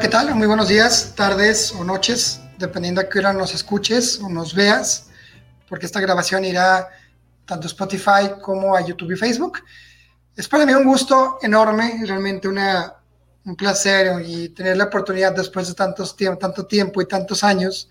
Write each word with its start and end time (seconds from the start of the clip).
¿qué 0.00 0.08
tal? 0.08 0.34
Muy 0.34 0.46
buenos 0.46 0.68
días, 0.68 1.12
tardes 1.14 1.74
o 1.74 1.84
noches, 1.84 2.40
dependiendo 2.56 3.02
a 3.02 3.08
qué 3.08 3.18
hora 3.18 3.34
nos 3.34 3.54
escuches 3.54 4.18
o 4.20 4.30
nos 4.30 4.54
veas, 4.54 5.10
porque 5.68 5.84
esta 5.84 6.00
grabación 6.00 6.42
irá 6.42 6.88
tanto 7.44 7.66
a 7.66 7.68
Spotify 7.68 8.40
como 8.40 8.74
a 8.74 8.80
YouTube 8.80 9.12
y 9.12 9.16
Facebook. 9.16 9.58
Es 10.34 10.48
para 10.48 10.64
mí 10.64 10.72
un 10.72 10.84
gusto 10.84 11.36
enorme, 11.42 12.00
realmente 12.06 12.48
una, 12.48 12.94
un 13.44 13.54
placer 13.56 14.22
y 14.24 14.48
tener 14.48 14.78
la 14.78 14.84
oportunidad 14.84 15.34
después 15.34 15.68
de 15.68 15.74
tantos, 15.74 16.16
tanto 16.16 16.64
tiempo 16.64 17.02
y 17.02 17.06
tantos 17.06 17.44
años 17.44 17.90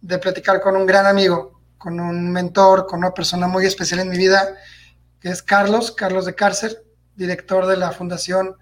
de 0.00 0.18
platicar 0.18 0.60
con 0.60 0.76
un 0.76 0.86
gran 0.86 1.06
amigo, 1.06 1.60
con 1.76 1.98
un 1.98 2.30
mentor, 2.30 2.86
con 2.86 3.00
una 3.00 3.12
persona 3.12 3.48
muy 3.48 3.66
especial 3.66 3.98
en 3.98 4.10
mi 4.10 4.16
vida, 4.16 4.54
que 5.18 5.30
es 5.30 5.42
Carlos, 5.42 5.90
Carlos 5.90 6.24
de 6.24 6.36
Cárcer, 6.36 6.84
director 7.16 7.66
de 7.66 7.78
la 7.78 7.90
Fundación 7.90 8.54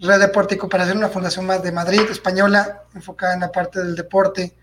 Red 0.00 0.20
Deporte 0.20 0.54
y 0.54 0.58
Cooperación, 0.58 0.98
una 0.98 1.08
fundación 1.08 1.46
más 1.46 1.62
de 1.62 1.72
Madrid, 1.72 2.00
española, 2.10 2.84
enfocada 2.94 3.34
en 3.34 3.40
la 3.40 3.52
parte 3.52 3.80
del 3.80 3.94
deporte 3.94 4.54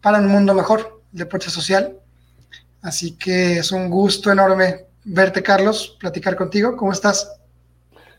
para 0.00 0.18
un 0.18 0.26
mundo 0.26 0.54
mejor, 0.54 1.02
deporte 1.12 1.50
social. 1.50 1.96
Así 2.82 3.16
que 3.16 3.58
es 3.58 3.70
un 3.70 3.88
gusto 3.88 4.32
enorme 4.32 4.86
verte, 5.04 5.42
Carlos, 5.42 5.96
platicar 6.00 6.34
contigo. 6.34 6.76
¿Cómo 6.76 6.92
estás? 6.92 7.40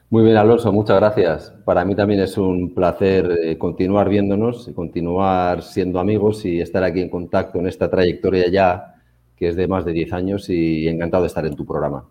Muy 0.10 0.24
bien, 0.24 0.38
Alonso, 0.38 0.72
muchas 0.72 0.98
gracias. 0.98 1.52
Para 1.66 1.84
mí 1.84 1.96
también 1.96 2.20
es 2.20 2.38
un 2.38 2.74
placer 2.74 3.40
eh, 3.44 3.58
continuar 3.58 4.10
viéndonos, 4.10 4.70
continuar 4.76 5.64
siendo 5.64 6.00
amigos 6.00 6.46
y 6.46 6.62
estar 6.62 6.84
aquí 6.84 7.02
en 7.02 7.10
contacto 7.10 7.60
en 7.60 7.68
esta 7.68 7.90
trayectoria 7.90 8.48
ya 8.50 8.94
que 9.36 9.50
es 9.50 9.56
de 9.56 9.68
más 9.68 9.84
de 9.86 9.92
10 9.92 10.14
años 10.14 10.50
y 10.50 10.88
encantado 10.88 11.24
de 11.24 11.28
estar 11.28 11.46
en 11.46 11.56
tu 11.56 11.66
programa. 11.66 12.06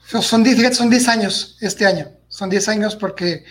Son 0.00 0.42
10, 0.42 0.76
son 0.76 0.90
10 0.90 1.08
años 1.08 1.56
este 1.60 1.86
año, 1.86 2.06
son 2.36 2.50
10 2.50 2.68
años 2.68 2.96
porque, 2.96 3.44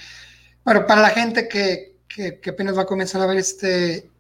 bueno, 0.64 0.86
para 0.86 1.02
la 1.02 1.10
gente 1.10 1.48
que, 1.48 1.98
que, 2.08 2.40
que, 2.40 2.52
apenas 2.52 2.78
va 2.78 2.84
a 2.84 2.86
comenzar 2.86 3.20
a 3.20 3.26
ver 3.26 3.38
este, 3.38 4.12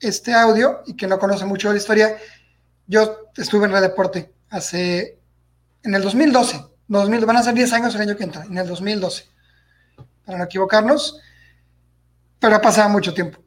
este 0.00 0.34
audio 0.34 0.82
y 0.86 0.94
que 0.94 1.06
no 1.06 1.18
conoce 1.18 1.46
mucho 1.46 1.68
de 1.68 1.74
la 1.74 1.80
historia, 1.80 2.18
yo 2.86 3.30
estuve 3.34 3.64
en 3.64 3.72
Red 3.72 3.80
Deporte 3.80 4.30
hace, 4.50 5.18
en 5.82 5.94
el 5.94 6.02
2012, 6.02 6.62
2000, 6.88 7.24
van 7.24 7.36
a 7.38 7.42
ser 7.42 7.54
10 7.54 7.72
años 7.72 7.94
el 7.94 8.02
año 8.02 8.16
que 8.18 8.24
entra, 8.24 8.44
en 8.44 8.58
el 8.58 8.68
2012, 8.68 9.24
para 10.26 10.36
no 10.36 10.44
equivocarnos, 10.44 11.18
pero 12.38 12.54
ha 12.54 12.60
pasado 12.60 12.90
mucho 12.90 13.14
tiempo. 13.14 13.38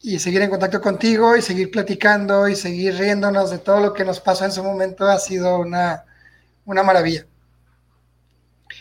Y 0.00 0.18
seguir 0.18 0.42
en 0.42 0.50
contacto 0.50 0.80
contigo 0.80 1.36
y 1.36 1.42
seguir 1.42 1.70
platicando 1.70 2.48
y 2.48 2.56
seguir 2.56 2.96
riéndonos 2.96 3.52
de 3.52 3.58
todo 3.58 3.78
lo 3.78 3.94
que 3.94 4.04
nos 4.04 4.18
pasó 4.18 4.44
en 4.44 4.50
su 4.50 4.64
momento 4.64 5.06
ha 5.06 5.20
sido 5.20 5.60
una, 5.60 6.04
una 6.64 6.82
maravilla. 6.82 7.26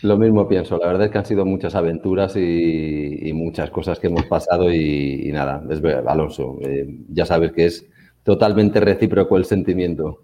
Lo 0.02 0.17
mismo 0.17 0.47
pienso, 0.47 0.78
la 0.78 0.88
verdad 0.88 1.06
es 1.06 1.11
que 1.11 1.17
han 1.17 1.25
sido 1.25 1.45
muchas 1.45 1.75
aventuras 1.75 2.36
y, 2.36 3.31
muchas 3.34 3.70
cosas 3.70 4.00
que 4.00 4.08
hemos 4.08 4.25
pasado 4.25 4.72
y, 4.72 5.31
nada, 5.31 5.61
Alonso, 6.08 6.58
eh, 6.61 6.88
ya 7.09 7.25
sabes 7.25 7.52
que 7.52 7.66
es 7.66 7.86
totalmente 8.23 8.80
recíproco 8.80 9.38
el 9.38 9.45
sentimiento. 9.45 10.22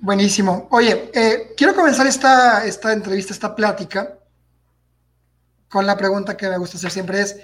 Buenísimo. 0.00 0.68
Oye, 0.70 1.10
eh, 1.14 1.54
quiero 1.56 1.74
comenzar 1.74 2.06
esta, 2.06 2.66
esta 2.66 2.92
entrevista, 2.92 3.32
esta 3.32 3.54
plática, 3.54 4.18
con 5.68 5.86
la 5.86 5.96
pregunta 5.96 6.36
que 6.36 6.48
me 6.48 6.58
gusta 6.58 6.76
hacer 6.76 6.90
siempre 6.90 7.20
es, 7.20 7.40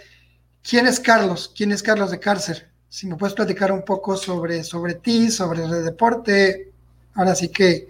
¿quién 0.62 0.86
es 0.86 1.00
Carlos? 1.00 1.52
¿Quién 1.56 1.72
es 1.72 1.82
Carlos 1.82 2.10
de 2.10 2.20
Cárcer? 2.20 2.70
Si 2.88 3.06
me 3.06 3.16
puedes 3.16 3.34
platicar 3.34 3.72
un 3.72 3.82
poco 3.82 4.16
sobre, 4.16 4.62
sobre 4.62 4.94
ti, 4.94 5.30
sobre 5.30 5.64
el 5.64 5.84
deporte, 5.84 6.72
ahora 7.14 7.34
sí 7.34 7.48
que 7.48 7.88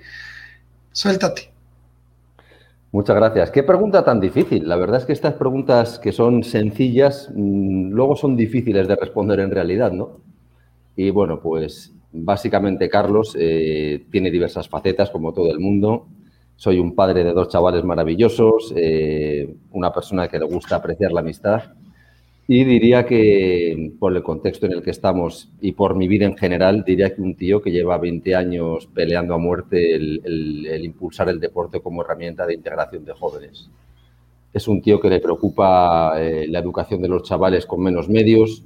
suéltate. 0.92 1.50
Muchas 2.92 3.16
gracias. 3.16 3.50
Qué 3.50 3.62
pregunta 3.62 4.04
tan 4.04 4.20
difícil. 4.20 4.68
La 4.68 4.76
verdad 4.76 4.98
es 4.98 5.06
que 5.06 5.12
estas 5.12 5.34
preguntas 5.34 5.98
que 5.98 6.12
son 6.12 6.42
sencillas, 6.42 7.30
mm, 7.34 7.90
luego 7.90 8.16
son 8.16 8.36
difíciles 8.36 8.88
de 8.88 8.96
responder 8.96 9.40
en 9.40 9.50
realidad, 9.50 9.92
¿no? 9.92 10.20
Y 10.96 11.10
bueno, 11.10 11.40
pues 11.40 11.94
Básicamente, 12.12 12.88
Carlos 12.88 13.36
eh, 13.38 14.04
tiene 14.10 14.30
diversas 14.30 14.68
facetas, 14.68 15.10
como 15.10 15.32
todo 15.32 15.50
el 15.50 15.60
mundo. 15.60 16.08
Soy 16.56 16.78
un 16.78 16.94
padre 16.94 17.22
de 17.22 17.32
dos 17.32 17.48
chavales 17.48 17.84
maravillosos, 17.84 18.72
eh, 18.76 19.54
una 19.70 19.92
persona 19.92 20.28
que 20.28 20.38
le 20.38 20.44
gusta 20.44 20.76
apreciar 20.76 21.12
la 21.12 21.20
amistad. 21.20 21.62
Y 22.46 22.64
diría 22.64 23.06
que, 23.06 23.92
por 24.00 24.16
el 24.16 24.22
contexto 24.22 24.66
en 24.66 24.72
el 24.72 24.82
que 24.82 24.90
estamos 24.90 25.50
y 25.60 25.72
por 25.72 25.94
mi 25.94 26.08
vida 26.08 26.26
en 26.26 26.36
general, 26.36 26.82
diría 26.84 27.14
que 27.14 27.22
un 27.22 27.36
tío 27.36 27.62
que 27.62 27.70
lleva 27.70 27.96
20 27.98 28.34
años 28.34 28.88
peleando 28.92 29.34
a 29.34 29.38
muerte 29.38 29.94
el, 29.94 30.80
impulsar 30.84 31.28
el 31.28 31.38
deporte 31.38 31.80
como 31.80 32.02
herramienta 32.02 32.46
de 32.46 32.54
integración 32.54 33.04
de 33.04 33.12
jóvenes. 33.12 33.70
Es 34.52 34.66
un 34.66 34.82
tío 34.82 35.00
que 35.00 35.10
le 35.10 35.20
preocupa 35.20 36.14
eh, 36.20 36.46
la 36.48 36.58
educación 36.58 37.00
de 37.02 37.08
los 37.08 37.22
chavales 37.22 37.66
con 37.66 37.82
menos 37.82 38.08
medios, 38.08 38.64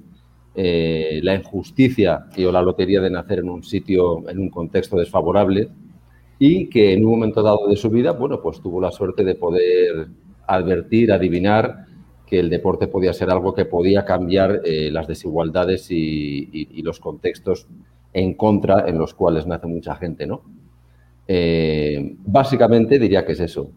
eh, 0.54 1.20
la 1.22 1.34
injusticia 1.34 2.26
y 2.36 2.44
o 2.44 2.52
la 2.52 2.62
lotería 2.62 3.00
de 3.02 3.10
nacer 3.10 3.40
en 3.40 3.50
un 3.50 3.62
sitio, 3.62 4.26
en 4.30 4.38
un 4.38 4.48
contexto 4.48 4.96
desfavorable 4.96 5.68
y 6.38 6.68
que 6.68 6.92
en 6.92 7.04
un 7.04 7.12
momento 7.12 7.42
dado 7.42 7.66
de 7.68 7.76
su 7.76 7.90
vida, 7.90 8.12
bueno, 8.12 8.40
pues 8.40 8.60
tuvo 8.60 8.80
la 8.80 8.90
suerte 8.90 9.24
de 9.24 9.34
poder 9.34 10.08
advertir, 10.46 11.12
adivinar 11.12 11.86
que 12.34 12.40
el 12.40 12.50
deporte 12.50 12.88
podía 12.88 13.12
ser 13.12 13.30
algo 13.30 13.54
que 13.54 13.64
podía 13.64 14.04
cambiar 14.04 14.60
eh, 14.64 14.90
las 14.90 15.06
desigualdades 15.06 15.86
y, 15.88 16.82
los 16.82 16.98
contextos 16.98 17.68
en 18.12 18.34
contra 18.34 18.88
en 18.88 18.98
los 18.98 19.14
cuales 19.14 19.46
nace 19.46 19.68
mucha 19.68 19.94
gente, 19.94 20.26
¿no? 20.26 20.42
Eh, 21.28 22.16
básicamente 22.24 22.98
diría 22.98 23.24
que 23.24 23.32
es 23.32 23.40
eso, 23.40 23.70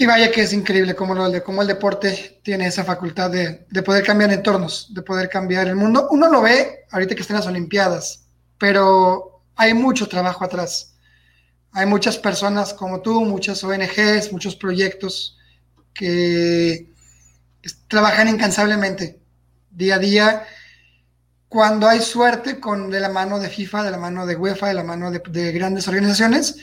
y 0.00 0.06
vaya 0.06 0.32
que 0.32 0.42
es 0.42 0.52
increíble 0.52 0.96
cómo, 0.96 1.14
lo, 1.14 1.26
el 1.26 1.66
deporte 1.68 2.40
tiene 2.42 2.66
esa 2.66 2.82
facultad 2.82 3.30
de, 3.30 3.82
poder 3.82 4.04
cambiar 4.04 4.32
entornos, 4.32 4.92
de 4.92 5.02
poder 5.02 5.28
cambiar 5.28 5.68
el 5.68 5.76
mundo. 5.76 6.08
Uno 6.10 6.28
lo 6.28 6.42
ve 6.42 6.86
ahorita 6.90 7.14
que 7.14 7.22
están 7.22 7.36
las 7.36 7.46
Olimpiadas, 7.46 8.26
pero 8.58 9.42
hay 9.54 9.74
mucho 9.74 10.08
trabajo 10.08 10.44
atrás. 10.44 10.96
Hay 11.72 11.86
muchas 11.86 12.18
personas 12.18 12.74
como 12.74 13.00
tú, 13.00 13.24
muchas 13.24 13.62
ONGs, 13.62 14.32
muchos 14.32 14.56
proyectos 14.56 15.37
que 15.98 16.86
trabajan 17.88 18.28
incansablemente 18.28 19.18
día 19.70 19.96
a 19.96 19.98
día. 19.98 20.46
Cuando 21.48 21.88
hay 21.88 22.00
suerte 22.00 22.60
con 22.60 22.90
de 22.90 23.00
la 23.00 23.08
mano 23.08 23.40
de 23.40 23.48
FIFA, 23.48 23.82
de 23.82 23.90
la 23.90 23.98
mano 23.98 24.26
de 24.26 24.36
UEFA, 24.36 24.68
de 24.68 24.74
la 24.74 24.84
mano 24.84 25.10
de, 25.10 25.20
de 25.28 25.52
grandes 25.52 25.88
organizaciones, 25.88 26.56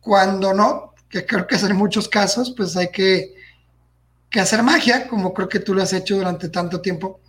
cuando 0.00 0.54
no, 0.54 0.94
que 1.08 1.26
creo 1.26 1.48
que 1.48 1.56
es 1.56 1.64
en 1.64 1.74
muchos 1.74 2.08
casos, 2.08 2.54
pues 2.56 2.76
hay 2.76 2.90
que, 2.90 3.34
hacer 4.38 4.62
magia, 4.62 5.08
como 5.08 5.32
creo 5.32 5.48
que 5.48 5.60
tú 5.60 5.74
lo 5.74 5.82
has 5.82 5.94
hecho 5.94 6.14
durante 6.16 6.50
tanto 6.50 6.80
tiempo, 6.80 7.20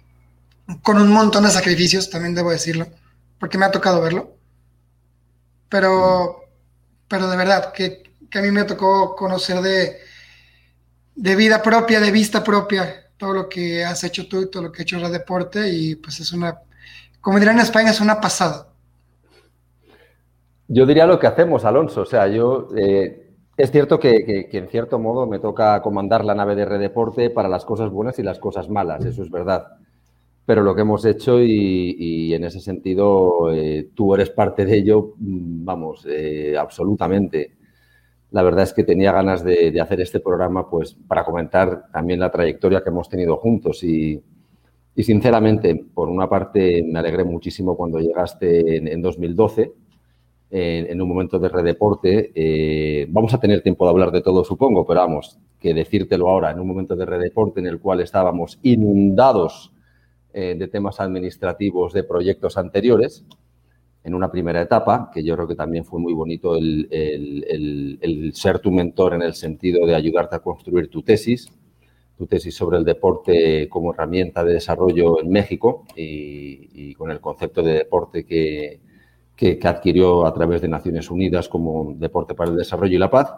con 0.84 1.02
un 1.02 1.10
montón 1.10 1.46
de 1.46 1.50
sacrificios, 1.50 2.10
también 2.10 2.36
debo 2.36 2.52
decirlo, 2.52 2.86
porque 3.40 3.58
me 3.58 3.66
ha 3.66 3.72
tocado 3.72 4.02
verlo. 4.02 4.36
Pero, 5.70 6.42
pero 7.08 7.30
de 7.30 7.38
verdad, 7.38 7.72
que, 7.72 8.04
a 8.34 8.42
mí 8.42 8.52
me 8.52 8.66
tocó 8.66 9.16
conocer 9.16 9.62
de, 9.62 10.02
de 11.18 11.36
vida 11.36 11.62
propia, 11.62 12.00
de 12.00 12.12
vista 12.12 12.44
propia, 12.44 13.10
todo 13.18 13.34
lo 13.34 13.50
que 13.50 13.84
has 13.84 14.04
hecho 14.04 14.28
tú 14.28 14.44
y 14.44 14.52
todo 14.52 14.64
lo 14.64 14.72
que 14.72 14.82
ha 14.82 14.84
hecho 14.84 14.98
el 14.98 15.12
deporte, 15.12 15.68
y 15.68 15.96
pues 15.96 16.20
es 16.20 16.32
una, 16.32 16.60
como 17.20 17.40
dirán 17.40 17.56
en 17.56 17.64
España, 17.64 17.90
es 17.90 18.00
una 18.00 18.22
pasada. 18.22 18.68
Yo 20.68 20.86
diría 20.86 21.08
lo 21.08 21.18
que 21.18 21.28
hacemos, 21.28 21.66
Alonso. 21.66 22.02
O 22.02 22.06
sea, 22.06 22.28
yo 22.28 22.68
eh, 22.78 23.32
es 23.56 23.72
cierto 23.72 24.00
que, 24.00 24.50
en 24.52 24.68
cierto 24.68 25.00
modo 25.00 25.26
me 25.26 25.40
toca 25.40 25.82
comandar 25.82 26.24
la 26.24 26.36
nave 26.36 26.56
de 26.56 26.66
Redeporte 26.66 27.32
para 27.32 27.50
las 27.50 27.66
cosas 27.66 27.90
buenas 27.90 28.20
y 28.20 28.24
las 28.24 28.38
cosas 28.38 28.70
malas, 28.70 29.04
eso 29.04 29.24
es 29.24 29.32
verdad. 29.32 29.66
Pero 30.46 30.62
lo 30.62 30.76
que 30.76 30.82
hemos 30.82 31.04
hecho 31.06 31.42
y, 31.42 32.34
en 32.34 32.44
ese 32.44 32.60
sentido 32.60 33.52
eh, 33.52 33.90
tú 33.96 34.14
eres 34.14 34.30
parte 34.30 34.66
de 34.66 34.78
ello, 34.78 35.16
mm, 35.18 35.66
vamos, 35.66 36.06
eh, 36.08 36.56
absolutamente. 36.58 37.57
La 38.32 38.44
verdad 38.44 38.64
es 38.64 38.74
que 38.74 38.84
tenía 38.84 39.12
ganas 39.12 39.44
de, 39.44 39.80
hacer 39.80 40.02
este 40.02 40.20
programa 40.20 40.70
pues 40.70 40.94
para 41.08 41.24
comentar 41.24 41.88
también 41.92 42.20
la 42.20 42.32
trayectoria 42.32 42.82
que 42.84 42.90
hemos 42.90 43.10
tenido 43.10 43.38
juntos 43.38 43.84
y, 43.84 44.22
sinceramente, 44.98 45.76
por 45.94 46.10
una 46.10 46.28
parte 46.28 46.84
me 46.84 47.00
alegré 47.00 47.24
muchísimo 47.24 47.78
cuando 47.78 48.00
llegaste 48.00 48.78
en, 48.78 48.88
en 48.88 49.02
2012 49.02 49.72
en, 50.50 51.02
un 51.02 51.08
momento 51.10 51.40
de 51.40 51.50
redeporte. 51.50 52.32
Eh, 52.34 53.06
vamos 53.10 53.34
a 53.34 53.40
tener 53.40 53.62
tiempo 53.62 53.86
de 53.86 53.92
hablar 53.92 54.12
de 54.12 54.22
todo, 54.22 54.44
supongo, 54.44 54.86
pero 54.86 55.02
vamos, 55.02 55.38
que 55.60 55.74
decírtelo 55.74 56.30
ahora, 56.30 56.52
en 56.52 56.60
un 56.60 56.68
momento 56.68 56.96
de 56.96 57.06
redeporte 57.06 57.60
en 57.60 57.68
el 57.68 57.80
cual 57.80 58.02
estábamos 58.02 58.60
inundados 58.64 59.74
eh, 60.34 60.56
de 60.58 60.68
temas 60.68 61.00
administrativos 61.00 61.94
de 61.94 62.04
proyectos 62.04 62.58
anteriores, 62.58 63.26
en 64.08 64.16
una 64.16 64.32
primera 64.32 64.62
etapa, 64.62 65.12
que 65.14 65.22
yo 65.22 65.36
creo 65.36 65.48
que 65.50 65.56
también 65.56 65.84
fue 65.84 66.00
muy 66.00 66.14
bonito 66.14 66.56
el, 66.56 68.32
ser 68.34 68.60
tu 68.60 68.72
mentor 68.72 69.16
en 69.16 69.22
el 69.22 69.34
sentido 69.34 69.86
de 69.86 69.96
ayudarte 69.96 70.38
a 70.38 70.40
construir 70.40 70.90
tu 70.90 71.02
tesis, 71.02 71.52
tu 72.18 72.26
tesis 72.26 72.56
sobre 72.56 72.78
el 72.78 72.86
deporte 72.86 73.68
como 73.68 73.94
herramienta 73.94 74.46
de 74.46 74.54
desarrollo 74.54 75.20
en 75.20 75.30
México 75.30 75.84
y 75.94 76.94
con 76.94 77.12
el 77.12 77.20
concepto 77.20 77.62
de 77.62 77.74
deporte 77.74 78.26
que, 78.26 78.80
adquirió 79.64 80.26
a 80.26 80.34
través 80.34 80.62
de 80.62 80.70
Naciones 80.70 81.12
Unidas 81.12 81.50
como 81.50 81.94
Deporte 81.98 82.34
para 82.34 82.52
el 82.52 82.56
Desarrollo 82.56 82.96
y 82.96 83.00
la 83.00 83.12
Paz. 83.12 83.34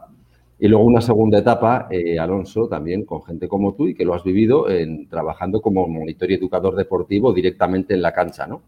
Y 0.59 0.67
luego 0.67 0.85
una 0.85 1.01
segunda 1.01 1.39
etapa, 1.39 1.87
eh, 1.89 2.19
Alonso, 2.19 2.67
también 2.67 3.05
con 3.05 3.23
gente 3.23 3.47
como 3.47 3.73
tú 3.73 3.87
y 3.87 3.95
que 3.95 4.05
lo 4.05 4.13
has 4.13 4.23
vivido 4.23 4.67
trabajando 5.09 5.61
como 5.61 5.87
monitor 5.87 6.29
y 6.29 6.35
educador 6.35 6.75
deportivo 6.75 7.33
directamente 7.33 7.95
en 7.95 8.03
la 8.03 8.13
cancha, 8.13 8.45
¿no? 8.45 8.61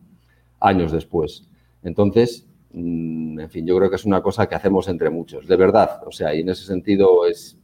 Años 0.59 0.91
después. 0.91 1.50
Entonces, 1.83 2.45
mm, 2.73 3.39
en 3.39 3.49
fin, 3.49 3.65
yo 3.65 3.77
creo 3.77 3.89
que 3.89 3.95
es 3.95 4.05
una 4.05 4.21
cosa 4.21 4.47
que 4.47 4.55
hacemos 4.55 4.87
entre 4.87 5.09
muchos, 5.09 5.47
de 5.47 5.55
verdad. 5.55 6.01
O 6.05 6.11
sea, 6.11 6.33
y 6.33 6.41
en 6.41 6.49
ese 6.49 6.65
sentido 6.65 7.25
es, 7.25 7.57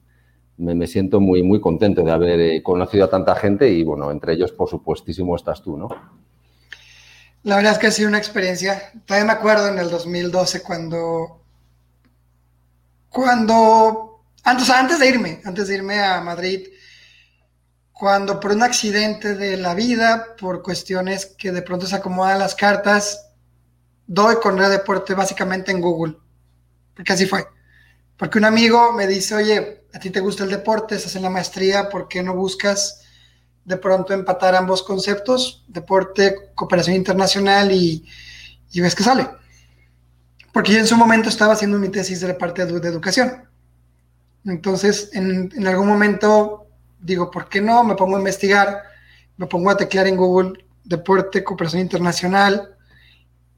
me, 0.58 0.88
siento 0.88 1.20
muy, 1.20 1.44
muy 1.44 1.62
contento 1.62 2.02
de 2.04 2.12
haber 2.12 2.40
eh, 2.40 2.64
conocido 2.64 3.06
a 3.06 3.10
tanta 3.10 3.36
gente 3.36 3.70
y, 3.70 3.84
bueno, 3.84 4.12
entre 4.12 4.34
ellos, 4.34 4.52
por 4.52 4.70
supuestísimo, 4.70 5.36
estás 5.36 5.62
tú, 5.62 5.78
¿no? 5.78 5.90
La 7.44 7.56
verdad 7.58 7.74
es 7.74 7.78
que 7.78 7.88
ha 7.88 7.92
sido 7.92 8.10
una 8.10 8.18
experiencia. 8.18 8.92
Todavía 9.06 9.28
me 9.28 9.40
acuerdo 9.40 9.70
en 9.70 9.80
el 9.80 9.90
2012 9.90 10.64
cuando, 10.64 11.44
cuando, 13.10 14.24
antes, 14.44 14.70
antes 14.70 15.00
de 15.00 15.08
irme, 15.08 15.42
antes 15.46 15.68
de 15.68 15.76
irme 15.76 16.00
a 16.00 16.20
Madrid, 16.22 16.68
cuando 17.94 18.40
por 18.40 18.52
un 18.52 18.64
accidente 18.64 19.36
de 19.36 19.58
la 19.58 19.74
vida, 19.76 20.36
por 20.40 20.62
cuestiones 20.62 21.26
que 21.26 21.52
de 21.52 21.62
pronto 21.62 21.86
se 21.88 21.96
acomodan 21.96 22.40
las 22.40 22.54
cartas, 22.54 23.27
doy 24.08 24.38
con 24.42 24.58
Red 24.58 24.72
Deporte 24.72 25.14
básicamente 25.14 25.72
en 25.72 25.82
Google, 25.82 26.18
porque 26.96 27.14
así 27.14 27.26
fue. 27.26 27.46
Porque 28.16 28.40
un 28.40 28.46
amigo 28.46 28.94
me 28.94 29.06
dice, 29.06 29.36
oye, 29.36 29.84
a 29.94 30.00
ti 30.00 30.10
te 30.10 30.20
gusta 30.20 30.44
el 30.44 30.50
deporte, 30.50 30.96
estás 30.96 31.16
en 31.16 31.22
la 31.22 31.30
maestría, 31.30 31.90
¿por 31.90 32.08
qué 32.08 32.24
no 32.24 32.34
buscas 32.34 33.04
de 33.68 33.76
pronto 33.76 34.14
empatar 34.14 34.56
ambos 34.56 34.82
conceptos, 34.82 35.66
deporte, 35.68 36.52
cooperación 36.56 36.96
internacional 36.96 37.70
y, 37.74 38.08
ves 38.74 38.96
que 38.96 39.04
sale. 39.04 39.28
Porque 40.54 40.72
yo 40.72 40.80
en 40.80 40.88
su 40.88 40.96
momento 40.96 41.28
estaba 41.28 41.52
haciendo 41.52 41.78
mi 41.78 41.90
tesis 41.90 42.22
de 42.22 42.30
la 42.30 42.38
parte 42.38 42.66
de, 42.66 42.88
educación. 42.88 43.44
Entonces, 44.46 45.10
en, 45.12 45.52
en, 45.54 45.68
algún 45.68 45.88
momento 45.88 46.68
digo, 46.98 47.30
¿por 47.30 47.50
qué 47.50 47.60
no? 47.60 47.84
Me 47.84 47.96
pongo 47.96 48.16
a 48.16 48.20
investigar, 48.20 48.84
me 49.36 49.48
pongo 49.48 49.70
a 49.70 49.76
teclear 49.76 50.08
en 50.08 50.16
Google 50.16 50.66
deporte, 50.86 51.44
cooperación 51.44 51.82
internacional. 51.82 52.77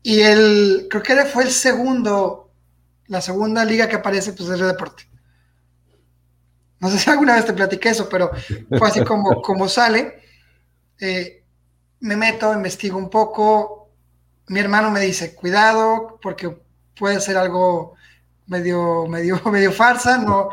Y 0.02 0.22
el, 0.22 0.88
creo 0.90 1.04
que 1.04 1.26
fue 1.26 1.44
el 1.44 1.52
segundo, 1.52 2.52
la 3.08 3.22
segunda 3.22 3.66
liga 3.66 3.88
que 3.88 3.98
aparece, 3.98 4.34
pues 4.34 4.50
es 4.50 4.60
de 4.60 4.68
deporte. 4.68 5.10
No 6.80 6.90
sé 6.90 6.98
si 6.98 7.10
alguna 7.10 7.36
vez 7.36 7.46
te 7.46 7.54
platiqué 7.54 7.90
eso, 7.90 8.08
pero 8.08 8.32
fue 8.78 8.88
así 8.88 9.04
como, 9.04 9.42
como 9.42 9.68
sale. 9.68 10.24
Eh, 11.00 11.44
me 12.00 12.16
meto, 12.16 12.54
investigo 12.54 12.98
un 12.98 13.10
poco. 13.10 13.92
Mi 14.48 14.60
hermano 14.60 14.90
me 14.90 15.02
dice, 15.02 15.36
cuidado, 15.36 16.20
porque 16.22 16.58
puede 16.98 17.20
ser 17.20 17.38
algo 17.38 17.96
medio, 18.48 19.06
medio, 19.08 19.42
medio 19.52 19.72
farsa, 19.72 20.18
no, 20.18 20.50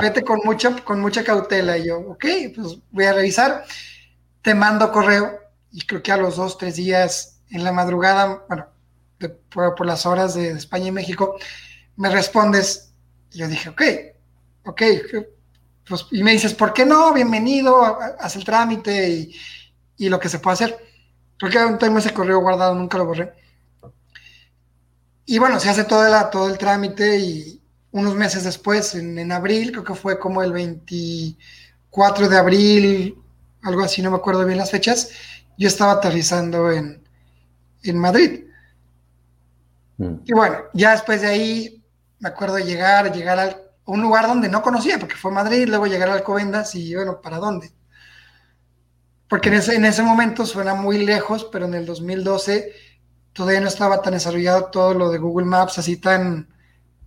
vete 0.00 0.22
con 0.24 0.40
mucha, 0.44 0.76
con 0.84 1.00
mucha 1.00 1.24
cautela. 1.24 1.76
Y 1.76 1.88
yo, 1.88 1.98
ok, 1.98 2.24
pues 2.54 2.78
voy 2.90 3.04
a 3.04 3.12
revisar. 3.12 3.64
Te 4.42 4.54
mando 4.54 4.92
correo 4.92 5.40
y 5.72 5.84
creo 5.86 6.02
que 6.02 6.12
a 6.12 6.16
los 6.16 6.36
dos, 6.36 6.58
tres 6.58 6.76
días 6.76 7.40
en 7.50 7.64
la 7.64 7.72
madrugada, 7.72 8.44
bueno, 8.48 8.66
por, 9.28 9.74
por, 9.74 9.86
las 9.86 10.06
horas 10.06 10.34
de, 10.34 10.50
España 10.50 10.88
y 10.88 10.92
México, 10.92 11.36
me 11.96 12.10
respondes. 12.10 12.92
Y 13.32 13.38
yo 13.38 13.48
dije, 13.48 13.68
ok, 13.68 13.82
ok, 14.66 14.82
pues, 15.88 16.06
y 16.10 16.22
me 16.22 16.32
dices, 16.32 16.54
¿por 16.54 16.72
qué 16.72 16.86
no? 16.86 17.12
Bienvenido, 17.12 17.98
haz 18.18 18.36
el 18.36 18.44
trámite 18.44 19.08
y, 19.96 20.08
lo 20.08 20.18
que 20.18 20.28
se 20.28 20.38
puede 20.38 20.54
hacer. 20.54 20.78
Porque 21.38 21.58
tengo 21.78 21.98
ese 21.98 22.12
correo 22.12 22.40
guardado, 22.40 22.74
nunca 22.74 22.98
lo 22.98 23.06
borré. 23.06 23.32
Y 25.26 25.38
bueno, 25.38 25.58
se 25.58 25.70
hace 25.70 25.84
todo 25.84 26.06
el, 26.06 26.30
todo 26.30 26.48
el 26.48 26.58
trámite 26.58 27.18
y 27.18 27.62
unos 27.94 28.14
meses 28.14 28.44
después, 28.44 28.94
en, 28.96 29.30
abril, 29.30 29.70
creo 29.70 29.84
que 29.84 29.94
fue 29.94 30.18
como 30.18 30.42
el 30.42 30.52
24 30.52 32.28
de 32.28 32.36
abril, 32.36 33.18
algo 33.62 33.82
así, 33.82 34.02
no 34.02 34.10
me 34.10 34.16
acuerdo 34.16 34.44
bien 34.44 34.58
las 34.58 34.72
fechas, 34.72 35.10
yo 35.56 35.68
estaba 35.68 35.92
aterrizando 35.92 36.72
en, 36.72 37.00
Madrid. 37.94 38.46
Mm. 39.98 40.14
Y 40.24 40.32
bueno, 40.32 40.56
ya 40.72 40.92
después 40.92 41.22
de 41.22 41.28
ahí, 41.28 41.84
me 42.20 42.28
acuerdo 42.28 42.58
llegar, 42.58 43.12
llegar 43.12 43.38
al, 43.38 43.62
un 43.86 44.02
lugar 44.02 44.26
donde 44.26 44.48
no 44.48 44.62
conocía, 44.62 44.98
porque 44.98 45.16
fue 45.16 45.30
Madrid, 45.30 45.68
luego 45.68 45.86
llegar 45.86 46.08
a 46.08 46.14
Alcobendas 46.14 46.74
y 46.74 46.94
bueno, 46.94 47.20
¿para 47.20 47.38
dónde? 47.38 47.72
Porque 49.28 49.48
en 49.48 49.56
ese, 49.56 49.74
en 49.74 49.84
ese 49.84 50.02
momento 50.02 50.46
suena 50.46 50.74
muy 50.74 51.04
lejos, 51.04 51.48
pero 51.50 51.66
en 51.66 51.74
el 51.74 51.86
2012 51.86 52.72
todavía 53.32 53.60
no 53.60 53.68
estaba 53.68 54.00
tan 54.00 54.14
desarrollado 54.14 54.66
todo 54.66 54.94
lo 54.94 55.10
de 55.10 55.18
Google 55.18 55.46
Maps, 55.46 55.78
así 55.78 55.96
tan, 55.96 56.48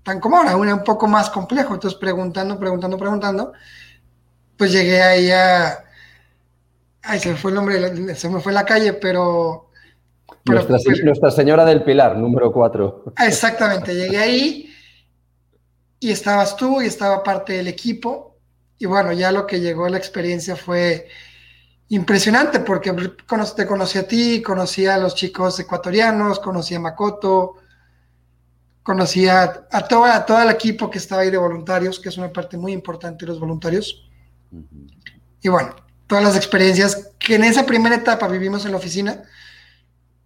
tan 0.03 0.19
como 0.19 0.37
ahora, 0.37 0.55
un, 0.57 0.67
un 0.67 0.83
poco 0.83 1.07
más 1.07 1.29
complejo. 1.29 1.73
Entonces, 1.73 1.99
preguntando, 1.99 2.59
preguntando, 2.59 2.97
preguntando, 2.97 3.53
pues 4.57 4.71
llegué 4.71 5.01
ahí 5.01 5.31
a... 5.31 5.83
Ay, 7.03 7.19
se 7.19 7.29
me 7.29 7.37
fue 7.37 7.51
el 7.51 7.55
nombre, 7.55 8.15
se 8.15 8.29
me 8.29 8.41
fue 8.41 8.53
la 8.53 8.65
calle, 8.65 8.93
pero... 8.93 9.66
nuestra, 10.47 10.77
pues 10.83 11.03
nuestra 11.03 11.31
Señora 11.31 11.65
del 11.65 11.83
Pilar, 11.83 12.17
número 12.17 12.51
4. 12.51 13.13
Exactamente, 13.25 13.93
llegué 13.93 14.17
ahí 14.17 14.69
y 15.99 16.11
estabas 16.11 16.55
tú 16.55 16.81
y 16.81 16.85
estaba 16.85 17.23
parte 17.23 17.53
del 17.53 17.67
equipo. 17.67 18.37
Y 18.77 18.85
bueno, 18.85 19.11
ya 19.11 19.31
lo 19.31 19.47
que 19.47 19.59
llegó 19.59 19.85
a 19.85 19.89
la 19.89 19.97
experiencia 19.97 20.55
fue 20.55 21.07
impresionante 21.89 22.59
porque 22.59 22.93
te 23.55 23.65
conocí 23.65 23.97
a 23.97 24.07
ti, 24.07 24.41
conocí 24.41 24.85
a 24.85 24.97
los 24.97 25.15
chicos 25.15 25.59
ecuatorianos, 25.59 26.39
conocí 26.39 26.75
a 26.75 26.79
Makoto, 26.79 27.55
conocí 28.83 29.27
a, 29.27 29.67
a, 29.71 29.87
todo 29.87 30.41
el 30.41 30.49
equipo 30.49 30.89
que 30.89 30.97
estaba 30.97 31.21
ahí 31.21 31.31
de 31.31 31.37
voluntarios, 31.37 31.99
que 31.99 32.09
es 32.09 32.17
una 32.17 32.31
parte 32.31 32.57
muy 32.57 32.71
importante 32.71 33.25
de 33.25 33.31
los 33.31 33.39
voluntarios. 33.39 34.09
Y 35.41 35.49
bueno, 35.49 35.75
todas 36.07 36.23
las 36.23 36.35
experiencias 36.35 37.11
que 37.19 37.35
en 37.35 37.43
esa 37.43 37.65
primera 37.65 37.95
etapa 37.95 38.27
vivimos 38.27 38.65
en 38.65 38.71
la 38.71 38.77
oficina, 38.77 39.23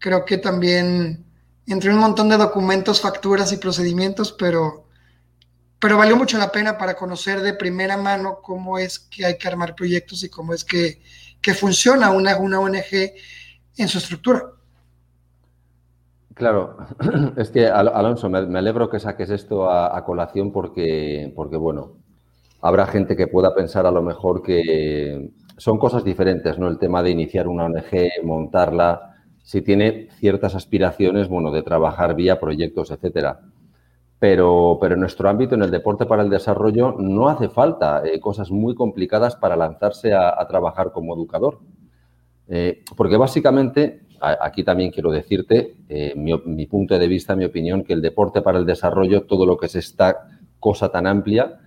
creo 0.02 0.26
que 0.26 0.38
también 0.38 1.26
entre 1.66 1.94
un 1.94 2.00
montón 2.00 2.28
de 2.28 2.36
documentos, 2.36 3.00
facturas 3.00 3.54
y 3.54 3.58
procedimientos, 3.58 4.34
pero 4.34 4.82
pero 5.82 5.98
valió 5.98 6.16
mucho 6.16 6.38
la 6.38 6.52
pena 6.52 6.78
para 6.78 6.94
conocer 6.94 7.42
de 7.42 7.56
primera 7.56 7.98
mano 7.98 8.38
cómo 8.44 8.78
es 8.78 9.00
que 9.00 9.26
hay 9.26 9.40
que 9.40 9.48
armar 9.48 9.74
proyectos 9.74 10.24
y 10.24 10.30
cómo 10.30 10.54
es 10.54 10.64
que, 10.64 11.02
funciona 11.56 12.12
una, 12.12 12.38
una 12.38 12.60
ONG 12.60 13.14
en 13.78 13.88
su 13.88 13.98
estructura. 13.98 14.44
Claro, 16.36 16.78
es 17.36 17.50
que 17.50 17.66
Alonso, 17.66 18.30
me, 18.30 18.60
alegro 18.60 18.92
que 18.92 19.00
saques 19.00 19.32
esto 19.32 19.72
a, 19.72 20.06
colación 20.06 20.52
porque, 20.52 21.34
porque, 21.36 21.58
bueno, 21.58 21.94
habrá 22.62 22.86
gente 22.86 23.16
que 23.16 23.26
pueda 23.26 23.56
pensar 23.56 23.88
a 23.88 23.92
lo 23.92 24.04
mejor 24.04 24.44
que 24.44 25.32
son 25.58 25.80
cosas 25.80 26.04
diferentes, 26.04 26.60
¿no? 26.60 26.68
El 26.68 26.78
tema 26.78 27.02
de 27.02 27.10
iniciar 27.10 27.48
una 27.48 27.66
ONG, 27.66 28.24
montarla, 28.24 29.11
si 29.52 29.62
tiene 29.62 30.08
ciertas 30.20 30.56
aspiraciones, 30.56 31.28
bueno, 31.28 31.52
de 31.52 31.62
trabajar 31.62 32.16
vía 32.16 32.40
proyectos, 32.40 32.90
etcétera 32.90 33.42
pero, 34.22 34.78
pero 34.80 34.94
en 34.94 35.00
nuestro 35.00 35.28
ámbito, 35.30 35.56
en 35.56 35.64
el 35.64 35.72
deporte 35.72 36.06
para 36.06 36.22
el 36.22 36.30
desarrollo, 36.30 36.96
no 37.00 37.28
hace 37.28 37.50
falta 37.50 38.04
eh, 38.06 38.20
cosas 38.20 38.52
muy 38.52 38.76
complicadas 38.76 39.36
para 39.36 39.56
lanzarse 39.56 40.14
a, 40.14 40.46
trabajar 40.48 40.92
como 40.92 41.16
educador. 41.16 41.58
Eh, 42.48 42.84
porque 42.96 43.18
básicamente, 43.18 44.02
aquí 44.20 44.64
también 44.64 44.92
quiero 44.92 45.10
decirte 45.10 45.74
eh, 45.90 46.14
mi, 46.16 46.68
punto 46.68 47.00
de 47.00 47.08
vista, 47.08 47.36
mi 47.36 47.46
opinión, 47.46 47.84
que 47.84 47.94
el 47.94 48.02
deporte 48.04 48.44
para 48.44 48.60
el 48.60 48.66
desarrollo, 48.68 49.24
todo 49.24 49.48
lo 49.48 49.58
que 49.58 49.66
es 49.66 49.76
esta 49.76 50.28
cosa 50.60 50.90
tan 50.90 51.08
amplia, 51.08 51.58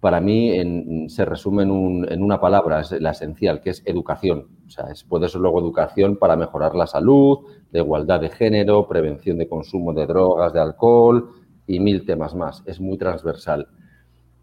para 0.00 0.22
mí 0.22 1.06
se 1.10 1.26
resume 1.26 1.64
en, 1.64 2.22
una 2.22 2.40
palabra, 2.40 2.80
es 2.80 2.92
la 2.92 3.10
esencial, 3.10 3.60
que 3.60 3.68
es 3.68 3.82
educación. 3.84 4.46
O 4.70 4.72
sea, 4.72 4.86
puede 5.08 5.28
ser 5.28 5.40
luego 5.40 5.58
educación 5.58 6.16
para 6.16 6.36
mejorar 6.36 6.76
la 6.76 6.86
salud, 6.86 7.38
la 7.72 7.80
igualdad 7.80 8.20
de 8.20 8.28
género, 8.28 8.86
prevención 8.86 9.36
de 9.36 9.48
consumo 9.48 9.92
de 9.92 10.06
drogas, 10.06 10.52
de 10.52 10.60
alcohol, 10.60 11.32
y 11.66 11.80
mil 11.80 12.06
temas 12.06 12.36
más. 12.36 12.62
Es 12.66 12.80
muy 12.80 12.96
transversal. 12.96 13.66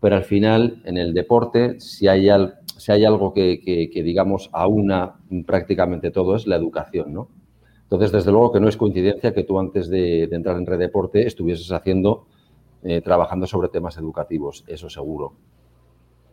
Pero 0.02 0.18
al 0.18 0.26
final, 0.26 0.82
en 0.84 0.98
el 0.98 1.14
deporte, 1.14 1.80
si 1.80 2.10
hay, 2.10 2.28
algo 2.28 3.34
que, 3.34 3.62
que, 3.64 4.04
digamos, 4.04 4.50
aúna 4.52 5.16
prácticamente 5.46 6.12
todo, 6.12 6.36
es 6.36 6.46
la 6.46 6.58
educación, 6.58 7.14
¿no? 7.14 7.30
Entonces, 7.84 8.12
desde 8.12 8.32
luego 8.32 8.52
que 8.52 8.60
no 8.60 8.68
es 8.68 8.76
coincidencia 8.76 9.34
que 9.34 9.46
tú 9.46 9.58
antes 9.60 9.88
de, 9.88 10.24
entrar 10.24 10.58
en 10.58 10.66
Red 10.66 10.80
Deporte 10.80 11.26
estuvieses 11.26 11.72
haciendo, 11.72 12.28
eh, 12.84 13.00
trabajando 13.00 13.48
sobre 13.48 13.70
temas 13.70 13.98
educativos, 13.98 14.66
eso 14.68 14.90
seguro. 14.90 15.36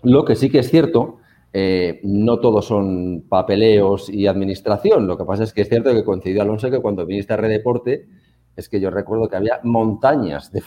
Lo 0.03 0.25
que 0.25 0.35
sí 0.35 0.51
que 0.51 0.59
es 0.59 0.69
cierto, 0.69 1.19
eh, 1.57 2.01
no 2.03 2.41
todos 2.41 2.67
son 2.67 3.27
papeleos 3.29 4.09
y 4.09 4.27
administración. 4.27 5.07
Lo 5.07 5.17
que 5.17 5.25
pasa 5.25 5.45
es 5.45 5.53
que 5.53 5.63
es 5.63 5.69
cierto 5.69 5.93
que 5.93 6.03
coincidió 6.03 6.43
Alonso 6.43 6.69
que 6.69 6.81
cuando 6.81 7.07
viniste 7.07 7.33
a 7.33 7.37
Red 7.37 7.51
Deporte 7.51 8.09
es 8.57 8.69
que 8.69 8.81
yo 8.81 8.91
recuerdo 8.91 9.29
que 9.29 9.37
había 9.37 9.61
montañas 9.63 10.51
de, 10.51 10.65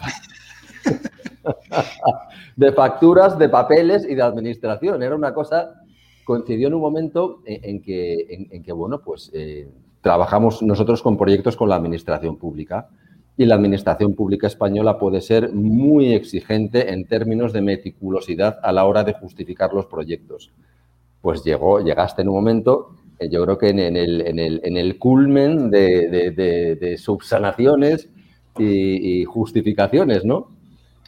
de 2.56 2.72
facturas, 2.72 3.38
de 3.38 3.50
papeles 3.50 4.08
y 4.10 4.16
de 4.16 4.22
administración. 4.22 5.04
Era 5.04 5.14
una 5.14 5.34
cosa, 5.34 5.74
coincidió 6.24 6.70
en 6.70 6.76
un 6.76 6.82
momento 6.82 7.42
en, 7.44 7.82
que, 7.82 8.48
en, 8.50 8.64
que, 8.64 8.72
bueno, 8.72 9.02
pues 9.02 9.30
eh, 9.34 9.68
trabajamos 10.00 10.64
nosotros 10.64 11.02
con 11.02 11.18
proyectos 11.18 11.58
con 11.58 11.68
la 11.68 11.76
administración 11.76 12.38
pública 12.38 12.88
y 13.36 13.44
la 13.44 13.56
administración 13.56 14.14
pública 14.14 14.48
española 14.48 14.98
puede 14.98 15.20
ser 15.20 15.52
muy 15.52 16.14
exigente 16.14 16.94
en 16.94 17.06
términos 17.08 17.52
de 17.52 17.62
meticulosidad 17.62 18.58
a 18.64 18.72
la 18.72 18.86
hora 18.86 19.04
de 19.04 19.12
justificar 19.12 19.74
los 19.74 19.86
proyectos. 19.88 20.54
Pues 21.28 21.44
llegó, 21.44 21.82
llegaste 21.82 22.22
en 22.22 22.30
un 22.30 22.36
momento, 22.36 22.96
eh, 23.20 23.28
yo 23.30 23.44
creo 23.44 23.58
que 23.58 23.68
en, 23.68 23.80
el, 23.80 24.22
en, 24.26 24.40
el, 24.40 24.62
en 24.64 24.78
el, 24.78 24.98
culmen 24.98 25.70
de, 25.70 26.96
subsanaciones 26.98 28.08
y, 28.58 29.26
justificaciones, 29.26 30.24
¿no? 30.24 30.52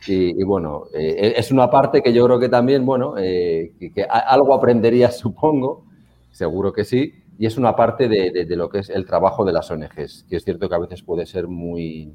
Y, 0.07 0.43
bueno, 0.43 0.87
eh, 0.93 1.35
es 1.37 1.53
una 1.53 1.71
parte 1.71 2.01
que 2.01 2.11
yo 2.11 2.25
creo 2.25 2.37
que 2.37 2.49
también, 2.49 2.85
bueno, 2.85 3.13
eh, 3.17 3.71
que, 3.79 4.03
algo 4.03 4.53
aprendería, 4.53 5.09
supongo, 5.11 5.85
seguro 6.31 6.73
que 6.73 6.83
sí, 6.83 7.13
y 7.37 7.45
es 7.45 7.57
una 7.57 7.73
parte 7.73 8.09
de, 8.09 8.45
lo 8.57 8.67
que 8.67 8.79
es 8.79 8.89
el 8.89 9.05
trabajo 9.05 9.45
de 9.45 9.53
las 9.53 9.71
ONGs, 9.71 10.25
que 10.29 10.35
es 10.35 10.43
cierto 10.43 10.67
que 10.67 10.75
a 10.75 10.79
veces 10.79 11.01
puede 11.01 11.25
ser 11.27 11.47
muy, 11.47 12.11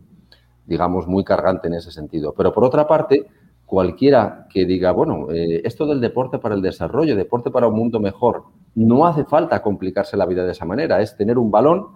digamos, 0.67 1.07
muy 1.07 1.25
cargante 1.25 1.69
en 1.69 1.75
ese 1.77 1.91
sentido. 1.91 2.35
Pero 2.37 2.53
por 2.53 2.65
otra 2.65 2.87
parte, 2.87 3.25
cualquiera 3.75 4.47
que 4.51 4.67
diga, 4.67 4.93
bueno, 4.93 5.33
eh, 5.33 5.61
esto 5.65 5.85
del 5.85 6.01
deporte 6.01 6.39
para 6.39 6.55
el 6.55 6.63
desarrollo, 6.63 7.17
deporte 7.17 7.51
para 7.51 7.67
un 7.67 7.75
mundo 7.75 7.99
mejor, 7.99 8.45
no 8.77 9.05
hace 9.05 9.25
falta 9.25 9.63
complicarse 9.63 10.17
la 10.17 10.27
vida 10.27 10.45
de 10.45 10.53
esa 10.53 10.65
manera, 10.65 11.03
es 11.03 11.17
tener 11.17 11.39
un 11.39 11.51
balón, 11.51 11.89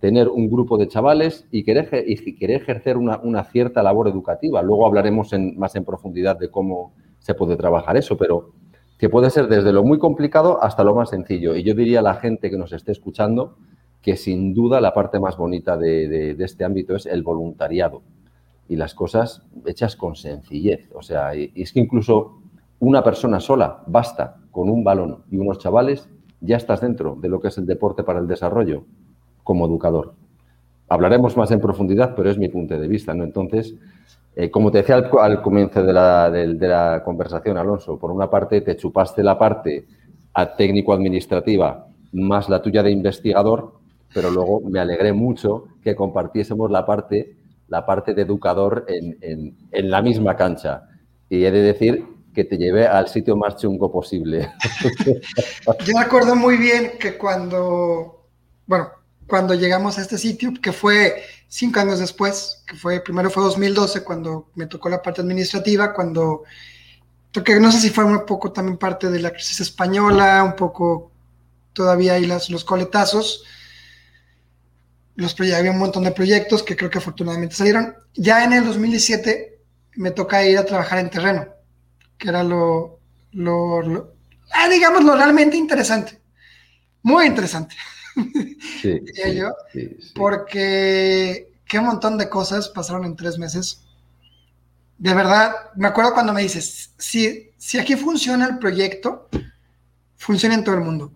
tener 0.00 0.28
un 0.28 0.48
grupo 0.48 0.78
de 0.78 0.88
chavales 0.88 1.46
y 1.50 1.62
querer, 1.62 2.04
y 2.06 2.34
querer 2.36 2.62
ejercer 2.62 2.96
una, 2.96 3.44
cierta 3.44 3.82
labor 3.82 4.08
educativa. 4.08 4.62
Luego 4.62 4.86
hablaremos 4.86 5.34
en, 5.34 5.58
más 5.58 5.76
en 5.76 5.84
profundidad 5.84 6.38
de 6.38 6.50
cómo 6.50 6.94
se 7.18 7.34
puede 7.34 7.54
trabajar 7.54 7.98
eso, 7.98 8.16
pero 8.16 8.52
que 8.98 9.10
puede 9.10 9.28
ser 9.28 9.46
desde 9.46 9.74
lo 9.74 9.84
muy 9.84 9.98
complicado 9.98 10.62
hasta 10.62 10.84
lo 10.84 10.94
más 10.94 11.10
sencillo. 11.10 11.54
Y 11.54 11.64
yo 11.64 11.74
diría 11.74 11.98
a 11.98 12.02
la 12.02 12.14
gente 12.14 12.48
que 12.48 12.56
nos 12.56 12.72
esté 12.72 12.92
escuchando 12.92 13.58
que 14.00 14.16
sin 14.16 14.54
duda 14.54 14.80
la 14.80 14.94
parte 14.94 15.20
más 15.20 15.36
bonita 15.36 15.76
de, 15.76 16.34
este 16.38 16.64
ámbito 16.64 16.96
es 16.96 17.04
el 17.04 17.22
voluntariado 17.22 18.00
y 18.68 18.76
las 18.76 18.94
cosas 18.94 19.42
hechas 19.64 19.96
con 19.96 20.16
sencillez. 20.16 20.90
O 20.94 21.02
sea, 21.02 21.34
y, 21.34 21.52
es 21.54 21.72
que 21.72 21.80
incluso 21.80 22.40
una 22.78 23.02
persona 23.02 23.40
sola 23.40 23.82
basta 23.86 24.36
con 24.50 24.68
un 24.70 24.84
balón 24.84 25.24
y 25.30 25.38
unos 25.38 25.58
chavales, 25.58 26.08
ya 26.40 26.56
estás 26.56 26.80
dentro 26.80 27.16
de 27.16 27.28
lo 27.28 27.40
que 27.40 27.48
es 27.48 27.58
el 27.58 27.66
deporte 27.66 28.02
para 28.02 28.18
el 28.18 28.26
desarrollo 28.26 28.84
como 29.42 29.66
educador. 29.66 30.14
Hablaremos 30.88 31.36
más 31.36 31.50
en 31.50 31.60
profundidad, 31.60 32.14
pero 32.14 32.30
es 32.30 32.38
mi 32.38 32.48
punto 32.48 32.78
de 32.78 32.86
vista, 32.86 33.14
¿no? 33.14 33.24
Entonces, 33.24 33.74
eh, 34.34 34.50
como 34.50 34.70
te 34.70 34.78
decía 34.78 34.96
al, 34.96 35.42
comienzo 35.42 35.82
de 35.82 35.92
la, 35.92 37.02
conversación, 37.04 37.56
Alonso, 37.56 37.98
por 37.98 38.10
una 38.10 38.28
parte 38.28 38.60
te 38.60 38.76
chupaste 38.76 39.22
la 39.22 39.38
parte 39.38 39.86
técnico-administrativa 40.58 41.86
más 42.12 42.48
la 42.48 42.62
tuya 42.62 42.82
de 42.82 42.90
investigador, 42.90 43.74
pero 44.12 44.30
luego 44.30 44.60
me 44.60 44.78
alegré 44.78 45.12
mucho 45.12 45.64
que 45.82 45.94
compartiésemos 45.94 46.70
la 46.70 46.86
parte, 46.86 47.36
la 47.68 47.84
parte 47.84 48.14
de 48.14 48.22
educador 48.22 48.86
en, 48.88 49.56
la 49.72 50.02
misma 50.02 50.36
cancha. 50.36 50.82
Y 51.28 51.44
he 51.44 51.50
de 51.50 51.62
decir 51.62 52.04
que 52.34 52.44
te 52.44 52.56
llevé 52.56 52.86
al 52.86 53.08
sitio 53.08 53.36
más 53.36 53.56
chungo 53.56 53.90
posible. 53.90 54.52
Yo 55.84 55.94
me 55.94 56.00
acuerdo 56.00 56.36
muy 56.36 56.56
bien 56.56 56.92
que 56.98 57.16
cuando, 57.16 58.26
bueno, 58.66 58.90
cuando 59.26 59.54
llegamos 59.54 59.98
a 59.98 60.02
este 60.02 60.18
sitio, 60.18 60.52
que 60.62 60.72
fue 60.72 61.22
cinco 61.48 61.80
años 61.80 61.98
después, 61.98 62.62
que 62.66 62.76
fue, 62.76 63.00
primero 63.00 63.30
fue 63.30 63.42
2012, 63.42 64.04
cuando 64.04 64.50
me 64.54 64.66
tocó 64.66 64.88
la 64.88 65.02
parte 65.02 65.20
administrativa, 65.22 65.92
cuando, 65.92 66.44
que 67.44 67.58
no 67.58 67.72
sé 67.72 67.80
si 67.80 67.90
fue 67.90 68.04
un 68.04 68.24
poco 68.24 68.52
también 68.52 68.78
parte 68.78 69.10
de 69.10 69.20
la 69.20 69.30
crisis 69.30 69.60
española, 69.60 70.44
un 70.44 70.54
poco 70.54 71.10
todavía 71.72 72.14
hay 72.14 72.26
las, 72.26 72.48
los 72.50 72.64
coletazos, 72.64 73.44
los, 75.16 75.38
había 75.40 75.70
un 75.70 75.78
montón 75.78 76.04
de 76.04 76.12
proyectos 76.12 76.62
que 76.62 76.76
creo 76.76 76.90
que 76.90 76.98
afortunadamente 76.98 77.56
salieron. 77.56 77.94
Ya 78.14 78.44
en 78.44 78.52
el 78.52 78.64
2017 78.64 79.58
me 79.96 80.10
toca 80.10 80.44
ir 80.46 80.58
a 80.58 80.64
trabajar 80.64 80.98
en 80.98 81.10
terreno, 81.10 81.46
que 82.18 82.28
era 82.28 82.42
lo, 82.42 83.00
lo, 83.32 84.14
ah, 84.52 84.68
digamos, 84.68 85.04
lo 85.04 85.16
realmente 85.16 85.56
interesante, 85.56 86.20
muy 87.02 87.26
interesante. 87.26 87.74
Sí, 88.82 89.00
yo, 89.34 89.50
porque 90.14 91.52
qué 91.66 91.80
montón 91.80 92.18
de 92.18 92.28
cosas 92.28 92.68
pasaron 92.68 93.04
en 93.04 93.16
tres 93.16 93.38
meses. 93.38 93.82
De 94.98 95.12
verdad, 95.12 95.52
me 95.76 95.88
acuerdo 95.88 96.14
cuando 96.14 96.32
me 96.32 96.42
dices, 96.42 96.92
si, 96.96 97.50
si 97.58 97.78
aquí 97.78 97.96
funciona 97.96 98.46
el 98.46 98.58
proyecto, 98.58 99.28
funciona 100.16 100.54
en 100.54 100.64
todo 100.64 100.74
el 100.76 100.80
mundo. 100.82 101.12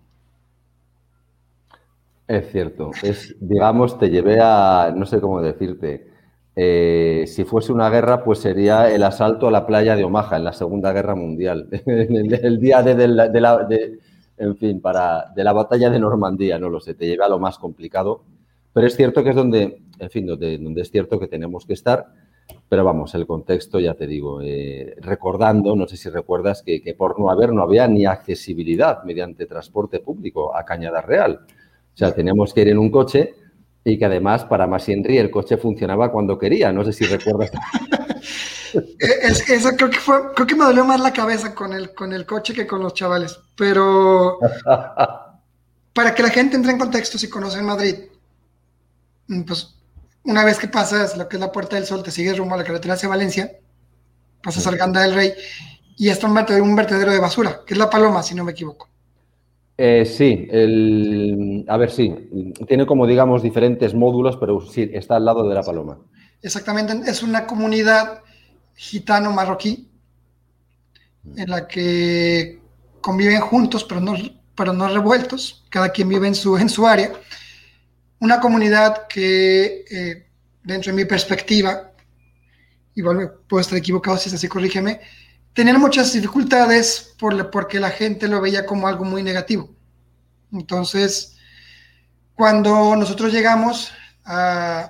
Es 2.31 2.49
cierto, 2.49 2.91
es, 3.03 3.35
digamos, 3.41 3.99
te 3.99 4.09
llevé 4.09 4.39
a, 4.41 4.93
no 4.95 5.05
sé 5.05 5.19
cómo 5.19 5.41
decirte, 5.41 6.07
eh, 6.55 7.25
si 7.27 7.43
fuese 7.43 7.73
una 7.73 7.89
guerra, 7.89 8.23
pues 8.23 8.39
sería 8.39 8.89
el 8.89 9.03
asalto 9.03 9.49
a 9.49 9.51
la 9.51 9.67
playa 9.67 9.97
de 9.97 10.05
Omaha 10.05 10.37
en 10.37 10.45
la 10.45 10.53
Segunda 10.53 10.93
Guerra 10.93 11.13
Mundial, 11.13 11.67
el, 11.85 12.59
día 12.61 12.83
de, 12.83 13.07
la, 13.09 13.67
en 14.37 14.55
fin, 14.55 14.79
para, 14.79 15.33
de 15.35 15.43
la 15.43 15.51
batalla 15.51 15.89
de 15.89 15.99
Normandía, 15.99 16.57
no 16.57 16.69
lo 16.69 16.79
sé, 16.79 16.93
te 16.93 17.05
lleva 17.05 17.25
a 17.25 17.29
lo 17.29 17.37
más 17.37 17.57
complicado, 17.57 18.23
pero 18.71 18.87
es 18.87 18.95
cierto 18.95 19.25
que 19.25 19.31
es 19.31 19.35
donde, 19.35 19.81
en 19.99 20.09
fin, 20.09 20.25
donde, 20.25 20.57
es 20.77 20.89
cierto 20.89 21.19
que 21.19 21.27
tenemos 21.27 21.65
que 21.65 21.73
estar, 21.73 22.13
pero 22.69 22.85
vamos, 22.85 23.13
el 23.13 23.27
contexto, 23.27 23.77
ya 23.77 23.95
te 23.95 24.07
digo, 24.07 24.41
eh, 24.41 24.95
recordando, 25.01 25.75
no 25.75 25.85
sé 25.85 25.97
si 25.97 26.07
recuerdas 26.07 26.63
que, 26.63 26.95
por 26.97 27.19
no 27.19 27.29
haber, 27.29 27.51
no 27.51 27.61
había 27.61 27.89
ni 27.89 28.05
accesibilidad 28.05 29.03
mediante 29.03 29.47
transporte 29.47 29.99
público 29.99 30.55
a 30.55 30.63
Cañada 30.63 31.01
Real. 31.01 31.41
O 31.93 31.97
sea, 31.97 32.13
teníamos 32.13 32.53
que 32.53 32.61
ir 32.61 32.69
en 32.69 32.79
un 32.79 32.89
coche 32.89 33.35
y 33.83 33.97
que 33.97 34.05
además, 34.05 34.45
para 34.45 34.67
más 34.67 34.87
Henry, 34.87 35.17
el 35.17 35.31
coche 35.31 35.57
funcionaba 35.57 36.11
cuando 36.11 36.37
quería. 36.37 36.71
No 36.71 36.83
sé 36.83 36.93
si 36.93 37.05
recuerdas. 37.05 37.51
Es, 38.99 39.49
eso 39.49 39.71
creo 39.75 39.89
que 39.89 39.99
fue, 39.99 40.33
creo 40.33 40.47
que 40.47 40.55
me 40.55 40.63
dolió 40.63 40.85
más 40.85 41.01
la 41.01 41.11
cabeza 41.11 41.53
con 41.53 41.73
el, 41.73 41.93
con 41.93 42.13
el 42.13 42.25
coche 42.25 42.53
que 42.53 42.65
con 42.65 42.81
los 42.81 42.93
chavales. 42.93 43.37
Pero 43.57 44.39
para 45.93 46.15
que 46.15 46.23
la 46.23 46.29
gente 46.29 46.55
entre 46.55 46.71
en 46.71 46.79
contexto, 46.79 47.17
si 47.17 47.29
conocen 47.29 47.65
Madrid, 47.65 47.95
mm, 49.27 49.41
pues 49.41 49.75
una 50.23 50.45
vez 50.45 50.57
que 50.57 50.67
pasas 50.67 51.17
lo 51.17 51.27
que 51.27 51.35
es 51.35 51.41
la 51.41 51.51
Puerta 51.51 51.75
del 51.75 51.85
Sol, 51.85 52.03
te 52.03 52.11
sigues 52.11 52.37
rumbo 52.37 52.55
a 52.55 52.59
la 52.59 52.63
carretera 52.63 52.93
hacia 52.93 53.09
Valencia, 53.09 53.51
pasas 54.41 54.65
al 54.67 54.77
Ganda 54.77 55.01
del 55.01 55.15
Rey 55.15 55.33
y 55.97 56.09
está 56.09 56.27
un 56.27 56.33
vertedero, 56.33 56.63
un 56.63 56.75
vertedero 56.75 57.11
de 57.11 57.19
basura, 57.19 57.61
que 57.65 57.73
es 57.73 57.77
la 57.77 57.89
Paloma, 57.89 58.23
si 58.23 58.35
no 58.35 58.43
me 58.43 58.51
equivoco. 58.51 58.90
Eh, 59.83 60.05
sí, 60.05 60.47
el, 60.51 61.65
a 61.67 61.75
ver, 61.75 61.89
sí, 61.89 62.13
tiene 62.67 62.85
como 62.85 63.07
digamos 63.07 63.41
diferentes 63.41 63.95
módulos, 63.95 64.37
pero 64.37 64.61
sí, 64.61 64.87
está 64.93 65.15
al 65.15 65.25
lado 65.25 65.49
de 65.49 65.55
la 65.55 65.63
Paloma. 65.63 65.97
Exactamente, 66.39 66.93
es 67.09 67.23
una 67.23 67.47
comunidad 67.47 68.21
gitano-marroquí, 68.75 69.89
en 71.35 71.49
la 71.49 71.67
que 71.67 72.61
conviven 73.01 73.41
juntos, 73.41 73.83
pero 73.83 73.99
no, 73.99 74.13
pero 74.53 74.71
no 74.71 74.87
revueltos, 74.87 75.65
cada 75.71 75.89
quien 75.89 76.09
vive 76.09 76.27
en 76.27 76.35
su, 76.35 76.57
en 76.57 76.69
su 76.69 76.85
área. 76.85 77.13
Una 78.19 78.39
comunidad 78.39 79.07
que, 79.07 79.83
eh, 79.89 80.27
dentro 80.63 80.91
de 80.91 80.95
mi 80.95 81.05
perspectiva, 81.05 81.91
igual 82.93 83.31
puedo 83.49 83.61
estar 83.61 83.79
equivocado 83.79 84.15
si 84.17 84.29
es 84.29 84.35
así, 84.35 84.47
corrígeme, 84.47 85.01
tenían 85.53 85.79
muchas 85.79 86.13
dificultades 86.13 87.13
por, 87.19 87.49
porque 87.51 87.79
la 87.79 87.89
gente 87.89 88.27
lo 88.27 88.41
veía 88.41 88.65
como 88.65 88.87
algo 88.87 89.05
muy 89.05 89.23
negativo. 89.23 89.69
Entonces, 90.51 91.37
cuando 92.35 92.95
nosotros 92.95 93.31
llegamos 93.31 93.91
a, 94.25 94.89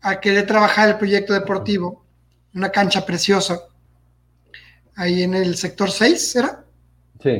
a 0.00 0.20
querer 0.20 0.46
trabajar 0.46 0.88
el 0.88 0.98
proyecto 0.98 1.32
deportivo, 1.32 2.04
una 2.54 2.70
cancha 2.70 3.04
preciosa, 3.04 3.60
ahí 4.96 5.22
en 5.22 5.34
el 5.34 5.56
sector 5.56 5.90
6, 5.90 6.36
¿era? 6.36 6.64
Sí. 7.22 7.30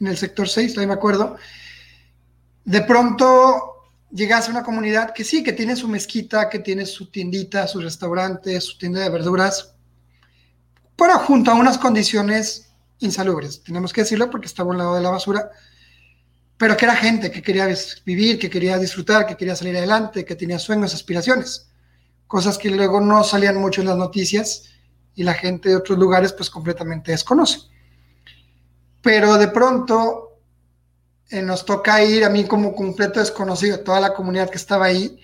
En 0.00 0.06
el 0.06 0.16
sector 0.16 0.48
6, 0.48 0.78
ahí 0.78 0.86
me 0.86 0.94
acuerdo. 0.94 1.36
De 2.64 2.82
pronto 2.82 3.70
llegas 4.10 4.48
a 4.48 4.50
una 4.50 4.62
comunidad 4.62 5.12
que 5.12 5.24
sí, 5.24 5.42
que 5.42 5.52
tiene 5.52 5.76
su 5.76 5.88
mezquita, 5.88 6.48
que 6.48 6.58
tiene 6.58 6.86
su 6.86 7.10
tiendita, 7.10 7.66
su 7.66 7.80
restaurante, 7.80 8.60
su 8.60 8.76
tienda 8.78 9.00
de 9.00 9.10
verduras, 9.10 9.74
pero 11.00 11.18
junto 11.18 11.50
a 11.50 11.54
unas 11.54 11.78
condiciones 11.78 12.70
insalubres, 13.00 13.62
tenemos 13.64 13.92
que 13.92 14.02
decirlo 14.02 14.30
porque 14.30 14.46
estaba 14.46 14.68
a 14.68 14.72
un 14.72 14.78
lado 14.78 14.94
de 14.94 15.00
la 15.00 15.10
basura, 15.10 15.50
pero 16.56 16.76
que 16.76 16.84
era 16.84 16.94
gente 16.94 17.30
que 17.30 17.42
quería 17.42 17.66
vivir, 18.04 18.38
que 18.38 18.50
quería 18.50 18.78
disfrutar, 18.78 19.26
que 19.26 19.36
quería 19.36 19.56
salir 19.56 19.76
adelante, 19.76 20.24
que 20.24 20.36
tenía 20.36 20.58
sueños, 20.58 20.94
aspiraciones 20.94 21.70
cosas 22.30 22.58
que 22.58 22.70
luego 22.70 23.00
no 23.00 23.24
salían 23.24 23.56
mucho 23.56 23.80
en 23.80 23.88
las 23.88 23.96
noticias 23.96 24.66
y 25.16 25.24
la 25.24 25.34
gente 25.34 25.70
de 25.70 25.74
otros 25.74 25.98
lugares 25.98 26.32
pues 26.32 26.48
completamente 26.48 27.10
desconoce. 27.10 27.58
Pero 29.02 29.36
de 29.36 29.48
pronto 29.48 30.38
eh, 31.28 31.42
nos 31.42 31.64
toca 31.64 32.04
ir 32.04 32.24
a 32.24 32.30
mí 32.30 32.44
como 32.44 32.72
completo 32.72 33.18
desconocido, 33.18 33.80
toda 33.80 33.98
la 33.98 34.14
comunidad 34.14 34.48
que 34.48 34.58
estaba 34.58 34.86
ahí, 34.86 35.18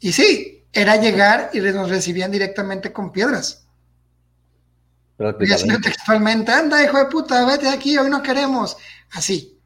y 0.00 0.10
sí, 0.10 0.66
era 0.72 0.96
llegar 0.96 1.50
y 1.52 1.60
nos 1.60 1.88
recibían 1.88 2.32
directamente 2.32 2.92
con 2.92 3.12
piedras. 3.12 3.63
Y 5.18 5.80
textualmente, 5.80 6.50
anda 6.50 6.82
hijo 6.82 6.98
de 6.98 7.06
puta, 7.06 7.46
vete 7.46 7.66
de 7.66 7.72
aquí, 7.72 7.96
hoy 7.96 8.10
no 8.10 8.22
queremos. 8.22 8.76
Así. 9.12 9.60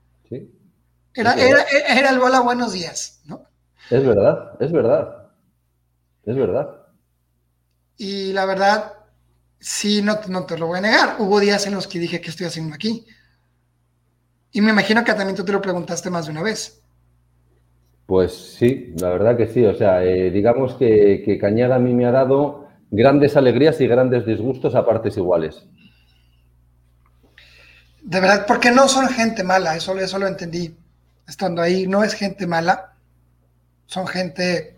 Era, 1.14 1.34
era, 1.34 1.64
era, 1.88 2.10
el 2.10 2.18
bola 2.20 2.40
buenos 2.40 2.72
días, 2.72 3.22
¿no? 3.24 3.44
Es 3.90 4.06
verdad, 4.06 4.52
es 4.60 4.70
verdad. 4.70 5.30
Es 6.24 6.36
verdad. 6.36 6.86
Y 7.96 8.32
la 8.32 8.44
verdad, 8.44 8.92
sí, 9.58 10.00
no, 10.02 10.20
no 10.28 10.44
te 10.44 10.56
lo 10.56 10.68
voy 10.68 10.78
a 10.78 10.82
negar. 10.82 11.16
Hubo 11.18 11.40
días 11.40 11.66
en 11.66 11.74
los 11.74 11.88
que 11.88 11.98
dije, 11.98 12.20
¿qué 12.20 12.30
estoy 12.30 12.46
haciendo 12.46 12.74
aquí? 12.74 13.04
Y 14.52 14.60
me 14.60 14.70
imagino 14.70 15.02
que 15.02 15.14
también 15.14 15.34
tú 15.34 15.44
te 15.44 15.52
lo 15.52 15.60
preguntaste 15.60 16.10
más 16.10 16.26
de 16.26 16.32
una 16.32 16.42
vez. 16.42 16.82
Pues 18.06 18.32
sí, 18.32 18.94
la 19.00 19.08
verdad 19.08 19.36
que 19.36 19.48
sí. 19.48 19.64
O 19.64 19.74
sea, 19.74 20.04
eh, 20.04 20.30
digamos 20.30 20.74
que, 20.74 21.22
que 21.24 21.36
Cañada 21.36 21.76
a 21.76 21.80
mí 21.80 21.94
me 21.94 22.06
ha 22.06 22.12
dado 22.12 22.67
grandes 22.90 23.36
alegrías 23.36 23.80
y 23.80 23.86
grandes 23.86 24.26
disgustos 24.26 24.74
a 24.74 24.84
partes 24.84 25.16
iguales. 25.16 25.64
De 28.02 28.20
verdad, 28.20 28.46
porque 28.46 28.70
no 28.70 28.88
son 28.88 29.08
gente 29.08 29.44
mala, 29.44 29.76
eso, 29.76 29.98
eso 29.98 30.18
lo 30.18 30.26
entendí 30.26 30.74
estando 31.26 31.60
ahí. 31.60 31.86
No 31.86 32.02
es 32.02 32.14
gente 32.14 32.46
mala, 32.46 32.94
son 33.86 34.06
gente, 34.06 34.76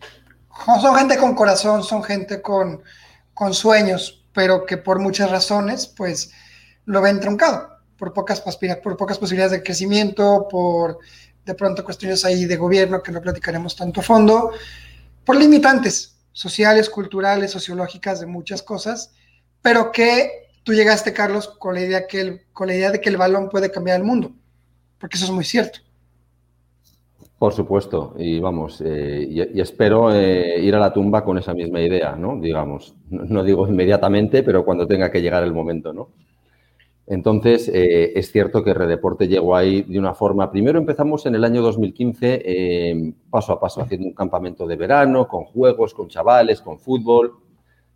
son 0.80 0.96
gente 0.96 1.16
con 1.16 1.34
corazón, 1.34 1.84
son 1.84 2.02
gente 2.02 2.42
con, 2.42 2.82
con 3.32 3.54
sueños, 3.54 4.26
pero 4.32 4.66
que 4.66 4.78
por 4.78 4.98
muchas 4.98 5.30
razones, 5.30 5.86
pues, 5.86 6.32
lo 6.86 7.00
ven 7.00 7.20
truncado, 7.20 7.68
por 7.96 8.12
pocas, 8.12 8.40
por 8.40 8.96
pocas 8.96 9.18
posibilidades 9.18 9.52
de 9.52 9.62
crecimiento, 9.62 10.48
por 10.50 10.98
de 11.44 11.54
pronto 11.54 11.84
cuestiones 11.84 12.24
ahí 12.24 12.44
de 12.44 12.56
gobierno 12.56 13.02
que 13.02 13.12
no 13.12 13.20
platicaremos 13.20 13.76
tanto 13.76 14.00
a 14.00 14.02
fondo, 14.02 14.52
por 15.24 15.36
limitantes 15.36 16.19
sociales, 16.32 16.90
culturales, 16.90 17.50
sociológicas, 17.50 18.20
de 18.20 18.26
muchas 18.26 18.62
cosas, 18.62 19.14
pero 19.62 19.92
que 19.92 20.48
tú 20.62 20.72
llegaste, 20.72 21.12
Carlos, 21.12 21.48
con 21.48 21.74
la 21.74 21.80
idea, 21.80 22.06
que 22.06 22.20
el, 22.20 22.42
con 22.52 22.68
la 22.68 22.74
idea 22.74 22.90
de 22.90 23.00
que 23.00 23.08
el 23.08 23.16
balón 23.16 23.48
puede 23.48 23.70
cambiar 23.70 23.98
el 23.98 24.06
mundo, 24.06 24.32
porque 24.98 25.16
eso 25.16 25.26
es 25.26 25.32
muy 25.32 25.44
cierto. 25.44 25.80
Por 27.38 27.54
supuesto, 27.54 28.14
y 28.18 28.38
vamos, 28.38 28.82
eh, 28.84 29.26
y, 29.26 29.60
espero 29.60 30.12
eh, 30.12 30.60
ir 30.60 30.74
a 30.74 30.78
la 30.78 30.92
tumba 30.92 31.24
con 31.24 31.38
esa 31.38 31.54
misma 31.54 31.80
idea, 31.80 32.14
¿no? 32.14 32.38
Digamos, 32.38 32.94
no, 33.08 33.42
digo 33.42 33.66
inmediatamente, 33.66 34.42
pero 34.42 34.62
cuando 34.62 34.86
tenga 34.86 35.10
que 35.10 35.22
llegar 35.22 35.42
el 35.42 35.54
momento, 35.54 35.94
¿no? 35.94 36.10
Entonces, 37.10 37.68
eh, 37.68 38.12
es 38.14 38.32
cierto 38.32 38.64
que 38.64 38.72
Redeporte 38.72 39.28
llegó 39.28 39.56
ahí 39.56 39.82
de 39.82 39.98
una 39.98 40.14
forma. 40.14 40.50
Primero 40.50 40.78
empezamos 40.78 41.26
en 41.26 41.34
el 41.34 41.44
año 41.44 41.60
2015, 41.60 43.14
paso 43.28 43.52
a 43.52 43.60
paso, 43.60 43.82
haciendo 43.82 44.06
un 44.06 44.14
campamento 44.14 44.66
de 44.66 44.76
verano, 44.76 45.28
con 45.28 45.44
juegos, 45.44 45.92
con 45.92 46.08
chavales, 46.08 46.62
con 46.62 46.78
fútbol 46.78 47.34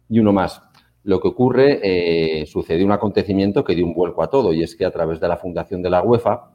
y 0.08 0.18
uno 0.18 0.32
más. 0.32 0.60
Lo 1.04 1.20
que 1.20 1.28
ocurre, 1.28 2.44
sucedió 2.46 2.84
un 2.84 2.92
acontecimiento 2.92 3.62
que 3.62 3.74
dio 3.74 3.86
un 3.86 3.94
vuelco 3.94 4.22
a 4.22 4.30
todo, 4.30 4.52
y 4.52 4.62
es 4.62 4.74
que 4.74 4.84
a 4.84 4.90
través 4.90 5.20
de 5.20 5.28
la 5.28 5.36
fundación 5.36 5.80
de 5.80 5.90
la 5.90 6.02
UEFA, 6.02 6.54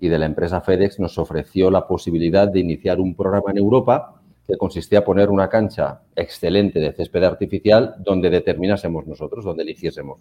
y 0.00 0.08
de 0.08 0.18
la 0.18 0.26
empresa 0.26 0.60
FedEx 0.60 0.98
nos 0.98 1.18
ofreció 1.18 1.70
la 1.70 1.86
posibilidad 1.86 2.48
de 2.48 2.60
iniciar 2.60 2.98
un 2.98 3.14
programa 3.14 3.50
en 3.50 3.58
Europa 3.58 4.20
que 4.48 4.56
consistía 4.56 5.00
en 5.00 5.04
poner 5.04 5.28
una 5.28 5.48
cancha 5.48 6.00
excelente 6.16 6.80
de 6.80 6.92
césped 6.92 7.22
artificial 7.22 7.94
donde 7.98 8.30
determinásemos 8.30 9.06
nosotros, 9.06 9.44
donde 9.44 9.62
eligiésemos. 9.62 10.20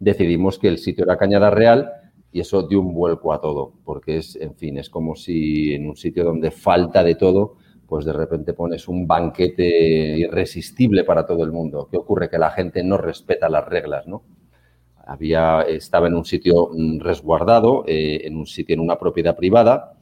Decidimos 0.00 0.58
que 0.58 0.66
el 0.66 0.78
sitio 0.78 1.04
era 1.04 1.16
Cañada 1.16 1.50
Real 1.50 1.92
y 2.32 2.40
eso 2.40 2.66
dio 2.66 2.80
un 2.80 2.92
vuelco 2.92 3.32
a 3.32 3.40
todo, 3.40 3.74
porque 3.84 4.16
es, 4.16 4.34
en 4.34 4.56
fin, 4.56 4.78
es 4.78 4.90
como 4.90 5.14
si 5.14 5.74
en 5.74 5.88
un 5.88 5.96
sitio 5.96 6.24
donde 6.24 6.50
falta 6.50 7.04
de 7.04 7.14
todo, 7.14 7.56
pues 7.86 8.04
de 8.04 8.12
repente 8.12 8.52
pones 8.52 8.88
un 8.88 9.06
banquete 9.06 10.18
irresistible 10.18 11.04
para 11.04 11.24
todo 11.24 11.44
el 11.44 11.52
mundo. 11.52 11.86
¿Qué 11.88 11.96
ocurre? 11.96 12.28
Que 12.28 12.38
la 12.38 12.50
gente 12.50 12.82
no 12.82 12.96
respeta 12.96 13.48
las 13.48 13.68
reglas, 13.68 14.08
¿no? 14.08 14.24
había, 15.10 15.62
estaba 15.62 16.06
en 16.06 16.14
un 16.14 16.24
sitio 16.24 16.70
mm, 16.72 17.00
resguardado, 17.00 17.84
eh, 17.86 18.20
en 18.24 18.36
un 18.36 18.46
sitio, 18.46 18.74
en 18.74 18.80
una 18.80 18.96
propiedad 18.96 19.36
privada, 19.36 19.94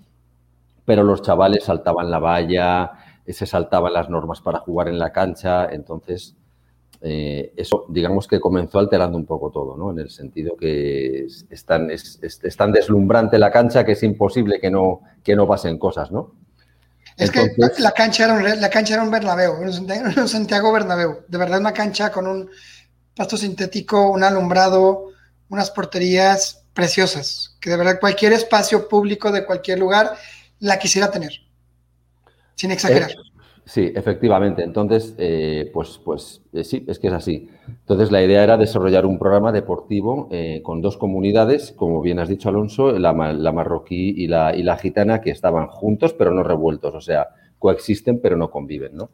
pero 0.85 1.03
los 1.03 1.23
chavales 1.23 1.65
saltaban 1.65 2.11
la 2.11 2.19
valla, 2.19 2.93
eh, 3.25 3.33
se 3.33 3.47
saltaban 3.47 3.95
las 3.95 4.11
normas 4.11 4.43
para 4.43 4.59
jugar 4.59 4.89
en 4.89 4.99
la 4.99 5.11
cancha, 5.11 5.67
entonces 5.73 6.37
eh, 7.01 7.53
eso 7.57 7.87
digamos 7.89 8.27
que 8.27 8.41
comenzó 8.41 8.81
alterando 8.81 9.17
un 9.17 9.25
poco 9.25 9.51
todo, 9.51 9.77
¿no? 9.77 9.93
En 9.93 10.01
el 10.01 10.11
sentido 10.11 10.57
que 10.57 11.27
es, 11.27 11.65
tan, 11.65 11.91
es, 11.91 12.21
deslumbrante 12.21 13.39
la 13.39 13.53
cancha 13.53 13.85
que 13.85 13.93
es 13.93 14.03
imposible 14.03 14.61
que 14.61 14.71
no, 14.71 15.03
que 15.23 15.37
no 15.37 15.47
pasen 15.47 15.79
cosas, 15.79 16.11
¿no? 16.11 16.35
Es 17.17 17.31
que 17.31 17.53
la 17.79 17.93
cancha, 17.93 18.25
era 18.25 18.35
un, 18.35 18.61
la 18.61 18.71
cancha 18.71 18.95
era 18.95 19.03
un 19.03 19.11
Bernabéu, 19.11 19.61
un 19.61 20.29
Santiago 20.29 20.73
Bernabéu, 20.73 21.25
de 21.27 21.39
verdad 21.39 21.61
una 21.61 21.73
cancha 21.73 22.11
con 22.11 22.27
un 22.27 22.51
pasto 23.15 23.37
sintético, 23.37 24.11
un 24.11 24.25
alumbrado, 24.25 25.07
unas 25.49 25.71
porterías 25.71 26.65
preciosas, 26.75 27.57
que 27.61 27.71
de 27.71 27.77
verdad 27.77 28.01
cualquier 28.01 28.33
espacio 28.33 28.89
público 28.89 29.33
de 29.33 29.45
cualquier 29.45 29.79
lugar 29.79 30.15
la 30.61 30.79
quisiera 30.79 31.11
tener, 31.11 31.33
sin 32.55 32.71
exagerar. 32.71 33.11
Eh, 33.11 33.17
sí, 33.69 33.93
efectivamente. 33.95 34.63
Entonces, 34.63 35.15
eh, 35.19 35.71
pues, 35.73 36.01
pues 36.05 36.43
eh, 36.53 36.65
sí, 36.65 36.85
es 36.89 36.99
que 36.99 37.09
es 37.09 37.13
así. 37.13 37.49
Entonces, 37.69 38.11
la 38.11 38.23
idea 38.23 38.43
era 38.43 38.57
desarrollar 38.57 39.07
un 39.07 39.19
programa 39.19 39.53
deportivo 39.53 40.29
con 40.63 40.83
dos 40.83 40.97
comunidades, 40.97 41.73
como 41.73 42.01
bien 42.01 42.19
has 42.19 42.29
dicho, 42.29 42.49
Alonso, 42.49 42.93
la, 42.99 43.13
marroquí 43.13 44.15
y 44.17 44.27
la, 44.27 44.57
y 44.57 44.63
la 44.63 44.77
gitana, 44.77 45.21
que 45.21 45.31
estaban 45.31 45.69
juntos 45.69 46.15
pero 46.15 46.33
no 46.33 46.43
revueltos, 46.43 46.95
o 46.95 47.01
sea, 47.01 47.29
coexisten 47.59 48.21
pero 48.21 48.37
no 48.37 48.51
conviven, 48.51 48.97
¿no? 48.97 49.11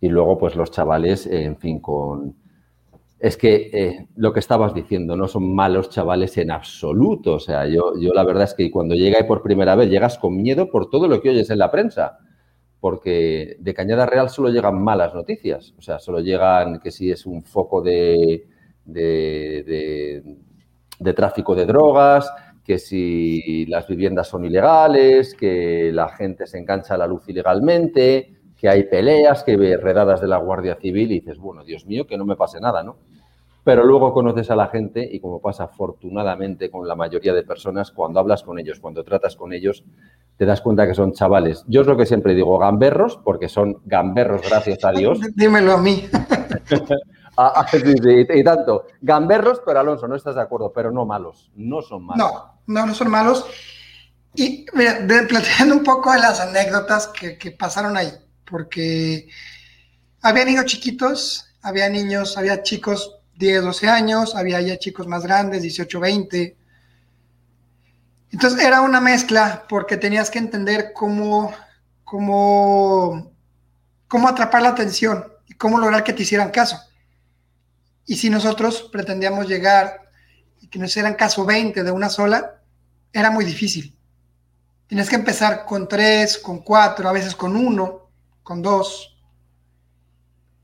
Y 0.00 0.08
luego, 0.08 0.38
pues 0.38 0.56
los 0.56 0.70
chavales, 0.70 1.26
en 1.26 1.56
fin, 1.58 1.80
con, 1.80 2.34
es 3.20 3.36
que 3.36 3.70
eh, 3.74 4.06
lo 4.16 4.32
que 4.32 4.40
estabas 4.40 4.74
diciendo, 4.74 5.14
no 5.14 5.28
son 5.28 5.54
malos 5.54 5.90
chavales 5.90 6.38
en 6.38 6.50
absoluto. 6.50 7.34
O 7.34 7.38
sea, 7.38 7.66
yo, 7.66 7.92
yo 8.00 8.14
la 8.14 8.24
verdad 8.24 8.44
es 8.44 8.54
que 8.54 8.70
cuando 8.70 8.94
llegas 8.94 9.24
por 9.24 9.42
primera 9.42 9.76
vez 9.76 9.90
llegas 9.90 10.18
con 10.18 10.36
miedo 10.36 10.70
por 10.70 10.88
todo 10.88 11.06
lo 11.06 11.20
que 11.20 11.28
oyes 11.28 11.50
en 11.50 11.58
la 11.58 11.70
prensa. 11.70 12.18
Porque 12.80 13.56
de 13.58 13.74
Cañada 13.74 14.06
Real 14.06 14.30
solo 14.30 14.48
llegan 14.48 14.82
malas 14.82 15.14
noticias. 15.14 15.74
O 15.78 15.82
sea, 15.82 15.98
solo 15.98 16.20
llegan 16.20 16.80
que 16.80 16.90
si 16.90 17.10
es 17.10 17.26
un 17.26 17.42
foco 17.42 17.82
de, 17.82 18.46
de, 18.84 20.22
tráfico 21.14 21.54
de 21.54 21.66
drogas, 21.66 22.32
que 22.64 22.78
si 22.78 23.66
las 23.66 23.86
viviendas 23.86 24.28
son 24.28 24.44
ilegales, 24.44 25.34
que 25.34 25.90
la 25.92 26.08
gente 26.08 26.46
se 26.46 26.58
engancha 26.58 26.94
a 26.94 26.98
la 26.98 27.06
luz 27.06 27.28
ilegalmente, 27.28 28.34
que 28.56 28.68
hay 28.68 28.84
peleas, 28.84 29.42
que 29.42 29.56
redadas 29.76 30.20
de 30.20 30.28
la 30.28 30.38
Guardia 30.38 30.76
Civil 30.76 31.12
y 31.12 31.20
dices, 31.20 31.38
bueno, 31.38 31.64
Dios 31.64 31.86
mío, 31.86 32.06
que 32.06 32.16
no 32.16 32.24
me 32.24 32.36
pase 32.36 32.60
nada, 32.60 32.82
¿no? 32.82 32.96
Pero 33.62 33.84
luego 33.84 34.12
conoces 34.12 34.50
a 34.50 34.56
la 34.56 34.68
gente 34.68 35.08
y 35.10 35.20
como 35.20 35.40
pasa 35.40 35.64
afortunadamente 35.64 36.70
con 36.70 36.88
la 36.88 36.94
mayoría 36.94 37.34
de 37.34 37.42
personas, 37.42 37.90
cuando 37.90 38.20
hablas 38.20 38.42
con 38.42 38.58
ellos, 38.58 38.80
cuando 38.80 39.04
tratas 39.04 39.36
con 39.36 39.52
ellos, 39.52 39.84
te 40.36 40.46
das 40.46 40.60
cuenta 40.60 40.86
que 40.86 40.94
son 40.94 41.12
chavales. 41.12 41.64
Yo 41.68 41.82
es 41.82 41.86
lo 41.86 41.96
que 41.96 42.06
siempre 42.06 42.34
digo, 42.34 42.58
gamberros, 42.58 43.18
porque 43.22 43.48
son 43.48 43.80
gamberros, 43.84 44.42
gracias 44.48 44.84
a 44.84 44.92
Dios. 44.92 45.20
Dímelo 45.34 45.72
a 45.72 45.78
mí. 45.78 46.08
Ah, 47.42 47.64
y, 47.72 48.44
tanto, 48.44 48.86
gamberros, 49.00 49.62
pero 49.64 49.80
Alonso, 49.80 50.06
no 50.06 50.14
estás 50.14 50.34
de 50.34 50.42
acuerdo, 50.42 50.72
pero 50.74 50.90
no 50.90 51.06
malos, 51.06 51.50
no 51.54 51.80
son 51.80 52.04
malos. 52.04 52.18
No, 52.18 52.60
no, 52.66 52.86
no 52.86 52.92
son 52.92 53.08
malos. 53.08 53.46
Y 54.34 54.66
mira, 54.74 54.98
planteando 55.26 55.76
un 55.76 55.82
poco 55.82 56.12
de 56.12 56.18
las 56.18 56.38
anécdotas 56.40 57.06
que, 57.06 57.38
que 57.38 57.52
pasaron 57.52 57.96
ahí 57.96 58.10
porque 58.50 59.28
había 60.20 60.44
niños 60.44 60.66
chiquitos, 60.66 61.46
había 61.62 61.88
niños, 61.88 62.36
había 62.36 62.62
chicos 62.62 63.19
10, 63.40 63.62
12 63.64 63.88
años, 63.88 64.36
había 64.36 64.60
ya 64.60 64.78
chicos 64.78 65.06
más 65.06 65.24
grandes, 65.24 65.62
18, 65.62 65.98
20. 65.98 66.56
Entonces 68.32 68.62
era 68.62 68.82
una 68.82 69.00
mezcla 69.00 69.64
porque 69.66 69.96
tenías 69.96 70.30
que 70.30 70.38
entender 70.38 70.92
cómo, 70.94 71.52
cómo, 72.04 73.32
cómo 74.06 74.28
atrapar 74.28 74.62
la 74.62 74.68
atención 74.68 75.24
y 75.48 75.54
cómo 75.54 75.78
lograr 75.78 76.04
que 76.04 76.12
te 76.12 76.22
hicieran 76.22 76.50
caso. 76.50 76.78
Y 78.04 78.16
si 78.16 78.28
nosotros 78.28 78.88
pretendíamos 78.92 79.48
llegar 79.48 80.10
y 80.60 80.68
que 80.68 80.78
nos 80.78 80.90
hicieran 80.90 81.14
caso 81.14 81.46
20 81.46 81.82
de 81.82 81.90
una 81.90 82.10
sola, 82.10 82.60
era 83.10 83.30
muy 83.30 83.46
difícil. 83.46 83.96
Tienes 84.86 85.08
que 85.08 85.16
empezar 85.16 85.64
con 85.64 85.88
tres, 85.88 86.36
con 86.36 86.58
cuatro, 86.58 87.08
a 87.08 87.12
veces 87.12 87.34
con 87.34 87.56
uno, 87.56 88.10
con 88.42 88.60
dos. 88.60 89.09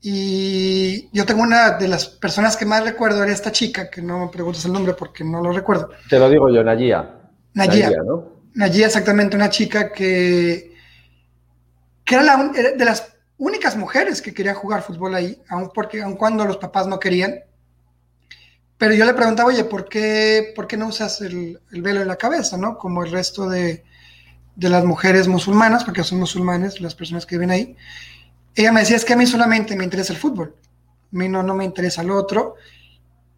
Y 0.01 1.09
yo 1.11 1.25
tengo 1.25 1.41
una 1.41 1.71
de 1.71 1.87
las 1.87 2.05
personas 2.05 2.55
que 2.55 2.65
más 2.65 2.83
recuerdo, 2.83 3.23
era 3.23 3.31
esta 3.31 3.51
chica, 3.51 3.89
que 3.89 4.01
no 4.01 4.25
me 4.25 4.27
preguntes 4.27 4.63
el 4.65 4.73
nombre 4.73 4.93
porque 4.93 5.23
no 5.23 5.41
lo 5.41 5.51
recuerdo. 5.51 5.89
Te 6.09 6.19
lo 6.19 6.29
digo 6.29 6.49
yo, 6.49 6.63
Nayia. 6.63 7.15
Nayia, 7.53 7.91
¿no? 8.05 8.37
Nayia, 8.53 8.85
exactamente, 8.85 9.35
una 9.35 9.49
chica 9.49 9.91
que, 9.91 10.73
que 12.05 12.15
era, 12.15 12.23
la, 12.23 12.51
de 12.51 12.85
las 12.85 13.15
únicas 13.37 13.75
mujeres 13.75 14.21
que 14.21 14.33
quería 14.33 14.53
jugar 14.53 14.83
fútbol 14.83 15.15
ahí, 15.15 15.41
aun, 15.49 15.71
porque, 15.73 16.01
aun 16.01 16.15
cuando 16.15 16.45
los 16.45 16.57
papás 16.57 16.87
no 16.87 16.99
querían. 16.99 17.39
Pero 18.77 18.93
yo 18.93 19.05
le 19.05 19.15
preguntaba, 19.15 19.49
oye, 19.49 19.63
¿por 19.63 19.89
qué, 19.89 20.53
por 20.55 20.67
qué 20.67 20.77
no 20.77 20.87
usas 20.87 21.21
el, 21.21 21.59
el 21.71 21.81
velo 21.81 22.01
en 22.01 22.07
la 22.07 22.15
cabeza, 22.15 22.57
no? 22.57 22.77
Como 22.77 23.03
el 23.03 23.11
resto 23.11 23.49
de, 23.49 23.83
de 24.55 24.69
las 24.69 24.85
mujeres 24.85 25.27
musulmanas, 25.27 25.83
porque 25.83 26.03
son 26.03 26.19
musulmanes 26.19 26.79
las 26.81 26.93
personas 26.93 27.25
que 27.25 27.35
viven 27.35 27.51
ahí, 27.51 27.75
ella 28.61 28.71
me 28.71 28.81
decía, 28.81 28.95
es 28.95 29.05
que 29.05 29.13
a 29.13 29.17
mí 29.17 29.27
solamente 29.27 29.75
me 29.75 29.83
interesa 29.83 30.13
el 30.13 30.19
fútbol, 30.19 30.55
a 30.59 31.15
mí 31.15 31.29
no, 31.29 31.43
no 31.43 31.53
me 31.53 31.63
interesa 31.63 32.01
el 32.01 32.11
otro. 32.11 32.55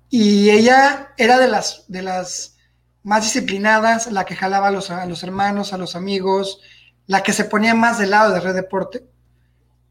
Y 0.10 0.50
ella 0.50 1.14
era 1.18 1.38
de 1.38 1.48
las, 1.48 1.84
de 1.88 2.02
las 2.02 2.58
más 3.04 3.24
disciplinadas, 3.24 4.12
la 4.12 4.26
que 4.26 4.36
jalaba 4.36 4.70
a 4.70 4.72
los, 4.72 4.90
a 4.90 5.06
los 5.06 5.24
hermanos, 5.24 5.74
a 5.74 5.78
los 5.78 5.96
amigos, 5.96 6.62
la 7.06 7.22
que 7.22 7.34
se 7.34 7.46
ponía 7.46 7.76
más 7.76 8.00
del 8.00 8.12
lado 8.12 8.34
de 8.34 8.40
Red 8.40 8.56
Deporte 8.56 9.04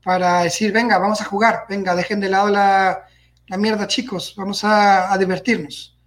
para 0.03 0.43
decir, 0.43 0.73
venga, 0.73 0.99
vamos 0.99 1.21
a 1.21 1.25
jugar, 1.25 1.65
venga, 1.69 1.95
dejen 1.95 2.21
de 2.21 2.31
lado 2.31 2.49
la, 2.49 3.07
la 3.49 3.57
mierda 3.57 3.87
chicos, 3.87 4.35
vamos 4.37 4.63
a, 4.65 5.15
divertirnos. 5.19 5.99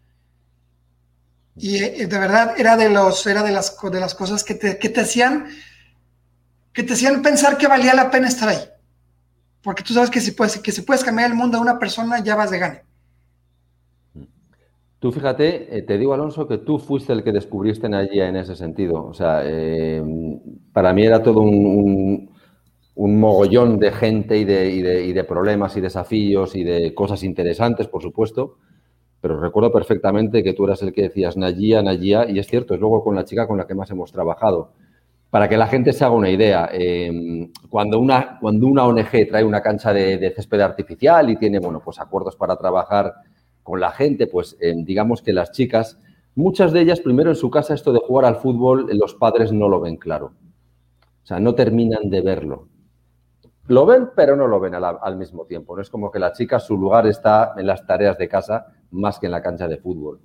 Y 1.55 1.83
eh, 1.83 2.07
de 2.07 2.17
verdad 2.17 2.55
era 2.57 2.77
de 2.77 2.89
los, 2.89 3.27
era 3.27 3.43
de 3.43 3.51
las, 3.51 3.77
de 3.79 3.99
las 3.99 4.15
cosas 4.15 4.43
que 4.43 4.55
te, 4.55 4.79
que 4.79 4.89
te 4.89 5.01
hacían, 5.01 5.47
que 6.73 6.83
te 6.83 6.93
hacían 6.93 7.21
pensar 7.21 7.57
que 7.57 7.67
valía 7.67 7.93
la 7.93 8.09
pena 8.09 8.27
estar 8.27 8.49
ahí. 8.49 8.70
Porque 9.63 9.83
tú 9.83 9.93
sabes 9.93 10.09
que 10.09 10.19
si 10.19 10.31
puedes, 10.31 10.57
que 10.59 10.71
si 10.71 10.81
puedes 10.81 11.03
cambiar 11.03 11.29
el 11.29 11.37
mundo 11.37 11.57
a 11.57 11.61
una 11.61 11.77
persona, 11.77 12.23
ya 12.23 12.35
vas 12.35 12.51
de 12.51 12.59
gane. 12.59 12.81
Tú 15.01 15.11
fíjate, 15.11 15.77
eh, 15.77 15.81
te 15.81 15.97
digo 15.97 16.13
Alonso 16.13 16.47
que 16.47 16.59
tú 16.59 16.77
fuiste 16.77 17.11
el 17.11 17.23
que 17.23 17.31
descubriste 17.31 17.87
allí 17.87 18.21
en 18.21 18.35
ese 18.35 18.55
sentido. 18.55 19.03
O 19.03 19.15
sea, 19.15 19.41
eh, 19.43 19.99
para 20.71 20.93
mí 20.93 21.03
era 21.03 21.23
todo 21.23 21.41
un, 21.41 22.29
mogollón 22.95 23.79
de 23.79 23.91
gente 23.91 24.37
y 24.37 24.45
de, 24.45 25.25
problemas 25.27 25.75
y 25.75 25.81
desafíos 25.81 26.55
y 26.55 26.63
de 26.63 26.93
cosas 26.93 27.23
interesantes, 27.23 27.87
por 27.87 28.03
supuesto. 28.03 28.57
Pero 29.21 29.39
recuerdo 29.39 29.71
perfectamente 29.71 30.43
que 30.43 30.53
tú 30.53 30.65
eras 30.65 30.83
el 30.83 30.93
que 30.93 31.03
decías 31.03 31.35
Nayía, 31.35 31.81
Nayía, 31.81 32.29
y 32.29 32.37
es 32.37 32.45
cierto, 32.45 32.75
es 32.75 32.79
luego 32.79 33.03
con 33.03 33.15
la 33.15 33.25
chica 33.25 33.47
con 33.47 33.57
la 33.57 33.65
que 33.65 33.73
más 33.73 33.89
hemos 33.89 34.11
trabajado. 34.11 34.73
Para 35.31 35.47
que 35.47 35.55
la 35.55 35.65
gente 35.65 35.93
se 35.93 36.03
haga 36.03 36.13
una 36.13 36.29
idea, 36.29 36.69
eh, 36.73 37.49
cuando, 37.69 37.99
una, 37.99 38.37
cuando 38.39 38.67
una 38.67 38.85
ONG 38.85 39.29
trae 39.29 39.45
una 39.45 39.61
cancha 39.61 39.93
de, 39.93 40.31
césped 40.35 40.59
artificial 40.59 41.29
y 41.29 41.37
tiene, 41.37 41.59
bueno, 41.59 41.81
pues 41.83 41.99
acuerdos 41.99 42.35
para 42.35 42.57
trabajar 42.57 43.13
con 43.63 43.79
la 43.79 43.91
gente, 43.91 44.27
pues 44.27 44.57
eh, 44.59 44.73
digamos 44.75 45.21
que 45.21 45.31
las 45.31 45.51
chicas, 45.53 45.97
muchas 46.35 46.73
de 46.73 46.81
ellas, 46.81 46.99
primero 46.99 47.29
en 47.29 47.37
su 47.37 47.49
casa, 47.49 47.73
esto 47.73 47.93
de 47.93 47.99
jugar 47.99 48.25
al 48.25 48.35
fútbol, 48.35 48.89
eh, 48.91 48.93
los 48.93 49.15
padres 49.15 49.53
no 49.53 49.69
lo 49.69 49.79
ven 49.79 49.95
claro. 49.95 50.33
O 51.23 51.25
sea, 51.25 51.39
no 51.39 51.55
terminan 51.55 52.09
de 52.09 52.21
verlo. 52.21 52.67
Lo 53.67 53.85
ven, 53.85 54.09
pero 54.13 54.35
no 54.35 54.47
lo 54.47 54.59
ven 54.59 54.75
al, 54.75 55.15
mismo 55.15 55.45
tiempo. 55.45 55.77
No 55.77 55.81
es 55.81 55.89
como 55.89 56.11
que 56.11 56.19
la 56.19 56.33
chica, 56.33 56.59
su 56.59 56.75
lugar 56.75 57.07
está 57.07 57.53
en 57.55 57.67
las 57.67 57.87
tareas 57.87 58.17
de 58.17 58.27
casa 58.27 58.65
más 58.89 59.17
que 59.17 59.27
en 59.27 59.31
la 59.31 59.41
cancha 59.41 59.69
de 59.69 59.77
fútbol. 59.77 60.19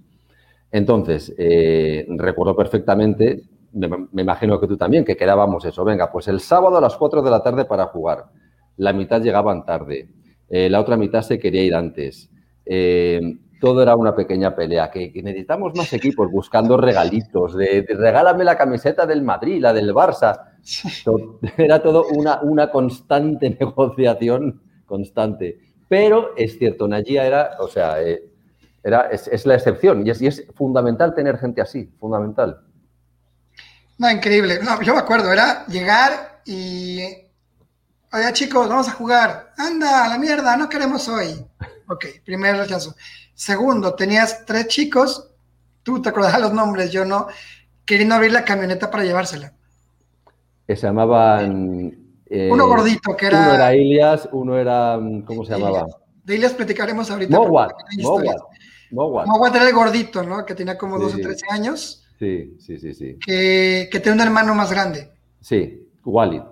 Entonces, 0.73 1.33
eh, 1.39 2.07
recuerdo 2.09 2.57
perfectamente, 2.57 3.43
me, 3.77 4.23
imagino 4.23 4.59
que 4.61 4.67
tú 4.67 4.77
también, 4.77 5.05
que 5.05 5.17
quedábamos 5.17 5.65
eso. 5.65 5.85
Venga, 5.85 6.11
pues 6.11 6.29
el 6.29 6.41
sábado 6.41 6.79
a 6.79 6.81
las 6.81 6.97
4 6.97 7.23
de 7.23 7.31
la 7.31 7.43
tarde 7.43 7.65
para 7.65 7.87
jugar. 7.87 8.27
La 8.77 8.93
mitad 8.93 9.23
llegaban 9.23 9.65
tarde. 9.65 10.09
la 10.49 10.81
otra 10.81 10.97
mitad 10.97 11.23
se 11.23 11.39
quería 11.39 11.65
ir 11.65 11.75
antes. 11.75 12.31
Eh, 12.67 13.21
todo 13.61 13.83
era 13.83 13.97
una 13.97 14.15
pequeña 14.15 14.55
pelea, 14.55 14.91
que, 14.91 15.11
necesitamos 15.23 15.75
más 15.75 15.93
equipos 15.93 16.31
buscando 16.31 16.77
regalitos, 16.77 17.57
de, 17.57 17.87
regálame 17.89 18.45
la 18.45 18.57
camiseta 18.59 19.07
del 19.07 19.23
Madrid, 19.23 19.61
la 19.61 19.73
del 19.73 19.95
Barça. 19.95 20.53
era 21.57 21.81
todo 21.81 22.07
una, 22.13 22.41
una 22.43 22.71
constante 22.71 23.51
negociación, 23.61 24.61
constante. 24.85 25.59
Pero 25.89 26.35
es 26.37 26.59
cierto, 26.59 26.87
Nayia 26.89 27.27
era, 27.27 27.51
o 27.61 27.69
sea, 27.69 28.03
eh, 28.03 28.25
era, 28.83 29.09
es, 29.11 29.47
la 29.47 29.55
excepción 29.55 30.07
y 30.07 30.11
es, 30.11 30.21
es, 30.21 30.47
fundamental 30.55 31.15
tener 31.15 31.39
gente 31.39 31.61
así, 31.61 31.87
fundamental. 31.99 32.61
No, 33.99 34.11
increíble. 34.11 34.61
yo 34.83 34.95
me 34.95 35.01
acuerdo, 35.01 35.33
era 35.33 35.67
llegar 35.67 36.41
y, 36.45 37.01
oye 38.13 38.33
chicos, 38.33 38.69
vamos 38.69 38.89
a 38.89 38.93
jugar. 38.93 39.53
Anda, 39.57 40.05
a 40.05 40.09
la 40.09 40.19
mierda, 40.19 40.57
no 40.57 40.69
queremos 40.69 41.09
hoy. 41.09 41.47
Ok, 41.89 42.07
primer 42.25 42.57
rechazo. 42.57 42.95
Segundo, 43.35 43.95
tenías 43.95 44.45
tres 44.45 44.67
chicos, 44.69 45.31
tú 45.83 46.03
te 46.03 46.09
acordás 46.09 46.41
los 46.41 46.53
nombres, 46.53 46.91
yo 46.91 47.05
no, 47.05 47.27
queriendo 47.85 48.15
abrir 48.15 48.33
la 48.33 48.45
camioneta 48.45 48.91
para 48.91 49.05
llevársela. 49.05 49.53
Que 50.67 50.75
se 50.75 50.87
llamaban... 50.87 51.97
Eh, 52.29 52.51
uno 52.51 52.67
gordito, 52.67 53.17
que 53.17 53.27
era... 53.27 53.41
Uno 53.41 53.55
era 53.55 53.75
Ilias, 53.75 54.29
uno 54.33 54.59
era... 54.59 54.99
¿Cómo 55.25 55.45
se 55.45 55.53
llamaba? 55.53 55.87
De 56.25 56.35
Ilias 56.35 56.55
platicaremos 56.55 57.09
ahorita. 57.11 57.37
Mowat. 57.37 57.73
Mowat. 58.91 59.55
era 59.55 59.69
el 59.69 59.75
gordito, 59.75 60.23
¿no? 60.25 60.45
Que 60.45 60.55
tenía 60.55 60.77
como 60.77 60.99
12 60.99 61.17
o 61.17 61.19
13 61.21 61.47
años. 61.51 62.06
Sí, 62.19 62.57
sí, 62.59 62.79
sí, 62.79 62.95
sí. 62.95 63.19
Que, 63.25 63.89
que 63.91 64.01
tenía 64.01 64.15
un 64.15 64.21
hermano 64.21 64.55
más 64.55 64.71
grande. 64.71 65.11
Sí, 65.41 65.87
Walid. 66.05 66.43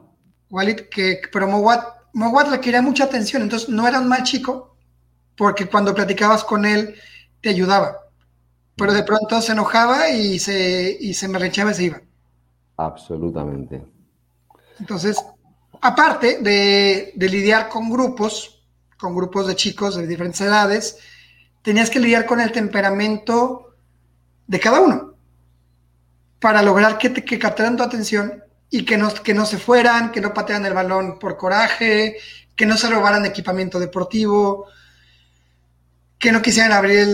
Walid, 0.51 0.81
que, 0.91 1.21
pero 1.33 1.49
Mowat, 1.49 1.85
Mowat 2.13 2.51
le 2.51 2.61
quería 2.61 2.83
mucha 2.83 3.05
atención, 3.05 3.43
entonces 3.43 3.69
no 3.69 3.89
era 3.89 4.01
un 4.01 4.09
mal 4.09 4.23
chico, 4.25 4.77
porque 5.37 5.67
cuando 5.67 5.95
platicabas 5.95 6.45
con 6.45 6.65
él 6.65 6.95
te 7.41 7.49
ayudaba. 7.49 7.99
Pero 8.77 8.93
de 8.93 9.05
pronto 9.05 9.41
se 9.41 9.53
enojaba 9.53 10.11
y 10.11 10.39
se, 10.39 10.97
y 11.01 11.15
se 11.15 11.29
me 11.29 11.39
rechaba 11.39 11.71
y 11.71 11.75
se 11.75 11.85
iba. 11.85 12.03
Absolutamente. 12.77 13.83
Entonces, 14.79 15.25
aparte 15.81 16.41
de, 16.41 17.13
de, 17.15 17.29
lidiar 17.29 17.69
con 17.69 17.89
grupos, 17.89 18.65
con 18.99 19.15
grupos 19.15 19.47
de 19.47 19.55
chicos 19.55 19.97
de 19.97 20.07
diferentes 20.07 20.41
edades, 20.41 20.99
tenías 21.63 21.89
que 21.89 22.01
lidiar 22.01 22.27
con 22.27 22.41
el 22.41 22.53
temperamento 22.53 23.75
de 24.47 24.61
cada 24.61 24.81
uno 24.81 25.14
para 26.45 26.61
lograr 26.61 26.99
que, 26.99 27.39
captaran 27.39 27.75
tu 27.75 27.83
atención 27.83 28.45
y 28.69 28.85
que 28.85 28.99
no, 28.99 29.09
que 29.15 29.33
no 29.33 29.47
se 29.47 29.57
fueran, 29.57 30.13
que 30.13 30.21
no 30.21 30.35
patearan 30.35 30.67
el 30.67 30.75
balón 30.75 31.19
por 31.19 31.39
coraje, 31.39 32.19
que 32.55 32.67
no 32.67 32.77
se 32.77 32.91
robaran 32.91 33.25
equipamiento 33.25 33.81
deportivo, 33.81 34.67
que 36.19 36.31
no 36.33 36.43
quisieran 36.43 36.73
abrir 36.73 37.07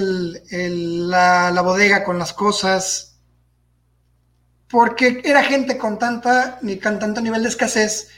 la, 0.51 1.63
bodega 1.63 2.03
con 2.03 2.19
las 2.19 2.33
cosas, 2.33 3.21
porque 4.69 5.23
era 5.25 5.45
gente 5.45 5.79
con, 5.79 5.97
tanta, 5.97 6.59
con 6.83 6.99
tanto 6.99 7.21
nivel 7.21 7.45
de 7.45 7.51
escasez 7.51 8.09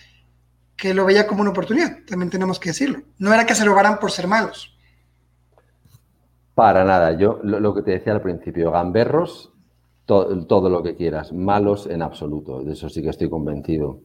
que 0.75 0.94
lo 0.94 1.05
veía 1.05 1.27
como 1.27 1.42
una 1.42 1.51
oportunidad, 1.51 1.98
también 2.09 2.31
tenemos 2.31 2.59
que 2.59 2.70
decirlo. 2.70 3.03
No 3.18 3.35
era 3.35 3.44
que 3.44 3.55
se 3.55 3.66
robaran 3.66 3.98
por 3.98 4.11
ser 4.11 4.29
malos. 4.29 4.75
Para 6.55 6.85
nada, 6.85 7.18
yo 7.18 7.38
lo, 7.42 7.75
que 7.75 7.83
te 7.83 7.90
decía 7.90 8.14
al 8.14 8.22
principio, 8.22 8.70
gamberros, 8.70 9.53
todo 10.05 10.69
lo 10.69 10.83
que 10.83 10.95
quieras, 10.95 11.33
malos 11.33 11.87
en 11.87 12.03
absoluto, 12.03 12.62
de 12.62 12.73
eso 12.73 12.88
sí 12.88 13.03
que 13.03 13.11
estoy 13.11 13.31
convencido. 13.31 14.01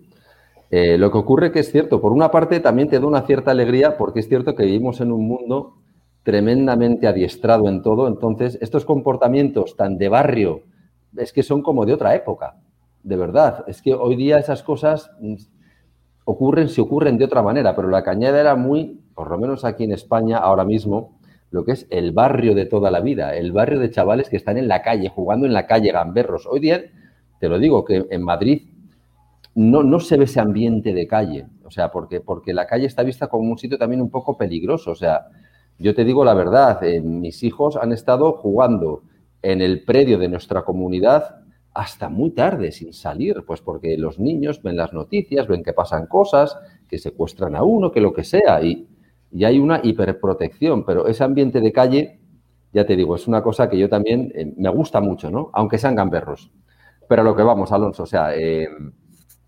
Eh, 0.70 0.98
lo 0.98 1.12
que 1.12 1.18
ocurre 1.18 1.52
que 1.52 1.60
es 1.60 1.72
cierto, 1.72 2.02
por 2.02 2.12
una 2.12 2.30
parte 2.30 2.60
también 2.60 2.90
te 2.90 3.00
da 3.00 3.08
una 3.08 3.22
cierta 3.22 3.52
alegría 3.52 3.98
porque 3.98 4.20
es 4.20 4.28
cierto 4.28 4.54
que 4.54 4.66
vivimos 4.66 5.00
en 5.00 5.12
un 5.12 5.28
mundo 5.28 5.76
tremendamente 6.24 7.08
adiestrado 7.08 7.70
en 7.70 7.82
todo. 7.82 8.08
Entonces, 8.08 8.58
estos 8.62 8.84
comportamientos 8.84 9.78
tan 9.78 9.98
de 9.98 10.10
barrio 10.10 10.64
es 11.16 11.32
que 11.32 11.42
son 11.42 11.62
como 11.62 11.86
de 11.86 11.94
otra 11.94 12.16
época, 12.16 12.58
de 13.02 13.16
verdad. 13.16 13.64
Es 13.68 13.82
que 13.82 13.94
hoy 13.94 14.18
día 14.18 14.38
esas 14.38 14.62
cosas 14.62 15.10
mm, 15.22 15.36
ocurren 16.26 16.68
si 16.68 16.82
ocurren 16.82 17.18
de 17.18 17.26
otra 17.26 17.42
manera, 17.42 17.76
pero 17.76 17.88
la 17.88 18.04
cañada 18.04 18.42
era 18.42 18.56
muy, 18.56 19.02
por 19.16 19.32
lo 19.32 19.38
menos 19.38 19.64
aquí 19.64 19.86
en 19.86 19.94
España 19.94 20.38
ahora 20.38 20.66
mismo, 20.66 21.18
lo 21.52 21.64
que 21.64 21.74
es 21.74 21.88
el 21.90 22.12
barrio 22.12 22.56
de 22.56 22.66
toda 22.66 22.92
la 22.92 23.00
vida, 23.00 23.36
el 23.36 23.52
barrio 23.52 23.80
de 23.80 23.90
chavales 23.90 24.30
que 24.30 24.38
están 24.38 24.58
en 24.58 24.68
la 24.68 24.82
calle, 24.82 25.10
jugando 25.10 25.46
en 25.46 25.54
la 25.54 25.66
calle, 25.66 25.92
gamberros. 25.92 26.46
Hoy 26.46 26.60
día, 26.60 26.84
te 27.40 27.50
lo 27.50 27.60
digo, 27.60 27.86
que 27.86 28.06
en 28.10 28.24
Madrid 28.24 28.68
no, 29.56 29.84
no 29.84 30.00
se 30.00 30.18
ve 30.18 30.26
ese 30.26 30.40
ambiente 30.40 30.94
de 30.94 31.08
calle, 31.08 31.48
o 31.64 31.72
sea, 31.72 31.92
porque, 31.92 32.20
porque 32.22 32.54
la 32.54 32.68
calle 32.68 32.86
está 32.86 33.04
vista 33.04 33.28
como 33.28 33.50
un 33.50 33.58
sitio 33.58 33.78
también 33.78 34.02
un 34.02 34.10
poco 34.10 34.38
peligroso, 34.38 34.92
o 34.92 34.96
sea, 34.96 35.28
yo 35.80 35.96
te 35.96 36.04
digo 36.04 36.26
la 36.26 36.34
verdad, 36.34 36.84
eh, 36.84 37.02
mis 37.02 37.44
hijos 37.44 37.76
han 37.76 37.92
estado 37.92 38.34
jugando 38.34 39.04
en 39.42 39.62
el 39.62 39.84
predio 39.84 40.18
de 40.18 40.28
nuestra 40.28 40.64
comunidad 40.64 41.38
hasta 41.74 42.10
muy 42.10 42.32
tarde, 42.32 42.72
sin 42.72 42.92
salir, 42.92 43.44
pues 43.46 43.62
porque 43.62 43.98
los 43.98 44.20
niños 44.20 44.62
ven 44.64 44.76
las 44.76 44.94
noticias, 44.94 45.48
ven 45.48 45.64
que 45.64 45.74
pasan 45.74 46.08
cosas, 46.08 46.58
que 46.90 46.98
secuestran 46.98 47.56
a 47.56 47.64
uno, 47.64 47.92
que 47.92 48.02
lo 48.02 48.14
que 48.14 48.24
sea, 48.24 48.64
y, 48.64 48.88
hay 49.44 49.60
una 49.60 49.82
hiperprotección, 49.84 50.86
pero 50.86 51.08
ese 51.08 51.24
ambiente 51.24 51.62
de 51.62 51.72
calle, 51.72 52.20
ya 52.74 52.86
te 52.86 52.96
digo, 52.96 53.16
es 53.16 53.28
una 53.28 53.42
cosa 53.42 53.70
que 53.70 53.78
yo 53.78 53.90
también 53.90 54.32
eh, 54.36 54.54
me 54.58 54.70
gusta 54.70 55.02
mucho, 55.02 55.30
¿no? 55.30 55.50
Aunque 55.54 55.78
sean 55.78 55.96
gamberros. 55.96 56.52
Pero 57.08 57.22
a 57.22 57.26
lo 57.26 57.36
que 57.36 57.44
vamos, 57.44 57.72
Alonso, 57.72 58.04
o 58.04 58.06
sea, 58.06 58.36
eh, 58.36 58.68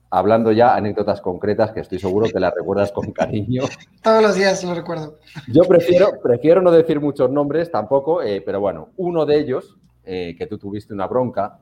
hablando 0.09 0.51
ya 0.51 0.75
anécdotas 0.75 1.21
concretas 1.21 1.71
que 1.71 1.81
estoy 1.81 1.99
seguro 1.99 2.27
que 2.27 2.39
las 2.39 2.53
recuerdas 2.53 2.91
con 2.91 3.11
cariño. 3.11 3.63
Todos 4.03 4.21
los 4.21 4.35
días 4.35 4.63
lo 4.63 4.73
recuerdo. 4.73 5.17
Yo 5.47 5.63
prefiero, 5.63 6.11
prefiero 6.21 6.61
no 6.61 6.71
decir 6.71 6.99
muchos 6.99 7.29
nombres 7.29 7.71
tampoco, 7.71 8.21
eh, 8.21 8.41
pero 8.45 8.59
bueno, 8.59 8.89
uno 8.97 9.25
de 9.25 9.39
ellos, 9.39 9.75
que 10.03 10.47
tú 10.49 10.57
tuviste 10.57 10.91
una 10.91 11.05
bronca, 11.05 11.59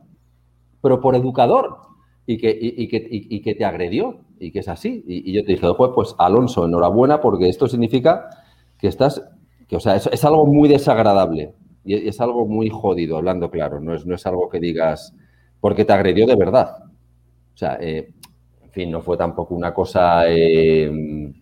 pero 0.82 1.02
por 1.02 1.18
educador 1.18 1.80
y 2.26 2.38
que, 2.38 2.58
y, 2.58 2.88
que, 2.88 3.42
que 3.42 3.56
te 3.56 3.66
agredió 3.66 4.22
y 4.40 4.52
que 4.52 4.60
es 4.60 4.68
así. 4.68 5.04
Y, 5.08 5.34
yo 5.34 5.44
te 5.44 5.54
dije, 5.54 5.68
pues, 5.78 5.92
pues 5.94 6.16
Alonso, 6.18 6.66
enhorabuena 6.66 7.22
porque 7.22 7.50
esto 7.50 7.68
significa 7.68 8.30
que 8.78 8.88
estás, 8.88 9.24
que 9.68 9.76
o 9.76 9.80
sea, 9.80 9.96
es, 9.96 10.08
es 10.08 10.26
algo 10.26 10.46
muy 10.46 10.70
desagradable 10.70 11.54
y 11.84 12.08
es 12.08 12.20
algo 12.22 12.46
muy 12.46 12.70
jodido, 12.70 13.18
hablando 13.18 13.50
claro, 13.50 13.80
no 13.80 13.94
es, 13.96 14.06
no 14.06 14.16
es 14.16 14.26
algo 14.26 14.50
que 14.50 14.60
digas 14.60 15.16
porque 15.60 15.86
te 15.86 15.94
agredió 15.94 16.26
de 16.28 16.36
verdad. 16.36 16.84
O 17.54 17.58
sea, 17.58 17.78
eh, 17.82 18.14
fin, 18.78 18.92
no 18.92 19.02
fue 19.02 19.18
tampoco 19.18 19.56
una 19.56 19.74
cosa 19.74 20.24
eh, 20.28 21.34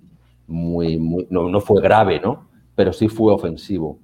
muy, 0.47 1.25
no, 1.29 1.62
fue 1.62 1.81
grave, 1.81 2.21
¿no? 2.21 2.47
Pero 2.75 2.93
sí 2.93 3.10
fue 3.10 3.34
ofensivo. 3.34 3.99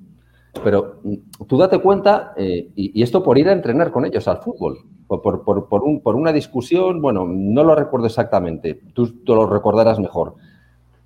Pero 0.63 0.99
mm, 1.04 1.45
tú 1.47 1.58
date 1.58 1.80
cuenta, 1.80 2.34
eh, 2.36 2.69
y, 2.75 3.01
esto 3.01 3.23
por 3.23 3.38
ir 3.38 3.47
a 3.47 3.54
entrenar 3.54 3.91
con 3.91 4.06
ellos 4.06 4.27
al 4.27 4.39
fútbol, 4.39 4.80
por, 5.19 5.43
por, 5.43 6.15
una 6.15 6.32
discusión, 6.32 7.02
bueno, 7.02 7.26
no 7.28 7.63
lo 7.63 7.76
recuerdo 7.76 8.08
exactamente, 8.08 8.80
tú, 8.93 9.24
tú 9.24 9.36
lo 9.36 9.45
recordarás 9.47 10.00
mejor. 10.00 10.36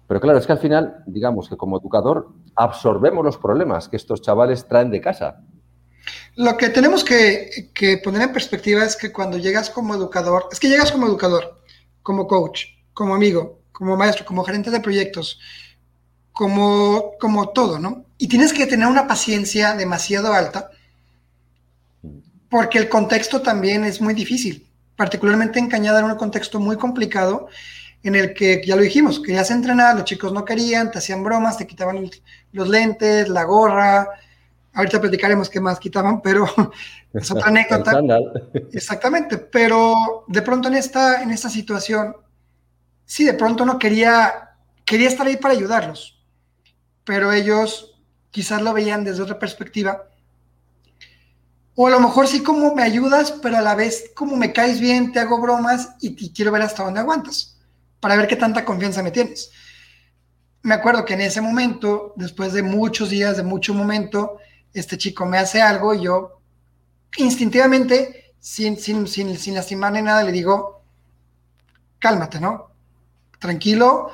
Pero 0.07 0.21
claro, 0.21 0.37
es 0.37 0.45
que 0.45 0.51
al 0.51 0.59
final, 0.59 1.03
digamos 1.07 1.49
que 1.49 1.57
como 1.57 1.79
educador, 1.79 2.29
absorbemos 2.55 3.25
los 3.25 3.37
problemas 3.37 3.89
que 3.89 3.95
estos 3.95 4.21
chavales 4.21 4.67
traen 4.67 4.91
de 4.91 5.01
casa. 5.01 5.41
Lo 6.35 6.57
que 6.57 6.69
tenemos 6.69 7.03
que, 7.03 7.49
poner 8.03 8.21
en 8.21 8.33
perspectiva 8.33 8.83
es 8.83 8.95
que 8.95 9.11
cuando 9.11 9.37
llegas 9.37 9.69
como 9.69 9.95
educador, 9.95 10.47
es 10.51 10.59
que 10.59 10.69
llegas 10.69 10.91
como 10.91 11.07
educador, 11.07 11.61
como 12.03 12.27
coach, 12.27 12.65
como 12.93 13.15
amigo, 13.15 13.61
como 13.71 13.97
maestro, 13.97 14.25
como 14.25 14.43
gerente 14.43 14.69
de 14.69 14.81
proyectos, 14.81 15.39
como, 16.31 17.13
como 17.19 17.49
todo, 17.49 17.79
¿no? 17.79 18.05
Y 18.17 18.27
tienes 18.27 18.53
que 18.53 18.67
tener 18.67 18.87
una 18.87 19.07
paciencia 19.07 19.73
demasiado 19.73 20.33
alta 20.33 20.69
porque 22.55 22.77
el 22.77 22.87
contexto 22.87 23.41
también 23.41 23.83
es 23.83 23.99
muy 23.99 24.13
difícil, 24.13 24.65
particularmente 24.95 25.59
en 25.59 25.67
Cañada 25.67 25.99
era 25.99 26.07
un 26.07 26.15
contexto 26.15 26.57
muy 26.57 26.77
complicado 26.77 27.49
en 28.01 28.15
el 28.15 28.33
que, 28.33 28.61
ya 28.65 28.77
lo 28.77 28.81
dijimos, 28.81 29.19
querías 29.19 29.51
entrenar, 29.51 29.93
los 29.93 30.05
chicos 30.05 30.31
no 30.31 30.45
querían, 30.45 30.89
te 30.89 30.99
hacían 30.99 31.21
bromas, 31.21 31.57
te 31.57 31.67
quitaban 31.67 32.09
los 32.53 32.69
lentes, 32.69 33.27
la 33.27 33.43
gorra, 33.43 34.07
ahorita 34.73 35.01
platicaremos 35.01 35.49
qué 35.49 35.59
más 35.59 35.81
quitaban, 35.81 36.21
pero 36.21 36.45
es 37.13 37.29
otra 37.29 37.49
anécdota. 37.49 37.99
Exactamente, 38.71 39.37
pero 39.37 40.23
de 40.25 40.41
pronto 40.41 40.69
en 40.69 40.75
esta, 40.75 41.21
en 41.21 41.31
esta 41.31 41.49
situación, 41.49 42.15
sí, 43.03 43.25
de 43.25 43.33
pronto 43.33 43.65
no 43.65 43.77
quería, 43.77 44.51
quería 44.85 45.09
estar 45.09 45.27
ahí 45.27 45.35
para 45.35 45.55
ayudarlos, 45.55 46.23
pero 47.03 47.33
ellos 47.33 47.99
quizás 48.31 48.61
lo 48.61 48.71
veían 48.71 49.03
desde 49.03 49.23
otra 49.23 49.39
perspectiva 49.39 50.05
o 51.75 51.87
a 51.87 51.89
lo 51.89 51.99
mejor 51.99 52.27
sí 52.27 52.41
como 52.41 52.73
me 52.73 52.83
ayudas, 52.83 53.31
pero 53.31 53.57
a 53.57 53.61
la 53.61 53.75
vez 53.75 54.11
como 54.15 54.37
me 54.37 54.53
caes 54.53 54.79
bien, 54.79 55.11
te 55.11 55.19
hago 55.19 55.41
bromas 55.41 55.89
y, 55.99 56.31
quiero 56.31 56.51
ver 56.51 56.61
hasta 56.61 56.83
dónde 56.83 57.01
aguantas, 57.01 57.57
para 57.99 58.15
ver 58.15 58.27
qué 58.27 58.37
tanta 58.37 58.63
confianza 58.63 59.03
me 59.03 59.11
tienes. 59.11 59.51
Me 60.61 60.73
acuerdo 60.73 61.05
que 61.05 61.13
en 61.13 61.21
ese 61.21 61.41
momento, 61.41 62.13
después 62.15 62.53
de 62.53 62.63
muchos 62.63 63.09
días, 63.09 63.37
de 63.37 63.43
mucho 63.43 63.73
momento, 63.73 64.37
este 64.73 64.97
chico 64.97 65.25
me 65.25 65.37
hace 65.37 65.61
algo 65.61 65.93
y 65.93 66.03
yo 66.03 66.39
instintivamente, 67.17 68.33
sin, 68.39 68.77
sin, 68.77 69.07
sin, 69.07 69.37
sin 69.37 69.55
lastimar 69.55 69.91
ni 69.91 70.01
nada, 70.01 70.23
le 70.23 70.31
digo, 70.31 70.81
cálmate, 71.99 72.39
¿no? 72.39 72.71
Tranquilo. 73.39 74.11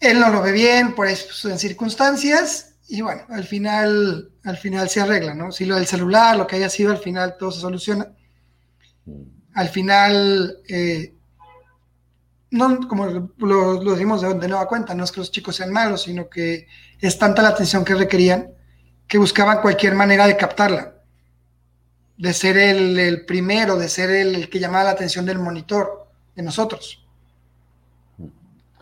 Él 0.00 0.20
no 0.20 0.30
lo 0.30 0.40
ve 0.40 0.52
bien 0.52 0.94
por 0.94 1.08
en 1.08 1.58
circunstancias 1.58 2.74
y 2.88 3.02
bueno, 3.02 3.22
al 3.28 3.44
final, 3.44 4.30
al 4.48 4.56
final 4.56 4.88
se 4.88 5.00
arregla, 5.00 5.34
¿no? 5.34 5.52
Si 5.52 5.64
lo 5.64 5.76
del 5.76 5.86
celular, 5.86 6.36
lo 6.36 6.46
que 6.46 6.56
haya 6.56 6.70
sido, 6.70 6.90
al 6.90 6.98
final 6.98 7.36
todo 7.38 7.52
se 7.52 7.60
soluciona. 7.60 8.08
Al 9.54 9.68
final, 9.68 10.58
eh, 10.68 11.14
no, 12.50 12.88
como 12.88 13.06
lo, 13.06 13.82
lo 13.82 13.92
decimos 13.92 14.22
de, 14.22 14.32
de, 14.34 14.48
nueva 14.48 14.66
cuenta, 14.66 14.94
no 14.94 15.04
es 15.04 15.12
que 15.12 15.20
los 15.20 15.30
chicos 15.30 15.56
sean 15.56 15.72
malos, 15.72 16.02
sino 16.02 16.28
que 16.28 16.66
es 17.00 17.18
tanta 17.18 17.42
la 17.42 17.50
atención 17.50 17.84
que 17.84 17.94
requerían 17.94 18.52
que 19.06 19.18
buscaban 19.18 19.62
cualquier 19.62 19.94
manera 19.94 20.26
de 20.26 20.36
captarla, 20.36 20.94
de 22.16 22.34
ser 22.34 22.58
el, 22.58 23.24
primero, 23.24 23.76
de 23.76 23.88
ser 23.88 24.10
el, 24.10 24.34
el, 24.34 24.50
que 24.50 24.60
llamaba 24.60 24.84
la 24.84 24.90
atención 24.90 25.24
del 25.24 25.38
monitor, 25.38 26.08
de 26.36 26.42
nosotros. 26.42 27.04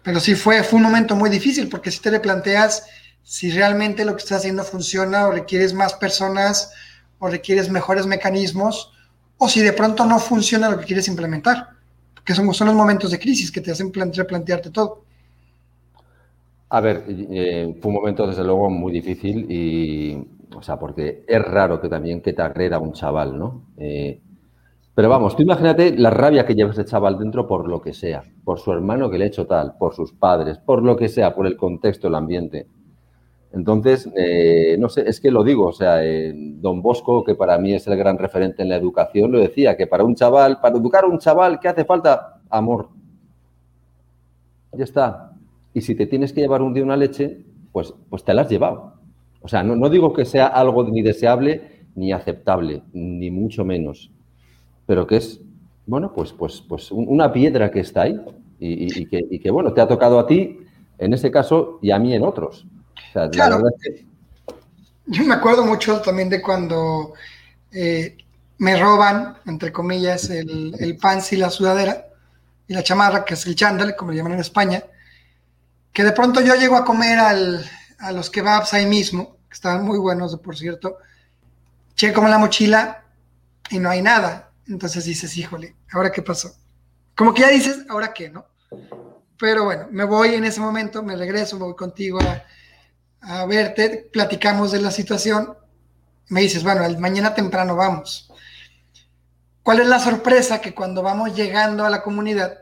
Pero 0.03 0.21
sí 0.21 0.35
fue, 0.35 0.65
fue 0.65 0.79
un 0.79 0.83
momento 0.83 1.15
muy 1.15 1.31
difícil, 1.31 1.69
porque 1.69 1.93
si 1.93 2.01
te 2.01 2.11
le 2.11 2.21
planteas 2.21 2.87
si 3.29 3.51
realmente 3.51 4.05
lo 4.05 4.13
que 4.13 4.23
estás 4.23 4.39
haciendo 4.39 4.63
funciona 4.63 5.27
o 5.27 5.33
requieres 5.33 5.75
más 5.75 5.95
personas 5.95 6.73
o 7.19 7.27
requieres 7.27 7.69
mejores 7.69 8.07
mecanismos 8.07 8.93
o 9.37 9.49
si 9.49 9.63
de 9.63 9.73
pronto 9.73 10.07
no 10.07 10.21
funciona 10.21 10.71
lo 10.71 10.79
que 10.79 10.85
quieres 10.85 11.09
implementar, 11.09 11.71
que 12.25 12.35
son, 12.35 12.55
son 12.55 12.69
los 12.69 12.77
momentos 12.77 13.11
de 13.11 13.19
crisis 13.19 13.51
que 13.51 13.61
te 13.61 13.73
hacen 13.73 13.93
replantearte 13.93 14.71
todo. 14.71 15.03
A 16.69 16.81
ver, 16.81 17.05
eh, 17.09 17.77
fue 17.83 17.89
un 17.89 17.97
momento 17.97 18.29
desde 18.29 18.45
luego 18.45 18.71
muy 18.71 18.93
difícil 18.93 19.51
y, 19.51 20.25
o 20.55 20.63
sea, 20.63 20.79
porque 20.79 21.25
es 21.27 21.43
raro 21.43 21.81
que 21.81 21.89
también 21.89 22.21
que 22.21 22.33
te 22.33 22.43
agreda 22.43 22.79
un 22.79 22.93
chaval, 22.93 23.37
¿no? 23.37 23.65
Eh, 23.77 24.21
pero 24.95 25.09
vamos, 25.09 25.35
tú 25.35 25.43
imagínate 25.43 25.99
la 25.99 26.11
rabia 26.11 26.47
que 26.47 26.55
lleva 26.55 26.71
ese 26.71 26.85
chaval 26.85 27.19
dentro 27.19 27.49
por 27.49 27.69
lo 27.69 27.83
que 27.83 27.93
sea, 27.93 28.23
por 28.45 28.61
su 28.61 28.71
hermano 28.71 29.11
que 29.11 29.19
le 29.19 29.25
ha 29.25 29.29
hecho 29.29 29.49
tal, 29.49 29.77
por 29.77 29.95
sus 29.95 30.13
padres, 30.13 30.59
por 30.59 30.85
lo 30.85 30.97
que 30.97 31.09
sea, 31.09 31.35
por 31.35 31.49
el 31.49 31.57
contexto, 31.57 32.07
el 32.07 32.15
ambiente. 32.15 32.69
Entonces, 33.53 34.09
eh, 34.17 34.77
no 34.79 34.89
sé, 34.89 35.09
es 35.09 35.21
que 35.21 35.31
lo 35.31 35.43
digo, 35.45 35.69
o 35.69 35.73
sea, 35.73 36.01
Don 36.35 36.83
Bosco, 36.83 37.25
que 37.25 37.35
para 37.35 37.59
mí 37.59 37.75
es 37.75 37.87
el 37.87 37.97
gran 37.97 38.19
referente 38.19 38.63
en 38.63 38.69
la 38.69 38.77
educación, 38.77 39.33
lo 39.33 39.39
decía, 39.39 39.77
que 39.77 39.87
para 39.87 40.05
un 40.05 40.15
chaval, 40.15 40.61
para 40.61 40.77
educar 40.77 41.05
a 41.05 41.09
un 41.09 41.19
chaval, 41.19 41.59
¿qué 41.61 41.69
hace 41.69 41.85
falta? 41.85 42.41
Amor. 42.51 42.89
Ya 44.73 44.85
está. 44.85 45.33
Y 45.73 45.81
si 45.81 45.95
te 45.95 46.07
tienes 46.07 46.33
que 46.33 46.41
llevar 46.41 46.63
un 46.63 46.75
día 46.75 46.85
una 46.85 46.97
leche, 46.97 47.45
pues, 47.73 47.95
pues 48.11 48.25
te 48.25 48.35
la 48.35 48.43
has 48.43 48.51
llevado. 48.51 48.95
O 49.41 49.49
sea, 49.49 49.63
no, 49.63 49.89
digo 49.89 50.13
que 50.13 50.25
sea 50.25 50.49
algo 50.49 50.85
ni 50.85 51.03
deseable 51.03 51.85
ni 51.95 52.13
aceptable, 52.13 52.83
ni 52.93 53.31
mucho 53.31 53.65
menos, 53.65 54.11
pero 54.85 55.07
que 55.07 55.17
es, 55.17 55.41
bueno, 55.87 56.13
pues, 56.15 56.33
pues, 56.33 56.61
pues 56.61 56.93
una 56.93 57.33
piedra 57.33 57.71
que 57.71 57.81
está 57.81 58.03
ahí 58.03 58.21
y, 58.59 59.07
que, 59.07 59.25
y 59.31 59.39
que, 59.39 59.51
bueno, 59.51 59.73
te 59.73 59.81
ha 59.81 59.89
tocado 59.89 60.19
a 60.19 60.27
ti 60.27 60.59
en 60.99 61.15
ese 61.15 61.31
caso 61.31 61.79
y 61.81 61.91
a 61.91 61.99
mí 61.99 62.13
en 62.13 62.23
otros 62.23 62.67
claro. 63.31 63.63
Yo 65.07 65.25
me 65.25 65.35
acuerdo 65.35 65.65
mucho 65.65 66.01
también 66.01 66.29
de 66.29 66.43
cuando 66.43 67.15
eh, 67.71 68.17
me 68.59 68.77
roban, 68.79 69.39
entre 69.47 69.73
comillas, 69.73 70.31
el, 70.31 70.75
el 70.79 70.97
pants 70.97 71.33
y 71.33 71.37
la 71.37 71.51
sudadera 71.51 72.07
y 72.67 72.75
la 72.75 72.83
chamarra, 72.83 73.25
que 73.25 73.35
es 73.35 73.47
el 73.47 73.55
chándal, 73.55 73.95
como 73.95 74.11
le 74.11 74.17
llaman 74.19 74.33
en 74.33 74.41
España, 74.41 74.83
que 75.93 76.05
de 76.05 76.13
pronto 76.13 76.41
yo 76.41 76.55
llego 76.55 76.77
a 76.77 76.85
comer 76.85 77.19
a 77.19 78.13
los 78.13 78.31
kebabs 78.31 78.75
ahí 78.75 78.87
mismo, 78.87 79.37
que 79.49 79.55
estaban 79.55 79.85
muy 79.85 79.99
buenos, 79.99 80.37
por 80.37 80.57
cierto, 80.57 80.99
checo 81.95 82.23
en 82.23 82.31
la 82.31 82.39
mochila 82.39 83.05
y 83.71 83.79
no 83.79 83.89
hay 83.89 84.03
nada. 84.03 84.51
Entonces 84.69 85.05
dices, 85.05 85.37
híjole, 85.37 85.77
¿ahora 85.93 86.11
qué 86.11 86.23
pasó? 86.23 86.55
Como 87.15 87.33
que 87.33 87.43
ya 87.43 87.49
dices, 87.49 87.87
¿ahora 87.89 88.13
qué, 88.13 88.29
no? 88.29 88.45
Pero 89.39 89.65
bueno, 89.65 89.87
me 89.91 90.05
voy 90.05 90.35
en 90.35 90.45
ese 90.45 90.61
momento, 90.61 91.03
me 91.03 91.17
regreso, 91.17 91.59
voy 91.59 91.75
contigo 91.75 92.21
a, 92.21 92.43
a 93.27 93.45
verte, 93.45 94.09
platicamos 94.13 94.71
de 94.71 94.81
la 94.81 94.91
situación, 94.91 95.55
me 96.29 96.43
dices, 96.43 96.63
bueno, 96.63 96.83
mañana 96.99 97.35
temprano 97.35 97.75
vamos. 97.75 98.31
¿Cuál 99.63 99.81
es 99.81 99.89
la 99.89 99.99
sorpresa? 99.99 100.61
Que 100.61 100.75
cuando 100.75 101.03
vamos 101.03 101.35
llegando 101.35 101.85
a 101.85 101.91
la 101.91 102.03
comunidad, 102.03 102.59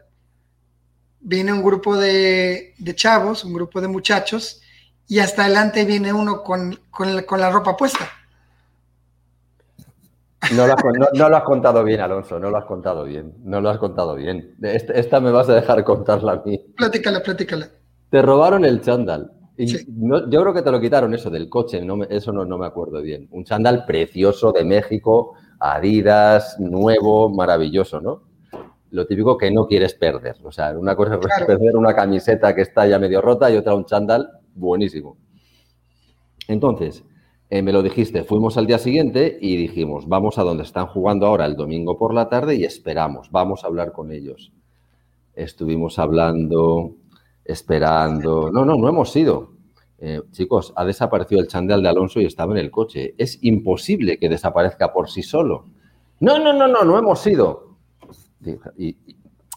viene 1.21 1.53
un 1.53 1.63
grupo 1.63 1.97
de, 1.97 2.75
chavos, 2.95 3.45
un 3.45 3.53
grupo 3.53 3.81
de 3.81 3.89
muchachos, 3.89 4.63
y 5.07 5.19
hasta 5.19 5.45
adelante 5.45 5.85
viene 5.85 6.15
uno 6.15 6.43
con, 6.43 6.79
la 7.37 7.51
ropa 7.51 7.77
puesta. 7.77 8.09
No 10.55 10.67
lo, 10.67 10.75
has, 11.37 11.43
contado 11.45 11.85
bien, 11.85 12.01
Alonso, 12.01 12.39
no 12.39 12.51
lo 12.51 12.57
has 12.59 12.65
contado 12.65 13.05
bien, 13.05 13.35
no 13.45 13.61
lo 13.61 13.69
has 13.69 13.79
contado 13.79 14.15
bien. 14.15 14.55
Esta, 14.63 14.93
esta 14.95 15.21
me 15.21 15.31
vas 15.31 15.49
a 15.49 15.55
dejar 15.55 15.85
contarla 15.85 16.33
a 16.33 16.43
mí. 16.45 16.59
Platícala, 16.77 17.23
platícala. 17.23 17.69
Te 18.11 18.23
robaron 18.23 18.65
el 18.65 18.81
chándal 18.83 19.31
yo 19.57 20.41
creo 20.41 20.55
que 20.55 20.63
te 20.63 20.71
lo 20.71 20.81
quitaron 20.81 21.15
eso 21.15 21.31
del 21.31 21.49
coche, 21.49 21.81
eso 22.11 22.33
no, 22.33 22.45
no, 22.45 22.59
me 22.59 22.67
acuerdo 22.67 23.01
bien. 23.01 23.29
Un 23.31 23.45
chándal 23.45 23.85
precioso 23.85 24.53
de 24.53 24.65
México, 24.65 25.35
Adidas, 25.61 26.59
nuevo, 26.59 27.31
maravilloso, 27.31 28.01
¿no? 28.01 28.23
Lo 28.91 29.07
típico 29.07 29.39
que 29.39 29.51
no 29.51 29.67
quieres 29.67 29.95
perder. 29.95 30.37
O 30.43 30.53
sea, 30.53 30.77
una 30.77 30.97
cosa 30.97 31.15
es 31.15 31.21
perder 31.47 31.77
una 31.77 31.95
camiseta 31.95 32.55
que 32.55 32.63
está 32.63 32.87
ya 32.87 32.99
medio 32.99 33.21
rota 33.21 33.51
y 33.51 33.57
otra 33.57 33.75
un 33.75 33.85
chándal 33.85 34.29
buenísimo. 34.55 35.17
Entonces, 36.49 37.05
eh, 37.51 37.63
me 37.63 37.73
lo 37.73 37.83
dijiste, 37.83 38.25
fuimos 38.25 38.57
al 38.57 38.67
día 38.67 38.79
siguiente 38.79 39.39
y 39.41 39.57
dijimos, 39.57 40.09
vamos 40.09 40.39
a 40.39 40.43
donde 40.43 40.65
están 40.65 40.87
jugando 40.87 41.27
ahora 41.27 41.47
el 41.47 41.57
domingo 41.57 41.97
por 41.97 42.13
la 42.13 42.29
tarde 42.29 42.57
y 42.57 42.65
esperamos, 42.65 43.31
vamos 43.31 43.65
a 43.65 43.69
hablar 43.69 43.93
con 43.93 44.11
ellos. 44.11 44.53
Estuvimos 45.35 45.99
hablando, 45.99 46.97
esperando. 47.45 48.51
No, 48.51 48.65
no, 48.65 48.77
no 48.77 48.89
hemos 48.89 49.15
ido. 49.17 49.55
Eh, 49.99 50.21
chicos, 50.33 50.73
ha 50.77 50.85
desaparecido 50.85 51.41
el 51.41 51.49
chandal 51.49 51.83
de 51.83 51.89
Alonso 51.89 52.21
y 52.21 52.27
estaba 52.27 52.53
en 52.53 52.59
el 52.59 52.71
coche. 52.71 53.15
Es 53.17 53.43
imposible 53.43 54.19
que 54.19 54.29
desaparezca 54.29 54.93
por 54.93 55.09
sí 55.09 55.23
solo. 55.23 55.67
No, 56.21 56.39
no, 56.39 56.53
no, 56.53 56.69
no, 56.69 56.85
no 56.85 56.99
hemos 56.99 57.27
ido. 57.27 57.77
Y, 58.77 58.97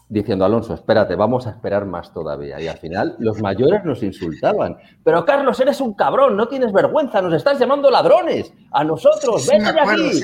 diciendo, 0.08 0.44
Alonso, 0.44 0.74
espérate, 0.74 1.16
vamos 1.16 1.46
a 1.46 1.50
esperar 1.50 1.84
más 1.84 2.12
todavía. 2.12 2.60
Y 2.60 2.66
al 2.66 2.78
final 2.78 3.16
los 3.18 3.40
mayores 3.42 3.84
nos 3.84 4.02
insultaban. 4.02 4.78
Pero 5.04 5.24
Carlos, 5.24 5.60
eres 5.60 5.80
un 5.80 5.94
cabrón, 5.94 6.36
no 6.36 6.48
tienes 6.48 6.72
vergüenza, 6.72 7.20
nos 7.20 7.34
estás 7.34 7.58
llamando 7.58 7.90
ladrones. 7.90 8.52
A 8.70 8.84
nosotros, 8.84 9.46
ven 9.46 9.62
de 9.64 9.80
aquí, 9.80 10.20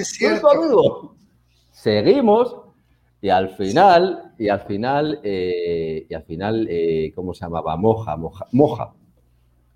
Seguimos 1.70 2.63
y 3.24 3.30
al 3.30 3.48
final, 3.48 4.34
y 4.36 4.50
al 4.50 4.60
final, 4.60 5.18
eh, 5.22 6.06
y 6.10 6.12
al 6.12 6.24
final, 6.24 6.66
eh, 6.68 7.10
¿cómo 7.14 7.32
se 7.32 7.46
llamaba? 7.46 7.74
Moja, 7.74 8.18
moja, 8.18 8.44
moja. 8.52 8.92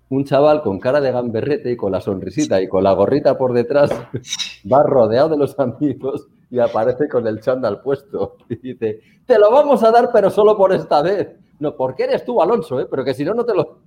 Un 0.09 0.23
chaval 0.23 0.61
con 0.61 0.79
cara 0.79 1.01
de 1.01 1.11
gamberrete 1.11 1.71
y 1.71 1.75
con 1.75 1.91
la 1.91 1.99
sonrisita 1.99 2.61
y 2.61 2.67
con 2.67 2.83
la 2.83 2.93
gorrita 2.93 3.39
por 3.39 3.53
detrás 3.53 3.89
va 4.71 4.83
rodeado 4.83 5.29
de 5.29 5.37
los 5.37 5.57
amigos 5.57 6.27
y 6.51 6.59
aparece 6.59 7.09
con 7.09 7.25
el 7.25 7.41
chándal 7.41 7.81
puesto. 7.81 8.37
Y 8.49 8.57
dice, 8.57 8.99
te 9.25 9.39
lo 9.39 9.49
vamos 9.49 9.81
a 9.83 9.89
dar, 9.89 10.11
pero 10.13 10.29
solo 10.29 10.55
por 10.55 10.71
esta 10.71 11.01
vez. 11.01 11.29
No, 11.59 11.75
porque 11.75 12.03
eres 12.03 12.23
tú, 12.23 12.43
Alonso, 12.43 12.79
¿eh? 12.79 12.85
pero 12.87 13.03
que 13.03 13.15
si 13.15 13.25
no, 13.25 13.33
no 13.33 13.45
te 13.45 13.55
lo... 13.55 13.79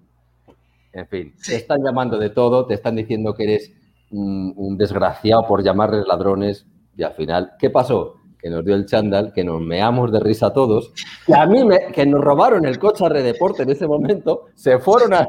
En 0.93 1.07
fin, 1.07 1.35
te 1.47 1.55
están 1.55 1.85
llamando 1.85 2.19
de 2.19 2.31
todo, 2.31 2.67
te 2.67 2.75
están 2.75 2.97
diciendo 2.97 3.33
que 3.33 3.45
eres 3.45 3.73
un 4.11 4.77
desgraciado 4.77 5.47
por 5.47 5.63
llamarles 5.63 6.05
ladrones 6.09 6.67
y 6.97 7.05
al 7.05 7.15
final, 7.15 7.53
¿qué 7.61 7.71
pasó? 7.71 8.22
Que 8.43 8.51
nos 8.51 8.65
dio 8.65 8.75
el 8.75 8.87
chándal, 8.87 9.33
que 9.33 9.45
nos 9.45 9.61
meamos 9.61 10.11
de 10.11 10.19
risa 10.19 10.53
todos, 10.53 10.93
que 11.25 11.35
a 11.35 11.47
mí 11.47 11.65
me, 11.65 11.93
que 11.93 12.05
nos 12.05 12.21
robaron 12.21 12.67
el 12.67 12.79
coche 12.79 13.07
a 13.07 13.09
Redeporte 13.09 13.63
en 13.63 13.71
ese 13.71 13.87
momento, 13.87 14.47
se 14.57 14.79
fueron 14.81 15.15
a, 15.15 15.27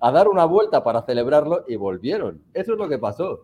a, 0.00 0.10
dar 0.10 0.28
una 0.28 0.44
vuelta 0.44 0.82
para 0.82 1.02
celebrarlo 1.02 1.64
y 1.68 1.76
volvieron. 1.76 2.42
Eso 2.52 2.72
es 2.72 2.78
lo 2.78 2.88
que 2.88 2.98
pasó. 2.98 3.42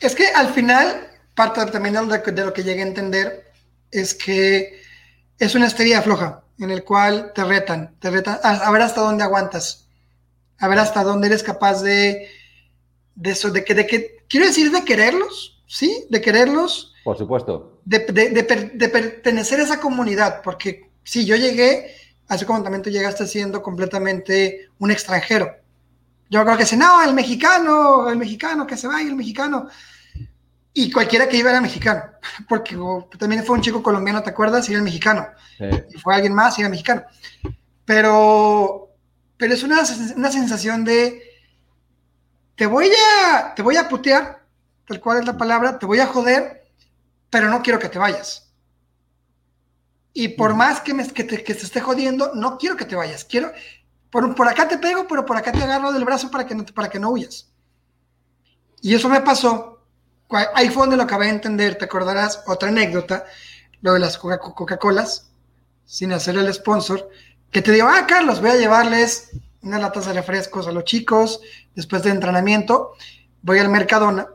Es 0.00 0.14
que 0.14 0.28
al 0.28 0.48
final, 0.48 1.08
parte 1.34 1.64
también 1.66 1.94
de 1.94 2.44
lo 2.44 2.52
que 2.52 2.62
llegué 2.62 2.82
a 2.82 2.86
entender 2.86 3.44
es 3.90 4.14
que 4.14 4.80
es 5.38 5.54
una 5.54 5.66
estrella 5.66 6.02
floja 6.02 6.44
en 6.58 6.70
el 6.70 6.84
cual 6.84 7.32
te 7.34 7.44
retan, 7.44 7.96
te 7.98 8.10
retan 8.10 8.38
a, 8.42 8.70
ver 8.70 8.82
hasta 8.82 9.00
dónde 9.00 9.24
aguantas, 9.24 9.88
a 10.58 10.68
ver 10.68 10.78
hasta 10.78 11.02
dónde 11.02 11.26
eres 11.26 11.42
capaz 11.42 11.82
de, 11.82 12.28
de 13.14 13.30
eso, 13.30 13.50
de 13.50 13.64
que, 13.64 13.74
de 13.74 13.86
que, 13.86 14.24
quiero 14.28 14.46
decir, 14.46 14.70
de 14.70 14.84
quererlos, 14.84 15.53
¿sí? 15.66 16.06
De 16.10 16.20
quererlos. 16.20 16.94
Por 17.04 17.18
supuesto. 17.18 17.80
De, 17.84 18.00
de 18.00 18.88
pertenecer 18.88 19.60
a 19.60 19.64
esa 19.64 19.80
comunidad, 19.80 20.40
porque 20.42 20.90
si 21.02 21.24
yo 21.26 21.36
llegué 21.36 21.94
así 22.28 22.44
como 22.44 22.62
también 22.62 22.82
tú 22.82 22.90
llegaste 22.90 23.26
siendo 23.26 23.62
completamente 23.62 24.70
un 24.78 24.90
extranjero. 24.90 25.56
Yo 26.30 26.42
creo 26.42 26.56
que 26.56 26.64
dice, 26.64 26.76
no, 26.76 27.02
el 27.02 27.14
mexicano, 27.14 28.08
el 28.08 28.16
mexicano, 28.16 28.66
que 28.66 28.76
se 28.76 28.88
vaya 28.88 29.08
el 29.08 29.16
mexicano. 29.16 29.68
Y 30.72 30.90
cualquiera 30.90 31.28
que 31.28 31.36
iba 31.36 31.50
era 31.50 31.60
mexicano, 31.60 32.02
porque 32.48 32.76
también 33.18 33.44
fue 33.44 33.56
un 33.56 33.62
chico 33.62 33.82
colombiano, 33.82 34.22
¿te 34.22 34.30
acuerdas? 34.30 34.68
Y 34.68 34.72
era 34.72 34.82
mexicano. 34.82 35.26
Y 35.58 35.98
fue 35.98 36.14
alguien 36.14 36.34
más 36.34 36.58
y 36.58 36.62
era 36.62 36.70
mexicano. 36.70 37.04
Pero, 37.84 38.90
pero 39.36 39.54
es 39.54 39.62
una, 39.62 39.82
una 40.16 40.32
sensación 40.32 40.84
de, 40.84 41.22
te 42.56 42.66
voy 42.66 42.90
a, 43.26 43.54
te 43.54 43.62
voy 43.62 43.76
a 43.76 43.88
putear, 43.88 44.43
tal 44.86 45.00
cual 45.00 45.18
es 45.18 45.26
la 45.26 45.36
palabra, 45.36 45.78
te 45.78 45.86
voy 45.86 46.00
a 46.00 46.06
joder, 46.06 46.68
pero 47.30 47.48
no 47.48 47.62
quiero 47.62 47.78
que 47.78 47.88
te 47.88 47.98
vayas. 47.98 48.52
Y 50.12 50.28
por 50.28 50.54
más 50.54 50.80
que, 50.80 50.94
me, 50.94 51.06
que, 51.08 51.24
te, 51.24 51.42
que 51.42 51.52
esté 51.52 51.80
jodiendo, 51.80 52.32
no 52.34 52.56
quiero 52.56 52.76
que 52.76 52.84
te 52.84 52.94
vayas. 52.94 53.24
Quiero, 53.24 53.52
por, 54.10 54.34
por 54.34 54.46
acá 54.46 54.68
te 54.68 54.78
pego, 54.78 55.06
pero 55.08 55.26
por 55.26 55.36
acá 55.36 55.50
te 55.50 55.62
agarro 55.62 55.92
del 55.92 56.04
brazo 56.04 56.30
para 56.30 56.46
que 56.46 56.54
no, 56.54 56.64
para 56.66 56.88
que 56.88 57.00
no 57.00 57.10
huyas. 57.10 57.48
Y 58.80 58.94
eso 58.94 59.08
me 59.08 59.20
pasó. 59.22 59.82
Ahí 60.54 60.68
fue 60.68 60.82
donde 60.82 60.96
lo 60.96 61.02
acabé 61.02 61.26
de 61.26 61.32
entender. 61.32 61.76
Te 61.76 61.86
acordarás 61.86 62.42
otra 62.46 62.68
anécdota, 62.68 63.24
lo 63.80 63.94
de 63.94 64.00
las 64.00 64.16
Coca-Colas, 64.16 65.30
sin 65.84 66.12
hacer 66.12 66.36
el 66.36 66.52
sponsor, 66.54 67.08
que 67.50 67.62
te 67.62 67.72
digo, 67.72 67.88
ah, 67.88 68.06
Carlos, 68.06 68.40
voy 68.40 68.50
a 68.50 68.56
llevarles 68.56 69.30
unas 69.62 69.80
latas 69.80 70.06
de 70.06 70.12
refrescos 70.12 70.68
a 70.68 70.72
los 70.72 70.84
chicos 70.84 71.40
después 71.74 72.02
de 72.02 72.10
entrenamiento. 72.10 72.92
Voy 73.42 73.58
al 73.58 73.68
Mercadona 73.68 74.28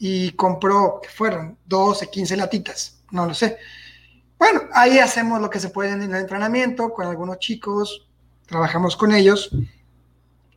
y 0.00 0.32
compro, 0.32 0.98
que 1.00 1.08
fueron 1.08 1.56
12, 1.66 2.10
15 2.10 2.36
latitas, 2.36 3.00
no 3.12 3.26
lo 3.26 3.34
sé 3.34 3.56
bueno, 4.40 4.62
ahí 4.72 4.98
hacemos 4.98 5.38
lo 5.38 5.50
que 5.50 5.60
se 5.60 5.68
puede 5.68 5.92
en 5.92 6.00
el 6.00 6.14
entrenamiento 6.14 6.94
con 6.94 7.06
algunos 7.06 7.38
chicos, 7.40 8.08
trabajamos 8.46 8.96
con 8.96 9.12
ellos 9.12 9.50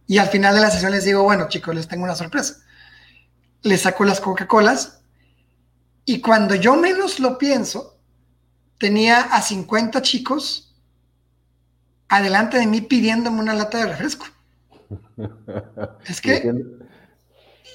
y 0.07 0.19
al 0.19 0.29
final 0.29 0.55
de 0.55 0.61
la 0.61 0.71
sesión 0.71 0.93
les 0.93 1.03
digo, 1.03 1.21
bueno 1.23 1.49
chicos, 1.49 1.75
les 1.75 1.89
tengo 1.89 2.05
una 2.05 2.15
sorpresa. 2.15 2.63
Les 3.61 3.81
saco 3.81 4.05
las 4.05 4.21
Coca-Colas 4.21 5.01
y 6.05 6.21
cuando 6.21 6.55
yo 6.55 6.77
menos 6.77 7.19
lo 7.19 7.37
pienso, 7.37 7.99
tenía 8.77 9.19
a 9.19 9.41
50 9.41 10.01
chicos 10.01 10.73
adelante 12.07 12.59
de 12.59 12.67
mí 12.67 12.79
pidiéndome 12.79 13.41
una 13.41 13.53
lata 13.53 13.79
de 13.79 13.87
refresco. 13.87 14.25
Es 16.07 16.21
que 16.21 16.53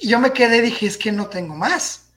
yo 0.03 0.19
me 0.19 0.33
quedé 0.33 0.59
y 0.59 0.63
dije, 0.63 0.87
es 0.87 0.97
que 0.97 1.13
no 1.13 1.27
tengo 1.27 1.55
más. 1.55 2.11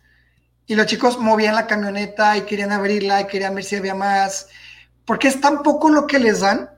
Y 0.68 0.76
los 0.76 0.86
chicos 0.86 1.20
movían 1.20 1.56
la 1.56 1.68
camioneta 1.68 2.38
y 2.38 2.42
querían 2.42 2.72
abrirla 2.72 3.22
y 3.22 3.28
querían 3.28 3.56
ver 3.56 3.64
si 3.64 3.76
había 3.76 3.96
más. 3.96 4.48
Porque 5.06 5.28
es 5.28 5.42
tan 5.42 5.64
poco 5.64 5.90
lo 5.90 6.08
que 6.08 6.20
les 6.20 6.42
dan, 6.42 6.70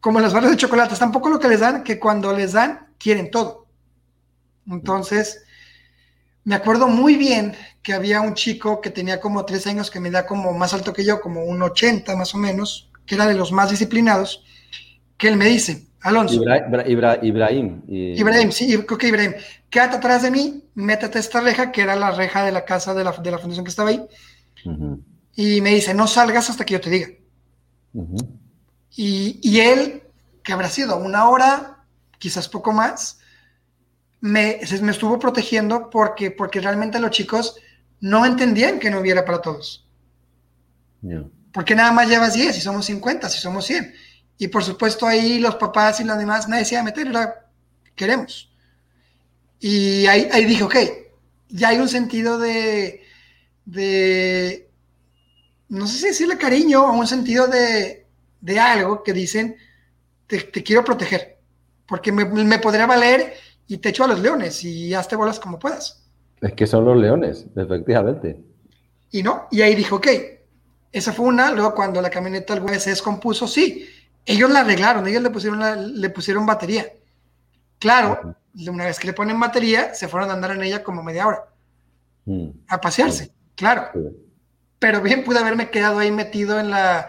como 0.00 0.20
las 0.20 0.32
barras 0.32 0.50
de 0.50 0.56
chocolate, 0.56 0.94
es 0.94 1.00
tan 1.00 1.12
poco 1.12 1.28
lo 1.28 1.38
que 1.38 1.48
les 1.48 1.60
dan 1.60 1.84
que 1.84 1.98
cuando 1.98 2.32
les 2.32 2.52
dan, 2.52 2.88
quieren 2.98 3.30
todo. 3.30 3.66
Entonces, 4.66 5.44
me 6.44 6.54
acuerdo 6.54 6.88
muy 6.88 7.16
bien 7.16 7.56
que 7.82 7.92
había 7.92 8.20
un 8.20 8.34
chico 8.34 8.80
que 8.80 8.90
tenía 8.90 9.20
como 9.20 9.44
tres 9.44 9.66
años, 9.66 9.90
que 9.90 10.00
me 10.00 10.10
da 10.10 10.26
como 10.26 10.52
más 10.52 10.74
alto 10.74 10.92
que 10.92 11.04
yo, 11.04 11.20
como 11.20 11.44
un 11.44 11.62
80 11.62 12.16
más 12.16 12.34
o 12.34 12.38
menos, 12.38 12.90
que 13.06 13.14
era 13.14 13.26
de 13.26 13.34
los 13.34 13.52
más 13.52 13.70
disciplinados, 13.70 14.44
que 15.16 15.28
él 15.28 15.36
me 15.36 15.46
dice, 15.46 15.86
Alonso. 16.02 16.34
Ibrahim. 16.34 17.82
Ibrahim, 17.88 18.50
sí, 18.50 18.76
creo 18.84 18.98
que 18.98 19.08
Ibrahim 19.08 19.34
quédate 19.72 19.96
atrás 19.96 20.22
de 20.22 20.30
mí, 20.30 20.64
métete 20.74 21.18
esta 21.18 21.40
reja, 21.40 21.72
que 21.72 21.80
era 21.80 21.96
la 21.96 22.10
reja 22.10 22.44
de 22.44 22.52
la 22.52 22.64
casa 22.64 22.92
de 22.92 23.04
la, 23.04 23.12
de 23.12 23.30
la 23.30 23.38
fundación 23.38 23.64
que 23.64 23.70
estaba 23.70 23.88
ahí, 23.88 24.06
y 25.34 25.60
me 25.62 25.70
dice, 25.70 25.94
no 25.94 26.06
salgas 26.06 26.50
hasta 26.50 26.64
que 26.64 26.74
yo 26.74 26.80
te 26.80 26.90
diga. 26.90 27.08
y, 28.94 29.40
y, 29.42 29.60
él, 29.60 30.02
que 30.42 30.52
habrá 30.52 30.68
sido 30.68 30.98
una 30.98 31.28
hora, 31.28 31.84
quizás 32.18 32.48
poco 32.48 32.72
más, 32.72 33.20
me, 34.20 34.60
me 34.82 34.90
estuvo 34.90 35.18
protegiendo 35.18 35.88
porque, 35.88 36.30
porque 36.30 36.60
realmente 36.60 37.00
los 37.00 37.10
chicos 37.10 37.56
no 38.00 38.26
entendían 38.26 38.78
que 38.78 38.90
no 38.90 39.00
hubiera 39.00 39.24
para 39.24 39.40
todos. 39.40 39.88
Porque 41.52 41.74
nada 41.74 41.92
más 41.92 42.08
llevas 42.08 42.34
10, 42.34 42.54
si 42.54 42.60
somos 42.60 42.84
50, 42.84 43.28
si 43.30 43.38
somos 43.38 43.64
100. 43.64 43.94
Y 44.38 44.48
por 44.48 44.64
supuesto 44.64 45.06
ahí 45.06 45.38
los 45.38 45.56
papás 45.56 46.00
y 46.00 46.04
los 46.04 46.18
demás 46.18 46.48
nadie 46.48 46.64
se 46.64 46.74
iba 46.74 46.82
a 46.82 46.84
meter, 46.84 47.06
era, 47.06 47.46
queremos. 47.94 48.50
Y 49.60 50.06
ahí, 50.06 50.28
ahí 50.32 50.44
dije, 50.44 50.64
ok, 50.64 50.76
ya 51.48 51.68
hay 51.68 51.78
un 51.78 51.88
sentido 51.88 52.38
de, 52.38 53.02
de, 53.64 54.68
no 55.68 55.86
sé 55.86 55.98
si 55.98 56.06
decirle 56.08 56.36
cariño 56.36 56.84
o 56.84 56.92
un 56.92 57.06
sentido 57.06 57.46
de, 57.46 58.06
de 58.40 58.58
algo 58.58 59.02
que 59.02 59.12
dicen, 59.12 59.56
te, 60.26 60.62
quiero 60.62 60.84
proteger, 60.84 61.38
porque 61.86 62.10
me, 62.10 62.24
me, 62.24 62.58
podría 62.58 62.86
valer 62.86 63.34
y 63.66 63.78
te 63.78 63.90
echo 63.90 64.04
a 64.04 64.08
los 64.08 64.20
leones 64.20 64.64
y 64.64 64.94
hazte 64.94 65.14
bolas 65.14 65.38
como 65.38 65.58
puedas. 65.58 66.04
Es 66.40 66.54
que 66.54 66.66
son 66.66 66.84
los 66.84 66.96
leones, 66.96 67.46
efectivamente. 67.54 68.40
Y 69.10 69.22
no, 69.22 69.46
y 69.50 69.60
ahí 69.60 69.74
dijo, 69.74 69.96
ok, 69.96 70.08
esa 70.90 71.12
fue 71.12 71.26
una, 71.26 71.52
luego 71.52 71.74
cuando 71.74 72.02
la 72.02 72.10
camioneta 72.10 72.54
alguna 72.54 72.72
vez 72.72 72.82
se 72.82 72.90
descompuso, 72.90 73.46
sí, 73.46 73.88
ellos 74.24 74.50
la 74.50 74.60
arreglaron, 74.60 75.06
ellos 75.06 75.22
le 75.22 75.30
pusieron, 75.30 76.00
le 76.00 76.10
pusieron 76.10 76.46
batería. 76.46 76.86
Claro, 77.78 78.36
una 78.68 78.84
vez 78.84 78.98
que 78.98 79.08
le 79.08 79.12
ponen 79.12 79.40
batería, 79.40 79.94
se 79.94 80.08
fueron 80.08 80.30
a 80.30 80.34
andar 80.34 80.52
en 80.52 80.62
ella 80.62 80.82
como 80.82 81.02
media 81.02 81.26
hora. 81.26 81.44
Mm. 82.24 82.48
A 82.68 82.80
pasearse, 82.80 83.32
claro. 83.56 83.88
Pero 84.78 85.00
bien 85.00 85.24
pude 85.24 85.38
haberme 85.38 85.70
quedado 85.70 85.98
ahí 85.98 86.10
metido 86.10 86.60
en 86.60 86.70
la, 86.70 87.08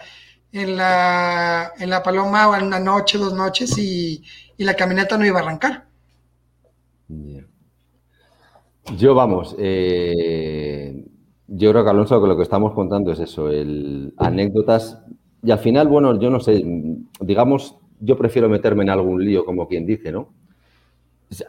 en 0.51 0.77
la, 0.77 1.73
en 1.77 1.89
la 1.89 2.01
paloma 2.01 2.47
o 2.47 2.55
en 2.55 2.65
una 2.65 2.79
noche, 2.79 3.17
dos 3.17 3.33
noches 3.33 3.77
y, 3.77 4.23
la 4.57 4.75
camioneta 4.75 5.17
no 5.17 5.25
iba 5.25 5.39
a 5.39 5.43
arrancar. 5.43 5.85
Yo, 8.95 9.13
vamos, 9.13 9.57
eh, 9.59 11.05
yo 11.47 11.71
creo 11.71 11.83
que 11.83 11.89
Alonso, 11.89 12.21
que 12.21 12.27
lo 12.29 12.37
que 12.37 12.43
estamos 12.43 12.73
contando 12.73 13.11
es 13.11 13.19
eso, 13.19 13.49
el, 13.49 14.13
anécdotas. 14.17 15.02
Y 15.43 15.51
al 15.51 15.59
final, 15.59 15.87
bueno, 15.87 16.19
yo 16.19 16.29
no 16.29 16.39
sé, 16.39 16.63
digamos, 17.19 17.75
yo 17.99 18.17
prefiero 18.17 18.49
meterme 18.49 18.83
en 18.83 18.89
algún 18.89 19.23
lío, 19.23 19.43
como 19.43 19.67
quien 19.67 19.85
dice, 19.85 20.11
¿no? 20.11 20.33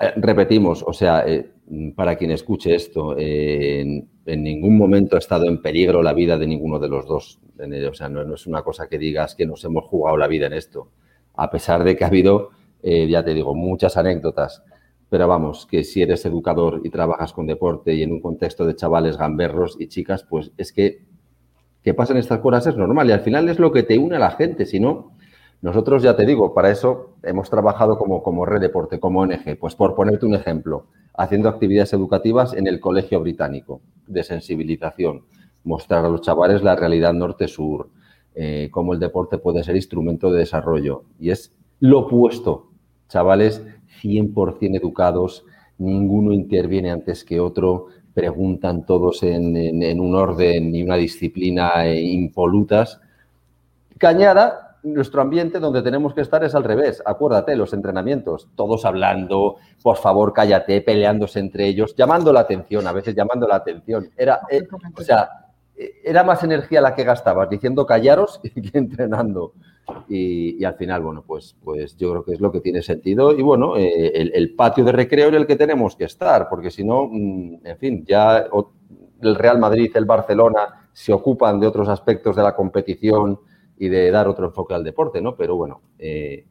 Eh, 0.01 0.13
repetimos, 0.17 0.85
o 0.87 0.93
sea, 0.93 1.25
eh, 1.27 1.51
para 1.95 2.17
quien 2.17 2.31
escuche 2.31 2.75
esto, 2.75 3.15
en, 3.19 4.09
ningún 4.27 4.77
momento 4.77 5.17
ha 5.17 5.19
estado 5.19 5.47
en 5.47 5.61
peligro 5.61 6.03
la 6.03 6.13
vida 6.13 6.39
de 6.39 6.47
ninguno 6.47 6.79
de 6.79 6.89
los 6.89 7.07
dos. 7.07 7.41
O 7.59 7.95
sea, 7.95 8.09
no, 8.09 8.35
es 8.35 8.47
una 8.47 8.63
cosa 8.63 8.89
que 8.89 8.99
digas 8.99 9.35
que 9.35 9.47
nos 9.47 9.65
hemos 9.65 9.85
jugado 9.85 10.17
la 10.17 10.27
vida 10.27 10.47
en 10.47 10.55
esto. 10.55 10.91
A 11.35 11.51
pesar 11.51 11.85
de 11.85 11.97
que 11.97 12.05
ha 12.05 12.09
habido, 12.09 12.51
eh, 12.83 13.07
ya 13.09 13.25
te 13.25 13.35
digo, 13.35 13.55
muchas 13.55 13.97
anécdotas. 13.97 14.63
Pero 15.09 15.29
vamos, 15.29 15.67
que 15.67 15.85
si 15.85 16.03
eres 16.03 16.25
educador 16.25 16.81
y 16.83 16.91
trabajas 16.91 17.33
con 17.33 17.47
deporte 17.47 17.95
y 17.95 18.03
en 18.03 18.13
un 18.13 18.21
contexto 18.21 18.67
de 18.67 18.75
chavales 18.75 19.17
gamberros 19.17 19.77
y 19.79 19.89
chicas, 19.89 20.25
pues 20.25 20.53
es 20.57 20.73
que 20.73 21.04
que 21.85 21.95
pasen 21.95 22.17
estas 22.17 22.41
cosas 22.41 22.67
es 22.67 22.77
normal 22.77 23.09
y 23.09 23.13
al 23.13 23.21
final 23.21 23.49
es 23.51 23.59
lo 23.59 23.71
que 23.71 23.83
te 23.83 23.99
une 23.99 24.17
a 24.17 24.19
la 24.19 24.31
gente. 24.31 24.65
Si 24.65 24.81
no, 24.81 25.13
nosotros, 25.61 26.03
ya 26.03 26.17
te 26.17 26.25
digo, 26.25 26.55
para 26.55 26.71
eso 26.71 27.17
hemos 27.23 27.51
trabajado 27.51 27.99
como, 27.99 28.23
como 28.23 28.47
Red 28.47 28.63
Deporte, 28.63 28.99
como 28.99 29.21
ONG. 29.21 29.59
Pues 29.61 29.75
por 29.75 29.95
ponerte 29.95 30.25
un 30.25 30.35
ejemplo, 30.35 30.87
haciendo 31.15 31.49
actividades 31.49 31.93
educativas 31.93 32.55
en 32.55 32.67
el 32.67 32.81
Colegio 32.81 33.21
Británico, 33.21 33.83
de 34.07 34.25
sensibilización, 34.25 35.25
mostrar 35.63 36.07
a 36.07 36.09
los 36.09 36.23
chavales 36.23 36.63
la 36.63 36.75
realidad 36.75 37.13
norte-sur, 37.13 37.91
eh, 38.35 38.69
cómo 38.71 38.95
el 38.95 39.01
deporte 39.01 39.37
puede 39.37 39.63
ser 39.63 39.77
instrumento 39.77 40.33
de 40.33 40.41
desarrollo. 40.41 41.05
Y 41.21 41.31
es 41.31 41.55
lo 41.81 42.01
opuesto, 42.01 42.71
chavales 43.09 43.63
100% 44.03 44.77
educados, 44.77 45.45
ninguno 45.77 46.33
interviene 46.33 46.91
antes 46.91 47.25
que 47.25 47.41
otro, 47.41 47.89
preguntan 48.15 48.87
todos 48.87 49.23
en, 49.23 50.01
un 50.01 50.15
orden 50.15 50.75
y 50.75 50.83
una 50.83 50.97
disciplina 50.97 51.87
impolutas. 51.93 53.01
Cañada, 53.99 54.79
nuestro 54.85 55.23
ambiente 55.23 55.59
donde 55.59 55.83
tenemos 55.83 56.15
que 56.15 56.21
estar 56.21 56.45
es 56.45 56.55
al 56.55 56.65
revés. 56.65 57.03
Acuérdate, 57.05 57.57
los 57.57 57.73
entrenamientos, 57.73 58.49
todos 58.55 58.85
hablando, 58.85 59.57
por 59.83 59.97
favor, 59.97 60.33
cállate, 60.33 60.81
peleándose 60.83 61.41
entre 61.41 61.67
ellos, 61.67 61.95
llamando 61.97 62.33
la 62.33 62.41
atención, 62.41 62.87
a 62.87 62.93
veces 62.93 63.15
llamando 63.15 63.49
la 63.49 63.57
atención. 63.57 64.11
Era, 64.17 64.41
eh, 64.51 64.63
o 64.97 65.03
sea, 65.03 65.29
eh, 65.77 65.95
era 66.05 66.23
más 66.23 66.43
energía 66.45 66.81
la 66.81 66.95
que 66.95 67.05
gastabas 67.05 67.49
diciendo 67.49 67.87
callaros 67.87 68.41
que 68.43 68.79
entrenando. 68.79 69.53
Y, 70.09 70.65
al 70.65 70.75
final, 70.75 71.03
bueno, 71.03 71.25
pues, 71.27 71.57
pues 71.63 71.97
yo 71.97 72.11
creo 72.11 72.25
que 72.25 72.33
es 72.33 72.41
lo 72.41 72.51
que 72.51 72.61
tiene 72.61 72.83
sentido. 72.83 73.33
Y 73.33 73.43
bueno, 73.43 73.77
eh, 73.77 74.31
el, 74.33 74.55
patio 74.55 74.85
de 74.85 74.93
recreo 74.93 75.29
en 75.29 75.35
el 75.35 75.47
que 75.47 75.57
tenemos 75.57 75.97
que 75.97 76.05
estar, 76.05 76.49
porque 76.49 76.71
si 76.71 76.85
no, 76.85 77.09
mm, 77.11 77.67
en 77.67 77.79
fin, 77.79 78.05
ya 78.07 78.47
el 79.21 79.35
Real 79.35 79.59
Madrid, 79.59 79.91
el 79.95 80.05
Barcelona 80.05 80.89
se 80.93 81.13
ocupan 81.13 81.61
de 81.61 81.67
otros 81.67 81.89
aspectos 81.89 82.37
de 82.37 82.43
la 82.43 82.55
competición 82.55 83.39
y 83.79 83.89
de 83.89 84.11
dar 84.11 84.29
otro 84.29 84.47
enfoque 84.47 84.75
al 84.75 84.85
deporte, 84.85 85.21
¿no? 85.21 85.37
Pero 85.37 85.57
bueno, 85.57 85.83
eh, 85.99 86.47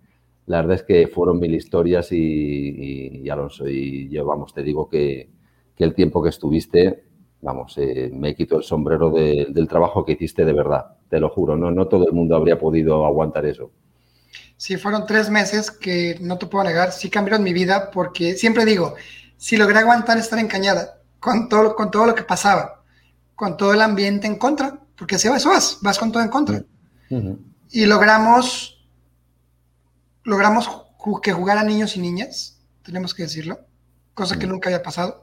la 0.48 0.58
verdad 0.58 0.76
es 0.76 0.84
que 0.84 1.08
fueron 1.08 1.40
mil 1.40 1.56
historias 1.56 2.12
y, 2.12 3.30
Alonso, 3.30 3.68
y 3.68 4.10
yo, 4.10 4.26
vamos, 4.26 4.54
te 4.54 4.62
digo 4.62 4.90
que, 4.90 5.30
que 5.76 5.84
el 5.84 5.94
tiempo 5.94 6.22
que 6.22 6.30
estuviste 6.30 7.04
vamos, 7.44 7.78
eh, 7.78 8.10
me 8.12 8.34
quito 8.36 8.58
el 8.58 8.64
sombrero 8.64 9.12
del 9.12 9.68
trabajo 9.68 10.06
que 10.06 10.14
hiciste 10.14 10.46
de 10.46 10.54
verdad, 10.54 10.96
te 11.10 11.20
lo 11.20 11.30
juro, 11.30 11.56
no, 11.58 11.70
no 11.70 11.88
todo 11.88 12.08
el 12.08 12.14
mundo 12.14 12.36
habría 12.36 12.58
podido 12.58 13.06
aguantar 13.06 13.46
eso. 13.46 13.72
Sí, 14.56 14.78
fueron 14.78 15.06
tres 15.06 15.30
meses 15.30 15.70
que 15.70 16.18
no 16.22 16.38
te 16.38 16.46
puedo 16.46 16.64
negar, 16.64 16.94
sí 16.94 17.10
cambiaron 17.10 17.44
mi 17.44 17.52
vida 17.52 17.92
porque 17.92 18.36
siempre 18.36 18.66
digo, 18.66 18.96
si 19.38 19.58
logré 19.58 19.80
aguantar 19.80 20.18
estar 20.18 20.40
encañada 20.40 21.02
con 21.20 21.50
todo, 21.50 21.76
con 21.76 21.92
todo 21.92 22.06
lo 22.08 22.16
que 22.16 22.24
pasaba, 22.24 22.82
con 23.36 23.58
todo 23.58 23.74
el 23.74 23.82
ambiente 23.82 24.26
en 24.26 24.38
contra, 24.38 24.80
porque 24.96 25.20
si 25.20 25.28
vas, 25.28 25.46
vas, 25.46 25.80
vas 25.82 26.00
con 26.00 26.12
todo 26.12 26.24
en 26.24 26.30
contra. 26.30 26.64
Y 27.72 27.86
logramos, 27.86 28.88
logramos 30.24 30.70
que 31.22 31.34
jugaran 31.34 31.68
niños 31.68 31.98
y 31.98 32.00
niñas, 32.00 32.62
tenemos 32.84 33.14
que 33.14 33.24
decirlo, 33.24 33.60
cosa 34.14 34.40
que 34.40 34.48
nunca 34.48 34.70
había 34.70 34.82
pasado 34.82 35.23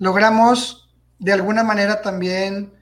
logramos 0.00 0.88
de 1.20 1.32
alguna 1.32 1.62
manera 1.62 2.02
también 2.02 2.72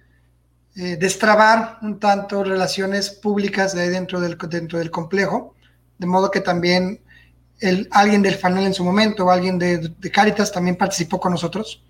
eh, 0.77 0.97
destrabar 0.97 1.79
un 1.83 1.99
tanto 1.99 2.45
relaciones 2.45 3.11
públicas 3.11 3.75
de 3.75 3.91
dentro 3.91 4.21
del, 4.21 4.39
dentro 4.39 4.79
del 4.79 4.91
complejo, 4.91 5.55
de 5.99 6.07
modo 6.07 6.31
que 6.31 6.41
también 6.41 7.01
el, 7.61 7.89
alguien 7.91 8.23
del 8.23 8.37
FANEL 8.37 8.67
en 8.67 8.75
su 8.75 8.85
momento 8.85 9.27
o 9.27 9.31
alguien 9.31 9.59
de, 9.59 9.93
Caritas 10.13 10.53
también 10.53 10.77
participó 10.77 11.19
con 11.19 11.33
nosotros 11.33 11.83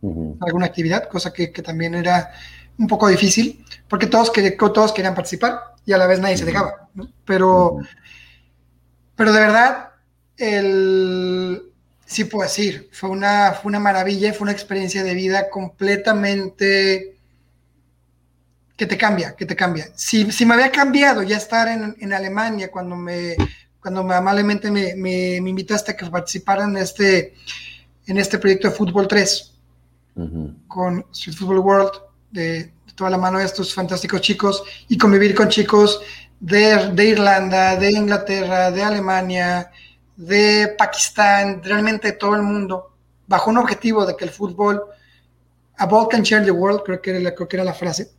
en 0.00 0.36
alguna 0.40 0.66
actividad, 0.66 1.08
cosa 1.08 1.32
que, 1.32 1.48
también 1.48 1.94
era 1.94 2.32
un 2.76 2.88
poco 2.88 3.06
difícil, 3.06 3.64
porque 3.86 4.06
todos, 4.06 4.32
todos 4.58 4.92
querían 4.92 5.14
participar 5.14 5.60
y 5.84 5.92
a 5.92 5.98
la 5.98 6.06
vez 6.06 6.18
nadie 6.18 6.38
se 6.38 6.44
dejaba. 6.44 6.88
Pero, 7.24 7.76
pero 9.14 9.32
de 9.32 9.40
verdad, 9.40 9.90
el, 10.38 11.71
sí 12.12 12.24
puedo 12.24 12.44
decir, 12.44 12.88
fue 12.92 13.08
una, 13.08 13.52
fue 13.52 13.70
una 13.70 13.80
maravilla, 13.80 14.32
fue 14.32 14.44
una 14.44 14.52
experiencia 14.52 15.02
de 15.02 15.14
vida 15.14 15.48
completamente 15.50 17.16
que 18.76 18.86
te 18.86 18.98
cambia, 18.98 19.34
que 19.34 19.46
te 19.46 19.56
cambia. 19.56 19.88
Si, 19.94 20.30
si 20.30 20.44
me 20.44 20.54
había 20.54 20.70
cambiado 20.70 21.22
ya 21.22 21.36
estar 21.36 21.68
en, 21.68 21.96
en 21.98 22.12
Alemania 22.12 22.70
cuando 22.70 22.96
me, 22.96 23.36
cuando 23.80 24.00
amablemente 24.00 24.70
me, 24.70 24.94
me, 24.94 25.36
invitaste 25.36 25.92
a 25.92 25.96
que 25.96 26.06
participara 26.06 26.64
en 26.64 26.76
este, 26.76 27.34
en 28.06 28.18
este 28.18 28.38
proyecto 28.38 28.68
de 28.68 28.74
Fútbol 28.74 29.08
3 29.08 29.52
con 30.68 31.06
Street 31.12 31.36
Football 31.36 31.58
World, 31.60 31.92
de, 32.30 32.72
toda 32.94 33.08
la 33.08 33.18
mano 33.18 33.38
de 33.38 33.46
estos 33.46 33.72
fantásticos 33.72 34.20
chicos 34.20 34.62
y 34.88 34.98
convivir 34.98 35.34
con 35.34 35.48
chicos 35.48 36.00
de, 36.38 36.90
de 36.92 37.04
Irlanda, 37.06 37.76
de 37.76 37.90
Inglaterra, 37.90 38.70
de 38.70 38.82
Alemania, 38.82 39.70
de 40.26 40.74
Pakistán, 40.78 41.60
realmente 41.62 42.12
todo 42.12 42.36
el 42.36 42.42
mundo, 42.42 42.94
bajo 43.26 43.50
un 43.50 43.58
objetivo 43.58 44.06
de 44.06 44.16
que 44.16 44.24
el 44.24 44.30
fútbol, 44.30 44.84
a 45.76 45.86
ball 45.86 46.08
can 46.08 46.22
change 46.22 46.44
the 46.44 46.52
world, 46.52 46.82
creo 46.84 47.02
que 47.02 47.16
era, 47.16 47.34
creo 47.34 47.48
que 47.48 47.56
era 47.56 47.64
la 47.64 47.74
frase. 47.74 48.12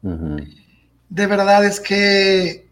De 0.00 1.26
verdad 1.26 1.64
es 1.64 1.80
que, 1.80 2.68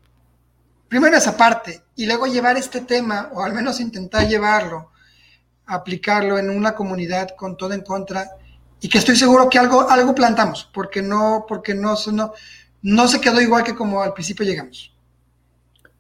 primero 0.89 1.17
esa 1.17 1.37
parte, 1.37 1.83
y 1.97 2.07
luego 2.07 2.27
llevar 2.27 2.57
este 2.57 2.83
tema, 2.83 3.31
o 3.33 3.43
al 3.43 3.53
menos 3.53 3.81
intentar 3.81 4.29
llevarlo, 4.29 4.93
aplicarlo 5.67 6.39
en 6.39 6.49
una 6.49 6.75
comunidad 6.75 7.31
con 7.37 7.57
todo 7.57 7.73
en 7.73 7.81
contra, 7.81 8.31
y 8.81 8.89
que 8.89 8.99
estoy 8.99 9.17
seguro 9.17 9.49
que 9.51 9.59
algo, 9.59 9.91
algo 9.91 10.15
plantamos, 10.15 10.71
porque 10.73 11.03
no, 11.03 11.45
porque 11.49 11.75
no, 11.75 11.97
no, 12.13 12.33
no 12.83 13.09
se 13.09 13.21
quedó 13.21 13.41
igual 13.41 13.65
que 13.65 13.75
como 13.75 14.03
al 14.03 14.13
principio 14.13 14.47
llegamos. 14.47 14.95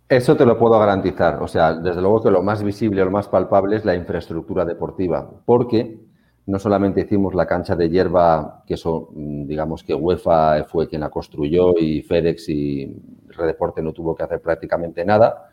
Eso 0.09 0.36
te 0.36 0.46
lo 0.46 0.59
puedo 0.59 0.78
garantizar. 0.78 1.42
O 1.42 1.48
sea, 1.48 1.74
desde 1.74 2.00
luego 2.00 2.22
que 2.22 2.30
lo 2.30 2.42
más 2.42 2.62
visible 2.62 3.02
o 3.02 3.04
lo 3.04 3.11
más 3.11 3.28
palpable 3.28 3.76
es 3.76 3.84
la 3.84 3.94
infraestructura 3.94 4.64
deportiva, 4.64 5.30
porque 5.44 6.00
no 6.46 6.59
solamente 6.59 7.02
hicimos 7.02 7.34
la 7.34 7.46
cancha 7.46 7.76
de 7.76 7.90
hierba, 7.90 8.62
que 8.66 8.74
eso, 8.74 9.11
mm, 9.12 9.46
digamos 9.46 9.84
que 9.84 9.94
UEFA 9.94 10.64
fue 10.64 10.88
quien 10.88 11.02
la 11.02 11.11
construyó 11.11 11.74
y 11.78 12.00
FedEx 12.00 12.48
y 12.48 12.96
Redeporte 13.28 13.82
no 13.82 13.92
tuvo 13.92 14.14
que 14.14 14.22
hacer 14.22 14.40
prácticamente 14.40 15.04
nada. 15.04 15.46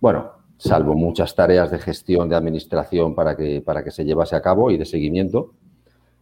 Bueno, 0.00 0.32
salvo 0.56 0.94
muchas 0.94 1.34
tareas 1.34 1.70
de 1.70 1.78
gestión, 1.78 2.30
de 2.30 2.36
administración 2.36 3.14
para 3.14 3.36
que, 3.36 3.60
para 3.60 3.84
que 3.84 3.90
se 3.90 4.06
llevase 4.06 4.36
a 4.36 4.40
cabo 4.40 4.70
y 4.70 4.78
de 4.78 4.86
seguimiento. 4.86 5.52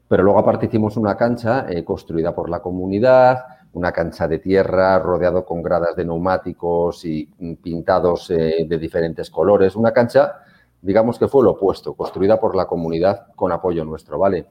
Pero 0.08 0.24
luego 0.24 0.40
aparte 0.40 0.66
hicimos 0.66 0.96
una 0.96 1.16
cancha 1.16 1.66
eh, 1.68 1.84
construida 1.84 2.34
por 2.34 2.50
la 2.50 2.60
comunidad, 2.60 3.38
una 3.76 3.92
cancha 3.92 4.26
de 4.26 4.38
tierra 4.38 4.98
rodeado 4.98 5.44
con 5.44 5.62
gradas 5.62 5.94
de 5.94 6.04
neumáticos 6.06 7.04
y 7.04 7.26
pintados 7.62 8.30
eh, 8.30 8.64
de 8.66 8.78
diferentes 8.78 9.28
colores. 9.28 9.76
Una 9.76 9.92
cancha, 9.92 10.36
digamos 10.80 11.18
que 11.18 11.28
fue 11.28 11.44
lo 11.44 11.50
opuesto, 11.50 11.92
construida 11.92 12.40
por 12.40 12.56
la 12.56 12.66
comunidad 12.66 13.26
con 13.36 13.52
apoyo 13.52 13.84
nuestro, 13.84 14.18
¿vale? 14.18 14.46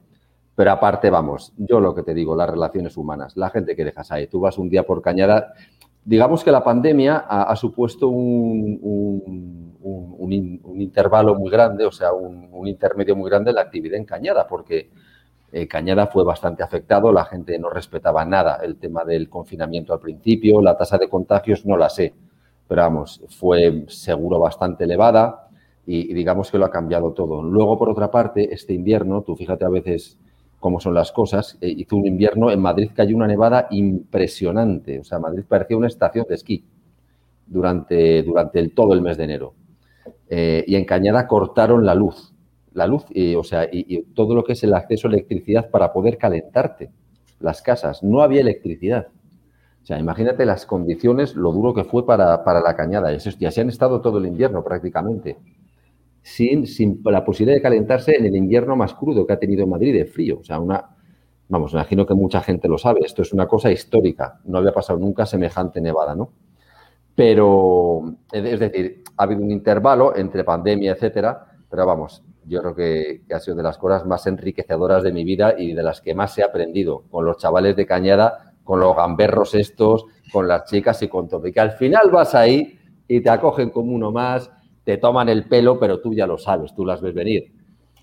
Pero 0.54 0.72
aparte, 0.72 1.10
vamos, 1.10 1.54
yo 1.58 1.80
lo 1.80 1.96
que 1.96 2.04
te 2.04 2.14
digo, 2.14 2.36
las 2.36 2.52
relaciones 2.52 2.98
humanas, 2.98 3.36
la 3.36 3.50
gente 3.50 3.76
que 3.76 3.84
dejas 3.84 4.12
ahí. 4.12 4.28
Tú 4.28 4.40
vas 4.40 4.60
un 4.60 4.70
día 4.70 4.84
por 4.84 5.02
Cañada. 5.02 5.54
Digamos 6.04 6.44
que 6.44 6.52
la 6.52 6.64
pandemia 6.64 7.26
ha, 7.28 7.56
supuesto 7.56 8.10
un, 8.10 8.80
un, 9.82 10.32
intervalo 10.80 11.34
muy 11.34 11.50
grande, 11.50 11.84
o 11.84 11.92
sea, 11.92 12.14
un, 12.14 12.68
intermedio 12.68 13.16
muy 13.16 13.28
grande 13.28 13.50
en 13.50 13.56
la 13.56 13.62
actividad 13.64 13.98
en 13.98 14.06
Cañada, 14.06 14.46
porque 14.48 14.92
eh, 15.52 15.68
Cañada 15.68 16.08
fue 16.08 16.24
bastante 16.24 16.64
afectado, 16.64 17.12
la 17.12 17.26
gente 17.26 17.58
no 17.60 17.70
respetaba 17.70 18.26
nada 18.26 18.60
el 18.64 18.78
tema 18.78 19.06
del 19.06 19.30
confinamiento 19.30 19.94
al 19.94 20.00
principio, 20.00 20.62
la 20.62 20.78
tasa 20.78 20.98
de 20.98 21.08
contagios 21.08 21.66
no 21.66 21.78
la 21.78 21.90
sé, 21.90 22.14
pero 22.68 22.82
vamos, 22.82 23.24
fue 23.30 23.86
seguro 23.88 24.40
bastante 24.40 24.84
elevada 24.84 25.48
y, 25.86 26.14
digamos 26.14 26.52
que 26.52 26.58
lo 26.58 26.66
ha 26.66 26.72
cambiado 26.72 27.14
todo. 27.14 27.44
Luego, 27.44 27.78
por 27.78 27.90
otra 27.90 28.10
parte, 28.10 28.54
este 28.54 28.74
invierno, 28.74 29.22
tú 29.22 29.36
fíjate 29.36 29.66
a 29.66 29.70
veces 29.70 30.18
cómo 30.60 30.80
son 30.80 30.94
las 30.94 31.12
cosas, 31.12 31.58
eh, 31.62 31.74
hizo 31.78 31.96
un 31.96 32.08
invierno, 32.08 32.52
en 32.52 32.60
Madrid 32.60 32.90
cayó 32.94 33.16
una 33.16 33.28
nevada 33.28 33.68
impresionante, 33.70 35.00
o 35.00 35.04
sea, 35.04 35.20
Madrid 35.20 35.44
parecía 35.48 35.78
una 35.78 35.88
estación 35.88 36.26
de 36.28 36.36
esquí 36.36 36.66
durante, 37.46 38.24
durante 38.24 38.68
todo 38.70 38.94
el 38.94 39.02
mes 39.02 39.18
de 39.18 39.24
enero. 39.24 39.54
Eh, 40.28 40.64
y 40.68 40.76
en 40.76 40.86
Cañada 40.86 41.28
cortaron 41.28 41.86
la 41.86 41.94
luz 41.94 42.35
la 42.76 42.88
luz, 42.88 43.06
y, 43.10 43.36
o 43.36 43.44
sea, 43.44 43.68
y, 43.72 44.04
todo 44.14 44.36
lo 44.36 44.44
que 44.44 44.54
es 44.54 44.64
el 44.64 44.74
acceso 44.74 45.08
a 45.08 45.12
electricidad 45.12 45.70
para 45.70 45.92
poder 45.94 46.18
calentarte 46.18 46.92
las 47.40 47.62
casas. 47.62 48.04
No 48.04 48.22
había 48.22 48.42
electricidad. 48.42 49.08
O 49.82 49.86
sea, 49.86 49.98
imagínate 49.98 50.46
las 50.46 50.66
condiciones, 50.66 51.36
lo 51.36 51.52
duro 51.52 51.74
que 51.74 51.86
fue 51.86 52.06
para, 52.06 52.44
la 52.44 52.76
cañada. 52.76 53.14
Y 53.14 53.46
así 53.46 53.62
han 53.62 53.70
estado 53.70 54.02
todo 54.02 54.18
el 54.18 54.26
invierno 54.26 54.64
prácticamente. 54.64 55.38
Sin, 56.22 56.68
sin 56.68 57.02
la 57.06 57.24
posibilidad 57.24 57.56
de 57.56 57.62
calentarse 57.62 58.18
en 58.18 58.26
el 58.26 58.36
invierno 58.36 58.76
más 58.76 58.94
crudo 58.94 59.26
que 59.26 59.34
ha 59.34 59.40
tenido 59.40 59.66
Madrid 59.68 59.94
de 59.94 60.06
frío. 60.06 60.40
O 60.40 60.44
sea, 60.44 60.60
una, 60.60 60.84
vamos, 61.48 61.72
imagino 61.74 62.06
que 62.06 62.14
mucha 62.14 62.42
gente 62.42 62.68
lo 62.68 62.78
sabe. 62.78 63.02
Esto 63.06 63.22
es 63.22 63.32
una 63.32 63.48
cosa 63.48 63.72
histórica. 63.72 64.42
No 64.46 64.58
había 64.58 64.74
pasado 64.74 65.00
nunca 65.00 65.26
semejante 65.26 65.80
nevada, 65.80 66.14
¿no? 66.14 66.32
Pero, 67.16 68.18
es 68.34 68.60
decir, 68.60 69.04
ha 69.16 69.24
habido 69.24 69.42
un 69.42 69.52
intervalo 69.52 70.14
entre 70.16 70.44
pandemia, 70.44 70.92
etcétera, 70.92 71.46
pero 71.70 71.86
vamos, 71.86 72.22
yo 72.48 72.62
creo 72.62 72.76
que, 72.76 73.22
ha 73.34 73.40
sido 73.40 73.58
de 73.58 73.64
las 73.64 73.78
cosas 73.78 74.06
más 74.06 74.28
enriquecedoras 74.28 75.04
de 75.04 75.12
mi 75.12 75.24
vida 75.24 75.56
y 75.58 75.74
de 75.74 75.84
las 75.84 76.02
que 76.02 76.14
más 76.14 76.38
he 76.38 76.44
aprendido 76.44 77.04
con 77.10 77.26
los 77.26 77.38
chavales 77.38 77.76
de 77.76 77.86
Cañada, 77.86 78.54
con 78.64 78.80
los 78.80 78.96
gamberros 78.96 79.56
estos, 79.56 80.06
con 80.32 80.48
las 80.48 80.66
chicas 80.66 81.02
y 81.02 81.08
con 81.08 81.28
todo. 81.28 81.48
Y 81.48 81.52
que 81.52 81.60
al 81.60 81.72
final 81.72 82.10
vas 82.12 82.36
ahí 82.36 82.80
y 83.08 83.22
te 83.22 83.30
acogen 83.30 83.70
como 83.70 83.94
uno 83.94 84.12
más, 84.12 84.52
te 84.84 84.98
toman 84.98 85.30
el 85.30 85.46
pelo, 85.48 85.80
pero 85.80 86.00
tú 86.00 86.14
ya 86.14 86.28
lo 86.28 86.38
sabes, 86.38 86.74
tú 86.76 86.86
las 86.86 87.02
ves 87.02 87.14
venir. 87.14 87.52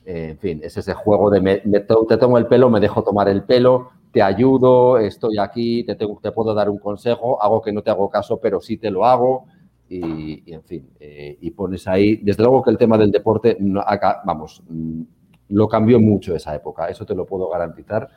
Eh, 0.04 0.30
en 0.30 0.38
fin, 0.38 0.60
es 0.62 0.76
ese 0.76 0.94
juego 0.94 1.30
de 1.30 1.40
me, 1.40 1.58
te 1.58 2.16
tomo 2.16 2.38
el 2.38 2.46
pelo, 2.46 2.68
me 2.68 2.80
dejo 2.80 3.02
tomar 3.02 3.28
el 3.28 3.44
pelo, 3.44 3.90
te 4.12 4.20
ayudo, 4.20 4.98
estoy 4.98 5.38
aquí, 5.38 5.84
te, 5.84 5.94
te 5.94 6.32
puedo 6.32 6.54
dar 6.54 6.68
un 6.68 6.78
consejo, 6.78 7.40
hago 7.42 7.62
que 7.62 7.72
no 7.72 7.82
te 7.82 7.90
hago 7.90 8.10
caso, 8.10 8.38
pero 8.40 8.60
sí 8.60 8.76
te 8.76 8.90
lo 8.90 9.04
hago 9.04 9.46
y, 9.92 10.52
en 10.52 10.62
fin, 10.62 10.90
eh, 10.98 11.36
y 11.40 11.50
pones 11.50 11.86
ahí, 11.86 12.16
desde 12.16 12.42
luego 12.42 12.62
que 12.62 12.70
el 12.70 12.78
tema 12.78 12.96
del 12.96 13.10
deporte, 13.10 13.58
acá, 13.84 14.22
vamos, 14.24 14.62
mm, 14.68 15.02
lo 15.50 15.68
cambió 15.68 16.00
mucho 16.00 16.34
esa 16.34 16.54
época, 16.54 16.88
eso 16.88 17.04
te 17.04 17.14
lo 17.14 17.26
puedo 17.26 17.48
garantizar, 17.48 18.08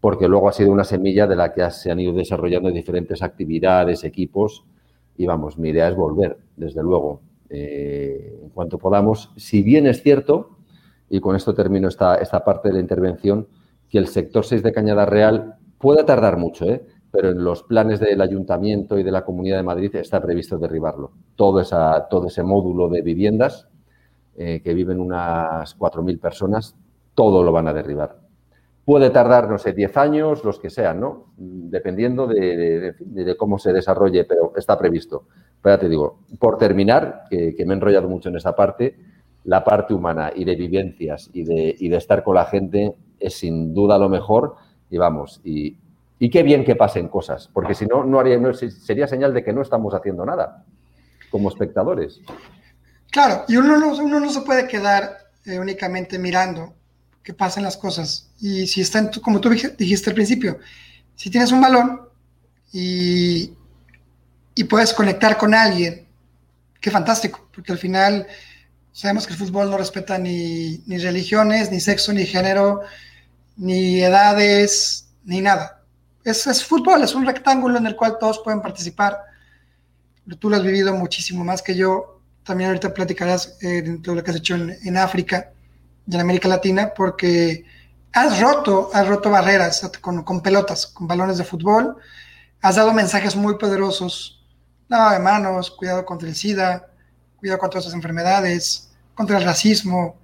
porque 0.00 0.28
luego 0.28 0.48
ha 0.48 0.52
sido 0.52 0.70
una 0.70 0.84
semilla 0.84 1.26
de 1.26 1.36
la 1.36 1.52
que 1.52 1.70
se 1.70 1.90
han 1.90 2.00
ido 2.00 2.12
desarrollando 2.12 2.70
diferentes 2.70 3.22
actividades, 3.22 4.04
equipos, 4.04 4.64
Y 5.16 5.26
vamos, 5.26 5.56
mi 5.58 5.68
idea 5.68 5.88
es 5.88 5.94
volver, 5.94 6.36
desde 6.56 6.82
luego, 6.82 7.20
eh, 7.48 8.36
en 8.42 8.48
cuanto 8.48 8.78
podamos. 8.78 9.30
Si 9.36 9.62
bien 9.62 9.86
es 9.86 10.02
cierto, 10.02 10.58
y 11.08 11.20
con 11.20 11.36
esto 11.36 11.54
termino 11.54 11.86
esta, 11.86 12.16
esta 12.16 12.44
parte 12.44 12.68
de 12.68 12.74
la 12.74 12.80
intervención, 12.80 13.46
que 13.88 13.98
el 13.98 14.08
sector 14.08 14.44
6 14.44 14.64
de 14.64 14.72
Cañada 14.72 15.06
Real 15.06 15.54
puede 15.78 16.02
tardar 16.02 16.36
mucho, 16.36 16.64
¿eh? 16.64 16.84
Pero 17.14 17.30
en 17.30 17.44
los 17.44 17.62
planes 17.62 18.00
del 18.00 18.20
Ayuntamiento 18.20 18.98
y 18.98 19.04
de 19.04 19.12
la 19.12 19.24
Comunidad 19.24 19.58
de 19.58 19.62
Madrid 19.62 19.94
está 19.94 20.20
previsto 20.20 20.58
derribarlo. 20.58 21.12
Todo, 21.36 21.60
esa, 21.60 22.08
todo 22.08 22.26
ese 22.26 22.42
módulo 22.42 22.88
de 22.88 23.02
viviendas 23.02 23.68
eh, 24.36 24.60
que 24.64 24.74
viven 24.74 24.98
unas 24.98 25.78
4.000 25.78 26.18
personas, 26.18 26.74
todo 27.14 27.44
lo 27.44 27.52
van 27.52 27.68
a 27.68 27.72
derribar. 27.72 28.16
Puede 28.84 29.10
tardar, 29.10 29.48
no 29.48 29.58
sé, 29.58 29.72
10 29.72 29.96
años, 29.96 30.44
los 30.44 30.58
que 30.58 30.70
sean, 30.70 30.98
¿no? 30.98 31.26
Dependiendo 31.36 32.26
de, 32.26 32.96
cómo 33.38 33.60
se 33.60 33.72
desarrolle, 33.72 34.24
pero 34.24 34.52
está 34.56 34.76
previsto. 34.76 35.28
Pero 35.62 35.76
ya 35.76 35.80
te 35.80 35.88
digo, 35.88 36.18
por 36.40 36.58
terminar, 36.58 37.26
que, 37.30 37.54
me 37.64 37.74
he 37.74 37.76
enrollado 37.76 38.08
mucho 38.08 38.28
en 38.28 38.36
esa 38.38 38.56
parte, 38.56 38.96
la 39.44 39.62
parte 39.62 39.94
humana 39.94 40.32
y 40.34 40.44
de 40.44 40.56
vivencias 40.56 41.30
y 41.32 41.44
de, 41.44 41.76
y 41.78 41.88
de 41.88 41.96
estar 41.96 42.24
con 42.24 42.34
la 42.34 42.46
gente 42.46 42.96
es 43.20 43.34
sin 43.34 43.72
duda 43.72 43.98
lo 43.98 44.08
mejor. 44.08 44.56
Y 44.90 44.98
vamos, 44.98 45.40
y, 45.44 45.76
y 46.24 46.30
qué 46.30 46.42
bien 46.42 46.64
que 46.64 46.74
pasen 46.74 47.08
cosas, 47.08 47.50
porque 47.52 47.74
si 47.74 47.84
no, 47.84 48.02
no, 48.02 48.18
haría, 48.18 48.40
sería 48.54 49.06
señal 49.06 49.34
de 49.34 49.44
que 49.44 49.52
no 49.52 49.60
estamos 49.60 49.92
haciendo 49.92 50.24
nada 50.24 50.64
como 51.30 51.50
espectadores. 51.50 52.18
Claro, 53.10 53.44
y 53.46 53.58
uno 53.58 53.76
no, 53.76 53.88
uno 53.88 54.20
no 54.20 54.30
se 54.30 54.40
puede 54.40 54.66
quedar 54.66 55.18
eh, 55.44 55.58
únicamente 55.58 56.18
mirando 56.18 56.72
que 57.22 57.34
pasen 57.34 57.62
las 57.62 57.76
cosas. 57.76 58.30
Y 58.40 58.66
si 58.66 58.80
está, 58.80 59.10
como 59.20 59.38
tú 59.38 59.50
dijiste 59.50 60.08
al 60.08 60.14
principio, 60.14 60.60
si 61.14 61.28
tienes 61.28 61.52
un 61.52 61.60
balón 61.60 62.00
y, 62.72 63.52
y 64.54 64.64
puedes 64.64 64.94
conectar 64.94 65.36
con 65.36 65.52
alguien, 65.52 66.06
qué 66.80 66.90
fantástico, 66.90 67.50
porque 67.54 67.72
al 67.72 67.78
final 67.78 68.26
sabemos 68.92 69.26
que 69.26 69.34
el 69.34 69.38
fútbol 69.38 69.70
no 69.70 69.76
respeta 69.76 70.16
ni, 70.16 70.82
ni 70.86 70.96
religiones, 70.96 71.70
ni 71.70 71.80
sexo, 71.80 72.14
ni 72.14 72.24
género, 72.24 72.80
ni 73.58 74.02
edades, 74.02 75.10
ni 75.26 75.42
nada. 75.42 75.83
Es, 76.24 76.64
fútbol, 76.64 77.02
es 77.02 77.14
un 77.14 77.26
rectángulo 77.26 77.76
en 77.76 77.86
el 77.86 77.96
cual 77.96 78.16
todos 78.18 78.38
pueden 78.38 78.62
participar. 78.62 79.18
Tú 80.38 80.48
lo 80.48 80.56
has 80.56 80.62
vivido 80.62 80.94
muchísimo 80.94 81.44
más 81.44 81.60
que 81.60 81.76
yo. 81.76 82.20
También 82.42 82.68
ahorita 82.70 82.94
platicarás 82.94 83.58
eh, 83.60 83.82
de 83.82 83.98
todo 83.98 84.14
lo 84.14 84.24
que 84.24 84.30
has 84.30 84.38
hecho 84.38 84.54
en, 84.54 84.96
África 84.96 85.50
y 86.06 86.14
en 86.14 86.20
América 86.20 86.48
Latina, 86.48 86.92
porque 86.96 87.64
has 88.12 88.40
roto, 88.40 88.90
has 88.94 89.06
roto 89.06 89.30
barreras 89.30 89.90
con, 90.00 90.40
pelotas, 90.42 90.86
con 90.86 91.06
balones 91.06 91.36
de 91.36 91.44
fútbol, 91.44 91.96
has 92.62 92.76
dado 92.76 92.92
mensajes 92.92 93.36
muy 93.36 93.58
poderosos, 93.58 94.42
lavado 94.88 95.12
de 95.12 95.18
manos, 95.18 95.70
cuidado 95.70 96.04
contra 96.04 96.28
el 96.28 96.34
SIDA, 96.34 96.86
cuidado 97.36 97.58
contra 97.58 97.80
otras 97.80 97.94
enfermedades, 97.94 98.90
contra 99.14 99.38
el 99.38 99.44
racismo, 99.44 100.16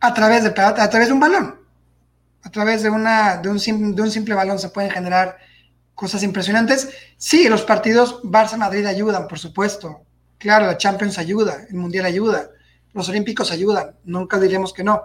a 0.00 0.14
través 0.14 0.42
de, 0.44 0.48
a 0.60 0.90
través 0.90 1.08
de 1.08 1.14
un 1.14 1.20
balón, 1.20 1.56
a 2.48 2.50
través 2.50 2.82
de, 2.82 2.88
una, 2.88 3.36
de, 3.36 3.50
un, 3.50 3.94
de 3.94 4.02
un 4.02 4.10
simple 4.10 4.34
balón 4.34 4.58
se 4.58 4.70
pueden 4.70 4.90
generar 4.90 5.36
cosas 5.94 6.22
impresionantes. 6.22 6.88
Sí, 7.18 7.48
los 7.48 7.62
partidos 7.62 8.22
Barça-Madrid 8.22 8.86
ayudan, 8.86 9.28
por 9.28 9.38
supuesto, 9.38 10.06
Claro, 10.38 10.66
la 10.66 10.78
Champions 10.78 11.18
ayuda, 11.18 11.66
el 11.68 11.76
Mundial 11.76 12.06
ayuda, 12.06 12.50
los 12.92 13.08
Olímpicos 13.08 13.50
ayudan, 13.50 13.96
nunca 14.04 14.38
diremos 14.38 14.72
que 14.72 14.84
no. 14.84 15.02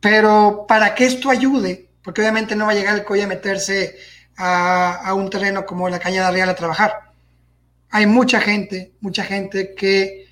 Pero 0.00 0.66
para 0.68 0.94
que 0.94 1.06
esto 1.06 1.30
ayude, 1.30 1.88
porque 2.02 2.20
obviamente 2.20 2.54
no 2.54 2.66
va 2.66 2.72
a 2.72 2.74
llegar 2.74 2.94
el 2.94 3.04
COI 3.04 3.22
a 3.22 3.26
meterse 3.26 3.96
a, 4.36 5.14
un 5.14 5.30
terreno 5.30 5.64
como 5.64 5.88
la 5.88 5.98
Cañada 5.98 6.30
Real 6.30 6.50
a 6.50 6.54
trabajar. 6.54 6.92
Hay 7.90 8.06
mucha 8.06 8.38
gente, 8.38 8.92
mucha 9.00 9.24
gente 9.24 9.74
que, 9.74 10.26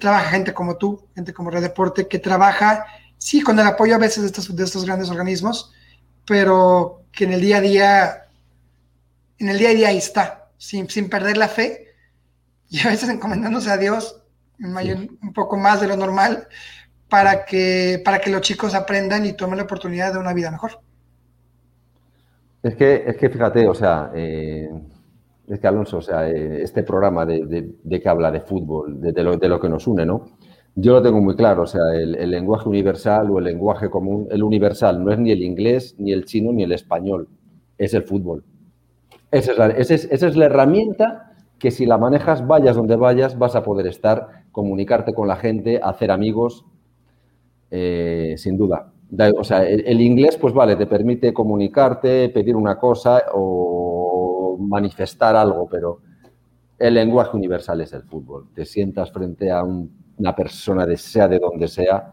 trabaja, 0.00 0.30
gente 0.30 0.52
como 0.52 0.76
tú, 0.76 1.06
gente 1.14 1.32
como 1.32 1.50
Red 1.50 1.62
Deporte, 1.62 2.08
que 2.08 2.18
trabaja, 2.18 2.86
sí, 3.22 3.40
con 3.40 3.58
el 3.58 3.66
apoyo 3.66 3.94
a 3.94 3.98
veces 3.98 4.22
de 4.22 4.26
estos, 4.26 4.54
de 4.54 4.64
estos 4.64 4.84
grandes 4.84 5.08
organismos, 5.08 5.72
pero 6.26 7.04
que 7.12 7.24
en 7.24 7.32
el 7.32 7.40
día 7.40 7.58
a 7.58 7.60
día, 7.60 8.26
en 9.38 9.48
el 9.48 9.58
día 9.58 9.70
a 9.70 9.74
día 9.74 9.88
ahí 9.88 9.98
está, 9.98 10.48
sin, 10.58 10.90
sin 10.90 11.08
perder 11.08 11.36
la 11.36 11.46
fe 11.46 11.94
y 12.68 12.80
a 12.80 12.90
veces 12.90 13.08
encomendándose 13.08 13.70
a 13.70 13.76
Dios 13.76 14.18
un 14.58 15.32
poco 15.32 15.56
más 15.56 15.80
de 15.80 15.86
lo 15.88 15.96
normal 15.96 16.48
para 17.08 17.44
que, 17.44 18.02
para 18.04 18.20
que 18.20 18.30
los 18.30 18.40
chicos 18.40 18.74
aprendan 18.74 19.24
y 19.24 19.34
tomen 19.34 19.58
la 19.58 19.64
oportunidad 19.64 20.12
de 20.12 20.18
una 20.18 20.32
vida 20.32 20.50
mejor. 20.50 20.80
Es 22.62 22.74
que, 22.74 23.04
es 23.06 23.16
que 23.16 23.28
fíjate, 23.28 23.68
o 23.68 23.74
sea, 23.74 24.10
eh, 24.14 24.68
es 25.48 25.60
que 25.60 25.66
Alonso, 25.66 25.98
o 25.98 26.02
sea, 26.02 26.28
eh, 26.28 26.62
este 26.62 26.82
programa 26.82 27.24
de, 27.24 28.00
que 28.02 28.08
habla 28.08 28.30
de 28.30 28.40
fútbol, 28.40 29.00
de, 29.00 29.22
lo, 29.22 29.36
de 29.36 29.48
lo 29.48 29.60
que 29.60 29.68
nos 29.68 29.86
une, 29.86 30.06
¿no? 30.06 30.38
Yo 30.74 30.94
lo 30.94 31.02
tengo 31.02 31.20
muy 31.20 31.36
claro, 31.36 31.64
o 31.64 31.66
sea, 31.66 31.82
el, 31.94 32.30
lenguaje 32.30 32.68
universal 32.68 33.30
o 33.30 33.38
el 33.38 33.44
lenguaje 33.44 33.90
común, 33.90 34.26
el 34.30 34.42
universal 34.42 35.04
no 35.04 35.12
es 35.12 35.18
ni 35.18 35.30
el 35.30 35.42
inglés, 35.42 35.94
ni 35.98 36.12
el 36.12 36.24
chino, 36.24 36.50
ni 36.50 36.62
el 36.62 36.72
español, 36.72 37.28
es 37.76 37.92
el 37.92 38.04
fútbol. 38.04 38.42
Esa 39.30 39.52
es 39.52 40.36
la, 40.36 40.46
herramienta 40.46 41.34
que 41.58 41.70
si 41.70 41.84
la 41.84 41.98
manejas, 41.98 42.46
vayas 42.46 42.76
donde 42.76 42.96
vayas, 42.96 43.38
vas 43.38 43.54
a 43.54 43.62
poder 43.62 43.86
estar, 43.86 44.44
comunicarte 44.50 45.12
con 45.12 45.28
la 45.28 45.36
gente, 45.36 45.78
hacer 45.82 46.10
amigos, 46.10 46.64
eh, 47.70 48.34
sin 48.38 48.56
duda. 48.56 48.92
O 49.36 49.44
sea, 49.44 49.68
el, 49.68 50.00
inglés, 50.00 50.38
pues 50.38 50.54
vale, 50.54 50.76
te 50.76 50.86
permite 50.86 51.34
comunicarte, 51.34 52.30
pedir 52.30 52.56
una 52.56 52.78
cosa 52.78 53.22
o 53.34 54.56
manifestar 54.58 55.36
algo, 55.36 55.68
pero 55.70 56.00
el 56.78 56.94
lenguaje 56.94 57.36
universal 57.36 57.82
es 57.82 57.92
el 57.92 58.04
fútbol. 58.04 58.48
Te 58.54 58.64
sientas 58.64 59.12
frente 59.12 59.50
a 59.50 59.62
una 60.18 60.34
persona, 60.34 60.86
de 60.86 60.96
sea 60.96 61.28
de 61.28 61.38
donde 61.38 61.68
sea, 61.68 62.12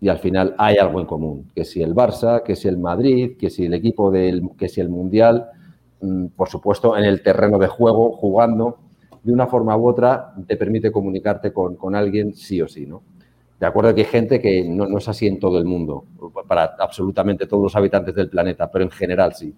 y 0.00 0.08
al 0.08 0.18
final 0.18 0.54
hay 0.58 0.78
algo 0.78 1.00
en 1.00 1.06
común, 1.06 1.50
que 1.54 1.64
si 1.64 1.82
el 1.82 1.94
Barça, 1.94 2.42
que 2.42 2.56
si 2.56 2.68
el 2.68 2.78
Madrid, 2.78 3.36
que 3.38 3.50
si 3.50 3.66
el 3.66 3.74
equipo 3.74 4.10
del, 4.10 4.50
que 4.56 4.68
si 4.68 4.80
el 4.80 4.88
Mundial, 4.88 5.50
Mm, 6.00 6.28
por 6.28 6.48
supuesto, 6.48 6.96
en 6.96 7.04
el 7.04 7.22
terreno 7.22 7.58
de 7.58 7.66
juego, 7.66 8.12
jugando, 8.12 8.78
de 9.22 9.32
una 9.32 9.46
forma 9.46 9.76
u 9.76 9.86
otra, 9.88 10.32
te 10.46 10.56
permite 10.56 10.90
comunicarte 10.90 11.52
con, 11.52 11.94
alguien 11.94 12.34
sí 12.34 12.60
o 12.62 12.68
sí, 12.68 12.86
¿no? 12.86 13.02
De 13.58 13.66
acuerdo 13.66 13.94
que 13.94 14.02
hay 14.02 14.06
gente 14.06 14.40
que 14.40 14.64
no, 14.64 14.96
es 14.96 15.08
así 15.08 15.26
en 15.26 15.38
todo 15.38 15.58
el 15.58 15.66
mundo, 15.66 16.04
para 16.48 16.76
absolutamente 16.78 17.46
todos 17.46 17.62
los 17.62 17.76
habitantes 17.76 18.14
del 18.14 18.30
planeta, 18.30 18.70
pero 18.70 18.84
en 18.84 18.90
general 18.90 19.34
sí. 19.34 19.54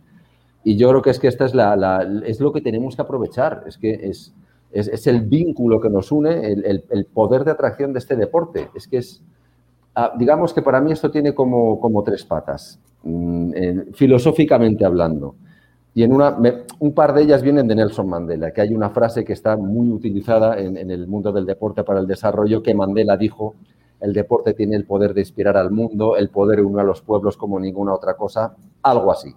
Y 0.64 0.76
yo 0.76 0.88
creo 0.90 1.02
que 1.02 1.10
es 1.10 1.20
que 1.20 1.28
esta 1.28 1.44
es, 1.44 1.54
la, 1.54 2.04
es 2.26 2.40
lo 2.40 2.52
que 2.52 2.60
tenemos 2.60 2.96
que 2.96 3.02
aprovechar, 3.02 3.62
es 3.66 3.78
que 3.78 3.92
es, 3.92 4.34
es, 4.72 5.06
el 5.06 5.22
vínculo 5.22 5.80
que 5.80 5.90
nos 5.90 6.10
une, 6.10 6.52
el, 6.52 7.06
poder 7.12 7.44
de 7.44 7.50
atracción 7.50 7.92
de 7.92 7.98
este 7.98 8.16
deporte. 8.16 8.70
Es 8.74 8.88
que 8.88 8.98
es, 8.98 9.22
ah, 9.94 10.12
digamos 10.18 10.52
que 10.54 10.62
para 10.62 10.80
mí 10.80 10.92
esto 10.92 11.10
tiene 11.10 11.34
como, 11.34 12.02
tres 12.04 12.24
patas, 12.24 12.80
mm, 13.02 13.92
filosóficamente 13.92 14.84
hablando. 14.84 15.34
Y 15.94 16.04
en 16.04 16.12
una, 16.14 16.38
un 16.78 16.94
par 16.94 17.12
de 17.12 17.22
ellas 17.22 17.42
vienen 17.42 17.68
de 17.68 17.74
Nelson 17.74 18.08
Mandela, 18.08 18.50
que 18.50 18.62
hay 18.62 18.74
una 18.74 18.88
frase 18.90 19.24
que 19.24 19.34
está 19.34 19.56
muy 19.58 19.90
utilizada 19.90 20.58
en, 20.58 20.90
el 20.90 21.06
mundo 21.06 21.32
del 21.32 21.44
deporte 21.44 21.84
para 21.84 22.00
el 22.00 22.06
desarrollo, 22.06 22.62
que 22.62 22.74
Mandela 22.74 23.18
dijo, 23.18 23.54
el 24.00 24.14
deporte 24.14 24.54
tiene 24.54 24.74
el 24.74 24.86
poder 24.86 25.12
de 25.12 25.20
inspirar 25.20 25.58
al 25.58 25.70
mundo, 25.70 26.16
el 26.16 26.30
poder 26.30 26.62
unir 26.62 26.80
a 26.80 26.84
los 26.84 27.02
pueblos 27.02 27.36
como 27.36 27.60
ninguna 27.60 27.92
otra 27.92 28.14
cosa, 28.14 28.56
algo 28.82 29.12
así. 29.12 29.34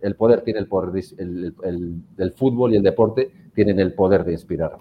El 0.00 0.16
poder 0.16 0.42
tiene 0.42 0.60
el 0.60 0.66
poder, 0.66 1.04
el, 1.18 2.32
fútbol 2.36 2.72
y 2.72 2.76
el 2.76 2.82
deporte 2.82 3.30
tienen 3.54 3.78
el 3.80 3.94
poder 3.94 4.24
de 4.24 4.32
inspirar. 4.32 4.76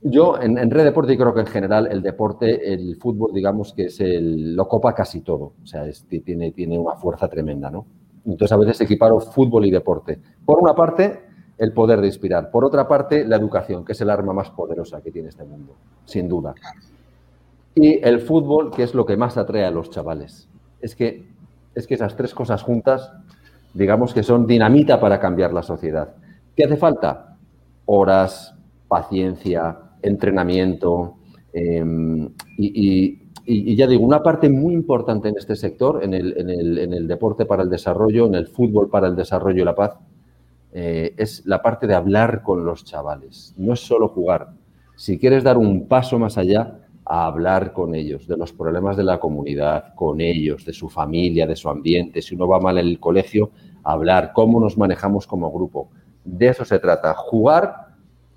Yo 0.00 0.40
en, 0.40 0.70
Red 0.70 0.84
Deporte 0.84 1.16
creo 1.16 1.34
que 1.34 1.40
en 1.40 1.46
general 1.46 1.88
el 1.90 2.02
deporte, 2.02 2.72
el 2.72 2.96
fútbol, 2.96 3.32
digamos 3.32 3.72
que 3.72 3.86
es 3.86 4.00
el, 4.00 4.54
lo 4.54 4.68
copa 4.68 4.94
casi 4.94 5.22
todo, 5.22 5.54
o 5.60 5.66
sea, 5.66 5.84
tiene, 6.24 6.52
tiene 6.52 6.78
una 6.78 6.94
fuerza 6.94 7.28
tremenda, 7.28 7.70
¿no? 7.70 7.86
Entonces, 8.24 8.52
a 8.52 8.56
veces 8.58 8.80
equiparo 8.82 9.18
fútbol 9.20 9.64
y 9.66 9.70
deporte. 9.70 10.20
Por 10.44 10.58
una 10.58 10.74
parte, 10.74 11.20
el 11.56 11.72
poder 11.72 12.00
de 12.00 12.06
inspirar. 12.06 12.50
Por 12.50 12.64
otra 12.64 12.86
parte, 12.86 13.26
la 13.26 13.36
educación, 13.36 13.84
que 13.84 13.92
es 13.92 14.00
el 14.00 14.10
arma 14.10 14.32
más 14.32 14.50
poderosa 14.50 15.00
que 15.00 15.10
tiene 15.10 15.30
este 15.30 15.44
mundo, 15.44 15.74
sin 16.04 16.28
duda. 16.28 16.54
Y 17.74 18.04
el 18.06 18.20
fútbol, 18.20 18.70
que 18.70 18.82
es 18.82 18.94
lo 18.94 19.06
que 19.06 19.16
más 19.16 19.36
atrae 19.36 19.64
a 19.64 19.70
los 19.70 19.90
chavales. 19.90 20.48
Es 20.80 20.94
que, 20.94 21.26
es 21.74 21.86
que 21.86 21.94
esas 21.94 22.16
tres 22.16 22.34
cosas 22.34 22.62
juntas, 22.62 23.12
digamos 23.74 24.14
que 24.14 24.22
son 24.22 24.46
dinamita 24.46 25.00
para 25.00 25.20
cambiar 25.20 25.52
la 25.52 25.62
sociedad. 25.62 26.14
¿Qué 26.56 26.64
hace 26.64 26.76
falta? 26.76 27.36
Horas, 27.86 28.54
paciencia, 28.88 29.78
entrenamiento 30.02 31.14
em, 31.52 32.28
y 33.50 33.76
ya 33.76 33.86
digo, 33.86 34.04
una 34.04 34.22
parte 34.22 34.50
muy 34.50 34.74
importante 34.74 35.30
en 35.30 35.38
este 35.38 35.56
sector, 35.56 36.04
en 36.04 36.12
el, 36.12 37.08
deporte 37.08 37.46
para 37.46 37.62
el 37.62 37.70
desarrollo, 37.70 38.26
en 38.26 38.34
el 38.34 38.46
fútbol 38.46 38.90
para 38.90 39.06
el 39.06 39.16
desarrollo 39.16 39.62
y 39.62 39.64
la 39.64 39.74
paz, 39.74 39.92
eh, 40.72 41.14
es 41.16 41.46
la 41.46 41.62
parte 41.62 41.86
de 41.86 41.94
hablar 41.94 42.42
con 42.42 42.66
los 42.66 42.84
chavales. 42.84 43.54
No 43.56 43.72
es 43.72 43.80
solo 43.80 44.08
jugar. 44.08 44.50
Si 44.96 45.18
quieres 45.18 45.44
dar 45.44 45.56
un 45.56 45.88
paso 45.88 46.18
más 46.18 46.36
allá, 46.36 46.80
a 47.08 47.26
hablar 47.26 47.72
con 47.72 47.94
ellos, 47.94 48.26
de 48.28 48.36
los 48.36 48.52
problemas 48.52 48.96
de 48.96 49.04
la 49.04 49.18
comunidad, 49.18 49.94
con 49.94 50.20
ellos, 50.20 50.64
de 50.64 50.72
su 50.72 50.88
familia, 50.88 51.46
de 51.46 51.56
su 51.56 51.68
ambiente. 51.68 52.20
Si 52.20 52.34
uno 52.34 52.46
va 52.46 52.60
mal 52.60 52.78
en 52.78 52.86
el 52.86 53.00
colegio, 53.00 53.50
hablar, 53.82 54.32
cómo 54.34 54.60
nos 54.60 54.76
manejamos 54.76 55.26
como 55.26 55.50
grupo. 55.50 55.88
De 56.24 56.48
eso 56.48 56.64
se 56.64 56.78
trata. 56.78 57.14
Jugar 57.14 57.88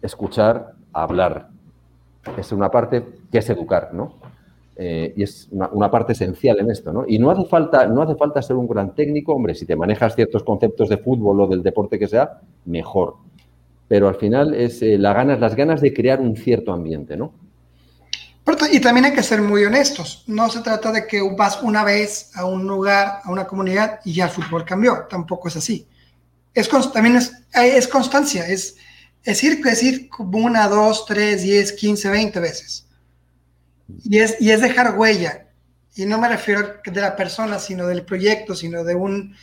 escuchar, 0.01 0.73
hablar. 0.93 1.49
Es 2.37 2.51
una 2.51 2.69
parte 2.69 3.05
que 3.31 3.39
es 3.39 3.49
educar, 3.49 3.93
¿no? 3.93 4.15
Eh, 4.75 5.13
y 5.15 5.23
es 5.23 5.49
una, 5.51 5.91
parte 5.91 6.13
esencial 6.13 6.59
en 6.59 6.71
esto, 6.71 6.93
¿no? 6.93 7.03
Y 7.07 7.19
no 7.19 7.29
hace, 7.29 7.45
falta, 7.45 7.85
no 7.87 8.01
hace 8.01 8.15
falta 8.15 8.41
ser 8.41 8.55
un 8.55 8.67
gran 8.67 8.95
técnico, 8.95 9.33
hombre, 9.33 9.53
si 9.53 9.65
te 9.65 9.75
manejas 9.75 10.15
ciertos 10.15 10.43
conceptos 10.43 10.89
de 10.89 10.97
fútbol 10.97 11.41
o 11.41 11.47
del 11.47 11.61
deporte 11.61 11.99
que 11.99 12.07
sea, 12.07 12.39
mejor. 12.65 13.15
Pero 13.87 14.07
al 14.07 14.15
final 14.15 14.55
es 14.55 14.81
eh, 14.81 14.97
ganas, 14.97 15.39
las 15.39 15.55
ganas 15.55 15.81
de 15.81 15.93
crear 15.93 16.21
un 16.21 16.35
cierto 16.35 16.71
ambiente, 16.71 17.17
¿no? 17.17 17.33
Y 18.71 18.79
también 18.79 19.05
hay 19.05 19.13
que 19.13 19.23
ser 19.23 19.41
muy 19.41 19.63
honestos. 19.65 20.23
No 20.27 20.49
se 20.49 20.61
trata 20.61 20.91
de 20.91 21.07
que 21.07 21.21
vas 21.21 21.61
una 21.61 21.83
vez 21.83 22.31
a 22.35 22.45
un 22.45 22.65
lugar, 22.65 23.21
a 23.23 23.31
una 23.31 23.45
comunidad 23.45 23.99
y 24.05 24.13
ya 24.13 24.25
el 24.25 24.31
fútbol 24.31 24.65
cambió. 24.65 25.07
Tampoco 25.09 25.47
es 25.47 25.55
así. 25.55 25.87
Es, 26.53 26.69
también 26.91 27.15
es, 27.15 27.33
es 27.53 27.87
constancia, 27.87 28.47
es, 28.47 28.75
es 29.23 29.43
ir, 29.43 29.61
es 29.65 29.83
ir 29.83 30.09
una, 30.17 30.67
dos, 30.67 31.05
tres, 31.05 31.43
diez, 31.43 31.71
quince, 31.73 32.09
veinte 32.09 32.39
veces. 32.39 32.87
Y 34.03 34.19
es, 34.19 34.37
y 34.39 34.51
es 34.51 34.61
dejar 34.61 34.97
huella. 34.97 35.47
Y 35.95 36.05
no 36.05 36.17
me 36.17 36.29
refiero 36.29 36.75
de 36.83 37.01
la 37.01 37.15
persona, 37.15 37.59
sino 37.59 37.87
del 37.87 38.05
proyecto, 38.05 38.55
sino 38.55 38.83
de 38.83 38.95
un 38.95 39.35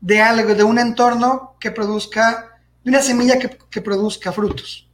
de 0.00 0.20
algo, 0.20 0.54
de 0.54 0.62
un 0.62 0.78
entorno 0.78 1.56
que 1.58 1.70
produzca, 1.70 2.60
de 2.84 2.90
una 2.90 3.02
semilla 3.02 3.38
que, 3.38 3.58
que 3.70 3.80
produzca 3.80 4.32
frutos. 4.32 4.85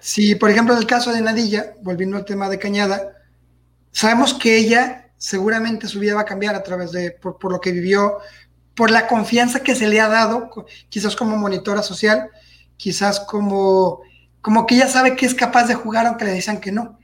Si, 0.00 0.34
por 0.34 0.50
ejemplo, 0.50 0.74
en 0.74 0.80
el 0.80 0.86
caso 0.86 1.12
de 1.12 1.20
Nadilla, 1.20 1.74
volviendo 1.82 2.16
al 2.16 2.24
tema 2.24 2.48
de 2.48 2.58
Cañada, 2.58 3.12
sabemos 3.92 4.34
que 4.34 4.56
ella 4.56 5.10
seguramente 5.16 5.86
su 5.86 6.00
vida 6.00 6.14
va 6.14 6.22
a 6.22 6.24
cambiar 6.24 6.54
a 6.54 6.62
través 6.62 6.92
de, 6.92 7.10
por, 7.10 7.38
por 7.38 7.52
lo 7.52 7.60
que 7.60 7.72
vivió, 7.72 8.18
por 8.74 8.90
la 8.90 9.06
confianza 9.06 9.62
que 9.62 9.74
se 9.74 9.88
le 9.88 10.00
ha 10.00 10.08
dado, 10.08 10.48
quizás 10.88 11.14
como 11.14 11.36
monitora 11.36 11.82
social, 11.82 12.30
quizás 12.78 13.20
como, 13.20 14.00
como 14.40 14.66
que 14.66 14.76
ella 14.76 14.88
sabe 14.88 15.16
que 15.16 15.26
es 15.26 15.34
capaz 15.34 15.68
de 15.68 15.74
jugar 15.74 16.06
aunque 16.06 16.24
le 16.24 16.32
dicen 16.32 16.60
que 16.60 16.72
no. 16.72 16.98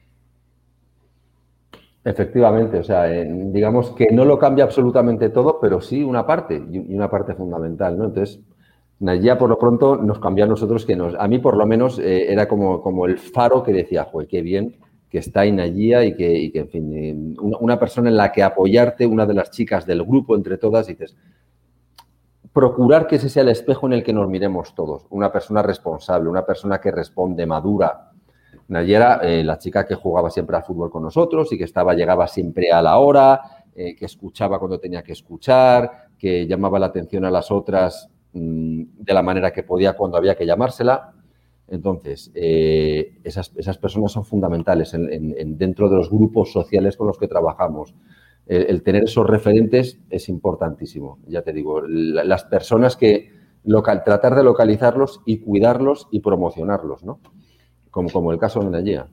Efectivamente, 2.03 2.79
o 2.79 2.85
sea, 2.85 3.05
digamos 3.05 3.91
que 3.91 4.07
no 4.13 4.25
lo 4.25 4.39
cambia 4.39 4.65
absolutamente 4.65 5.29
todo, 5.29 5.59
pero 5.61 5.81
sí 5.81 6.03
una 6.03 6.25
parte, 6.25 6.65
y 6.71 6.95
una 6.95 7.11
parte 7.11 7.35
fundamental, 7.35 7.99
¿no? 7.99 8.07
Entonces, 8.07 8.41
ya 9.01 9.37
por 9.37 9.51
lo 9.51 9.59
pronto 9.59 9.97
nos 9.97 10.19
cambió 10.19 10.45
a 10.45 10.49
nosotros, 10.49 10.87
que 10.87 10.97
nos, 10.97 11.15
a 11.15 11.29
mí 11.29 11.39
por 11.39 11.57
lo 11.57 11.67
menos 11.67 11.99
eh, 11.99 12.33
era 12.33 12.49
como, 12.49 12.81
como 12.81 13.07
el 13.07 13.19
faro 13.19 13.63
que 13.63 13.73
decía, 13.73 14.05
joder, 14.05 14.29
qué 14.29 14.43
bien 14.43 14.77
que 15.11 15.19
está 15.19 15.47
Inayía 15.47 16.05
y 16.05 16.17
que, 16.17 16.37
y 16.37 16.51
que 16.51 16.61
en 16.61 16.69
fin, 16.69 16.95
eh, 16.95 17.35
una, 17.39 17.79
persona 17.79 18.09
en 18.09 18.17
la 18.17 18.33
que 18.33 18.43
apoyarte, 18.43 19.07
una 19.07 19.25
de 19.25 19.35
las 19.35 19.51
chicas 19.51 19.87
del 19.87 20.03
grupo 20.03 20.35
entre 20.35 20.59
todas, 20.59 20.87
dices, 20.87 21.15
procurar 22.53 23.07
que 23.07 23.17
ese 23.17 23.29
sea 23.29 23.43
el 23.43 23.51
espejo 23.51 23.87
en 23.87 23.93
el 23.93 24.03
que 24.03 24.13
nos 24.13 24.29
miremos 24.29 24.75
todos, 24.75 25.07
una 25.11 25.31
persona 25.31 25.63
responsable, 25.63 26.29
una 26.29 26.45
persona 26.45 26.81
que 26.81 26.91
responde, 26.91 27.47
madura, 27.47 28.11
Nayera, 28.69 29.21
eh, 29.23 29.45
la 29.45 29.59
chica 29.59 29.87
que 29.87 29.95
jugaba 29.95 30.29
siempre 30.29 30.57
al 30.57 30.65
fútbol 30.65 30.91
con 30.91 31.05
nosotros 31.05 31.53
y 31.53 31.59
que 31.59 31.65
estaba, 31.65 31.95
llegaba 31.95 32.27
siempre 32.27 32.73
a 32.73 32.83
la 32.83 32.99
hora, 32.99 33.41
que 33.77 34.07
escuchaba 34.07 34.59
cuando 34.59 34.81
tenía 34.81 35.03
que 35.03 35.13
escuchar, 35.13 36.09
que 36.19 36.47
llamaba 36.47 36.79
la 36.79 36.87
atención 36.87 37.27
a 37.27 37.31
las 37.31 37.51
otras 37.51 38.09
de 38.37 39.15
la 39.15 39.23
manera 39.23 39.53
que 39.53 39.63
podía 39.63 39.97
cuando 39.97 40.17
había 40.17 40.37
que 40.37 40.47
llamársela. 40.47 41.13
Entonces, 41.69 42.31
eh, 42.35 43.19
esas, 43.25 43.79
personas 43.79 44.13
son 44.13 44.25
fundamentales 44.25 44.93
dentro 44.95 45.89
de 45.89 45.97
los 45.97 46.11
grupos 46.11 46.53
sociales 46.53 46.97
con 46.97 47.09
los 47.09 47.19
que 47.19 47.29
trabajamos. 47.29 47.95
El, 48.47 48.83
tener 48.83 49.05
esos 49.05 49.27
referentes 49.27 49.99
es 50.09 50.29
importantísimo, 50.29 51.19
ya 51.27 51.43
te 51.43 51.53
digo, 51.53 51.83
las 51.83 52.45
personas 52.45 52.95
que 52.95 53.33
tratar 54.05 54.37
de 54.37 54.45
localizarlos 54.45 55.21
y 55.27 55.39
cuidarlos 55.39 56.07
y 56.13 56.21
promocionarlos, 56.21 57.03
¿no? 57.03 57.19
como, 57.91 58.33
el 58.33 58.39
caso 58.39 58.61
de 58.61 58.71
Nayia. 58.71 59.09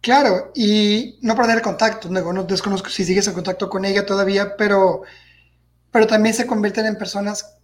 Claro, 0.00 0.50
y 0.54 1.18
no 1.22 1.36
perder 1.36 1.62
contacto. 1.62 2.08
No, 2.08 2.44
desconozco 2.44 2.88
si 2.88 3.04
sigues 3.04 3.28
en 3.28 3.34
contacto 3.34 3.68
con 3.68 3.84
ella 3.84 4.04
todavía, 4.04 4.56
pero, 4.56 5.02
pero 5.90 6.06
también 6.06 6.34
se 6.34 6.46
convierten 6.46 6.86
en 6.86 6.96
personas 6.96 7.61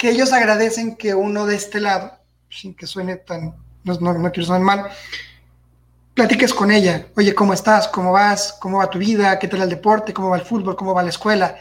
que 0.00 0.08
ellos 0.08 0.32
agradecen 0.32 0.96
que 0.96 1.14
uno 1.14 1.44
de 1.44 1.56
este 1.56 1.78
lado, 1.78 2.12
sin 2.48 2.74
que 2.74 2.86
suene 2.86 3.16
tan, 3.16 3.54
no, 3.84 4.14
no, 4.14 4.32
quiero 4.32 4.46
sonar 4.46 4.62
mal, 4.62 4.86
platiques 6.14 6.54
con 6.54 6.70
ella. 6.70 7.08
Oye, 7.18 7.34
¿cómo 7.34 7.52
estás? 7.52 7.86
¿Cómo 7.86 8.12
vas? 8.12 8.56
¿Cómo 8.62 8.78
va 8.78 8.88
tu 8.88 8.98
vida? 8.98 9.38
¿Qué 9.38 9.46
tal 9.46 9.60
el 9.60 9.68
deporte? 9.68 10.14
¿Cómo 10.14 10.30
va 10.30 10.38
el 10.38 10.46
fútbol? 10.46 10.74
¿Cómo 10.74 10.94
va 10.94 11.02
la 11.02 11.10
escuela? 11.10 11.54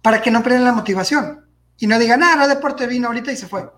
Para 0.00 0.22
que 0.22 0.30
no 0.30 0.42
pierdan 0.42 0.64
la 0.64 0.72
motivación 0.72 1.44
y 1.76 1.86
no 1.86 1.98
digan, 1.98 2.22
ah, 2.22 2.36
no, 2.38 2.48
deporte 2.48 2.86
vino 2.86 3.08
ahorita 3.08 3.32
y 3.32 3.36
se 3.36 3.48
fue. 3.48 3.68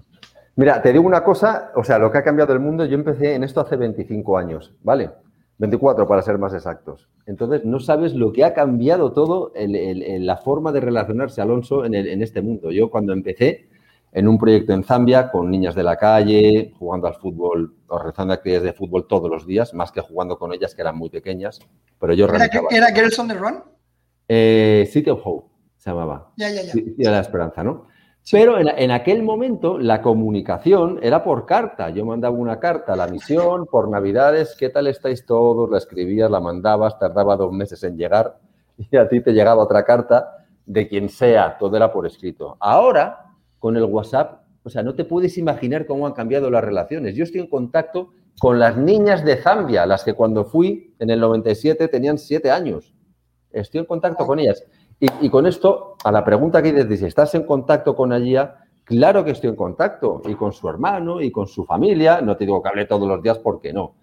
Mira, 0.54 0.80
te 0.80 0.92
digo 0.92 1.04
una 1.04 1.24
cosa, 1.24 1.72
o 1.74 1.82
sea, 1.82 1.98
lo 1.98 2.12
que 2.12 2.18
ha 2.18 2.22
cambiado 2.22 2.52
el 2.52 2.60
mundo, 2.60 2.84
yo 2.84 2.94
empecé 2.94 3.34
en 3.34 3.42
esto 3.42 3.60
hace 3.60 3.74
25 3.74 4.38
años, 4.38 4.72
¿vale? 4.84 5.10
24 5.58 6.06
para 6.06 6.22
ser 6.22 6.38
más 6.38 6.54
exactos. 6.54 7.08
Entonces, 7.26 7.64
no 7.64 7.80
sabes 7.80 8.14
lo 8.14 8.32
que 8.32 8.44
ha 8.44 8.54
cambiado 8.54 9.12
todo 9.12 9.50
en, 9.56 10.24
la 10.24 10.36
forma 10.36 10.70
de 10.70 10.78
relacionarse 10.78 11.40
Alonso 11.40 11.84
en, 11.84 11.96
en, 11.96 12.22
este 12.22 12.40
mundo. 12.40 12.70
Yo 12.70 12.88
cuando 12.88 13.12
empecé 13.12 13.66
en 14.12 14.28
un 14.28 14.38
proyecto 14.38 14.72
en 14.72 14.84
Zambia 14.84 15.30
con 15.30 15.50
niñas 15.50 15.74
de 15.74 15.82
la 15.82 15.96
calle, 15.96 16.72
jugando 16.78 17.06
al 17.06 17.14
fútbol 17.14 17.76
o 17.88 17.98
rezando 17.98 18.34
actividades 18.34 18.64
de 18.64 18.72
fútbol 18.72 19.06
todos 19.06 19.30
los 19.30 19.46
días, 19.46 19.74
más 19.74 19.92
que 19.92 20.00
jugando 20.00 20.38
con 20.38 20.52
ellas 20.52 20.74
que 20.74 20.82
eran 20.82 20.96
muy 20.96 21.10
pequeñas, 21.10 21.60
pero 22.00 22.14
yo 22.14 22.26
¿Era, 22.26 22.48
¿era 22.70 22.94
Girls 22.94 23.18
on 23.18 23.28
the 23.28 23.34
Run? 23.34 23.62
Eh, 24.28 24.88
City 24.90 25.10
of 25.10 25.20
Hope 25.24 25.48
se 25.76 25.90
llamaba. 25.90 26.32
Ya, 26.36 26.50
ya, 26.50 26.62
ya. 26.62 26.72
City 26.72 26.94
de 26.96 27.10
la 27.10 27.20
Esperanza, 27.20 27.62
¿no? 27.62 27.86
Pero 28.30 28.58
en, 28.58 28.90
aquel 28.90 29.22
momento 29.22 29.78
la 29.78 30.02
comunicación 30.02 30.98
era 31.00 31.22
por 31.22 31.46
carta. 31.46 31.90
Yo 31.90 32.04
mandaba 32.04 32.36
una 32.36 32.58
carta 32.58 32.94
a 32.94 32.96
la 32.96 33.06
misión 33.06 33.66
por 33.66 33.88
Navidades, 33.88 34.56
¿qué 34.58 34.68
tal 34.68 34.88
estáis 34.88 35.24
todos? 35.24 35.70
La 35.70 35.78
escribías, 35.78 36.28
la 36.28 36.40
mandabas, 36.40 36.98
tardaba 36.98 37.36
dos 37.36 37.52
meses 37.52 37.84
en 37.84 37.96
llegar 37.96 38.36
y 38.78 38.96
a 38.96 39.08
ti 39.08 39.20
te 39.20 39.32
llegaba 39.32 39.62
otra 39.62 39.84
carta 39.84 40.44
de 40.64 40.88
quien 40.88 41.08
sea, 41.08 41.56
todo 41.56 41.76
era 41.76 41.92
por 41.92 42.04
escrito. 42.04 42.56
Ahora, 42.58 43.25
con 43.58 43.76
el 43.76 43.84
WhatsApp, 43.84 44.42
o 44.62 44.70
sea, 44.70 44.82
no 44.82 44.94
te 44.94 45.04
puedes 45.04 45.38
imaginar 45.38 45.86
cómo 45.86 46.06
han 46.06 46.12
cambiado 46.12 46.50
las 46.50 46.64
relaciones. 46.64 47.14
Yo 47.14 47.24
estoy 47.24 47.40
en 47.40 47.46
contacto 47.46 48.10
con 48.38 48.58
las 48.58 48.76
niñas 48.76 49.24
de 49.24 49.36
Zambia, 49.36 49.86
las 49.86 50.04
que 50.04 50.14
cuando 50.14 50.44
fui 50.44 50.94
en 50.98 51.10
el 51.10 51.20
97 51.20 51.88
tenían 51.88 52.18
siete 52.18 52.50
años. 52.50 52.94
Estoy 53.50 53.80
en 53.80 53.86
contacto 53.86 54.26
con 54.26 54.38
ellas. 54.38 54.64
Y, 54.98 55.28
con 55.28 55.46
esto, 55.46 55.96
a 56.02 56.10
la 56.10 56.24
pregunta 56.24 56.62
que 56.62 56.72
dices, 56.72 57.02
estás 57.02 57.34
en 57.34 57.44
contacto 57.44 57.94
con 57.94 58.12
Allía, 58.12 58.56
claro 58.82 59.24
que 59.24 59.32
estoy 59.32 59.50
en 59.50 59.56
contacto, 59.56 60.22
y 60.26 60.34
con 60.34 60.52
su 60.52 60.68
hermano, 60.70 61.20
y 61.20 61.30
con 61.30 61.46
su 61.46 61.64
familia, 61.66 62.22
no 62.22 62.36
te 62.36 62.46
digo 62.46 62.62
que 62.62 62.70
hable 62.70 62.86
todos 62.86 63.06
los 63.06 63.22
días 63.22 63.38
porque 63.38 63.74
no, 63.74 63.94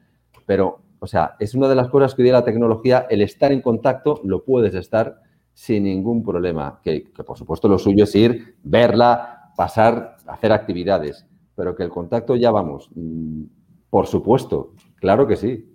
pero, 0.45 0.81
o 0.99 1.07
sea, 1.07 1.35
es 1.39 1.55
una 1.55 1.67
de 1.67 1.75
las 1.75 1.89
cosas 1.89 2.13
que 2.13 2.21
hoy 2.21 2.29
la 2.29 2.45
tecnología, 2.45 3.07
el 3.09 3.21
estar 3.21 3.51
en 3.51 3.61
contacto, 3.61 4.21
lo 4.23 4.43
puedes 4.43 4.75
estar 4.75 5.19
sin 5.53 5.85
ningún 5.85 6.23
problema, 6.23 6.79
que, 6.83 7.11
por 7.25 7.37
supuesto 7.37 7.67
lo 7.67 7.79
suyo 7.79 8.03
es 8.03 8.15
ir, 8.15 8.57
verla, 8.63 9.42
pasar, 9.55 10.17
hacer 10.27 10.51
actividades, 10.51 11.25
pero 11.55 11.75
que 11.75 11.83
el 11.83 11.89
contacto 11.89 12.35
ya 12.35 12.51
vamos, 12.51 12.89
mm, 12.95 13.43
por 13.89 14.07
supuesto, 14.07 14.73
claro 14.95 15.27
que 15.27 15.35
sí. 15.35 15.69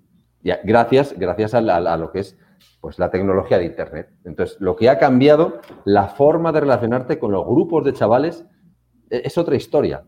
gracias, 0.65 1.15
gracias 1.19 1.53
a 1.53 1.61
lo 1.61 2.13
que 2.13 2.21
es 2.21 2.37
pues 2.81 2.99
la 2.99 3.11
tecnología 3.11 3.59
de 3.59 3.65
Internet. 3.65 4.09
Entonces, 4.25 4.57
lo 4.61 4.77
que 4.77 4.89
ha 4.89 4.99
cambiado, 4.99 5.61
la 5.85 6.09
forma 6.09 6.53
de 6.53 6.61
relacionarte 6.61 7.19
con 7.19 7.33
los 7.33 7.45
grupos 7.45 7.85
de 7.85 7.93
chavales, 7.93 8.45
e, 9.11 9.23
es 9.25 9.37
otra 9.37 9.57
historia. 9.57 10.05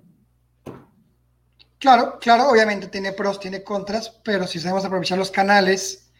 Claro, 1.78 2.18
claro, 2.20 2.48
obviamente 2.48 2.88
tiene 2.88 3.12
pros, 3.12 3.40
tiene 3.40 3.64
contras, 3.64 4.20
pero 4.22 4.46
si 4.46 4.60
sabemos 4.60 4.84
aprovechar 4.84 5.18
los 5.18 5.30
canales 5.30 6.12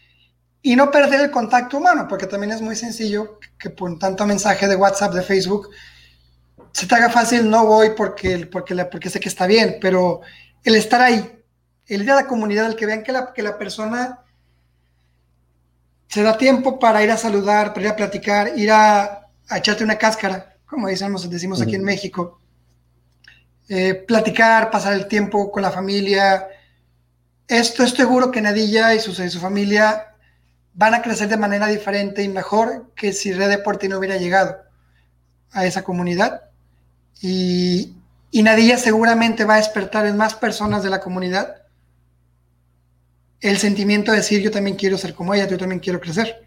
y 0.63 0.75
no 0.75 0.91
perder 0.91 1.21
el 1.21 1.31
contacto 1.31 1.77
humano, 1.77 2.07
porque 2.09 2.27
también 2.27 2.53
es 2.53 2.63
muy 2.63 2.77
sencillo 2.77 3.39
que 3.59 3.71
por 3.71 3.99
tanto 3.99 4.27
mensaje 4.27 4.67
de 4.67 4.77
WhatsApp, 4.77 5.13
de 5.13 5.23
Facebook, 5.23 5.69
se 6.73 6.87
te 6.87 6.95
haga 6.95 7.11
fácil, 7.11 7.49
no 7.49 7.67
voy 7.67 7.91
porque, 7.97 8.47
porque, 8.47 8.75
porque 8.85 9.11
sé 9.11 9.21
que 9.21 9.29
está 9.29 9.47
bien, 9.47 9.79
pero 9.81 10.21
el 10.63 10.75
estar 10.77 11.01
ahí, 11.01 11.43
el 11.87 12.03
ir 12.03 12.11
a 12.11 12.17
la 12.17 12.27
comunidad, 12.27 12.67
el 12.67 12.77
que 12.77 12.87
vean 12.87 13.03
que 13.03 13.13
la, 13.13 13.33
que 13.33 13.43
la 13.43 13.59
persona 13.59 14.21
se 16.09 16.23
da 16.23 16.37
tiempo 16.37 16.79
para 16.79 17.03
ir 17.03 17.11
a 17.11 17.17
saludar, 17.17 17.73
para 17.73 17.87
ir 17.87 17.93
a 17.93 17.97
platicar, 17.97 18.53
ir 18.57 18.71
a, 18.73 19.29
echarte 19.55 19.85
una 19.85 19.97
cáscara, 19.97 20.57
como 20.67 20.89
decimos, 20.89 21.29
decimos 21.29 21.61
aquí 21.61 21.77
en 21.77 21.85
México. 21.85 22.41
Eh, 23.69 23.95
platicar, 23.95 24.71
pasar 24.71 24.95
el 24.95 25.07
tiempo 25.07 25.51
con 25.53 25.63
la 25.63 25.71
familia. 25.71 26.49
Esto 27.47 27.85
es 27.85 27.91
seguro 27.93 28.31
que 28.31 28.41
Nadilla 28.41 28.95
y 28.95 29.01
su, 29.01 29.15
su 29.15 29.39
familia 29.39 30.17
van 30.75 30.95
a 30.95 31.03
crecer 31.03 31.29
de 31.29 31.37
manera 31.37 31.69
diferente 31.69 32.23
y 32.23 32.29
mejor 32.29 32.93
que 32.95 33.13
si 33.13 33.33
Red 33.33 33.49
Deporte 33.49 33.89
no 33.89 33.99
hubiera 33.99 34.17
llegado 34.17 34.57
a 35.53 35.65
esa 35.65 35.83
comunidad. 35.83 36.50
Y, 37.21 37.95
y 38.31 38.43
Nadilla 38.43 38.79
seguramente 38.79 39.45
va 39.45 39.55
a 39.55 39.59
despertar 39.59 40.07
en 40.07 40.17
más 40.17 40.35
personas 40.35 40.83
de 40.83 40.91
la 40.91 41.01
comunidad 41.01 41.61
el 43.41 43.59
sentimiento 43.59 44.13
de 44.13 44.19
decir 44.19 44.43
yo 44.43 44.51
también 44.51 44.77
quiero 44.77 44.99
ser 44.99 45.15
como 45.15 45.35
ella, 45.35 45.49
yo 45.49 45.59
también 45.59 45.81
quiero 45.81 46.01
crecer. 46.01 46.47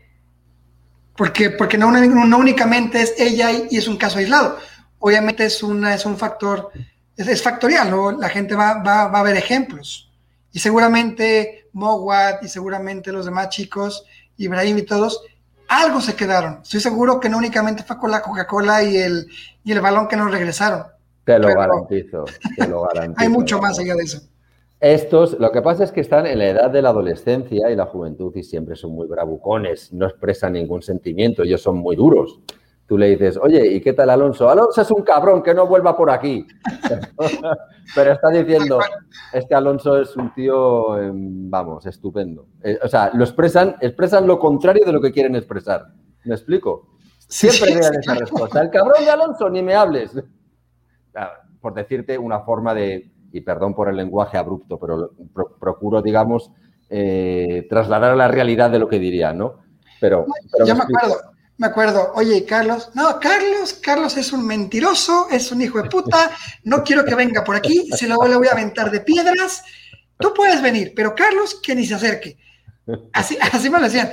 Porque, 1.16 1.52
porque 1.52 1.78
no, 1.78 1.92
no 1.92 2.38
únicamente 2.38 3.02
es 3.02 3.14
ella 3.18 3.52
y, 3.52 3.78
es 3.78 3.88
un 3.88 3.98
caso 3.98 4.20
aislado. 4.20 4.58
Obviamente 5.00 5.46
es, 5.46 5.62
una, 5.64 5.94
es 5.94 6.06
un 6.06 6.18
factor, 6.18 6.72
es, 7.18 7.42
factorial, 7.42 7.90
¿no? 7.92 8.12
la 8.12 8.30
gente 8.30 8.56
va, 8.56 8.82
va, 8.82 9.08
va, 9.08 9.20
a 9.20 9.24
ver 9.24 9.36
ejemplos 9.36 10.12
Y 10.52 10.60
seguramente 10.60 11.68
Mogwat 11.74 12.44
y 12.44 12.48
seguramente 12.48 13.12
los 13.12 13.26
demás 13.26 13.50
chicos, 13.50 14.06
Ibrahim 14.38 14.78
y 14.78 14.84
todos, 14.84 15.22
algo 15.68 16.02
se 16.02 16.16
quedaron. 16.16 16.60
Estoy 16.64 16.80
seguro 16.80 17.20
que 17.20 17.30
no 17.30 17.38
únicamente 17.38 17.84
fue 17.84 17.98
con 17.98 18.12
la 18.12 18.22
Coca-Cola 18.22 18.84
y 18.84 18.98
el, 18.98 19.28
y 19.64 19.72
el 19.72 19.82
balón 19.82 20.08
que 20.08 20.16
nos 20.16 20.32
regresaron. 20.32 20.84
Te 21.26 21.40
lo 21.40 21.48
garantizo, 21.48 22.26
te 22.58 22.68
lo 22.68 22.84
garantizo. 22.84 23.22
Hay 23.22 23.30
mucho 23.30 23.60
más 23.60 23.80
allá 23.80 23.96
de 23.96 24.04
eso. 24.04 24.20
Estos, 24.80 25.40
lo 25.40 25.50
que 25.54 25.62
pasa 25.62 25.86
es 25.86 25.94
que 25.94 26.02
están 26.02 26.26
en 26.26 26.40
la 26.40 26.50
edad 26.50 26.70
de 26.70 26.82
la 26.82 26.90
adolescencia 26.90 27.72
y 27.72 27.76
la 27.76 27.86
juventud 27.86 28.36
y 28.36 28.44
siempre 28.44 28.76
son 28.76 28.92
muy 28.92 29.08
bravucones, 29.08 29.94
no 29.94 30.06
expresan 30.06 30.54
ningún 30.54 30.82
sentimiento, 30.82 31.44
ellos 31.44 31.62
son 31.62 31.78
muy 31.78 31.96
duros. 31.96 32.40
Tú 32.94 32.98
le 33.00 33.10
dices, 33.10 33.40
oye, 33.42 33.66
¿y 33.66 33.82
qué 33.82 33.94
tal 33.94 34.12
Alonso? 34.12 34.48
Alonso 34.48 34.80
es 34.80 34.92
un 34.92 35.02
cabrón, 35.02 35.42
que 35.42 35.56
no 35.56 35.66
vuelva 35.66 35.98
por 35.98 36.12
aquí. 36.12 36.46
Pero 37.96 38.12
está 38.12 38.30
diciendo, 38.30 38.80
este 39.34 39.56
Alonso 39.56 40.00
es 40.00 40.16
un 40.16 40.32
tío, 40.36 41.00
em, 41.00 41.50
vamos, 41.50 41.88
estupendo. 41.88 42.50
Eh, 42.62 42.78
o 42.84 42.88
sea, 42.88 43.10
lo 43.16 43.24
expresan, 43.24 43.78
expresan 43.82 44.28
lo 44.28 44.38
contrario 44.38 44.86
de 44.86 44.92
lo 44.92 45.02
que 45.02 45.12
quieren 45.12 45.36
expresar. 45.36 45.88
¿Me 46.26 46.36
explico? 46.36 46.90
Siempre 47.18 47.74
vean 47.74 47.96
esa 47.96 48.14
respuesta. 48.14 48.62
El 48.62 48.70
cabrón 48.70 49.04
de 49.04 49.10
Alonso, 49.10 49.50
ni 49.50 49.64
me 49.64 49.74
hables. 49.74 50.12
Por 51.62 51.74
decirte 51.74 52.16
una 52.16 52.42
forma 52.42 52.76
de, 52.76 53.12
y 53.32 53.42
perdón 53.42 53.74
por 53.74 53.90
el 53.90 53.96
lenguaje 53.96 54.38
abrupto, 54.38 54.78
pero 54.78 55.14
procuro, 55.60 56.04
digamos, 56.04 56.52
eh, 56.92 57.66
trasladar 57.68 58.12
a 58.12 58.16
la 58.16 58.28
realidad 58.28 58.70
de 58.70 58.78
lo 58.78 58.88
que 58.88 59.00
diría, 59.00 59.34
¿no? 59.34 59.64
Pero, 60.00 60.28
ya 60.64 60.76
me, 60.76 60.84
acuerdo, 60.84 61.33
me 61.58 61.68
acuerdo, 61.68 62.12
oye, 62.16 62.46
Carlos, 62.46 62.90
no, 62.94 63.20
Carlos, 63.20 63.74
Carlos 63.74 64.18
es 64.18 64.34
un 64.34 64.46
mentiroso, 64.46 65.28
es 65.32 65.52
un 65.52 65.62
hijo 65.62 65.82
de 65.82 65.90
puta, 65.90 66.32
no 66.64 66.84
quiero 66.84 67.06
que 67.06 67.16
venga 67.16 67.44
por 67.44 67.56
aquí, 67.56 67.90
si 67.96 68.08
luego 68.08 68.28
le 68.28 68.36
voy 68.36 68.48
a 68.48 68.54
aventar 68.54 68.90
de 68.90 69.02
piedras, 69.02 69.64
tú 70.18 70.34
puedes 70.34 70.62
venir, 70.62 70.94
pero 70.96 71.14
Carlos, 71.16 71.60
que 71.62 71.76
ni 71.76 71.86
se 71.86 71.96
acerque. 71.96 72.38
Así, 73.14 73.38
así 73.54 73.70
me 73.70 73.80
lo 73.80 73.86
decían. 73.86 74.12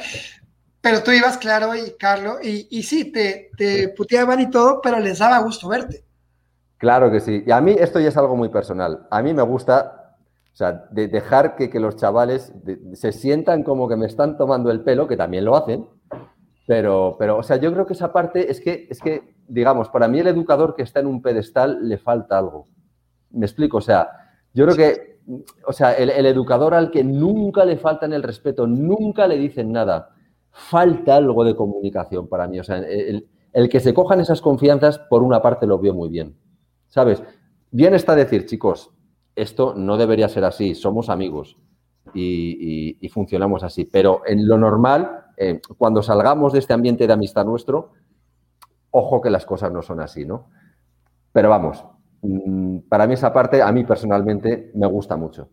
Pero 0.83 1.03
tú 1.03 1.11
ibas, 1.11 1.37
claro, 1.37 1.75
y 1.75 1.95
Carlos, 1.99 2.39
y, 2.43 2.67
y 2.71 2.83
sí, 2.83 3.13
te, 3.13 3.51
te 3.57 3.89
puteaban 3.89 4.41
y 4.41 4.51
todo, 4.51 4.81
pero 4.81 4.99
les 4.99 5.19
daba 5.19 5.39
gusto 5.39 5.69
verte. 5.69 6.05
Claro 6.81 7.11
que 7.11 7.21
sí. 7.21 7.45
Y 7.47 7.51
a 7.51 7.61
mí 7.61 7.77
esto 7.79 8.01
ya 8.01 8.09
es 8.09 8.17
algo 8.17 8.37
muy 8.37 8.49
personal. 8.49 9.07
A 9.11 9.21
mí 9.21 9.35
me 9.35 9.43
gusta, 9.43 10.17
o 10.51 10.57
sea, 10.57 10.87
de 10.91 11.09
dejar 11.09 11.55
que, 11.55 11.69
los 11.79 11.97
chavales 11.97 12.55
se 12.95 13.13
sientan 13.13 13.63
como 13.63 13.87
que 13.87 13.97
me 13.97 14.07
están 14.07 14.39
tomando 14.39 14.71
el 14.71 14.81
pelo, 14.81 15.07
que 15.07 15.19
también 15.19 15.45
lo 15.45 15.57
hacen, 15.57 15.87
pero, 16.67 17.17
pero, 17.19 17.39
o 17.39 17.43
sea, 17.43 17.57
yo 17.57 17.73
creo 17.73 17.87
que 17.87 17.95
esa 17.95 18.13
parte 18.13 18.51
es 18.51 18.61
que, 18.61 18.87
es 18.91 19.01
que, 19.01 19.35
digamos, 19.49 19.89
para 19.89 20.09
mí 20.09 20.21
el 20.21 20.29
educador 20.29 20.75
que 20.75 20.83
está 20.83 21.01
en 21.01 21.07
un 21.07 21.23
pedestal 21.23 21.89
le 21.89 21.99
falta 21.99 22.39
algo. 22.39 22.69
Me 23.31 23.47
explico, 23.47 23.79
o 23.79 23.83
sea, 23.83 24.09
yo 24.55 24.65
creo 24.67 24.77
que, 24.77 25.21
o 25.67 25.73
sea, 25.73 25.93
el, 25.93 26.11
educador 26.27 26.75
al 26.75 26.91
que 26.91 27.03
nunca 27.05 27.65
le 27.65 27.77
faltan 27.77 28.13
el 28.13 28.23
respeto, 28.23 28.67
nunca 28.67 29.27
le 29.27 29.39
dicen 29.39 29.73
nada, 29.73 30.11
falta 30.51 31.17
algo 31.17 31.45
de 31.45 31.57
comunicación 31.57 32.29
para 32.29 32.47
mí. 32.47 32.61
O 32.61 32.65
sea, 32.65 32.79
el, 32.79 33.29
el 33.53 33.69
que 33.69 33.81
se 33.81 33.95
cojan 33.95 34.21
esas 34.21 34.41
confianzas, 34.41 34.99
por 34.99 35.23
una 35.23 35.43
parte 35.43 35.67
lo 35.67 35.79
veo 35.79 35.95
muy 35.95 36.09
bien. 36.09 36.37
¿Sabes? 36.89 37.23
Bien 37.71 37.95
está 37.95 38.15
decir, 38.17 38.47
chicos, 38.47 38.91
esto 39.35 39.75
no 39.77 39.97
debería 39.97 40.29
ser 40.29 40.45
así, 40.45 40.75
somos 40.75 41.09
amigos 41.09 41.57
y, 42.15 43.09
funcionamos 43.13 43.63
así, 43.63 43.85
pero 43.85 44.23
en 44.27 44.47
lo 44.47 44.59
normal, 44.59 45.27
eh, 45.43 45.59
cuando 45.79 46.03
salgamos 46.03 46.53
de 46.53 46.59
este 46.59 46.75
ambiente 46.75 47.07
de 47.07 47.15
amistad 47.15 47.47
nuestro, 47.47 47.93
ojo 48.91 49.23
que 49.23 49.31
las 49.31 49.47
cosas 49.47 49.73
no 49.73 49.81
son 49.81 50.01
así, 50.01 50.27
¿no? 50.27 50.51
Pero 51.33 51.49
vamos, 51.49 51.83
mm, 52.21 52.81
para 52.91 53.07
mí 53.07 53.15
esa 53.15 53.33
parte, 53.33 53.63
a 53.63 53.73
mí 53.73 53.85
personalmente, 53.85 54.71
me 54.75 54.87
gusta 54.87 55.17
mucho. 55.17 55.49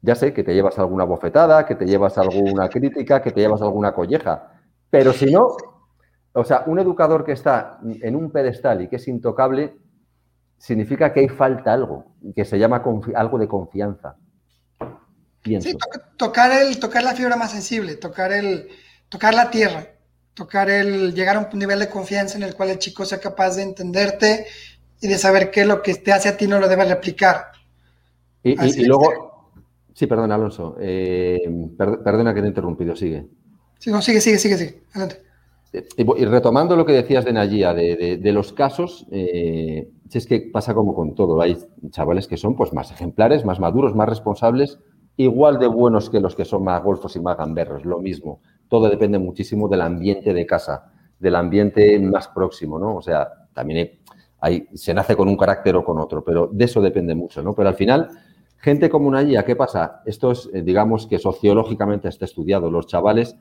Ya 0.00 0.14
sé 0.14 0.32
que 0.32 0.44
te 0.44 0.54
llevas 0.54 0.78
alguna 0.78 1.02
bofetada, 1.02 1.66
que 1.66 1.74
te 1.74 1.86
llevas 1.86 2.18
alguna 2.18 2.68
crítica, 2.68 3.20
que 3.20 3.32
te 3.32 3.40
llevas 3.40 3.62
alguna 3.62 3.92
colleja, 3.92 4.52
pero 4.90 5.12
si 5.12 5.26
no, 5.32 5.56
o 6.32 6.44
sea, 6.44 6.62
un 6.66 6.78
educador 6.78 7.24
que 7.24 7.32
está 7.32 7.80
en 7.82 8.14
un 8.14 8.30
pedestal 8.30 8.82
y 8.82 8.88
que 8.88 8.96
es 8.96 9.08
intocable, 9.08 9.76
significa 10.56 11.12
que 11.12 11.18
hay 11.18 11.28
falta 11.28 11.72
algo, 11.72 12.14
que 12.36 12.44
se 12.44 12.60
llama 12.60 12.80
algo 13.16 13.38
de 13.38 13.48
confianza. 13.48 14.16
Sí, 15.42 15.76
tocar, 16.16 16.52
el, 16.62 16.78
tocar 16.78 17.02
la 17.02 17.14
fibra 17.14 17.34
más 17.34 17.50
sensible, 17.50 17.96
tocar, 17.96 18.30
el, 18.30 18.68
tocar 19.10 19.34
la 19.34 19.50
tierra, 19.50 19.86
tocar 20.32 20.70
el, 20.70 21.12
llegar 21.14 21.36
a 21.36 21.50
un 21.52 21.58
nivel 21.58 21.78
de 21.78 21.90
confianza 21.90 22.38
en 22.38 22.44
el 22.44 22.54
cual 22.54 22.70
el 22.70 22.78
chico 22.78 23.04
sea 23.04 23.20
capaz 23.20 23.56
de 23.56 23.64
entenderte 23.64 24.46
y 25.02 25.08
de 25.08 25.18
saber 25.18 25.50
que 25.50 25.66
lo 25.66 25.82
que 25.82 25.96
te 25.96 26.12
hace 26.12 26.30
a 26.30 26.36
ti 26.36 26.46
no 26.46 26.58
lo 26.58 26.68
debe 26.68 26.86
replicar. 26.86 27.46
Y, 28.42 28.84
luego, 28.86 29.50
sí, 29.92 30.06
perdón, 30.06 30.32
Alonso, 30.32 30.76
eh, 30.80 31.40
perdona 31.76 32.32
que 32.32 32.40
te 32.40 32.46
he 32.46 32.48
interrumpido, 32.48 32.96
sigue. 32.96 33.26
Sí, 33.78 33.90
no, 33.90 34.00
sigue, 34.00 34.20
sigue, 34.20 34.38
sigue, 34.38 34.56
sigue, 34.56 34.82
adelante. 34.92 35.22
Y 35.72 36.24
retomando 36.24 36.74
lo 36.74 36.84
que 36.84 36.92
decías 36.92 37.24
de 37.24 37.32
Nayia, 37.32 37.72
de, 37.74 38.32
los 38.32 38.52
casos, 38.52 39.06
eh, 39.12 39.88
es 40.10 40.26
que 40.26 40.40
pasa 40.52 40.74
como 40.74 40.94
con 40.94 41.14
todo. 41.14 41.40
Hay 41.40 41.56
chavales 41.90 42.26
que 42.26 42.36
son 42.36 42.56
pues, 42.56 42.72
más 42.72 42.90
ejemplares, 42.90 43.44
más 43.44 43.60
maduros, 43.60 43.94
más 43.94 44.08
responsables, 44.08 44.78
igual 45.16 45.58
de 45.58 45.68
buenos 45.68 46.10
que 46.10 46.18
los 46.18 46.34
que 46.34 46.44
son 46.44 46.64
más 46.64 46.82
golfos 46.82 47.14
y 47.14 47.20
más 47.20 47.36
gamberros, 47.36 47.84
lo 47.84 48.00
mismo. 48.00 48.40
Todo 48.70 48.88
depende 48.88 49.18
muchísimo 49.18 49.68
del 49.68 49.80
ambiente 49.80 50.32
de 50.32 50.46
casa, 50.46 50.92
del 51.18 51.34
ambiente 51.34 51.98
más 51.98 52.28
próximo, 52.28 52.78
¿no? 52.78 52.96
O 52.96 53.02
sea, 53.02 53.28
también 53.52 53.98
hay, 54.38 54.68
se 54.74 54.94
nace 54.94 55.16
con 55.16 55.28
un 55.28 55.36
carácter 55.36 55.74
o 55.74 55.84
con 55.84 55.98
otro, 55.98 56.22
pero 56.22 56.48
de 56.50 56.64
eso 56.64 56.80
depende 56.80 57.16
mucho, 57.16 57.42
¿no? 57.42 57.52
Pero 57.52 57.68
al 57.68 57.74
final, 57.74 58.08
gente 58.58 58.88
como 58.88 59.10
Nayia, 59.10 59.44
¿qué 59.44 59.56
pasa? 59.56 60.02
Esto 60.06 60.30
es, 60.30 60.48
eh, 60.54 60.62
digamos, 60.62 61.08
que 61.08 61.18
sociológicamente 61.18 62.08
está 62.08 62.26
estudiado. 62.26 62.70
Los 62.70 62.86
chavales 62.86 63.36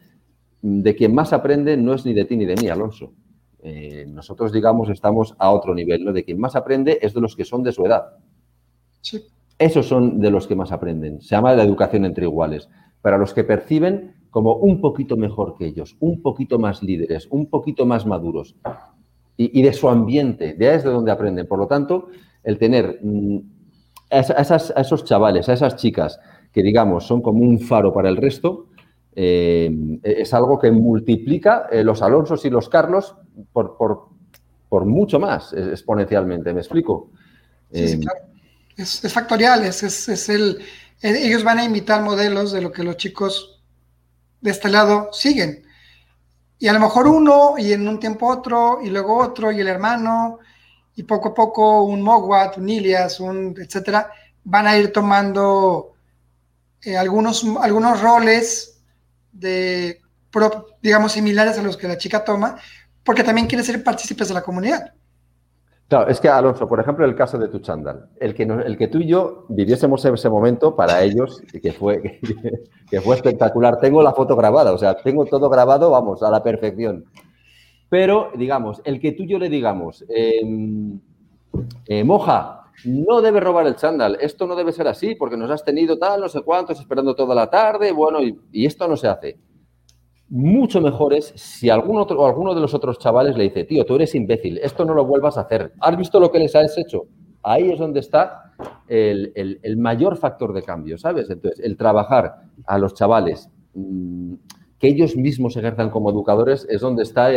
de 0.63 0.95
quien 0.95 1.13
más 1.13 1.31
aprende 1.31 1.77
no 1.77 1.93
es 1.93 2.07
ni 2.07 2.13
de 2.13 2.25
ti 2.25 2.35
ni 2.35 2.47
de 2.47 2.55
mí, 2.55 2.67
Alonso. 2.67 3.13
Eh, 3.61 4.05
nosotros, 4.07 4.51
digamos, 4.51 4.89
estamos 4.89 5.35
a 5.37 5.51
otro 5.51 5.75
nivel. 5.75 6.03
¿no? 6.03 6.11
De 6.11 6.23
quien 6.23 6.39
más 6.39 6.55
aprende 6.55 6.97
es 7.03 7.13
de 7.13 7.21
los 7.21 7.35
que 7.35 7.45
son 7.45 7.61
de 7.61 7.71
su 7.71 7.85
edad. 7.85 8.17
Sí. 9.01 9.23
Esos 9.59 9.85
son 9.85 10.19
de 10.19 10.31
los 10.31 10.47
que 10.47 10.55
más 10.55 10.71
aprenden. 10.71 11.21
Se 11.21 11.35
llama 11.35 11.53
la 11.53 11.63
educación 11.63 12.05
entre 12.05 12.25
iguales. 12.25 12.69
Para 13.01 13.17
los 13.17 13.33
que 13.33 13.43
perciben 13.43 14.15
como 14.29 14.55
un 14.55 14.79
poquito 14.81 15.17
mejor 15.17 15.55
que 15.57 15.65
ellos, 15.65 15.95
un 15.99 16.21
poquito 16.21 16.59
más 16.59 16.83
líderes, 16.83 17.27
un 17.29 17.47
poquito 17.47 17.85
más 17.85 18.05
maduros. 18.05 18.55
Y, 19.37 19.61
de 19.61 19.71
su 19.71 19.87
ambiente, 19.87 20.53
de 20.53 20.69
ahí 20.69 20.75
es 20.75 20.83
de 20.83 20.89
donde 20.89 21.11
aprenden. 21.11 21.47
Por 21.47 21.59
lo 21.59 21.67
tanto, 21.67 22.09
el 22.43 22.57
tener 22.57 22.99
mm, 23.01 23.37
a, 24.11 24.17
a 24.17 24.81
esos 24.81 25.05
chavales, 25.05 25.47
a 25.47 25.53
esas 25.53 25.77
chicas 25.77 26.19
que, 26.51 26.61
digamos, 26.61 27.07
son 27.07 27.21
como 27.21 27.39
un 27.39 27.59
faro 27.59 27.93
para 27.93 28.09
el 28.09 28.17
resto, 28.17 28.67
eh, 29.15 29.69
es 30.03 30.33
algo 30.33 30.57
que 30.59 30.71
multiplica 30.71 31.67
eh, 31.71 31.83
los 31.83 32.01
Alonsos 32.01 32.45
y 32.45 32.49
los 32.49 32.69
Carlos 32.69 33.15
por, 33.51 33.75
por, 33.77 34.85
mucho 34.85 35.19
más 35.19 35.51
exponencialmente. 35.53 36.53
¿Me 36.53 36.61
explico? 36.61 37.11
Sí, 37.71 37.87
sí, 37.87 37.93
eh, 37.95 37.99
claro. 37.99 38.19
Es, 38.77 39.13
factorial, 39.13 39.65
es, 39.65 40.29
el, 40.29 40.59
ellos 41.01 41.43
van 41.43 41.59
a 41.59 41.65
imitar 41.65 42.01
modelos 42.01 42.53
de 42.53 42.61
lo 42.61 42.71
que 42.71 42.83
los 42.83 42.95
chicos 42.95 43.58
de 44.41 44.51
este 44.51 44.69
lado 44.69 45.09
siguen. 45.11 45.65
Y 46.57 46.67
a 46.67 46.73
lo 46.73 46.79
mejor 46.79 47.07
uno, 47.07 47.55
y 47.57 47.73
en 47.73 47.87
un 47.87 47.99
tiempo 47.99 48.27
otro, 48.27 48.79
y 48.81 48.89
luego 48.89 49.17
otro, 49.17 49.51
y 49.51 49.59
el 49.59 49.67
hermano, 49.67 50.39
y 50.95 51.03
poco 51.03 51.29
a 51.29 51.33
poco 51.33 51.83
un 51.83 52.01
Mogwat, 52.01 52.57
un 52.57 52.69
Ilias, 52.69 53.19
un 53.19 53.55
etcétera, 53.57 54.11
van 54.43 54.67
a 54.67 54.77
ir 54.77 54.91
tomando 54.91 55.93
algunos, 56.97 57.45
algunos 57.61 58.01
roles 58.01 58.81
de, 59.31 60.01
digamos, 60.81 61.13
similares 61.13 61.57
a 61.57 61.63
los 61.63 61.77
que 61.77 61.87
la 61.87 61.97
chica 61.97 62.23
toma, 62.23 62.57
porque 63.03 63.23
también 63.23 63.47
quiere 63.47 63.63
ser 63.63 63.83
partícipes 63.83 64.27
de 64.27 64.33
la 64.33 64.41
comunidad. 64.41 64.93
Claro, 65.89 66.07
es 66.07 66.21
que 66.21 66.29
Alonso, 66.29 66.67
por 66.67 66.79
ejemplo, 66.79 67.03
el 67.03 67.15
caso 67.15 67.39
de 67.39 67.47
tu 67.47 67.59
chándal, 67.59 68.09
el 68.19 68.35
que, 68.35 68.43
el 68.43 68.77
que 68.77 68.87
tú 68.89 68.99
y 68.99 69.07
yo 69.07 69.45
viviésemos 69.49 70.05
ese 70.05 70.29
momento 70.29 70.75
para 70.75 71.01
ellos, 71.03 71.41
que 71.63 71.73
fue, 71.73 72.19
fue 73.03 73.15
espectacular. 73.15 73.79
Tengo 73.79 74.03
la 74.03 74.13
foto 74.13 74.35
grabada, 74.35 74.71
o 74.71 74.77
sea, 74.77 74.93
tengo 74.93 75.25
todo 75.25 75.49
grabado, 75.49 75.89
vamos, 75.89 76.21
a 76.21 76.29
la 76.29 76.43
perfección. 76.43 77.05
Pero, 77.89 78.29
digamos, 78.37 78.83
el 78.85 78.99
que 78.99 79.13
tú 79.13 79.23
y 79.23 79.29
yo 79.29 79.39
le 79.39 79.49
digamos, 79.49 80.05
em, 80.09 80.99
eh, 81.87 82.03
moja, 82.03 82.65
no 82.85 83.21
debe 83.21 83.39
robar 83.39 83.65
el 83.65 83.75
chándal, 83.75 84.15
esto 84.21 84.45
no 84.45 84.55
debe 84.55 84.71
ser 84.71 84.87
así, 84.87 85.15
porque 85.15 85.37
nos 85.37 85.49
has 85.49 85.65
tenido 85.65 85.97
tal, 85.97 86.21
no 86.21 86.29
sé 86.29 86.41
cuántos, 86.41 86.79
esperando 86.79 87.15
toda 87.15 87.33
la 87.33 87.49
tarde, 87.49 87.91
bueno, 87.91 88.19
y, 88.21 88.65
esto 88.65 88.87
no 88.87 88.95
se 88.95 89.07
hace. 89.07 89.39
Mucho 90.29 90.81
mejor 90.81 91.13
es 91.13 91.33
si 91.35 91.69
algún 91.69 91.97
otro, 91.97 92.25
alguno 92.25 92.53
de 92.53 92.61
los 92.61 92.73
otros 92.73 92.99
chavales 92.99 93.35
le 93.35 93.45
dice, 93.45 93.63
tío, 93.63 93.85
tú 93.85 93.95
eres 93.95 94.13
imbécil, 94.15 94.59
esto 94.59 94.85
no 94.85 94.93
lo 94.93 95.05
vuelvas 95.05 95.37
a 95.37 95.41
hacer. 95.41 95.73
¿Has 95.79 95.97
visto 95.97 96.19
lo 96.19 96.31
que 96.31 96.39
les 96.39 96.55
has 96.55 96.77
hecho? 96.77 97.07
Ahí 97.41 97.71
es 97.71 97.79
donde 97.79 97.99
está 97.99 98.53
el, 98.87 99.77
mayor 99.77 100.17
factor 100.17 100.53
de 100.53 100.61
cambio, 100.61 100.97
¿sabes? 100.97 101.29
Entonces, 101.29 101.59
el 101.63 101.77
trabajar 101.77 102.43
a 102.67 102.77
los 102.77 102.93
chavales, 102.93 103.49
mm, 103.73 104.33
que 104.77 104.87
ellos 104.87 105.15
mismos 105.15 105.57
ejerzan 105.57 105.89
como 105.89 106.09
educadores, 106.09 106.65
es 106.69 106.81
donde 106.81 107.03
está 107.03 107.29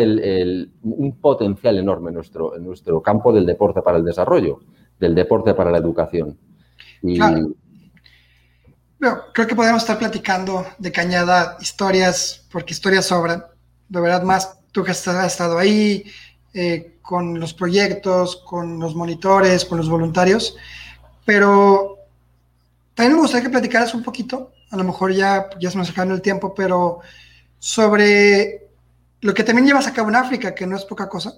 un 0.82 1.18
potencial 1.20 1.78
enorme 1.78 2.10
en 2.10 2.14
nuestro, 2.14 2.56
en 2.56 2.64
nuestro 2.64 3.00
campo 3.00 3.32
del 3.32 3.46
deporte 3.46 3.82
para 3.82 3.98
el 3.98 4.04
desarrollo 4.04 4.60
del 5.02 5.16
deporte 5.16 5.52
para 5.54 5.70
la 5.70 5.78
educación. 5.78 6.38
Claro. 7.02 7.48
Creo 9.32 9.46
que 9.46 9.56
podemos 9.56 9.82
estar 9.82 9.98
platicando 9.98 10.66
de 10.78 10.92
Cañada 10.92 11.56
historias, 11.60 12.44
porque 12.50 12.72
historias 12.72 13.06
sobran. 13.06 13.44
De 13.88 14.00
verdad, 14.00 14.22
más 14.22 14.58
tú 14.70 14.84
que 14.84 14.92
has 14.92 15.06
estado 15.06 15.58
ahí, 15.58 16.04
eh, 16.54 16.98
con 17.02 17.40
los 17.40 17.52
proyectos, 17.52 18.36
con 18.36 18.78
los 18.78 18.94
monitores, 18.94 19.64
con 19.64 19.78
los 19.78 19.88
voluntarios. 19.88 20.56
Pero 21.24 21.98
también 22.94 23.16
me 23.16 23.22
gustaría 23.22 23.44
que 23.44 23.50
platicaras 23.50 23.94
un 23.94 24.02
poquito, 24.02 24.52
a 24.70 24.76
lo 24.76 24.84
mejor 24.84 25.12
ya, 25.12 25.50
ya 25.58 25.70
se 25.70 25.78
nos 25.78 25.90
acabó 25.90 26.12
el 26.12 26.22
tiempo, 26.22 26.54
pero 26.54 27.00
sobre 27.58 28.68
lo 29.20 29.34
que 29.34 29.44
también 29.44 29.66
llevas 29.66 29.86
a 29.86 29.92
cabo 29.92 30.08
en 30.10 30.16
África, 30.16 30.54
que 30.54 30.66
no 30.66 30.76
es 30.76 30.84
poca 30.84 31.08
cosa, 31.08 31.34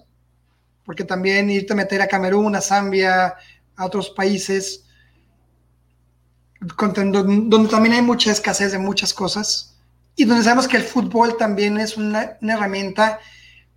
porque 0.84 1.04
también 1.04 1.50
irte 1.50 1.72
a 1.72 1.76
meter 1.76 2.02
a 2.02 2.08
Camerún, 2.08 2.54
a 2.56 2.60
Zambia, 2.60 3.34
a 3.76 3.84
otros 3.84 4.10
países, 4.10 4.83
donde 6.76 7.68
también 7.68 7.94
hay 7.94 8.02
mucha 8.02 8.32
escasez 8.32 8.72
de 8.72 8.78
muchas 8.78 9.12
cosas 9.12 9.76
y 10.16 10.24
donde 10.24 10.44
sabemos 10.44 10.68
que 10.68 10.76
el 10.76 10.84
fútbol 10.84 11.36
también 11.36 11.78
es 11.78 11.96
una, 11.96 12.38
herramienta 12.40 13.18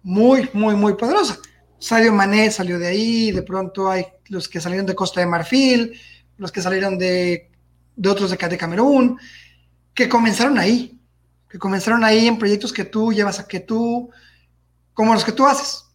muy, 0.04 0.50
muy, 0.54 0.76
muy 0.76 0.94
poderosa. 0.94 1.40
Sadio 1.80 2.14
Mané 2.14 2.52
salió 2.52 2.80
de 2.80 2.88
ahí, 2.88 3.32
de 3.32 3.42
pronto 3.42 3.90
hay 3.90 4.06
los 4.30 4.48
que 4.48 4.62
salieron 4.62 4.86
de 4.86 4.96
Costa 4.96 5.20
de 5.20 5.28
Marfil, 5.28 6.00
los 6.38 6.52
que 6.52 6.62
salieron 6.62 6.98
de, 6.98 7.52
de 7.96 8.10
otros 8.10 8.30
de, 8.30 8.38
de 8.38 8.58
Camerún, 8.58 9.20
que 9.94 10.08
comenzaron 10.08 10.58
ahí, 10.60 11.00
que 11.50 11.58
comenzaron 11.58 12.04
ahí 12.04 12.28
en 12.28 12.38
proyectos 12.38 12.72
que 12.72 12.86
tú 12.86 13.12
llevas 13.12 13.40
a 13.40 13.48
que 13.48 13.60
tú, 13.60 14.10
como 14.94 15.14
los 15.14 15.26
que 15.26 15.32
tú 15.32 15.46
haces. 15.46 15.87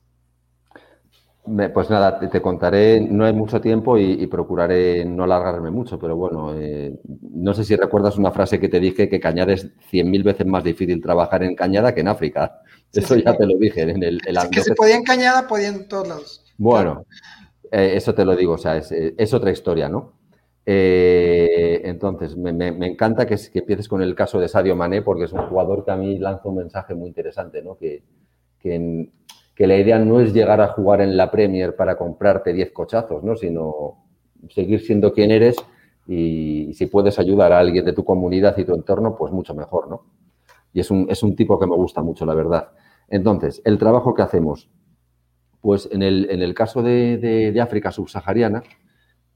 Pues 1.45 1.91
nada, 1.91 2.21
te, 2.21 2.41
contaré, 2.41 3.01
no 3.01 3.25
hay 3.25 3.33
mucho 3.33 3.61
tiempo 3.61 3.99
y, 3.99 4.29
procuraré 4.29 5.05
no 5.05 5.25
alargarme 5.25 5.73
mucho, 5.73 5.99
pero 5.99 6.15
bueno, 6.15 6.55
eh, 6.57 6.95
no 7.33 7.53
sé 7.53 7.65
si 7.65 7.75
recuerdas 7.75 8.17
una 8.17 8.31
frase 8.31 8.61
que 8.61 8.69
te 8.69 8.79
dije 8.79 9.09
que 9.09 9.19
Cañada 9.19 9.53
es 9.53 9.67
100.000 9.91 10.23
veces 10.23 10.47
más 10.47 10.63
difícil 10.63 11.03
trabajar 11.03 11.43
en 11.43 11.57
Cañada 11.57 11.93
que 11.93 12.03
en 12.03 12.09
África. 12.09 12.61
eso 12.93 13.17
ya 13.17 13.37
te 13.37 13.45
lo 13.45 13.59
dije. 13.59 13.83
En 13.83 14.05
el, 14.05 14.21
que 14.53 14.61
se 14.63 14.75
podía 14.77 14.95
en 14.95 15.03
Cañada, 15.03 15.49
podía 15.49 15.69
en 15.69 15.89
todos 15.89 16.07
lados. 16.07 16.55
Bueno, 16.59 17.07
eh, 17.73 17.95
eso 17.97 18.15
te 18.15 18.25
lo 18.25 18.37
digo, 18.37 18.53
o 18.53 18.59
sea, 18.59 18.77
es, 18.77 19.35
otra 19.35 19.51
historia, 19.51 19.89
¿no? 19.89 20.13
Eh, 20.65 21.81
entonces, 21.85 22.37
me, 22.37 22.69
encanta 22.87 23.27
que, 23.27 23.35
que, 23.35 23.59
empieces 23.59 23.89
con 23.89 24.01
el 24.01 24.15
caso 24.15 24.39
de 24.39 24.47
Sadio 24.47 24.77
Mané 24.77 25.03
porque 25.03 25.25
es 25.25 25.33
un 25.33 25.43
jugador 25.49 25.85
que 25.85 25.91
a 25.91 25.97
mí 25.97 26.21
lanza 26.21 26.49
un 26.49 26.59
mensaje 26.59 26.95
muy 26.95 27.09
interesante, 27.09 27.63
¿no? 27.63 27.77
Que, 27.77 28.05
que 28.61 28.77
en, 28.77 29.13
que 29.55 29.67
la 29.67 29.77
idea 29.77 29.99
no 29.99 30.21
es 30.21 30.33
llegar 30.33 30.61
a 30.61 30.69
jugar 30.69 31.01
en 31.01 31.17
la 31.17 31.31
Premier 31.31 31.77
para 31.77 31.97
comprarte 31.97 32.53
10 32.53 32.73
cochazos, 32.73 33.23
¿no? 33.23 33.37
sino 33.37 33.99
seguir 34.49 34.81
siendo 34.81 35.13
quien 35.13 35.31
eres 35.31 35.57
y, 36.07 36.73
si 36.75 36.87
puedes 36.87 37.19
ayudar 37.19 37.53
a 37.53 37.59
alguien 37.59 37.85
de 37.85 37.93
tu 37.93 38.05
comunidad 38.05 38.57
y 38.59 38.65
tu 38.65 38.75
entorno, 38.75 39.15
pues 39.17 39.33
mucho 39.33 39.55
mejor, 39.55 39.89
¿no? 39.89 40.05
Y 40.73 40.81
es 40.81 40.91
un, 40.91 41.07
es 41.11 41.23
un 41.23 41.37
tipo 41.37 41.59
que 41.59 41.67
me 41.67 41.77
gusta 41.77 42.03
mucho, 42.03 42.25
la 42.25 42.35
verdad. 42.35 42.71
Entonces, 43.09 43.61
el 43.65 43.79
trabajo 43.79 44.15
que 44.15 44.23
hacemos, 44.23 44.71
pues 45.61 45.89
en 45.93 46.03
el, 46.03 46.29
en 46.31 46.43
el 46.43 46.55
caso 46.55 46.83
de, 46.83 47.55
África 47.63 47.93
subsahariana, 47.93 48.63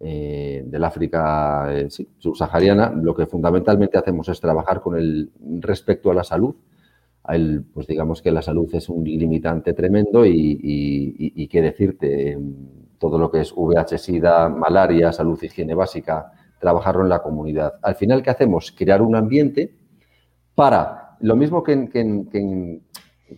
eh, 0.00 0.64
del 0.66 0.84
África 0.84 1.66
eh, 1.70 1.88
subsahariana, 2.18 2.90
lo 2.90 3.14
que 3.14 3.26
fundamentalmente 3.26 3.98
hacemos 3.98 4.28
es 4.28 4.40
trabajar 4.40 4.80
con 4.80 4.96
el 4.96 5.30
respecto 5.60 6.10
a 6.10 6.14
la 6.14 6.24
salud, 6.24 6.54
pues 7.72 7.86
digamos 7.86 8.22
que 8.22 8.30
la 8.30 8.42
salud 8.42 8.68
es 8.72 8.88
un 8.88 9.04
limitante 9.04 9.72
tremendo 9.72 10.24
y, 10.24 11.48
qué 11.50 11.62
decirte, 11.62 12.38
todo 12.98 13.18
lo 13.18 13.30
que 13.30 13.40
es 13.40 13.52
VH, 13.54 13.98
SIDA, 13.98 14.48
malaria, 14.48 15.12
salud, 15.12 15.38
higiene 15.42 15.74
básica, 15.74 16.32
trabajarlo 16.58 17.02
en 17.02 17.08
la 17.08 17.22
comunidad. 17.22 17.74
Al 17.82 17.96
final, 17.96 18.22
¿qué 18.22 18.30
hacemos? 18.30 18.72
Crear 18.72 19.02
un 19.02 19.16
ambiente 19.16 19.74
para, 20.54 21.16
lo 21.20 21.36
mismo 21.36 21.62
que 21.62 21.72
en, 21.72 22.82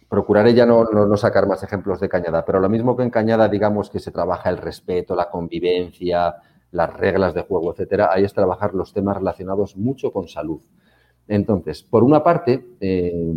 procuraré 0.09 0.55
ya 0.55 0.67
no, 0.67 0.85
no, 0.85 1.17
sacar 1.17 1.47
más 1.47 1.63
ejemplos 1.63 1.99
de 1.99 2.09
Cañada, 2.09 2.45
pero 2.45 2.61
lo 2.61 2.69
mismo 2.69 2.97
que 2.97 3.03
en 3.03 3.11
Cañada, 3.11 3.49
digamos 3.49 3.91
que 3.91 4.01
se 4.01 4.13
trabaja 4.13 4.51
el 4.51 4.59
respeto, 4.59 5.17
la 5.17 5.31
convivencia, 5.31 6.37
las 6.71 6.93
reglas 6.95 7.33
de 7.35 7.43
juego, 7.43 7.73
etcétera, 7.73 8.11
ahí 8.13 8.25
es 8.25 8.35
trabajar 8.35 8.75
los 8.75 8.93
temas 8.93 9.17
relacionados 9.17 9.77
mucho 9.77 10.13
con 10.13 10.29
salud. 10.29 10.61
Entonces, 11.27 11.83
por 11.83 12.05
una 12.05 12.23
parte, 12.23 12.65
eh, 12.81 13.35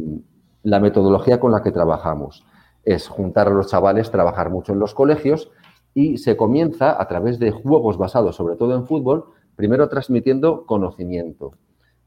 la 0.64 0.80
metodología 0.80 1.40
con 1.40 1.52
la 1.52 1.62
que 1.62 1.72
trabajamos 1.72 2.46
es 2.84 3.08
juntar 3.08 3.48
a 3.48 3.52
los 3.52 3.68
chavales, 3.68 4.12
trabajar 4.12 4.50
mucho 4.50 4.74
en 4.74 4.80
los 4.80 4.94
colegios 4.94 5.52
y 5.94 6.18
se 6.18 6.38
comienza 6.38 7.00
a 7.02 7.08
través 7.08 7.40
de 7.40 7.52
juegos 7.52 7.98
basados 7.98 8.36
sobre 8.36 8.56
todo 8.56 8.76
en 8.76 8.86
fútbol, 8.86 9.26
primero 9.56 9.90
transmitiendo 9.90 10.66
conocimiento. 10.66 11.54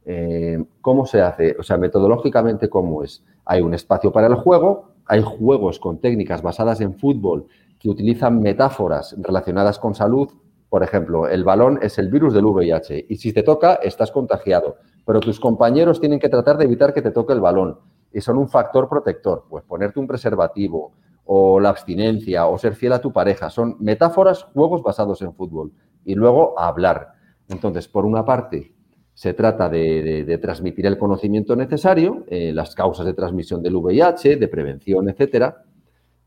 Eh, 0.06 0.62
¿Cómo 0.80 1.06
se 1.06 1.22
hace? 1.22 1.56
O 1.58 1.62
sea, 1.62 1.76
metodológicamente, 1.78 2.68
¿cómo 2.68 3.02
es? 3.02 3.24
Hay 3.44 3.62
un 3.62 3.74
espacio 3.74 4.12
para 4.12 4.26
el 4.26 4.34
juego, 4.34 4.90
hay 5.06 5.22
juegos 5.22 5.78
con 5.78 5.98
técnicas 5.98 6.42
basadas 6.42 6.80
en 6.80 6.94
fútbol 6.94 7.46
que 7.78 7.88
utilizan 7.88 8.40
metáforas 8.40 9.14
relacionadas 9.18 9.78
con 9.78 9.94
salud. 9.94 10.28
Por 10.68 10.82
ejemplo, 10.82 11.28
el 11.28 11.44
balón 11.44 11.78
es 11.82 11.98
el 11.98 12.08
virus 12.08 12.34
del 12.34 12.46
VIH 12.46 13.06
y 13.08 13.16
si 13.16 13.32
te 13.32 13.42
toca, 13.42 13.74
estás 13.74 14.10
contagiado, 14.10 14.76
pero 15.06 15.20
tus 15.20 15.38
compañeros 15.38 16.00
tienen 16.00 16.18
que 16.18 16.28
tratar 16.28 16.58
de 16.58 16.64
evitar 16.64 16.92
que 16.92 17.02
te 17.02 17.10
toque 17.10 17.32
el 17.32 17.40
balón 17.40 17.78
son 18.20 18.38
un 18.38 18.48
factor 18.48 18.88
protector. 18.88 19.44
Pues 19.48 19.64
ponerte 19.64 20.00
un 20.00 20.06
preservativo 20.06 20.92
o 21.24 21.58
la 21.60 21.70
abstinencia 21.70 22.46
o 22.46 22.58
ser 22.58 22.74
fiel 22.74 22.92
a 22.92 23.00
tu 23.00 23.12
pareja 23.12 23.50
son 23.50 23.76
metáforas, 23.80 24.44
juegos 24.54 24.82
basados 24.82 25.22
en 25.22 25.34
fútbol. 25.34 25.72
Y 26.04 26.14
luego 26.14 26.58
hablar. 26.58 27.12
Entonces, 27.48 27.88
por 27.88 28.04
una 28.04 28.24
parte, 28.24 28.74
se 29.14 29.32
trata 29.32 29.68
de, 29.68 30.38
transmitir 30.42 30.86
el 30.86 30.98
conocimiento 30.98 31.54
necesario, 31.54 32.24
eh, 32.28 32.52
las 32.52 32.74
causas 32.74 33.06
de 33.06 33.14
transmisión 33.14 33.62
del 33.62 33.76
VIH, 33.76 34.36
de 34.36 34.48
prevención, 34.48 35.08
etcétera. 35.08 35.64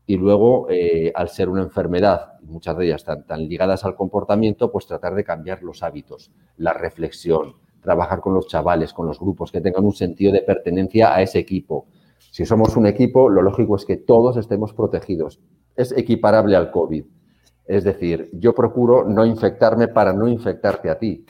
Y 0.06 0.16
luego, 0.16 0.68
eh, 0.70 1.12
al 1.14 1.28
ser 1.28 1.50
una 1.50 1.62
enfermedad, 1.62 2.38
muchas 2.42 2.78
de 2.78 2.86
ellas 2.86 3.04
tan, 3.04 3.26
tan 3.26 3.46
ligadas 3.46 3.84
al 3.84 3.94
comportamiento, 3.94 4.72
pues 4.72 4.86
tratar 4.86 5.14
de 5.14 5.22
cambiar 5.22 5.62
los 5.62 5.82
hábitos, 5.82 6.32
la 6.56 6.72
reflexión, 6.72 7.56
trabajar 7.80 8.20
con 8.20 8.34
los 8.34 8.46
chavales, 8.46 8.92
con 8.92 9.06
los 9.06 9.18
grupos, 9.18 9.52
que 9.52 9.60
tengan 9.60 9.84
un 9.84 9.94
sentido 9.94 10.32
de 10.32 10.42
pertenencia 10.42 11.14
a 11.14 11.22
ese 11.22 11.38
equipo. 11.38 11.86
Si 12.30 12.44
somos 12.44 12.76
un 12.76 12.86
equipo, 12.86 13.28
lo 13.28 13.42
lógico 13.42 13.76
es 13.76 13.84
que 13.84 13.96
todos 13.96 14.36
estemos 14.36 14.74
protegidos. 14.74 15.40
Es 15.76 15.92
equiparable 15.92 16.56
al 16.56 16.70
COVID. 16.70 17.04
Es 17.64 17.84
decir, 17.84 18.30
yo 18.32 18.54
procuro 18.54 19.04
no 19.04 19.26
infectarme 19.26 19.88
para 19.88 20.12
no 20.12 20.26
infectarte 20.26 20.90
a 20.90 20.98
ti, 20.98 21.26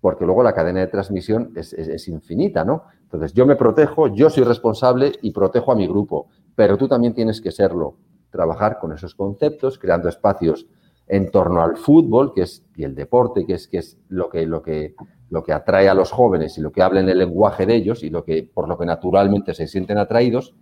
porque 0.00 0.24
luego 0.24 0.42
la 0.42 0.52
cadena 0.52 0.80
de 0.80 0.86
transmisión 0.86 1.52
es, 1.56 2.08
infinita, 2.08 2.64
¿no? 2.64 2.84
Entonces, 3.02 3.32
yo 3.32 3.46
me 3.46 3.56
protejo, 3.56 4.08
yo 4.08 4.28
soy 4.28 4.44
responsable 4.44 5.12
y 5.22 5.32
protejo 5.32 5.72
a 5.72 5.76
mi 5.76 5.86
grupo, 5.86 6.28
pero 6.54 6.76
tú 6.76 6.88
también 6.88 7.14
tienes 7.14 7.40
que 7.40 7.50
serlo. 7.50 7.96
Trabajar 8.30 8.78
con 8.78 8.92
esos 8.92 9.14
conceptos, 9.14 9.78
creando 9.78 10.10
espacios 10.10 10.66
en 11.06 11.30
torno 11.30 11.62
al 11.62 11.78
fútbol, 11.78 12.34
que 12.34 12.42
es 12.42 12.62
y 12.76 12.84
el 12.84 12.94
deporte, 12.94 13.46
que 13.46 13.54
es, 13.54 13.66
que 13.66 13.78
es 13.78 13.98
lo 14.08 14.28
que, 14.28 14.46
lo 14.46 14.62
que 14.62 14.94
lo 15.30 15.42
que 15.42 15.52
atrae 15.52 15.88
a 15.88 15.94
los 15.94 16.10
jóvenes 16.10 16.56
y 16.58 16.60
lo 16.60 16.72
que 16.72 16.82
hablen 16.82 17.08
el 17.08 17.18
lenguaje 17.18 17.66
de 17.66 17.76
ellos 17.76 18.02
y 18.02 18.10
lo 18.10 18.24
que, 18.24 18.42
por 18.42 18.68
lo 18.68 18.78
que 18.78 18.86
naturalmente 18.86 19.54
se 19.54 19.66
sienten 19.66 19.98
atraídos. 19.98 20.54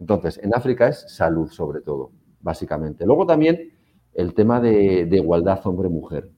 Entonces, 0.00 0.40
en 0.42 0.54
África 0.54 0.88
es 0.88 1.04
salud 1.08 1.50
sobre 1.50 1.80
todo, 1.80 2.10
básicamente. 2.40 3.06
Luego 3.06 3.26
también 3.26 3.72
el 4.14 4.34
tema 4.34 4.60
de, 4.60 5.08
igualdad 5.10 5.60
hombre-mujer. 5.64 6.30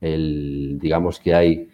digamos 0.00 1.18
que 1.18 1.34
hay 1.34 1.68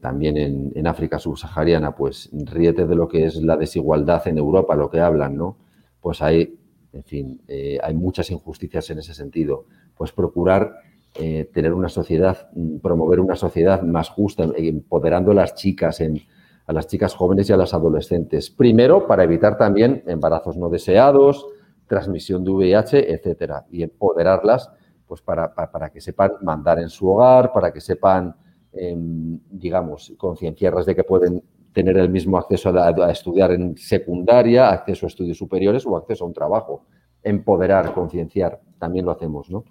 también 0.00 0.36
en, 0.74 0.86
África 0.86 1.18
subsahariana, 1.18 1.94
pues 1.94 2.30
ríete 2.32 2.86
de 2.86 2.94
lo 2.94 3.08
que 3.08 3.26
es 3.26 3.36
la 3.36 3.56
desigualdad 3.56 4.26
en 4.28 4.38
Europa, 4.38 4.76
lo 4.76 4.90
que 4.90 5.00
hablan, 5.00 5.36
¿no? 5.36 5.56
Pues 6.00 6.20
hay, 6.22 6.58
en 6.92 7.04
fin, 7.04 7.40
eh, 7.48 7.78
hay 7.82 7.94
muchas 7.94 8.30
injusticias 8.30 8.90
en 8.90 8.98
ese 8.98 9.14
sentido. 9.14 9.66
Pues 9.96 10.12
procurar 10.12 10.74
eh, 11.20 11.50
tener 11.52 11.74
una 11.74 11.88
sociedad, 11.88 12.48
mm, 12.54 12.78
promover 12.78 13.18
una 13.18 13.34
sociedad 13.34 13.82
más 13.82 14.08
justa, 14.08 14.44
empoderando 14.56 15.32
a 15.32 15.34
las 15.34 15.54
chicas, 15.54 16.00
a 16.00 16.72
las 16.72 16.86
chicas 16.86 17.14
jóvenes 17.14 17.50
y 17.50 17.52
a 17.52 17.56
las 17.56 17.74
adolescentes. 17.74 18.50
Primero, 18.50 19.06
para 19.08 19.24
evitar 19.24 19.58
también 19.58 20.04
embarazos 20.06 20.56
no 20.56 20.68
deseados, 20.68 21.44
transmisión 21.88 22.44
de 22.44 22.52
VIH, 22.52 23.12
etcétera, 23.12 23.66
y 23.68 23.82
empoderarlas 23.82 24.70
pues 25.08 25.20
para, 25.22 25.90
que 25.92 26.00
sepan 26.00 26.32
mandar 26.42 26.78
en 26.78 26.90
su 26.90 27.08
hogar, 27.08 27.50
para 27.52 27.72
que 27.72 27.80
sepan, 27.80 28.36
em, 28.72 29.40
digamos, 29.50 30.12
concienciarlas 30.18 30.86
de 30.86 30.94
que 30.94 31.02
pueden 31.02 31.42
tener 31.72 31.96
el 31.96 32.10
mismo 32.10 32.38
acceso 32.38 32.68
a, 32.68 32.88
a, 32.88 33.10
estudiar 33.10 33.52
en 33.52 33.76
secundaria, 33.76 34.68
acceso 34.70 35.06
a 35.06 35.08
estudios 35.08 35.38
superiores 35.38 35.84
o 35.86 35.96
acceso 35.96 36.24
a 36.24 36.26
un 36.28 36.34
trabajo. 36.34 36.84
Empoderar, 37.22 37.92
concienciar, 37.94 38.60
también 38.78 39.06
lo 39.06 39.10
hacemos, 39.10 39.50
¿no? 39.50 39.64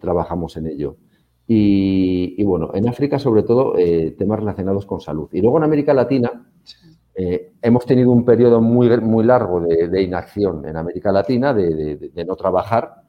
Trabajamos 0.00 0.56
en 0.56 0.66
ello. 0.66 0.96
Y, 1.48 2.42
bueno, 2.42 2.70
en 2.74 2.88
África 2.88 3.18
sobre 3.20 3.44
todo 3.44 3.78
eh, 3.78 4.16
temas 4.18 4.40
relacionados 4.40 4.84
con 4.84 5.00
salud. 5.00 5.28
Y 5.32 5.40
luego 5.40 5.58
en 5.58 5.64
América 5.64 5.94
Latina 5.94 6.50
eh, 7.14 7.52
hemos 7.62 7.86
tenido 7.86 8.10
un 8.10 8.24
periodo 8.24 8.60
muy, 8.60 8.88
muy 9.00 9.24
largo 9.24 9.60
de, 9.60 10.02
inacción 10.02 10.66
en 10.66 10.76
América 10.76 11.12
Latina, 11.12 11.54
de, 11.54 12.24
no 12.26 12.36
trabajar. 12.36 13.02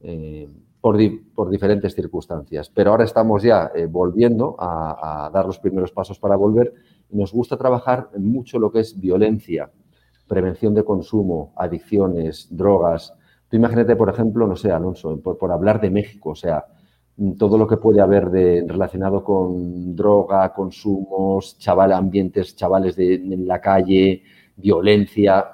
Eh, 0.00 0.48
por, 0.80 0.98
por, 1.32 1.48
diferentes 1.48 1.94
circunstancias. 1.94 2.68
Pero 2.74 2.90
ahora 2.90 3.04
estamos 3.04 3.44
ya 3.44 3.70
eh, 3.72 3.86
volviendo 3.86 4.56
a, 4.58 5.26
a, 5.26 5.30
dar 5.30 5.46
los 5.46 5.60
primeros 5.60 5.92
pasos 5.92 6.18
para 6.18 6.34
volver 6.34 6.74
nos 7.12 7.32
gusta 7.32 7.56
trabajar 7.56 8.10
mucho 8.16 8.58
lo 8.58 8.72
que 8.72 8.80
es 8.80 8.98
violencia, 8.98 9.70
prevención 10.26 10.74
de 10.74 10.84
consumo, 10.84 11.52
adicciones, 11.56 12.48
drogas. 12.50 13.12
Tú 13.52 13.56
imagínate, 13.56 13.96
por 13.96 14.08
ejemplo, 14.08 14.46
no 14.46 14.56
sé, 14.56 14.72
Alonso, 14.72 15.20
por, 15.20 15.52
hablar 15.52 15.78
de 15.78 15.90
México, 15.90 16.30
o 16.30 16.34
sea, 16.34 16.64
todo 17.36 17.58
lo 17.58 17.68
que 17.68 17.76
puede 17.76 18.00
haber 18.00 18.30
relacionado 18.30 19.22
con 19.22 19.94
droga, 19.94 20.54
consumos, 20.54 21.58
chaval, 21.58 21.92
ambientes, 21.92 22.56
chavales 22.56 22.98
en 22.98 23.46
la 23.46 23.60
calle, 23.60 24.22
violencia, 24.56 25.44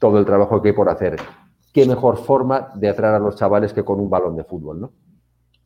todo 0.00 0.18
el 0.18 0.24
trabajo 0.24 0.60
que 0.60 0.70
hay 0.70 0.74
por 0.74 0.88
hacer. 0.88 1.14
¿Qué 1.72 1.86
mejor 1.86 2.16
forma 2.16 2.72
de 2.74 2.88
atraer 2.88 3.14
a 3.14 3.18
los 3.20 3.36
chavales 3.36 3.72
que 3.72 3.84
con 3.84 4.00
un 4.00 4.10
balón 4.10 4.34
de 4.34 4.42
fútbol, 4.42 4.80
no? 4.80 4.92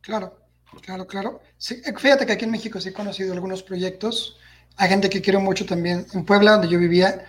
Claro, 0.03 0.35
claro, 0.83 1.07
claro. 1.07 1.41
fíjate 1.59 2.27
que 2.27 2.33
aquí 2.33 2.45
en 2.45 2.51
México 2.51 2.79
sí 2.83 2.91
he 2.91 2.93
conocido 2.93 3.33
algunos 3.33 3.63
proyectos. 3.63 4.39
Hay 4.77 4.91
gente 4.91 5.09
que 5.09 5.23
quiero 5.23 5.41
mucho 5.41 5.65
también 5.65 6.05
en 6.13 6.27
Puebla, 6.27 6.53
donde 6.53 6.69
yo 6.69 6.79
vivía, 6.79 7.25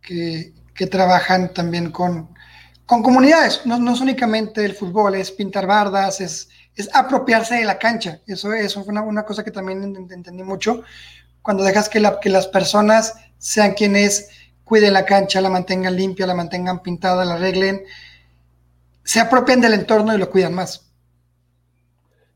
que 0.00 0.86
trabajan 0.88 1.52
también 1.52 1.90
con, 1.90 2.28
con 2.90 3.04
comunidades. 3.04 3.62
No, 3.66 3.78
no 3.78 3.94
es 3.94 4.00
únicamente 4.00 4.64
el 4.64 4.74
fútbol, 4.74 5.14
es 5.14 5.30
pintar 5.30 5.64
bardas, 5.64 6.20
es 6.20 6.48
es 6.80 6.88
apropiarse 6.92 7.56
de 7.56 7.64
la 7.64 7.78
cancha. 7.78 8.20
Eso, 8.26 8.52
eso 8.52 8.84
fue 8.84 8.94
una, 8.94 9.24
cosa 9.24 9.44
que 9.44 9.50
también 9.50 10.08
entendí 10.10 10.42
mucho. 10.42 10.82
Cuando 11.42 11.62
dejas 11.62 11.88
que, 11.88 12.00
la, 12.00 12.20
que 12.20 12.30
las 12.30 12.46
personas 12.46 13.14
sean 13.38 13.74
quienes 13.74 14.28
cuiden 14.64 14.92
la 14.92 15.04
cancha, 15.04 15.40
la 15.40 15.50
mantengan 15.50 15.96
limpia, 15.96 16.26
la 16.26 16.34
mantengan 16.34 16.82
pintada, 16.82 17.24
la 17.24 17.34
arreglen, 17.34 17.82
se 19.04 19.20
apropian 19.20 19.60
del 19.60 19.74
entorno 19.74 20.14
y 20.14 20.18
lo 20.18 20.30
cuidan 20.30 20.54
más. 20.54 20.86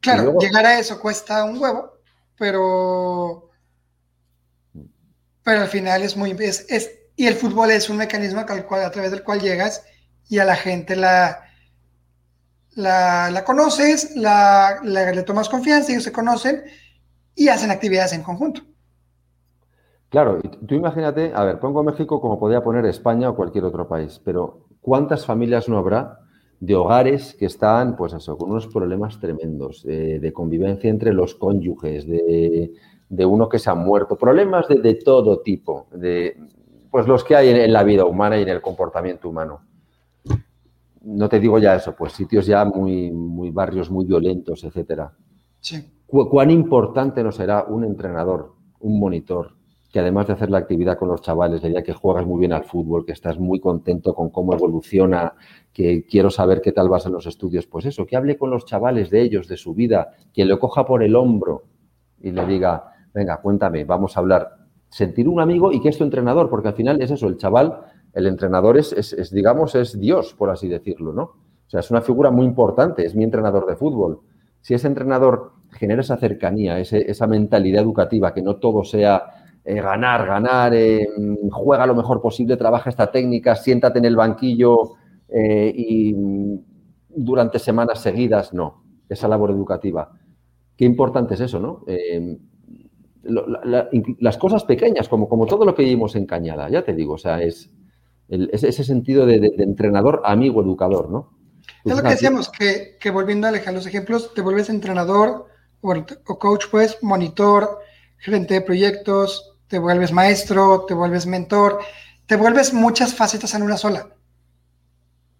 Claro, 0.01 0.37
llegar 0.39 0.67
a 0.67 0.79
eso 0.79 1.01
cuesta 1.01 1.45
un 1.45 1.59
huevo, 1.59 1.99
pero, 2.37 3.51
pero 5.43 5.63
al 5.63 5.69
final 5.69 6.03
es 6.03 6.17
muy... 6.17 6.37
Es, 6.39 6.67
y 7.17 7.27
el 7.27 7.37
fútbol 7.37 7.71
es 7.71 7.89
un 7.89 7.97
mecanismo 7.97 8.41
a 8.41 8.91
través 8.91 9.11
del 9.11 9.23
cual 9.23 9.41
llegas 9.41 9.83
y 10.29 10.39
a 10.39 10.45
la 10.45 10.57
gente 10.57 10.97
la, 10.97 11.45
la, 12.77 13.45
conoces, 13.45 14.16
la, 14.16 14.81
le 14.83 15.22
tomas 15.22 15.49
confianza, 15.49 15.93
ellos 15.93 16.05
se 16.05 16.12
conocen 16.12 16.62
y 17.35 17.49
hacen 17.49 17.70
actividades 17.70 18.12
en 18.12 18.22
conjunto. 18.22 18.62
Claro, 20.09 20.41
tú 20.41 20.75
imagínate, 20.75 21.33
a 21.35 21.45
ver, 21.45 21.59
pongo 21.59 21.83
México 21.83 22.20
como 22.20 22.39
podría 22.39 22.62
poner 22.62 22.87
España 22.87 23.31
o 23.31 23.35
cualquier 23.35 23.64
otro 23.64 23.89
país, 23.89 24.20
pero 24.25 24.66
¿cuántas 24.81 25.27
familias 25.27 25.68
no 25.68 25.77
habrá 25.77 26.20
de 26.61 26.77
hogares 26.77 27.35
que 27.35 27.47
están, 27.47 27.97
pues 27.97 28.12
eso, 28.12 28.39
con 28.39 28.51
unos 28.51 28.68
problemas 28.68 29.18
tremendos, 29.18 29.85
eh, 29.87 30.20
de 30.20 30.33
convivencia 30.33 30.89
entre 30.89 31.12
los 31.12 31.35
cónyuges, 31.35 32.07
de, 32.07 32.70
uno 33.27 33.49
que 33.49 33.59
se 33.59 33.70
ha 33.70 33.75
muerto, 33.75 34.16
problemas 34.16 34.68
de, 34.68 34.95
todo 34.95 35.41
tipo, 35.41 35.89
de 35.93 36.37
pues 36.91 37.09
los 37.09 37.25
que 37.25 37.35
hay 37.35 37.49
en 37.49 37.72
la 37.72 37.83
vida 37.83 38.05
humana 38.05 38.39
y 38.39 38.43
en 38.43 38.49
el 38.49 38.62
comportamiento 38.62 39.29
humano 39.29 39.62
no 41.05 41.29
te 41.29 41.41
digo 41.41 41.59
ya 41.59 41.75
eso, 41.75 41.95
pues 41.95 42.13
sitios 42.13 42.47
ya 42.47 42.65
muy, 42.65 43.11
muy 43.11 43.51
barrios 43.51 43.91
muy 43.91 44.05
violentos, 44.05 44.65
etcétera. 44.65 45.13
Sí. 45.61 45.91
¿Cuán 46.07 46.51
importante 46.51 47.23
nos 47.23 47.37
será 47.37 47.65
un 47.65 47.85
entrenador, 47.85 48.55
un 48.81 49.01
monitor, 49.01 49.57
que 49.91 50.01
además 50.01 50.27
de 50.27 50.33
hacer 50.33 50.51
la 50.51 50.59
actividad 50.59 50.99
con 50.99 51.09
los 51.09 51.23
chavales, 51.23 51.63
de 51.63 51.73
ya 51.73 51.83
que 51.83 51.93
juegas 51.93 52.27
muy 52.27 52.41
bien 52.41 52.53
al 52.53 52.65
fútbol, 52.65 53.07
que 53.07 53.13
estás 53.13 53.39
muy 53.39 53.61
contento 53.61 54.15
con 54.15 54.31
cómo 54.31 54.53
evoluciona, 54.53 55.35
que 55.73 56.05
quiero 56.05 56.31
saber 56.31 56.61
qué 56.61 56.73
tal 56.73 56.89
vas 56.89 57.07
en 57.07 57.13
los 57.13 57.27
estudios, 57.27 57.67
pues 57.67 57.87
eso, 57.87 58.05
que 58.05 58.17
hable 58.17 58.37
con 58.37 58.51
los 58.51 58.65
chavales 58.65 59.11
de 59.11 59.23
ellos, 59.23 59.47
de 59.49 59.57
su 59.57 59.75
vida, 59.75 60.11
que 60.33 60.45
lo 60.45 60.59
coja 60.59 60.85
por 60.85 61.03
el 61.03 61.15
hombro 61.15 61.63
y 62.21 62.33
le 62.33 62.45
diga, 62.47 62.93
venga, 63.13 63.41
cuéntame, 63.41 63.85
vamos 63.85 64.17
a 64.17 64.21
hablar. 64.21 64.57
Sentir 64.89 65.29
un 65.29 65.41
amigo 65.41 65.73
y 65.73 65.81
que 65.81 65.91
es 65.91 65.99
tu 65.99 66.05
entrenador, 66.05 66.51
porque 66.51 66.69
al 66.69 66.75
final 66.75 67.01
es 67.01 67.11
eso, 67.13 67.29
el 67.29 67.37
chaval 67.37 67.81
el 68.15 68.27
entrenador 68.27 68.79
es, 68.79 69.31
digamos, 69.33 69.75
es 69.75 69.99
Dios, 69.99 70.35
por 70.35 70.51
así 70.51 70.69
decirlo, 70.69 71.12
¿no? 71.12 71.23
O 71.23 71.71
sea, 71.71 71.81
es 71.81 71.91
una 71.91 72.01
figura 72.01 72.31
muy 72.31 72.47
importante, 72.47 73.05
es 73.05 73.15
mi 73.15 73.25
entrenador 73.25 73.67
de 73.67 73.75
fútbol. 73.75 74.21
Si 74.61 74.73
ese 74.73 74.87
entrenador 74.87 75.53
genera 75.73 76.01
esa 76.01 76.17
cercanía, 76.17 76.79
esa 76.79 77.27
mentalidad 77.27 77.83
educativa, 77.83 78.33
que 78.33 78.43
no 78.43 78.57
todo 78.57 78.85
sea 78.85 79.25
eh, 79.65 79.81
ganar, 79.81 80.27
ganar, 80.27 80.75
eh, 80.75 81.09
juega 81.51 81.87
lo 81.87 81.97
mejor 81.97 82.23
posible, 82.23 82.57
trabaja 82.57 82.91
esta 82.91 83.11
técnica, 83.11 83.57
siéntate 83.57 83.99
en 83.99 84.05
el 84.05 84.15
banquillo 84.15 84.93
eh, 85.29 85.73
y 85.75 86.15
durante 87.09 87.59
semanas 87.59 88.01
seguidas, 88.01 88.55
no, 88.55 88.85
esa 89.09 89.27
labor 89.27 89.51
educativa. 89.51 90.12
Qué 90.77 90.85
importante 90.85 91.35
es 91.35 91.41
eso, 91.41 91.59
¿no? 91.59 91.85
las 93.23 94.37
cosas 94.37 94.65
pequeñas, 94.65 95.09
como, 95.09 95.29
como 95.29 95.47
todo 95.47 95.65
lo 95.65 95.75
que 95.75 95.83
vimos 95.83 96.15
en 96.15 96.27
Cañada, 96.27 96.69
ya 96.69 96.85
te 96.85 96.93
digo, 96.93 97.15
o 97.15 97.19
sea, 97.19 97.43
es, 97.43 97.71
ese, 98.29 98.85
sentido 98.85 99.27
de, 99.27 99.53
entrenador, 99.59 100.22
amigo, 100.25 100.62
educador, 100.62 101.11
¿no? 101.11 101.31
Es 101.85 101.97
lo 101.97 102.03
que 102.03 102.11
decíamos, 102.11 102.51
que, 102.51 103.11
volviendo 103.11 103.47
a 103.47 103.72
los 103.72 103.87
ejemplos, 103.87 104.33
te 104.35 104.41
vuelves 104.41 104.68
entrenador 104.68 105.49
o, 105.81 106.39
coach, 106.39 106.64
pues, 106.70 106.99
monitor, 107.03 107.79
gerente 108.18 108.55
de 108.55 108.61
proyectos, 108.62 109.57
te 109.68 109.79
vuelves 109.79 110.12
maestro, 110.12 110.85
te 110.87 110.95
vuelves 110.95 111.27
mentor, 111.27 111.81
te 112.27 112.37
vuelves 112.37 112.72
muchas 112.72 113.14
facetas 113.14 113.55
en 113.55 113.62
una 113.62 113.77
sola. 113.77 114.09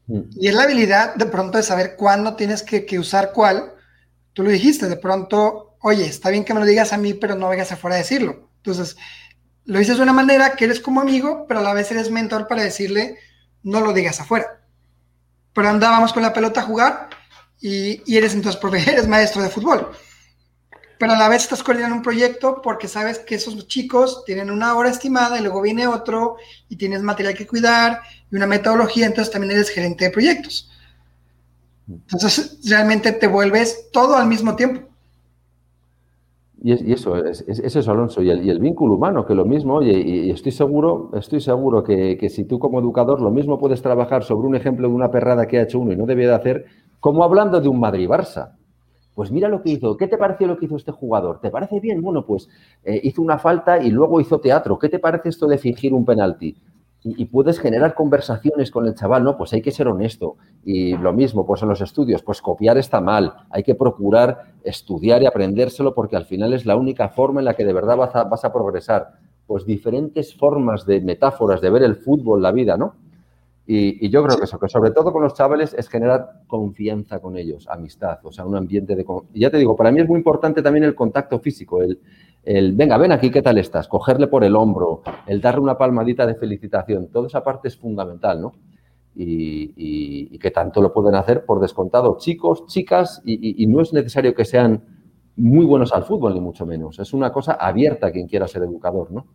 Mm. 0.07 0.21
Y 0.33 0.49
es 0.49 0.55
la 0.55 0.65
habilidad 0.65 1.15
de 1.15 1.27
pronto 1.27 1.57
de 1.57 1.65
saber 1.65 1.97
cuándo 1.97 2.37
tienes 2.37 2.63
que, 2.63 2.85
que, 2.85 2.99
usar 2.99 3.33
cuál. 3.33 3.73
Tú 4.35 4.43
lo 4.43 4.51
dijiste, 4.51 4.89
de 4.89 4.97
pronto, 4.97 5.77
oye, 5.81 6.05
está 6.05 6.29
bien 6.29 6.45
que 6.45 6.53
me 6.53 6.61
lo 6.61 6.67
digas 6.67 6.93
a 6.93 6.99
mí, 6.99 7.15
pero 7.15 7.37
no 7.37 7.49
vengas 7.49 7.73
afuera 7.73 7.97
a 7.97 8.01
decirlo. 8.01 8.51
Entonces, 8.57 8.97
lo 9.67 9.79
dices 9.79 9.97
de 9.97 10.03
una 10.03 10.13
manera 10.13 10.57
que 10.57 10.67
eres 10.67 10.81
como 10.81 11.01
amigo, 11.01 11.47
pero 11.49 11.61
a 11.61 11.63
la 11.63 11.75
vez 11.75 11.91
eres 11.91 12.11
mentor 12.11 12.47
para 12.47 12.63
decirle, 12.63 13.19
no 13.63 13.81
lo 13.81 13.93
digas 13.93 14.21
afuera. 14.21 14.61
Pero 15.53 15.69
andábamos 15.69 16.13
con 16.13 16.23
la 16.23 16.33
pelota 16.33 16.61
a 16.61 16.65
jugar 16.65 17.09
y, 17.61 18.03
eres 18.15 18.35
entonces 18.35 18.61
profe, 18.61 18.79
eres 18.91 19.09
maestro 19.09 19.43
de 19.43 19.49
fútbol. 19.49 19.91
Pero 20.99 21.13
a 21.13 21.19
la 21.19 21.29
vez 21.29 21.43
estás 21.43 21.63
coordinando 21.63 21.97
un 21.97 22.03
proyecto 22.03 22.61
porque 22.63 22.89
sabes 22.89 23.19
que 23.19 23.35
esos 23.35 23.67
chicos 23.67 24.25
tienen 24.25 24.51
una 24.51 24.75
hora 24.75 24.91
estimada 24.91 25.39
y 25.39 25.43
luego 25.43 25.61
viene 25.61 25.87
otro 25.87 26.37
y 26.69 26.77
tienes 26.77 27.03
material 27.03 27.35
que 27.35 27.47
cuidar 27.47 28.03
y 28.31 28.37
una 28.37 28.47
metodología, 28.47 29.07
entonces 29.07 29.33
también 29.33 29.53
eres 29.53 29.71
gerente 29.71 30.05
de 30.05 30.11
proyectos. 30.11 30.71
Entonces 31.89 32.59
realmente 32.65 33.13
te 33.13 33.27
vuelves 33.27 33.91
todo 33.93 34.17
al 34.17 34.27
mismo 34.27 34.57
tiempo. 34.57 34.94
Y, 36.67 36.93
eso, 36.95 37.23
es, 37.23 37.45
eso, 37.47 37.91
Alonso, 37.91 38.23
y 38.23 38.31
el, 38.31 38.59
vínculo 38.59 38.95
humano, 38.95 39.27
que 39.27 39.35
lo 39.35 39.45
mismo, 39.45 39.75
oye, 39.75 40.01
y, 40.01 40.31
estoy 40.31 40.51
seguro, 40.51 41.11
estoy 41.13 41.43
seguro 41.43 41.85
que, 41.85 42.27
si 42.31 42.45
tú 42.47 42.59
como 42.59 42.81
educador 42.81 43.21
lo 43.21 43.31
mismo 43.31 43.59
puedes 43.59 43.83
trabajar 43.83 44.25
sobre 44.25 44.49
un 44.49 44.57
ejemplo 44.57 44.89
de 44.89 44.95
una 44.95 45.11
perrada 45.11 45.47
que 45.47 45.59
ha 45.59 45.65
hecho 45.65 45.79
uno 45.79 45.93
y 45.93 45.97
no 45.97 46.07
debía 46.07 46.29
de 46.29 46.35
hacer, 46.37 46.65
como 47.01 47.23
hablando 47.23 47.61
de 47.61 47.69
un 47.69 47.79
Madrid-Barça. 47.79 48.53
Pues 49.15 49.31
mira 49.31 49.51
lo 49.51 49.61
que 49.61 49.73
hizo, 49.73 49.99
¿qué 49.99 50.09
te 50.09 50.17
pareció 50.17 50.47
lo 50.47 50.57
que 50.57 50.65
hizo 50.65 50.77
este 50.77 50.91
jugador? 50.91 51.39
¿Te 51.39 51.51
parece 51.51 51.81
bien? 51.81 52.01
Bueno, 52.01 52.25
pues 52.25 52.49
eh, 52.83 52.99
hizo 53.03 53.21
una 53.21 53.37
falta 53.37 53.83
y 53.83 53.91
luego 53.91 54.19
hizo 54.19 54.41
teatro. 54.41 54.79
¿Qué 54.79 54.89
te 54.89 54.99
parece 54.99 55.29
esto 55.29 55.47
de 55.47 55.59
fingir 55.59 55.93
un 55.93 56.07
penalti? 56.07 56.57
Y, 57.07 57.27
puedes 57.27 57.61
generar 57.61 57.95
conversaciones 57.95 58.71
con 58.71 58.87
el 58.87 58.95
chaval, 58.95 59.25
¿no? 59.25 59.37
Pues 59.37 59.53
hay 59.53 59.61
que 59.61 59.71
ser 59.71 59.89
honesto. 59.89 60.37
Y 60.65 60.97
lo 60.97 61.13
mismo, 61.13 61.47
pues 61.47 61.61
en 61.61 61.69
los 61.69 61.83
estudios, 61.83 62.23
pues 62.23 62.41
copiar 62.41 62.79
está 62.79 63.03
mal. 63.03 63.35
Hay 63.51 63.63
que 63.63 63.75
procurar 63.75 64.55
estudiar 64.63 65.23
y 65.23 65.27
aprendérselo 65.27 65.95
porque 65.95 66.17
al 66.17 66.25
final 66.25 66.55
es 66.55 66.65
la 66.65 66.77
única 66.77 67.11
forma 67.11 67.43
en 67.43 67.45
la 67.45 67.55
que 67.55 67.67
de 67.67 67.75
verdad 67.75 67.99
vas 67.99 68.17
a, 68.17 68.25
vas 68.25 68.47
a 68.47 68.53
progresar. 68.55 69.19
Pues 69.47 69.67
diferentes 69.67 70.35
formas 70.35 70.87
de 70.87 71.03
metáforas 71.03 71.61
de 71.61 71.69
ver 71.69 71.83
el 71.83 71.97
fútbol, 71.97 72.41
la 72.41 72.53
vida, 72.53 72.79
¿no? 72.79 72.95
Y, 73.67 74.09
yo 74.09 74.23
creo 74.25 74.39
que 74.39 74.45
eso, 74.45 74.59
que 74.59 74.69
sobre 74.69 74.91
todo 74.91 75.13
con 75.13 75.23
los 75.23 75.35
chavales 75.35 75.75
es 75.75 75.89
generar 75.89 76.43
confianza 76.47 77.21
con 77.21 77.37
ellos, 77.37 77.67
amistad, 77.69 78.19
o 78.23 78.31
sea, 78.31 78.45
un 78.45 78.57
ambiente 78.57 78.95
de... 78.95 79.07
Y 79.33 79.41
ya 79.41 79.51
te 79.51 79.57
digo, 79.57 79.75
para 79.75 79.91
mí 79.91 80.01
es 80.01 80.09
muy 80.09 80.19
importante 80.19 80.63
también 80.63 80.85
el 80.85 80.95
contacto 80.95 81.39
físico, 81.39 81.81
el, 81.83 81.99
el, 82.45 82.73
venga, 82.73 82.97
ven 82.99 83.13
aquí, 83.13 83.31
¿qué 83.31 83.43
tal 83.43 83.59
estás? 83.59 83.89
Cogerle 83.89 84.27
por 84.27 84.45
el 84.45 84.55
hombro, 84.57 85.03
el 85.27 85.41
darle 85.41 85.61
una 85.61 85.79
palmadita 85.79 86.27
de 86.27 86.35
felicitación, 86.35 87.09
toda 87.09 87.27
esa 87.27 87.43
parte 87.43 87.69
es 87.69 87.77
fundamental, 87.77 88.41
¿no? 88.41 88.53
Y, 89.17 90.39
que 90.39 90.51
tanto 90.51 90.83
lo 90.83 90.93
pueden 90.93 91.15
hacer 91.15 91.47
por 91.47 91.59
descontado 91.61 92.19
chicos, 92.19 92.67
chicas, 92.67 93.23
y, 93.25 93.67
no 93.67 93.81
es 93.81 93.93
necesario 93.95 94.35
que 94.35 94.45
sean 94.45 94.85
muy 95.37 95.65
buenos 95.65 95.93
al 95.93 96.05
fútbol, 96.05 96.35
ni 96.35 96.41
mucho 96.41 96.67
menos. 96.67 96.99
Es 96.99 97.15
una 97.15 97.33
cosa 97.33 97.53
abierta 97.53 98.09
a 98.09 98.11
quien 98.11 98.27
quiera 98.27 98.47
ser 98.47 98.63
educador, 98.63 99.11
¿no? 99.11 99.27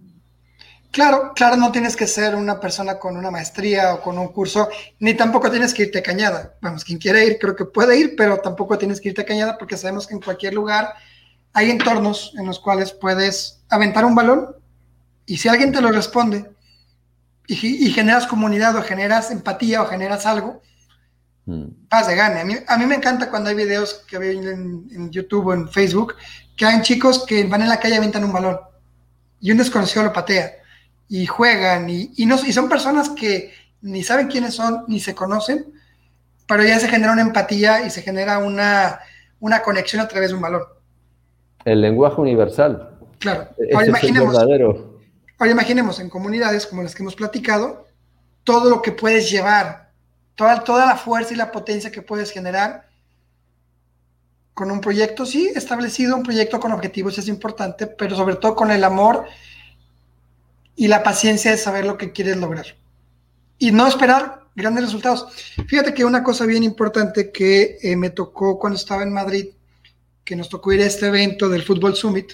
Claro, 0.92 1.34
claro, 1.36 1.56
no 1.56 1.72
tienes 1.72 1.96
que 1.96 2.08
ser 2.08 2.36
una 2.36 2.60
persona 2.60 3.00
con 3.00 3.16
una 3.16 3.32
maestría 3.32 3.96
o 3.96 4.02
con 4.02 4.18
un 4.18 4.30
curso, 4.30 4.70
ni 5.00 5.14
tampoco 5.14 5.50
tienes 5.50 5.74
que 5.74 5.84
irte 5.84 6.02
cañada. 6.02 6.56
Vamos, 6.62 6.84
quien 6.84 7.00
quiera 7.00 7.24
ir 7.24 7.38
creo 7.40 7.56
que 7.56 7.66
puede 7.66 7.98
ir, 8.00 8.16
pero 8.18 8.38
tampoco 8.38 8.78
tienes 8.78 9.00
que 9.00 9.10
irte 9.10 9.26
cañada 9.26 9.58
porque 9.58 9.78
sabemos 9.78 10.08
que 10.08 10.16
en 10.16 10.22
cualquier 10.22 10.54
lugar 10.54 10.94
hay 11.54 11.72
entornos 11.72 12.34
en 12.38 12.46
los 12.46 12.60
cuales 12.60 12.92
puedes 12.92 13.62
aventar 13.70 14.06
un 14.06 14.16
balón 14.16 14.56
y 15.26 15.38
si 15.38 15.48
alguien 15.48 15.72
te 15.72 15.82
lo 15.82 15.92
responde 15.92 16.50
y, 17.48 17.90
generas 17.92 18.28
comunidad 18.28 18.76
o 18.76 18.84
generas 18.84 19.32
empatía 19.32 19.82
o 19.82 19.88
generas 19.88 20.26
algo, 20.26 20.62
Paz 21.90 22.06
de 22.06 22.16
gane. 22.16 22.64
A 22.68 22.78
mí, 22.78 22.86
me 22.86 22.94
encanta 22.94 23.32
cuando 23.32 23.50
hay 23.50 23.56
videos 23.56 24.06
que 24.08 24.20
veo 24.20 24.40
en, 24.40 25.10
YouTube 25.10 25.48
o 25.48 25.54
en 25.56 25.68
Facebook 25.68 26.14
que 26.56 26.64
hay 26.64 26.80
chicos 26.84 27.26
que 27.26 27.44
van 27.46 27.64
en 27.64 27.70
la 27.70 27.80
calle 27.80 27.96
y 27.96 27.98
aventan 27.98 28.24
un 28.24 28.34
balón 28.34 28.60
y 29.40 29.52
un 29.52 29.58
desconocido 29.58 30.04
lo 30.04 30.14
patea 30.14 30.52
y 31.08 31.26
juegan 31.26 31.90
y, 31.90 32.12
y, 32.18 32.28
no, 32.28 32.36
y 32.46 32.54
son 32.54 32.70
personas 32.70 33.10
que 33.10 33.52
ni 33.82 34.04
saben 34.04 34.28
quiénes 34.28 34.54
son 34.54 34.84
ni 34.88 35.00
se 35.00 35.16
conocen, 35.16 35.74
pero 36.48 36.64
ya 36.64 36.80
se 36.80 36.88
genera 36.88 37.14
una 37.14 37.22
empatía 37.22 37.86
y 37.86 37.90
se 37.90 38.02
genera 38.02 38.38
una, 38.40 39.00
una 39.40 39.62
conexión 39.62 40.02
a 40.02 40.08
través 40.08 40.30
de 40.30 40.36
un 40.36 40.42
balón. 40.42 40.64
El 41.66 41.82
lenguaje 41.82 42.22
universal. 42.22 42.98
Claro. 43.20 43.50
Ahora 43.74 43.88
imaginemos, 43.88 44.36
ahora 44.36 45.52
imaginemos 45.52 46.00
en 46.00 46.10
comunidades 46.10 46.66
como 46.66 46.84
las 46.84 46.96
que 46.96 47.04
hemos 47.04 47.16
platicado, 47.16 47.86
todo 48.44 48.70
lo 48.70 48.82
que 48.82 48.92
puedes 48.92 49.30
llevar, 49.30 49.92
toda, 50.36 50.64
toda 50.64 50.86
la 50.86 50.96
fuerza 50.96 51.34
y 51.34 51.38
la 51.38 51.52
potencia 51.52 51.92
que 51.92 52.02
puedes 52.02 52.32
generar 52.32 52.88
con 54.54 54.72
un 54.72 54.82
proyecto, 54.82 55.26
sí, 55.26 55.50
establecido, 55.56 56.18
un 56.18 56.24
proyecto 56.24 56.60
con 56.60 56.74
objetivos 56.74 57.18
es 57.18 57.30
importante, 57.30 57.88
pero 57.88 58.16
sobre 58.16 58.36
todo 58.36 58.56
con 58.56 58.72
el 58.72 58.84
amor 58.84 59.26
y 60.76 60.88
la 60.88 61.02
paciencia 61.02 61.52
de 61.52 61.58
saber 61.58 61.86
lo 61.86 61.98
que 61.98 62.12
quieres 62.12 62.36
lograr. 62.38 62.66
Y 63.58 63.72
no 63.72 63.88
esperar 63.88 64.48
grandes 64.56 64.86
resultados. 64.86 65.28
Fíjate 65.68 65.94
que 65.94 66.04
una 66.04 66.24
cosa 66.24 66.46
bien 66.46 66.64
importante 66.64 67.32
que 67.32 67.78
eh, 67.82 67.96
me 67.96 68.10
tocó 68.10 68.60
cuando 68.60 68.78
estaba 68.78 69.04
en 69.04 69.14
Madrid, 69.14 69.48
que 70.30 70.36
nos 70.36 70.48
tocó 70.48 70.72
ir 70.72 70.82
a 70.82 70.86
este 70.86 71.08
evento 71.08 71.50
del 71.50 71.64
Fútbol 71.64 71.96
Summit. 71.96 72.34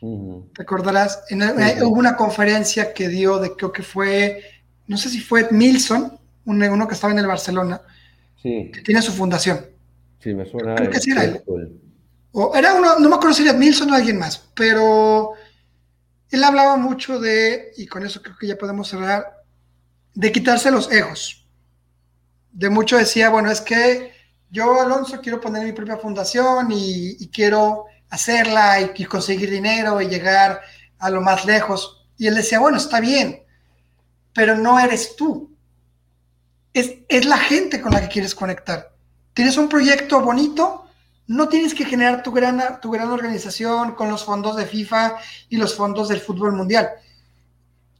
¿Te 0.00 0.62
acordarás? 0.62 1.22
Hubo 1.30 1.96
una 1.96 2.16
conferencia 2.16 2.92
que 2.92 3.08
dio 3.08 3.38
de 3.38 3.54
creo 3.54 3.70
que 3.70 3.84
fue, 3.84 4.42
no 4.88 4.96
sé 4.96 5.08
si 5.08 5.20
fue 5.20 5.46
Milson, 5.52 6.18
uno 6.44 6.88
que 6.88 6.94
estaba 6.94 7.12
en 7.12 7.20
el 7.20 7.28
Barcelona, 7.28 7.80
que 8.42 8.82
tiene 8.84 9.00
su 9.00 9.12
fundación. 9.12 9.64
Sí, 10.18 10.34
me 10.34 10.44
suena. 10.44 10.74
Creo 10.74 10.90
que 10.90 10.98
sí 10.98 11.12
era 11.12 11.22
él. 11.22 11.40
O 12.32 12.52
era 12.56 12.74
uno, 12.74 12.98
no 12.98 13.08
me 13.08 13.14
acuerdo 13.14 13.34
si 13.36 13.44
era 13.44 13.52
Milson 13.52 13.92
o 13.92 13.94
alguien 13.94 14.18
más, 14.18 14.50
pero 14.52 15.34
él 16.30 16.42
hablaba 16.42 16.76
mucho 16.76 17.20
de, 17.20 17.70
y 17.76 17.86
con 17.86 18.04
eso 18.04 18.22
creo 18.22 18.36
que 18.36 18.48
ya 18.48 18.58
podemos 18.58 18.88
cerrar, 18.88 19.44
de 20.14 20.32
quitarse 20.32 20.72
los 20.72 20.90
egos. 20.90 21.46
De 22.50 22.70
mucho 22.70 22.98
decía, 22.98 23.30
bueno, 23.30 23.52
es 23.52 23.60
que 23.60 24.13
yo, 24.54 24.80
Alonso, 24.80 25.20
quiero 25.20 25.40
poner 25.40 25.64
mi 25.64 25.72
propia 25.72 25.96
fundación 25.96 26.68
y, 26.70 27.28
quiero 27.28 27.86
hacerla 28.10 28.80
y, 28.80 29.04
conseguir 29.04 29.50
dinero 29.50 30.00
y 30.00 30.06
llegar 30.06 30.60
a 30.98 31.10
lo 31.10 31.20
más 31.20 31.44
lejos. 31.44 32.06
Y 32.16 32.26
él 32.26 32.34
decía, 32.34 32.60
bueno, 32.60 32.78
está 32.78 33.00
bien, 33.00 33.42
pero 34.32 34.56
no 34.56 34.78
eres 34.78 35.16
tú. 35.16 35.50
Es, 36.72 36.94
es 37.08 37.24
la 37.24 37.38
gente 37.38 37.80
con 37.80 37.92
la 37.92 38.00
que 38.00 38.08
quieres 38.08 38.34
conectar. 38.34 38.92
Tienes 39.32 39.56
un 39.56 39.68
proyecto 39.68 40.20
bonito, 40.20 40.86
no 41.26 41.48
tienes 41.48 41.74
que 41.74 41.84
generar 41.84 42.22
tu 42.22 42.32
gran, 42.32 42.80
tu 42.80 42.90
gran 42.90 43.10
organización 43.10 43.94
con 43.94 44.08
los 44.08 44.24
fondos 44.24 44.56
de 44.56 44.66
FIFA 44.66 45.16
y 45.48 45.56
los 45.56 45.74
fondos 45.74 46.08
del 46.08 46.20
fútbol 46.20 46.52
mundial 46.52 46.88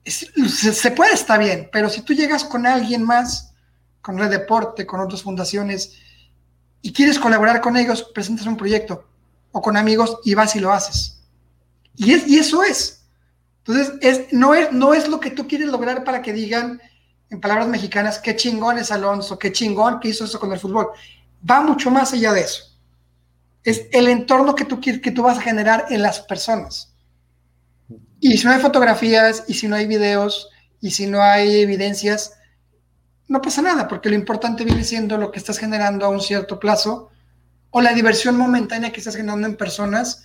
se, 0.04 0.90
puede, 0.90 1.14
está 1.14 1.38
bien, 1.38 1.68
pero 1.72 1.88
si 1.88 2.02
tú 2.02 2.12
llegas 2.12 2.44
con 2.44 2.66
alguien 2.66 3.02
más, 3.02 3.54
con 4.02 4.18
Red 4.18 4.30
Deporte, 4.30 4.86
con 4.86 5.00
otras 5.00 5.22
fundaciones, 5.22 5.98
y 6.84 6.92
quieres 6.92 7.18
colaborar 7.18 7.62
con 7.62 7.78
ellos, 7.78 8.02
presentas 8.14 8.46
un 8.46 8.58
proyecto, 8.58 9.08
o 9.52 9.62
con 9.62 9.74
amigos, 9.78 10.18
y 10.22 10.34
vas 10.34 10.54
y 10.54 10.60
lo 10.60 10.70
haces. 10.70 11.18
Y, 11.96 12.12
es, 12.12 12.24
eso 12.30 12.62
es. 12.62 13.06
Entonces, 13.64 13.94
es, 14.02 14.32
no, 14.34 14.54
es, 14.54 14.70
no 14.70 14.92
es 14.92 15.08
lo 15.08 15.18
que 15.18 15.30
tú 15.30 15.48
quieres 15.48 15.68
lograr 15.68 16.04
para 16.04 16.20
que 16.20 16.34
digan, 16.34 16.78
en 17.30 17.40
palabras 17.40 17.68
mexicanas, 17.68 18.18
qué 18.18 18.36
chingón 18.36 18.76
es 18.76 18.92
Alonso, 18.92 19.38
qué 19.38 19.50
chingón 19.50 19.98
que 19.98 20.08
hizo 20.08 20.26
eso 20.26 20.38
con 20.38 20.52
el 20.52 20.60
fútbol. 20.60 20.88
Va 21.50 21.62
mucho 21.62 21.90
más 21.90 22.12
allá 22.12 22.34
de 22.34 22.42
eso. 22.42 22.64
Es 23.62 23.86
el 23.90 24.06
entorno 24.08 24.54
que 24.54 24.66
tú, 24.66 24.78
que 24.78 25.10
tú 25.10 25.22
vas 25.22 25.38
a 25.38 25.42
generar 25.42 25.86
en 25.88 26.02
las 26.02 26.20
personas. 26.20 26.92
Y 28.20 28.36
si 28.36 28.44
no 28.44 28.52
hay 28.52 28.60
fotografías, 28.60 29.44
y 29.48 29.54
si 29.54 29.68
no 29.68 29.76
hay 29.76 29.86
videos, 29.86 30.50
y 30.82 30.90
si 30.90 31.06
no 31.06 31.22
hay 31.22 31.62
evidencias, 31.62 32.34
no 33.28 33.40
pasa 33.40 33.62
nada, 33.62 33.88
porque 33.88 34.08
lo 34.08 34.14
importante 34.14 34.64
viene 34.64 34.84
siendo 34.84 35.16
lo 35.16 35.30
que 35.30 35.38
estás 35.38 35.58
generando 35.58 36.04
a 36.04 36.08
un 36.08 36.20
cierto 36.20 36.58
plazo 36.58 37.10
o 37.70 37.80
la 37.80 37.92
diversión 37.92 38.36
momentánea 38.36 38.92
que 38.92 38.98
estás 38.98 39.16
generando 39.16 39.46
en 39.46 39.56
personas 39.56 40.24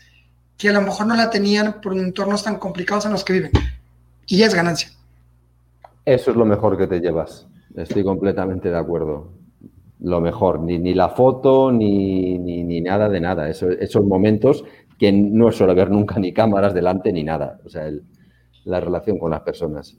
que 0.57 0.69
a 0.69 0.73
lo 0.73 0.81
mejor 0.81 1.07
no 1.07 1.15
la 1.15 1.29
tenían 1.29 1.79
por 1.81 1.97
entornos 1.97 2.43
tan 2.43 2.57
complicados 2.57 3.05
en 3.05 3.13
los 3.13 3.23
que 3.23 3.33
viven. 3.33 3.51
Y 4.27 4.37
ya 4.37 4.45
es 4.45 4.53
ganancia. 4.53 4.89
Eso 6.05 6.31
es 6.31 6.37
lo 6.37 6.45
mejor 6.45 6.77
que 6.77 6.85
te 6.85 6.99
llevas. 6.99 7.47
Estoy 7.75 8.03
completamente 8.03 8.69
de 8.69 8.77
acuerdo. 8.77 9.31
Lo 10.01 10.19
mejor, 10.21 10.59
ni, 10.59 10.77
ni 10.77 10.93
la 10.93 11.09
foto, 11.09 11.71
ni, 11.71 12.37
ni, 12.37 12.81
nada 12.81 13.09
de 13.09 13.19
nada. 13.19 13.49
esos 13.49 14.05
momentos 14.05 14.65
que 14.97 15.11
no 15.11 15.51
suele 15.51 15.71
haber 15.71 15.89
nunca 15.89 16.19
ni 16.19 16.33
cámaras 16.33 16.73
delante 16.73 17.11
ni 17.13 17.23
nada. 17.23 17.59
O 17.65 17.69
sea, 17.69 17.89
la 18.65 18.79
relación 18.79 19.17
con 19.17 19.31
las 19.31 19.41
personas. 19.41 19.97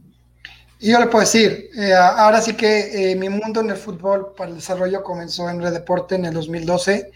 Y 0.83 0.93
yo 0.93 0.99
le 0.99 1.09
puedo 1.09 1.21
decir, 1.21 1.69
eh, 1.77 1.93
ahora 1.93 2.41
sí 2.41 2.55
que 2.55 3.13
eh, 3.13 3.17
mi 3.17 3.29
mundo 3.29 3.61
en 3.61 3.69
el 3.69 3.77
fútbol 3.77 4.33
para 4.35 4.49
el 4.49 4.57
desarrollo 4.57 5.03
comenzó 5.03 5.51
en 5.51 5.61
Red 5.61 5.75
Deporte 5.75 6.15
en 6.15 6.25
el 6.25 6.33
2012. 6.33 7.13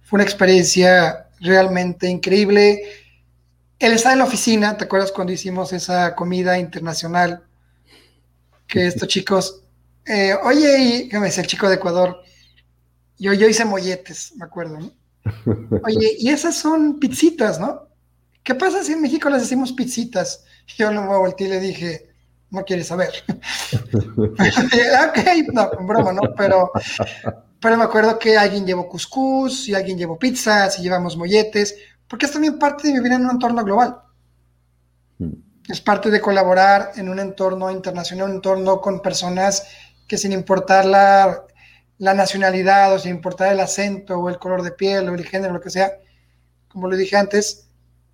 Fue 0.00 0.16
una 0.16 0.24
experiencia 0.24 1.28
realmente 1.40 2.08
increíble. 2.08 2.82
Él 3.78 3.92
está 3.92 4.12
en 4.12 4.20
la 4.20 4.24
oficina, 4.24 4.78
¿te 4.78 4.84
acuerdas 4.84 5.12
cuando 5.12 5.34
hicimos 5.34 5.74
esa 5.74 6.14
comida 6.14 6.58
internacional? 6.58 7.42
Que 8.66 8.86
estos 8.86 9.06
chicos, 9.06 9.62
eh, 10.06 10.34
oye, 10.42 10.78
y, 10.78 11.08
¿qué 11.10 11.18
me 11.18 11.26
dice 11.26 11.42
el 11.42 11.46
chico 11.46 11.68
de 11.68 11.74
Ecuador? 11.74 12.22
Yo, 13.18 13.34
yo 13.34 13.46
hice 13.46 13.66
molletes, 13.66 14.32
me 14.36 14.46
acuerdo, 14.46 14.78
¿no? 14.80 14.92
Oye, 15.84 16.16
y 16.18 16.30
esas 16.30 16.56
son 16.56 16.98
pizzitas, 16.98 17.60
¿no? 17.60 17.88
¿Qué 18.42 18.54
pasa 18.54 18.82
si 18.82 18.92
en 18.92 19.00
México 19.00 19.30
les 19.30 19.42
decimos 19.42 19.72
pizzitas? 19.72 20.44
Yo 20.76 20.90
lo 20.92 21.06
volteé 21.06 21.46
y 21.46 21.50
le 21.50 21.60
dije, 21.60 22.13
no 22.50 22.64
quieres 22.64 22.86
saber. 22.86 23.12
ok, 23.78 25.18
no, 25.52 25.70
con 25.70 25.86
broma, 25.86 26.12
¿no? 26.12 26.22
Pero, 26.36 26.70
pero 27.60 27.76
me 27.76 27.84
acuerdo 27.84 28.18
que 28.18 28.36
alguien 28.36 28.66
llevó 28.66 28.88
cuscús, 28.88 29.68
y 29.68 29.74
alguien 29.74 29.98
llevó 29.98 30.18
pizzas, 30.18 30.78
y 30.78 30.82
llevamos 30.82 31.16
molletes, 31.16 31.76
porque 32.08 32.26
es 32.26 32.32
también 32.32 32.58
parte 32.58 32.88
de 32.88 32.94
vivir 32.94 33.12
en 33.12 33.24
un 33.24 33.30
entorno 33.30 33.64
global. 33.64 33.96
Mm. 35.18 35.32
Es 35.68 35.80
parte 35.80 36.10
de 36.10 36.20
colaborar 36.20 36.92
en 36.96 37.08
un 37.08 37.18
entorno 37.18 37.70
internacional, 37.70 38.28
un 38.28 38.36
entorno 38.36 38.80
con 38.80 39.00
personas 39.00 39.66
que 40.06 40.18
sin 40.18 40.32
importar 40.32 40.84
la 40.84 41.44
la 41.98 42.14
nacionalidad 42.14 42.94
o 42.94 42.98
sin 42.98 43.12
importar 43.12 43.52
el 43.52 43.60
acento 43.60 44.18
o 44.18 44.28
el 44.28 44.38
color 44.38 44.62
de 44.62 44.72
piel 44.72 45.08
o 45.08 45.14
el 45.14 45.24
género, 45.24 45.54
lo 45.54 45.60
que 45.60 45.70
sea, 45.70 45.92
como 46.68 46.88
lo 46.88 46.96
dije 46.96 47.16
antes, 47.16 47.68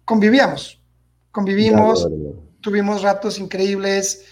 convivíamos, 0.05 0.81
convivimos, 1.31 2.07
tuvimos 2.61 3.03
ratos 3.03 3.39
increíbles. 3.39 4.25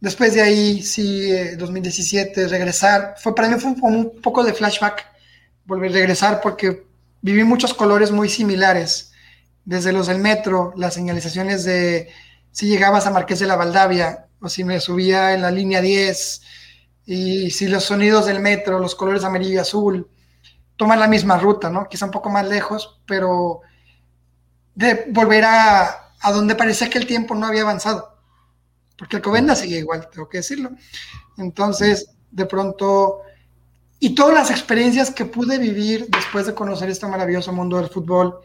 Después 0.00 0.34
de 0.34 0.42
ahí, 0.42 0.82
sí, 0.82 1.30
2017, 1.56 2.42
eh, 2.42 2.48
regresar, 2.48 3.14
fue 3.18 3.34
para 3.34 3.48
mí 3.48 3.58
fue 3.58 3.72
un, 3.72 3.82
un 3.82 4.20
poco 4.20 4.44
de 4.44 4.54
flashback 4.54 5.06
volver 5.64 5.90
a 5.90 5.94
regresar 5.94 6.40
porque 6.40 6.86
viví 7.20 7.44
muchos 7.44 7.74
colores 7.74 8.10
muy 8.10 8.28
similares, 8.28 9.12
desde 9.64 9.92
los 9.92 10.06
del 10.06 10.18
metro, 10.18 10.72
las 10.76 10.94
señalizaciones 10.94 11.64
de 11.64 12.08
si 12.52 12.68
llegabas 12.68 13.06
a 13.06 13.10
Marqués 13.10 13.38
de 13.40 13.46
la 13.46 13.56
Valdavia 13.56 14.26
o 14.40 14.48
si 14.48 14.64
me 14.64 14.80
subía 14.80 15.34
en 15.34 15.42
la 15.42 15.50
línea 15.50 15.80
10, 15.80 16.42
y 17.10 17.50
si 17.50 17.68
los 17.68 17.84
sonidos 17.84 18.26
del 18.26 18.38
metro, 18.38 18.78
los 18.78 18.94
colores 18.94 19.24
amarillo 19.24 19.54
y 19.54 19.56
azul, 19.56 20.10
toman 20.76 21.00
la 21.00 21.08
misma 21.08 21.38
ruta, 21.38 21.70
¿no? 21.70 21.88
Quizá 21.88 22.04
un 22.04 22.10
poco 22.10 22.28
más 22.28 22.46
lejos, 22.46 23.00
pero 23.06 23.62
de 24.74 25.06
volver 25.08 25.44
a, 25.46 26.07
a 26.20 26.32
donde 26.32 26.54
parecía 26.54 26.90
que 26.90 26.98
el 26.98 27.06
tiempo 27.06 27.34
no 27.34 27.46
había 27.46 27.62
avanzado, 27.62 28.16
porque 28.96 29.16
el 29.16 29.22
Covenda 29.22 29.54
sigue 29.54 29.78
igual, 29.78 30.08
tengo 30.10 30.28
que 30.28 30.38
decirlo. 30.38 30.70
Entonces, 31.36 32.10
de 32.30 32.46
pronto, 32.46 33.20
y 34.00 34.14
todas 34.14 34.34
las 34.34 34.50
experiencias 34.50 35.10
que 35.10 35.24
pude 35.24 35.58
vivir 35.58 36.08
después 36.08 36.46
de 36.46 36.54
conocer 36.54 36.90
este 36.90 37.06
maravilloso 37.06 37.52
mundo 37.52 37.76
del 37.78 37.88
fútbol, 37.88 38.40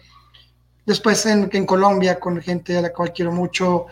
después 0.86 1.26
en, 1.26 1.50
en 1.52 1.66
Colombia 1.66 2.20
con 2.20 2.42
gente 2.42 2.78
a 2.78 2.82
la 2.82 2.94
cual 2.94 3.14
quiero 3.14 3.32
mucho, 3.32 3.88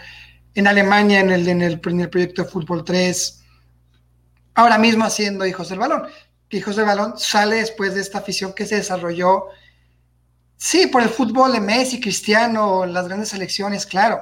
en 0.53 0.67
Alemania 0.67 1.21
en 1.21 1.31
el, 1.31 1.47
en 1.47 1.61
el, 1.61 1.81
en 1.83 1.99
el 2.01 2.09
proyecto 2.09 2.43
de 2.43 2.49
Fútbol 2.49 2.83
3, 2.83 3.43
ahora 4.55 4.77
mismo 4.77 5.05
haciendo 5.05 5.45
Hijos 5.45 5.69
del 5.69 5.79
Balón. 5.79 6.03
Hijos 6.49 6.75
del 6.75 6.85
Balón 6.85 7.17
sale 7.17 7.57
después 7.57 7.95
de 7.95 8.01
esta 8.01 8.19
afición 8.19 8.53
que 8.53 8.65
se 8.65 8.75
desarrolló, 8.75 9.45
sí, 10.61 10.85
por 10.85 11.01
el 11.01 11.09
fútbol 11.09 11.53
de 11.53 11.59
Messi, 11.59 11.99
Cristiano, 11.99 12.85
las 12.85 13.07
grandes 13.07 13.29
selecciones, 13.29 13.87
claro. 13.87 14.21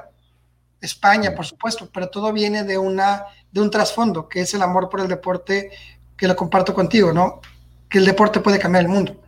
España, 0.80 1.34
por 1.34 1.44
supuesto, 1.44 1.90
pero 1.92 2.08
todo 2.08 2.32
viene 2.32 2.64
de, 2.64 2.78
una, 2.78 3.24
de 3.52 3.60
un 3.60 3.70
trasfondo, 3.70 4.26
que 4.26 4.40
es 4.40 4.54
el 4.54 4.62
amor 4.62 4.88
por 4.88 5.00
el 5.00 5.08
deporte, 5.08 5.70
que 6.16 6.26
lo 6.26 6.34
comparto 6.34 6.72
contigo, 6.72 7.12
¿no? 7.12 7.42
Que 7.90 7.98
el 7.98 8.06
deporte 8.06 8.40
puede 8.40 8.58
cambiar 8.58 8.84
el 8.84 8.88
mundo. 8.88 9.20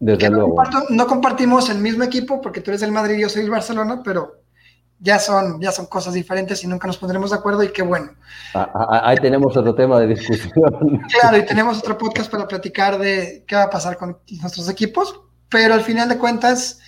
Desde 0.00 0.28
luego. 0.28 0.60
No, 0.64 0.84
no, 0.90 1.06
compartimos 1.06 1.70
el 1.70 1.78
mismo 1.78 2.02
equipo, 2.02 2.40
porque 2.40 2.60
tú 2.60 2.72
eres 2.72 2.82
el 2.82 2.90
Madrid 2.90 3.18
y 3.18 3.20
yo 3.20 3.28
soy 3.28 3.44
el 3.44 3.50
Barcelona, 3.50 4.02
pero 4.02 4.40
ya 4.98 5.20
son, 5.20 5.60
ya 5.60 5.70
son 5.70 5.86
cosas 5.86 6.14
diferentes 6.14 6.64
y 6.64 6.66
nunca 6.66 6.88
nos 6.88 6.98
pondremos 6.98 7.30
de 7.30 7.36
acuerdo 7.36 7.62
y 7.62 7.68
qué 7.68 7.82
bueno. 7.82 8.10
Ah, 8.54 8.68
ah, 8.74 8.86
ah, 8.90 9.00
ahí 9.04 9.16
tenemos 9.18 9.56
otro 9.56 9.72
tema 9.72 10.00
de 10.00 10.08
discusión. 10.08 10.50
Claro, 11.20 11.36
y 11.36 11.46
tenemos 11.46 11.78
otro 11.78 11.96
podcast 11.96 12.28
para 12.28 12.48
platicar 12.48 12.98
de 12.98 13.44
qué 13.46 13.54
va 13.54 13.64
a 13.64 13.70
pasar 13.70 13.96
con 13.96 14.18
nuestros 14.40 14.68
equipos, 14.68 15.20
pero 15.48 15.74
al 15.74 15.82
final 15.82 16.08
de 16.08 16.18
cuentas 16.18 16.78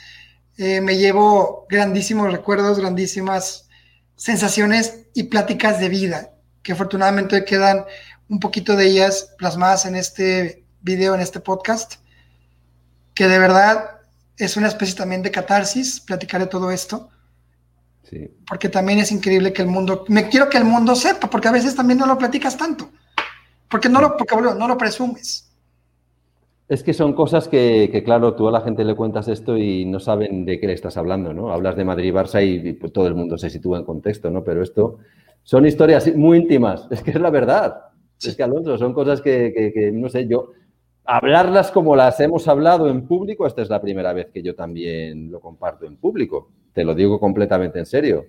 eh, 0.57 0.81
me 0.81 0.97
llevo 0.97 1.67
grandísimos 1.69 2.33
recuerdos, 2.33 2.79
grandísimas 2.79 3.69
sensaciones 4.17 5.07
y 5.15 5.25
pláticas 5.25 5.81
de 5.81 5.89
vida, 5.89 6.31
que 6.63 6.73
afortunadamente 6.73 7.45
quedan 7.45 7.85
un 8.29 8.41
poquito 8.41 8.77
de 8.77 8.87
ellas 8.87 9.35
plasmadas 9.39 9.87
en 9.87 9.97
este 9.97 10.65
video, 10.81 11.15
en 11.15 11.21
este 11.21 11.41
podcast, 11.41 11.95
que 13.15 13.29
de 13.29 13.39
verdad 13.39 14.01
es 14.37 14.57
una 14.57 14.69
especie 14.69 14.95
también 14.95 15.23
de 15.23 15.31
catarsis, 15.31 16.01
platicar 16.01 16.41
de 16.41 16.47
todo 16.47 16.71
esto 16.71 17.11
porque 18.47 18.69
también 18.69 18.99
es 18.99 19.13
increíble 19.13 19.53
que 19.53 19.63
el 19.63 19.69
mundo, 19.69 20.05
me 20.09 20.29
quiero 20.29 20.49
que 20.49 20.59
el 20.59 20.65
mundo 20.65 20.95
sepa, 20.95 21.29
porque 21.29 21.49
a 21.49 21.53
veces 21.53 21.75
también 21.75 21.99
no 21.99 22.07
lo 22.07 22.17
platicas 22.17 22.57
tanto, 22.57 22.91
porque 23.69 23.89
no 23.89 24.01
lo, 24.01 24.17
porque, 24.17 24.35
no 24.35 24.69
lo 24.69 24.79
presumes. 24.79 25.48
Es 26.69 26.83
que 26.83 26.93
son 26.93 27.15
cosas 27.15 27.49
que, 27.49 28.03
claro, 28.05 28.35
tú 28.35 28.47
a 28.49 28.53
la 28.53 28.61
gente 28.61 28.85
le 28.85 28.95
cuentas 28.95 29.29
esto 29.29 29.57
y 29.57 29.87
no 29.87 30.01
saben 30.01 30.45
de 30.45 30.61
qué 30.61 30.67
le 30.67 30.75
estás 30.75 30.97
hablando, 30.97 31.33
¿no? 31.33 31.51
Hablas 31.51 31.77
de 31.77 31.85
Madrid 31.85 32.15
y 32.35 32.69
y, 32.69 32.73
pues, 32.75 32.93
todo 32.93 33.07
el 33.07 33.15
mundo 33.15 33.39
se 33.39 33.49
sitúa 33.49 33.79
en 33.79 33.85
contexto, 33.85 34.31
¿no? 34.31 34.45
Pero 34.45 34.63
esto 34.63 34.99
son 35.43 35.67
historias 35.67 36.15
muy 36.15 36.39
íntimas, 36.39 36.87
es 36.91 37.03
que 37.03 37.13
es 37.13 37.21
la 37.21 37.31
verdad. 37.31 37.81
Es 38.23 38.37
que, 38.37 38.43
Alonso, 38.43 38.77
son 38.77 38.93
cosas 38.93 39.23
que, 39.23 39.73
que, 39.75 39.93
no 39.93 40.09
sé, 40.09 40.27
yo, 40.27 40.51
hablarlas 41.05 41.71
como 41.71 41.97
las 41.97 42.21
hemos 42.21 42.49
hablado 42.49 42.89
en 42.89 43.07
público, 43.07 43.47
esta 43.47 43.63
es 43.63 43.71
la 43.71 43.81
primera 43.81 44.13
vez 44.13 44.29
que 44.31 44.43
yo 44.43 44.55
también 44.55 45.31
lo 45.31 45.41
comparto 45.41 45.87
en 45.87 45.97
público 45.97 46.51
te 46.79 46.85
lo 46.85 46.95
digo 46.95 47.19
completamente 47.19 47.81
en 47.81 47.87
serio. 47.87 48.27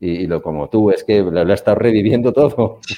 Y, 0.00 0.26
lo 0.26 0.40
como 0.40 0.70
tú, 0.70 0.90
es 0.90 1.04
que 1.04 1.20
lo, 1.20 1.42
he 1.42 1.52
estado 1.52 1.76
reviviendo 1.76 2.32
todo. 2.32 2.80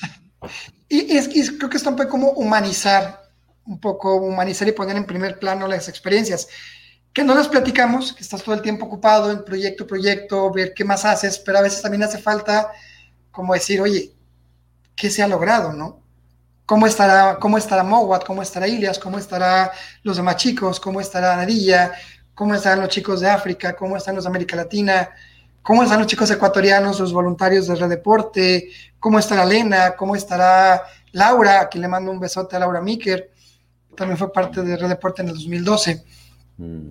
Y, 0.88 1.16
es, 1.16 1.26
que 1.26 1.58
creo 1.58 1.68
que 1.68 1.76
está 1.76 1.90
un 1.90 1.96
poco 1.96 2.10
como 2.10 2.30
humanizar, 2.30 3.18
un 3.66 3.80
poco 3.80 4.16
humanizar 4.16 4.68
y 4.68 4.72
poner 4.72 4.96
en 4.96 5.04
primer 5.04 5.38
plano 5.38 5.66
las 5.66 5.88
experiencias. 5.88 6.48
Que 7.12 7.24
no 7.24 7.34
las 7.34 7.48
platicamos, 7.48 8.12
que 8.12 8.22
estás 8.22 8.42
todo 8.42 8.54
el 8.54 8.62
tiempo 8.62 8.86
ocupado 8.86 9.30
en 9.30 9.44
proyecto, 9.44 9.86
proyecto, 9.86 10.52
ver 10.52 10.74
qué 10.74 10.84
más 10.84 11.04
haces, 11.04 11.38
pero 11.38 11.58
a 11.58 11.62
veces 11.62 11.82
también 11.82 12.02
hace 12.02 12.18
falta 12.18 12.70
como 13.30 13.54
decir, 13.54 13.80
oye, 13.80 14.12
¿qué 14.94 15.10
se 15.10 15.22
ha 15.22 15.28
logrado, 15.28 15.72
no? 15.72 16.00
¿Cómo 16.64 16.86
estará, 16.86 17.38
cómo 17.38 17.58
estará 17.58 17.82
Mowat? 17.82 18.24
¿Cómo 18.24 18.42
estará 18.42 18.66
Ilias? 18.66 18.98
¿Cómo 18.98 19.18
estará 19.18 19.72
los 20.02 20.16
demás 20.16 20.36
chicos? 20.36 20.80
¿Cómo 20.80 21.00
estará 21.00 21.36
Nadilla? 21.36 21.92
cómo 22.36 22.54
están 22.54 22.80
los 22.80 22.90
chicos 22.90 23.20
de 23.20 23.30
África, 23.30 23.74
cómo 23.74 23.96
están 23.96 24.14
los 24.14 24.24
de 24.24 24.28
América 24.28 24.54
Latina, 24.56 25.08
cómo 25.62 25.82
están 25.82 25.98
los 26.00 26.06
chicos 26.06 26.30
ecuatorianos, 26.30 27.00
los 27.00 27.10
voluntarios 27.10 27.66
de 27.66 27.76
Redeporte, 27.76 28.68
cómo 29.00 29.18
estará 29.18 29.44
Elena, 29.44 29.96
cómo 29.96 30.14
estará 30.14 30.82
Laura, 31.12 31.62
a 31.62 31.68
quien 31.70 31.80
le 31.80 31.88
mando 31.88 32.12
un 32.12 32.20
besote 32.20 32.54
a 32.54 32.58
Laura 32.58 32.82
Miker, 32.82 33.32
también 33.96 34.18
fue 34.18 34.32
parte 34.32 34.62
de 34.62 34.76
Redeporte 34.76 35.22
en 35.22 35.28
el 35.28 35.34
2012. 35.34 36.04
Mm. 36.58 36.90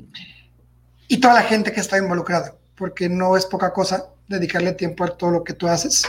Y 1.07 1.17
toda 1.17 1.35
la 1.35 1.43
gente 1.43 1.71
que 1.71 1.79
está 1.79 1.97
involucrada, 1.97 2.55
porque 2.75 3.07
no 3.07 3.37
es 3.37 3.45
poca 3.45 3.71
cosa 3.71 4.07
dedicarle 4.27 4.73
tiempo 4.73 5.03
a 5.03 5.15
todo 5.15 5.31
lo 5.31 5.43
que 5.43 5.53
tú 5.53 5.67
haces 5.67 6.03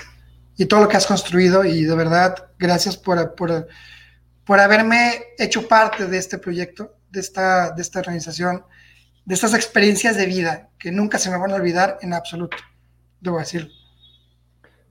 y 0.56 0.64
todo 0.66 0.81
lo 0.81 0.89
que 0.89 0.97
has 0.97 1.06
construido 1.06 1.64
y 1.64 1.85
de 1.85 1.94
verdad, 1.94 2.35
gracias 2.59 2.97
por, 2.97 3.35
por, 3.35 3.68
por 4.44 4.59
haberme 4.59 5.23
hecho 5.39 5.68
parte 5.68 6.06
de 6.06 6.16
este 6.16 6.39
proyecto, 6.39 6.97
de 7.10 7.20
esta, 7.20 7.73
de 7.73 7.82
esta 7.82 8.01
organización 8.01 8.64
de 9.27 9.35
estas 9.35 9.55
experiencias 9.55 10.16
de 10.16 10.24
vida 10.24 10.70
que 10.78 10.90
nunca 10.90 11.18
se 11.18 11.31
me 11.31 11.36
van 11.36 11.51
a 11.51 11.56
olvidar 11.56 11.98
en 12.01 12.14
absoluto, 12.14 12.56
debo 13.20 13.39
decirlo. 13.39 13.70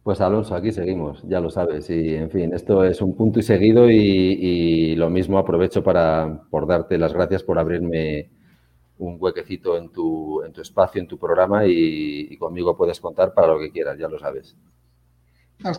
Pues 0.06 0.22
Alonso, 0.22 0.54
aquí 0.54 0.72
seguimos, 0.72 1.24
ya 1.24 1.40
lo 1.40 1.50
sabes. 1.50 1.90
Y 1.90 2.14
en 2.14 2.30
fin, 2.30 2.54
esto 2.54 2.84
es 2.84 3.02
un 3.02 3.18
punto 3.18 3.40
y 3.40 3.42
seguido 3.42 3.90
y, 3.90 4.96
lo 4.96 5.10
mismo 5.10 5.40
aprovecho 5.40 5.84
para 5.84 6.44
por 6.52 6.68
darte 6.68 7.00
las 7.00 7.12
gracias 7.12 7.42
por 7.42 7.58
abrirme 7.58 8.30
un 9.00 9.18
huequecito 9.20 9.76
en 9.76 9.92
tu, 9.92 10.44
en 10.44 10.54
tu 10.54 10.62
espacio, 10.62 11.02
en 11.02 11.08
tu 11.08 11.18
programa 11.18 11.66
y, 11.66 12.38
conmigo 12.38 12.78
puedes 12.78 13.00
contar 13.00 13.34
para 13.34 13.48
lo 13.48 13.58
que 13.58 13.72
quieras, 13.72 13.98
ya 13.98 14.08
lo 14.08 14.20
sabes. 14.20 14.56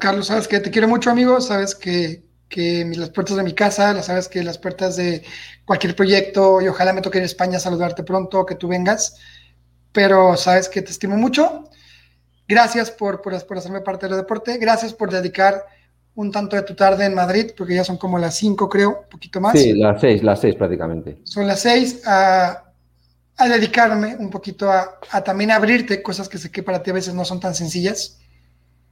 Carlos, 0.01 0.27
sabes 0.27 0.49
que 0.49 0.59
te 0.59 0.73
quiero 0.73 0.89
mucho, 0.89 1.09
amigo, 1.13 1.41
sabes 1.41 1.77
que 1.77 2.25
que 2.49 2.85
las 2.97 3.11
puertas 3.11 3.37
de 3.37 3.45
mi 3.45 3.55
casa, 3.55 4.03
sabes 4.03 4.29
que 4.29 4.43
las 4.43 4.59
puertas 4.59 4.97
de 4.97 5.23
cualquier 5.65 5.95
proyecto 5.95 6.61
y 6.61 6.67
ojalá 6.67 6.93
me 6.93 7.01
toque 7.01 7.19
en 7.19 7.25
España 7.25 7.61
saludarte 7.61 8.03
pronto, 8.03 8.45
que 8.45 8.57
tú 8.57 8.67
vengas, 8.67 9.21
pero 9.93 10.37
sabes 10.37 10.69
que 10.69 10.83
te 10.83 10.91
estimo 10.91 11.17
mucho. 11.17 11.71
Gracias 12.49 12.91
por, 12.91 13.23
por, 13.23 13.35
hacerme 13.35 13.81
parte 13.81 14.07
del 14.07 14.17
deporte, 14.17 14.59
gracias 14.59 14.93
por 14.93 15.11
dedicar 15.11 15.65
un 16.15 16.31
tanto 16.31 16.57
de 16.57 16.63
tu 16.63 16.75
tarde 16.75 17.05
en 17.05 17.15
Madrid, 17.15 17.51
porque 17.57 17.75
ya 17.75 17.85
son 17.85 17.99
como 17.99 18.19
las 18.19 18.37
cinco, 18.37 18.69
creo, 18.69 19.01
un 19.03 19.09
poquito 19.11 19.41
más. 19.41 19.53
Sí, 19.53 19.73
las 19.75 20.01
seis, 20.01 20.23
las 20.23 20.41
seis 20.41 20.55
prácticamente. 20.55 21.19
Son 21.25 21.47
las 21.47 21.61
seis, 21.61 22.07
a, 22.07 22.65
a 23.37 23.49
dedicarme 23.49 24.17
un 24.17 24.31
poquito 24.31 24.71
a, 24.71 24.99
a, 25.11 25.23
también 25.23 25.51
abrirte 25.51 26.03
cosas 26.03 26.29
que 26.29 26.39
sé 26.39 26.51
que 26.51 26.63
para 26.63 26.83
ti 26.83 26.91
a 26.91 26.95
veces 26.95 27.15
no 27.15 27.25
son 27.25 27.41
tan 27.41 27.55
sencillas. 27.55 28.19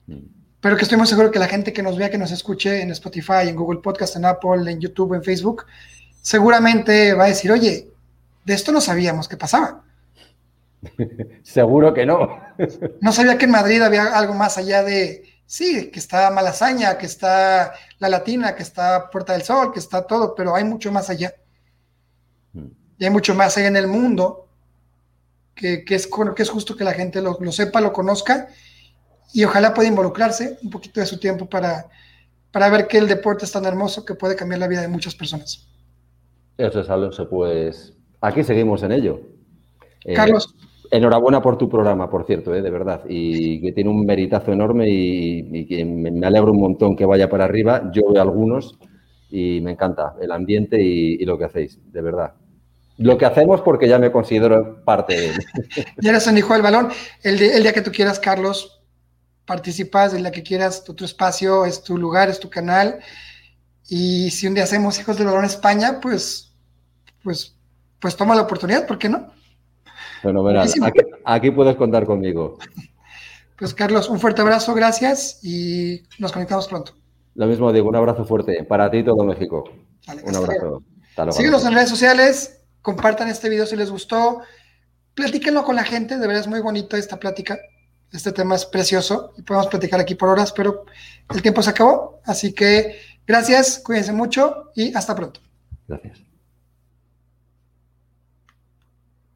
Mm 0.06 0.44
pero 0.64 0.78
que 0.78 0.84
estoy 0.84 0.96
muy 0.96 1.06
seguro 1.06 1.30
que 1.30 1.38
la 1.38 1.46
gente 1.46 1.74
que 1.74 1.82
nos 1.82 1.98
vea, 1.98 2.08
que 2.08 2.16
nos 2.16 2.30
escuche 2.30 2.80
en 2.80 2.90
Spotify, 2.90 3.46
en 3.46 3.54
Google 3.54 3.80
Podcast, 3.80 4.16
en 4.16 4.24
Apple, 4.24 4.72
en 4.72 4.80
YouTube, 4.80 5.12
en 5.12 5.22
Facebook, 5.22 5.66
seguramente 6.22 7.12
va 7.12 7.24
a 7.24 7.28
decir, 7.28 7.52
oye, 7.52 7.90
de 8.46 8.54
esto 8.54 8.72
no 8.72 8.80
sabíamos 8.80 9.28
qué 9.28 9.36
pasaba. 9.36 9.84
Seguro 11.42 11.94
que 11.94 12.06
no. 12.06 12.40
no 13.00 13.12
sabía 13.12 13.38
que 13.38 13.44
en 13.44 13.50
Madrid 13.50 13.82
había 13.82 14.16
algo 14.16 14.34
más 14.34 14.58
allá 14.58 14.82
de, 14.82 15.24
sí, 15.46 15.90
que 15.90 15.98
está 15.98 16.30
Malasaña, 16.30 16.98
que 16.98 17.06
está 17.06 17.72
La 17.98 18.08
Latina, 18.08 18.54
que 18.54 18.62
está 18.62 19.10
Puerta 19.10 19.32
del 19.32 19.42
Sol, 19.42 19.72
que 19.72 19.78
está 19.78 20.06
todo, 20.06 20.34
pero 20.34 20.54
hay 20.54 20.64
mucho 20.64 20.90
más 20.92 21.10
allá. 21.10 21.34
Mm. 22.52 22.66
Y 22.98 23.04
hay 23.04 23.10
mucho 23.10 23.34
más 23.34 23.56
allá 23.56 23.68
en 23.68 23.76
el 23.76 23.86
mundo 23.86 24.48
que, 25.54 25.84
es, 25.88 26.08
que 26.08 26.42
es 26.42 26.50
justo 26.50 26.76
que 26.76 26.84
la 26.84 26.92
gente 26.92 27.20
lo, 27.20 27.36
lo 27.40 27.52
sepa, 27.52 27.80
lo 27.80 27.92
conozca 27.92 28.48
y 29.32 29.44
ojalá 29.44 29.74
pueda 29.74 29.88
involucrarse 29.88 30.58
un 30.62 30.70
poquito 30.70 31.00
de 31.00 31.06
su 31.06 31.18
tiempo 31.18 31.46
para, 31.46 31.88
para 32.52 32.68
ver 32.70 32.86
que 32.86 32.98
el 32.98 33.08
deporte 33.08 33.44
es 33.44 33.52
tan 33.52 33.64
hermoso 33.64 34.04
que 34.04 34.14
puede 34.14 34.36
cambiar 34.36 34.60
la 34.60 34.68
vida 34.68 34.80
de 34.80 34.88
muchas 34.88 35.14
personas. 35.14 35.66
Eso 36.56 36.80
es, 36.80 36.88
Alonso, 36.88 37.28
pues 37.28 37.94
aquí 38.20 38.44
seguimos 38.44 38.82
en 38.84 38.92
ello. 38.92 39.20
Eh, 40.04 40.14
Carlos. 40.14 40.54
Enhorabuena 40.96 41.42
por 41.42 41.58
tu 41.58 41.68
programa, 41.68 42.08
por 42.08 42.24
cierto, 42.24 42.54
eh, 42.54 42.62
de 42.62 42.70
verdad, 42.70 43.02
y 43.08 43.60
que 43.60 43.72
tiene 43.72 43.90
un 43.90 44.06
meritazo 44.06 44.52
enorme 44.52 44.86
y, 44.88 45.66
que 45.66 45.84
me 45.84 46.26
alegro 46.26 46.52
un 46.52 46.60
montón 46.60 46.96
que 46.96 47.04
vaya 47.04 47.28
para 47.28 47.44
arriba. 47.44 47.90
Yo 47.92 48.02
veo 48.12 48.22
algunos 48.22 48.78
y 49.28 49.60
me 49.60 49.72
encanta 49.72 50.14
el 50.20 50.30
ambiente 50.30 50.80
y, 50.80 51.24
lo 51.24 51.36
que 51.36 51.44
hacéis, 51.44 51.80
de 51.92 52.00
verdad. 52.00 52.34
Lo 52.96 53.18
que 53.18 53.26
hacemos 53.26 53.60
porque 53.60 53.88
ya 53.88 53.98
me 53.98 54.12
considero 54.12 54.84
parte 54.84 55.14
de 55.14 55.26
él. 55.30 55.34
ya 56.00 56.10
eres 56.10 56.26
un 56.28 56.38
hijo 56.38 56.52
del 56.52 56.62
balón. 56.62 56.90
El, 57.24 57.42
el 57.42 57.62
día 57.62 57.72
que 57.72 57.82
tú 57.82 57.90
quieras, 57.90 58.20
Carlos, 58.20 58.84
participas 59.46 60.14
en 60.14 60.22
la 60.22 60.30
que 60.30 60.42
quieras, 60.42 60.84
tu, 60.84 61.04
espacio, 61.04 61.64
es 61.64 61.82
tu 61.82 61.98
lugar, 61.98 62.28
es 62.28 62.38
tu 62.38 62.48
canal. 62.48 63.00
Y 63.88 64.30
si 64.30 64.46
un 64.46 64.54
día 64.54 64.64
hacemos 64.64 64.98
Hijos 64.98 65.18
del 65.18 65.26
Balón 65.26 65.44
España, 65.44 65.98
pues, 66.00 66.54
pues, 67.22 67.56
pues 67.98 68.16
toma 68.16 68.34
la 68.34 68.42
oportunidad, 68.42 68.86
¿por 68.86 68.98
qué 68.98 69.08
no? 69.08 69.32
Bueno, 70.24 70.42
verás, 70.42 70.74
aquí, 71.24 71.50
puedes 71.50 71.76
contar 71.76 72.06
conmigo. 72.06 72.58
Pues 73.58 73.72
Carlos, 73.74 74.08
un 74.08 74.18
fuerte 74.18 74.40
abrazo, 74.40 74.74
gracias 74.74 75.38
y 75.44 76.02
nos 76.18 76.32
conectamos 76.32 76.66
pronto. 76.66 76.92
Lo 77.34 77.46
mismo 77.46 77.72
digo, 77.72 77.88
un 77.88 77.96
abrazo 77.96 78.24
fuerte 78.24 78.64
para 78.64 78.90
ti 78.90 78.98
y 78.98 79.04
todo 79.04 79.22
México. 79.22 79.64
un 80.24 80.34
abrazo. 80.34 80.82
Síguenos 81.30 81.64
en 81.64 81.74
redes 81.74 81.90
sociales, 81.90 82.62
compartan 82.82 83.28
este 83.28 83.48
video 83.48 83.66
si 83.66 83.76
les 83.76 83.90
gustó, 83.90 84.40
platíquenlo 85.14 85.62
con 85.62 85.76
la 85.76 85.84
gente, 85.84 86.18
de 86.18 86.26
verdad 86.26 86.42
es 86.42 86.48
muy 86.48 86.60
bonito 86.60 86.96
esta 86.96 87.18
plática. 87.20 87.58
Este 88.12 88.32
tema 88.32 88.54
es 88.54 88.64
precioso 88.64 89.32
y 89.36 89.42
podemos 89.42 89.66
platicar 89.68 90.00
aquí 90.00 90.14
por 90.14 90.28
horas, 90.28 90.52
pero 90.52 90.84
el 91.34 91.42
tiempo 91.42 91.62
se 91.62 91.70
acabó. 91.70 92.20
Así 92.24 92.52
que 92.52 92.96
gracias, 93.26 93.80
cuídense 93.84 94.12
mucho 94.12 94.70
y 94.74 94.94
hasta 94.94 95.14
pronto. 95.14 95.40
Gracias. 95.86 96.23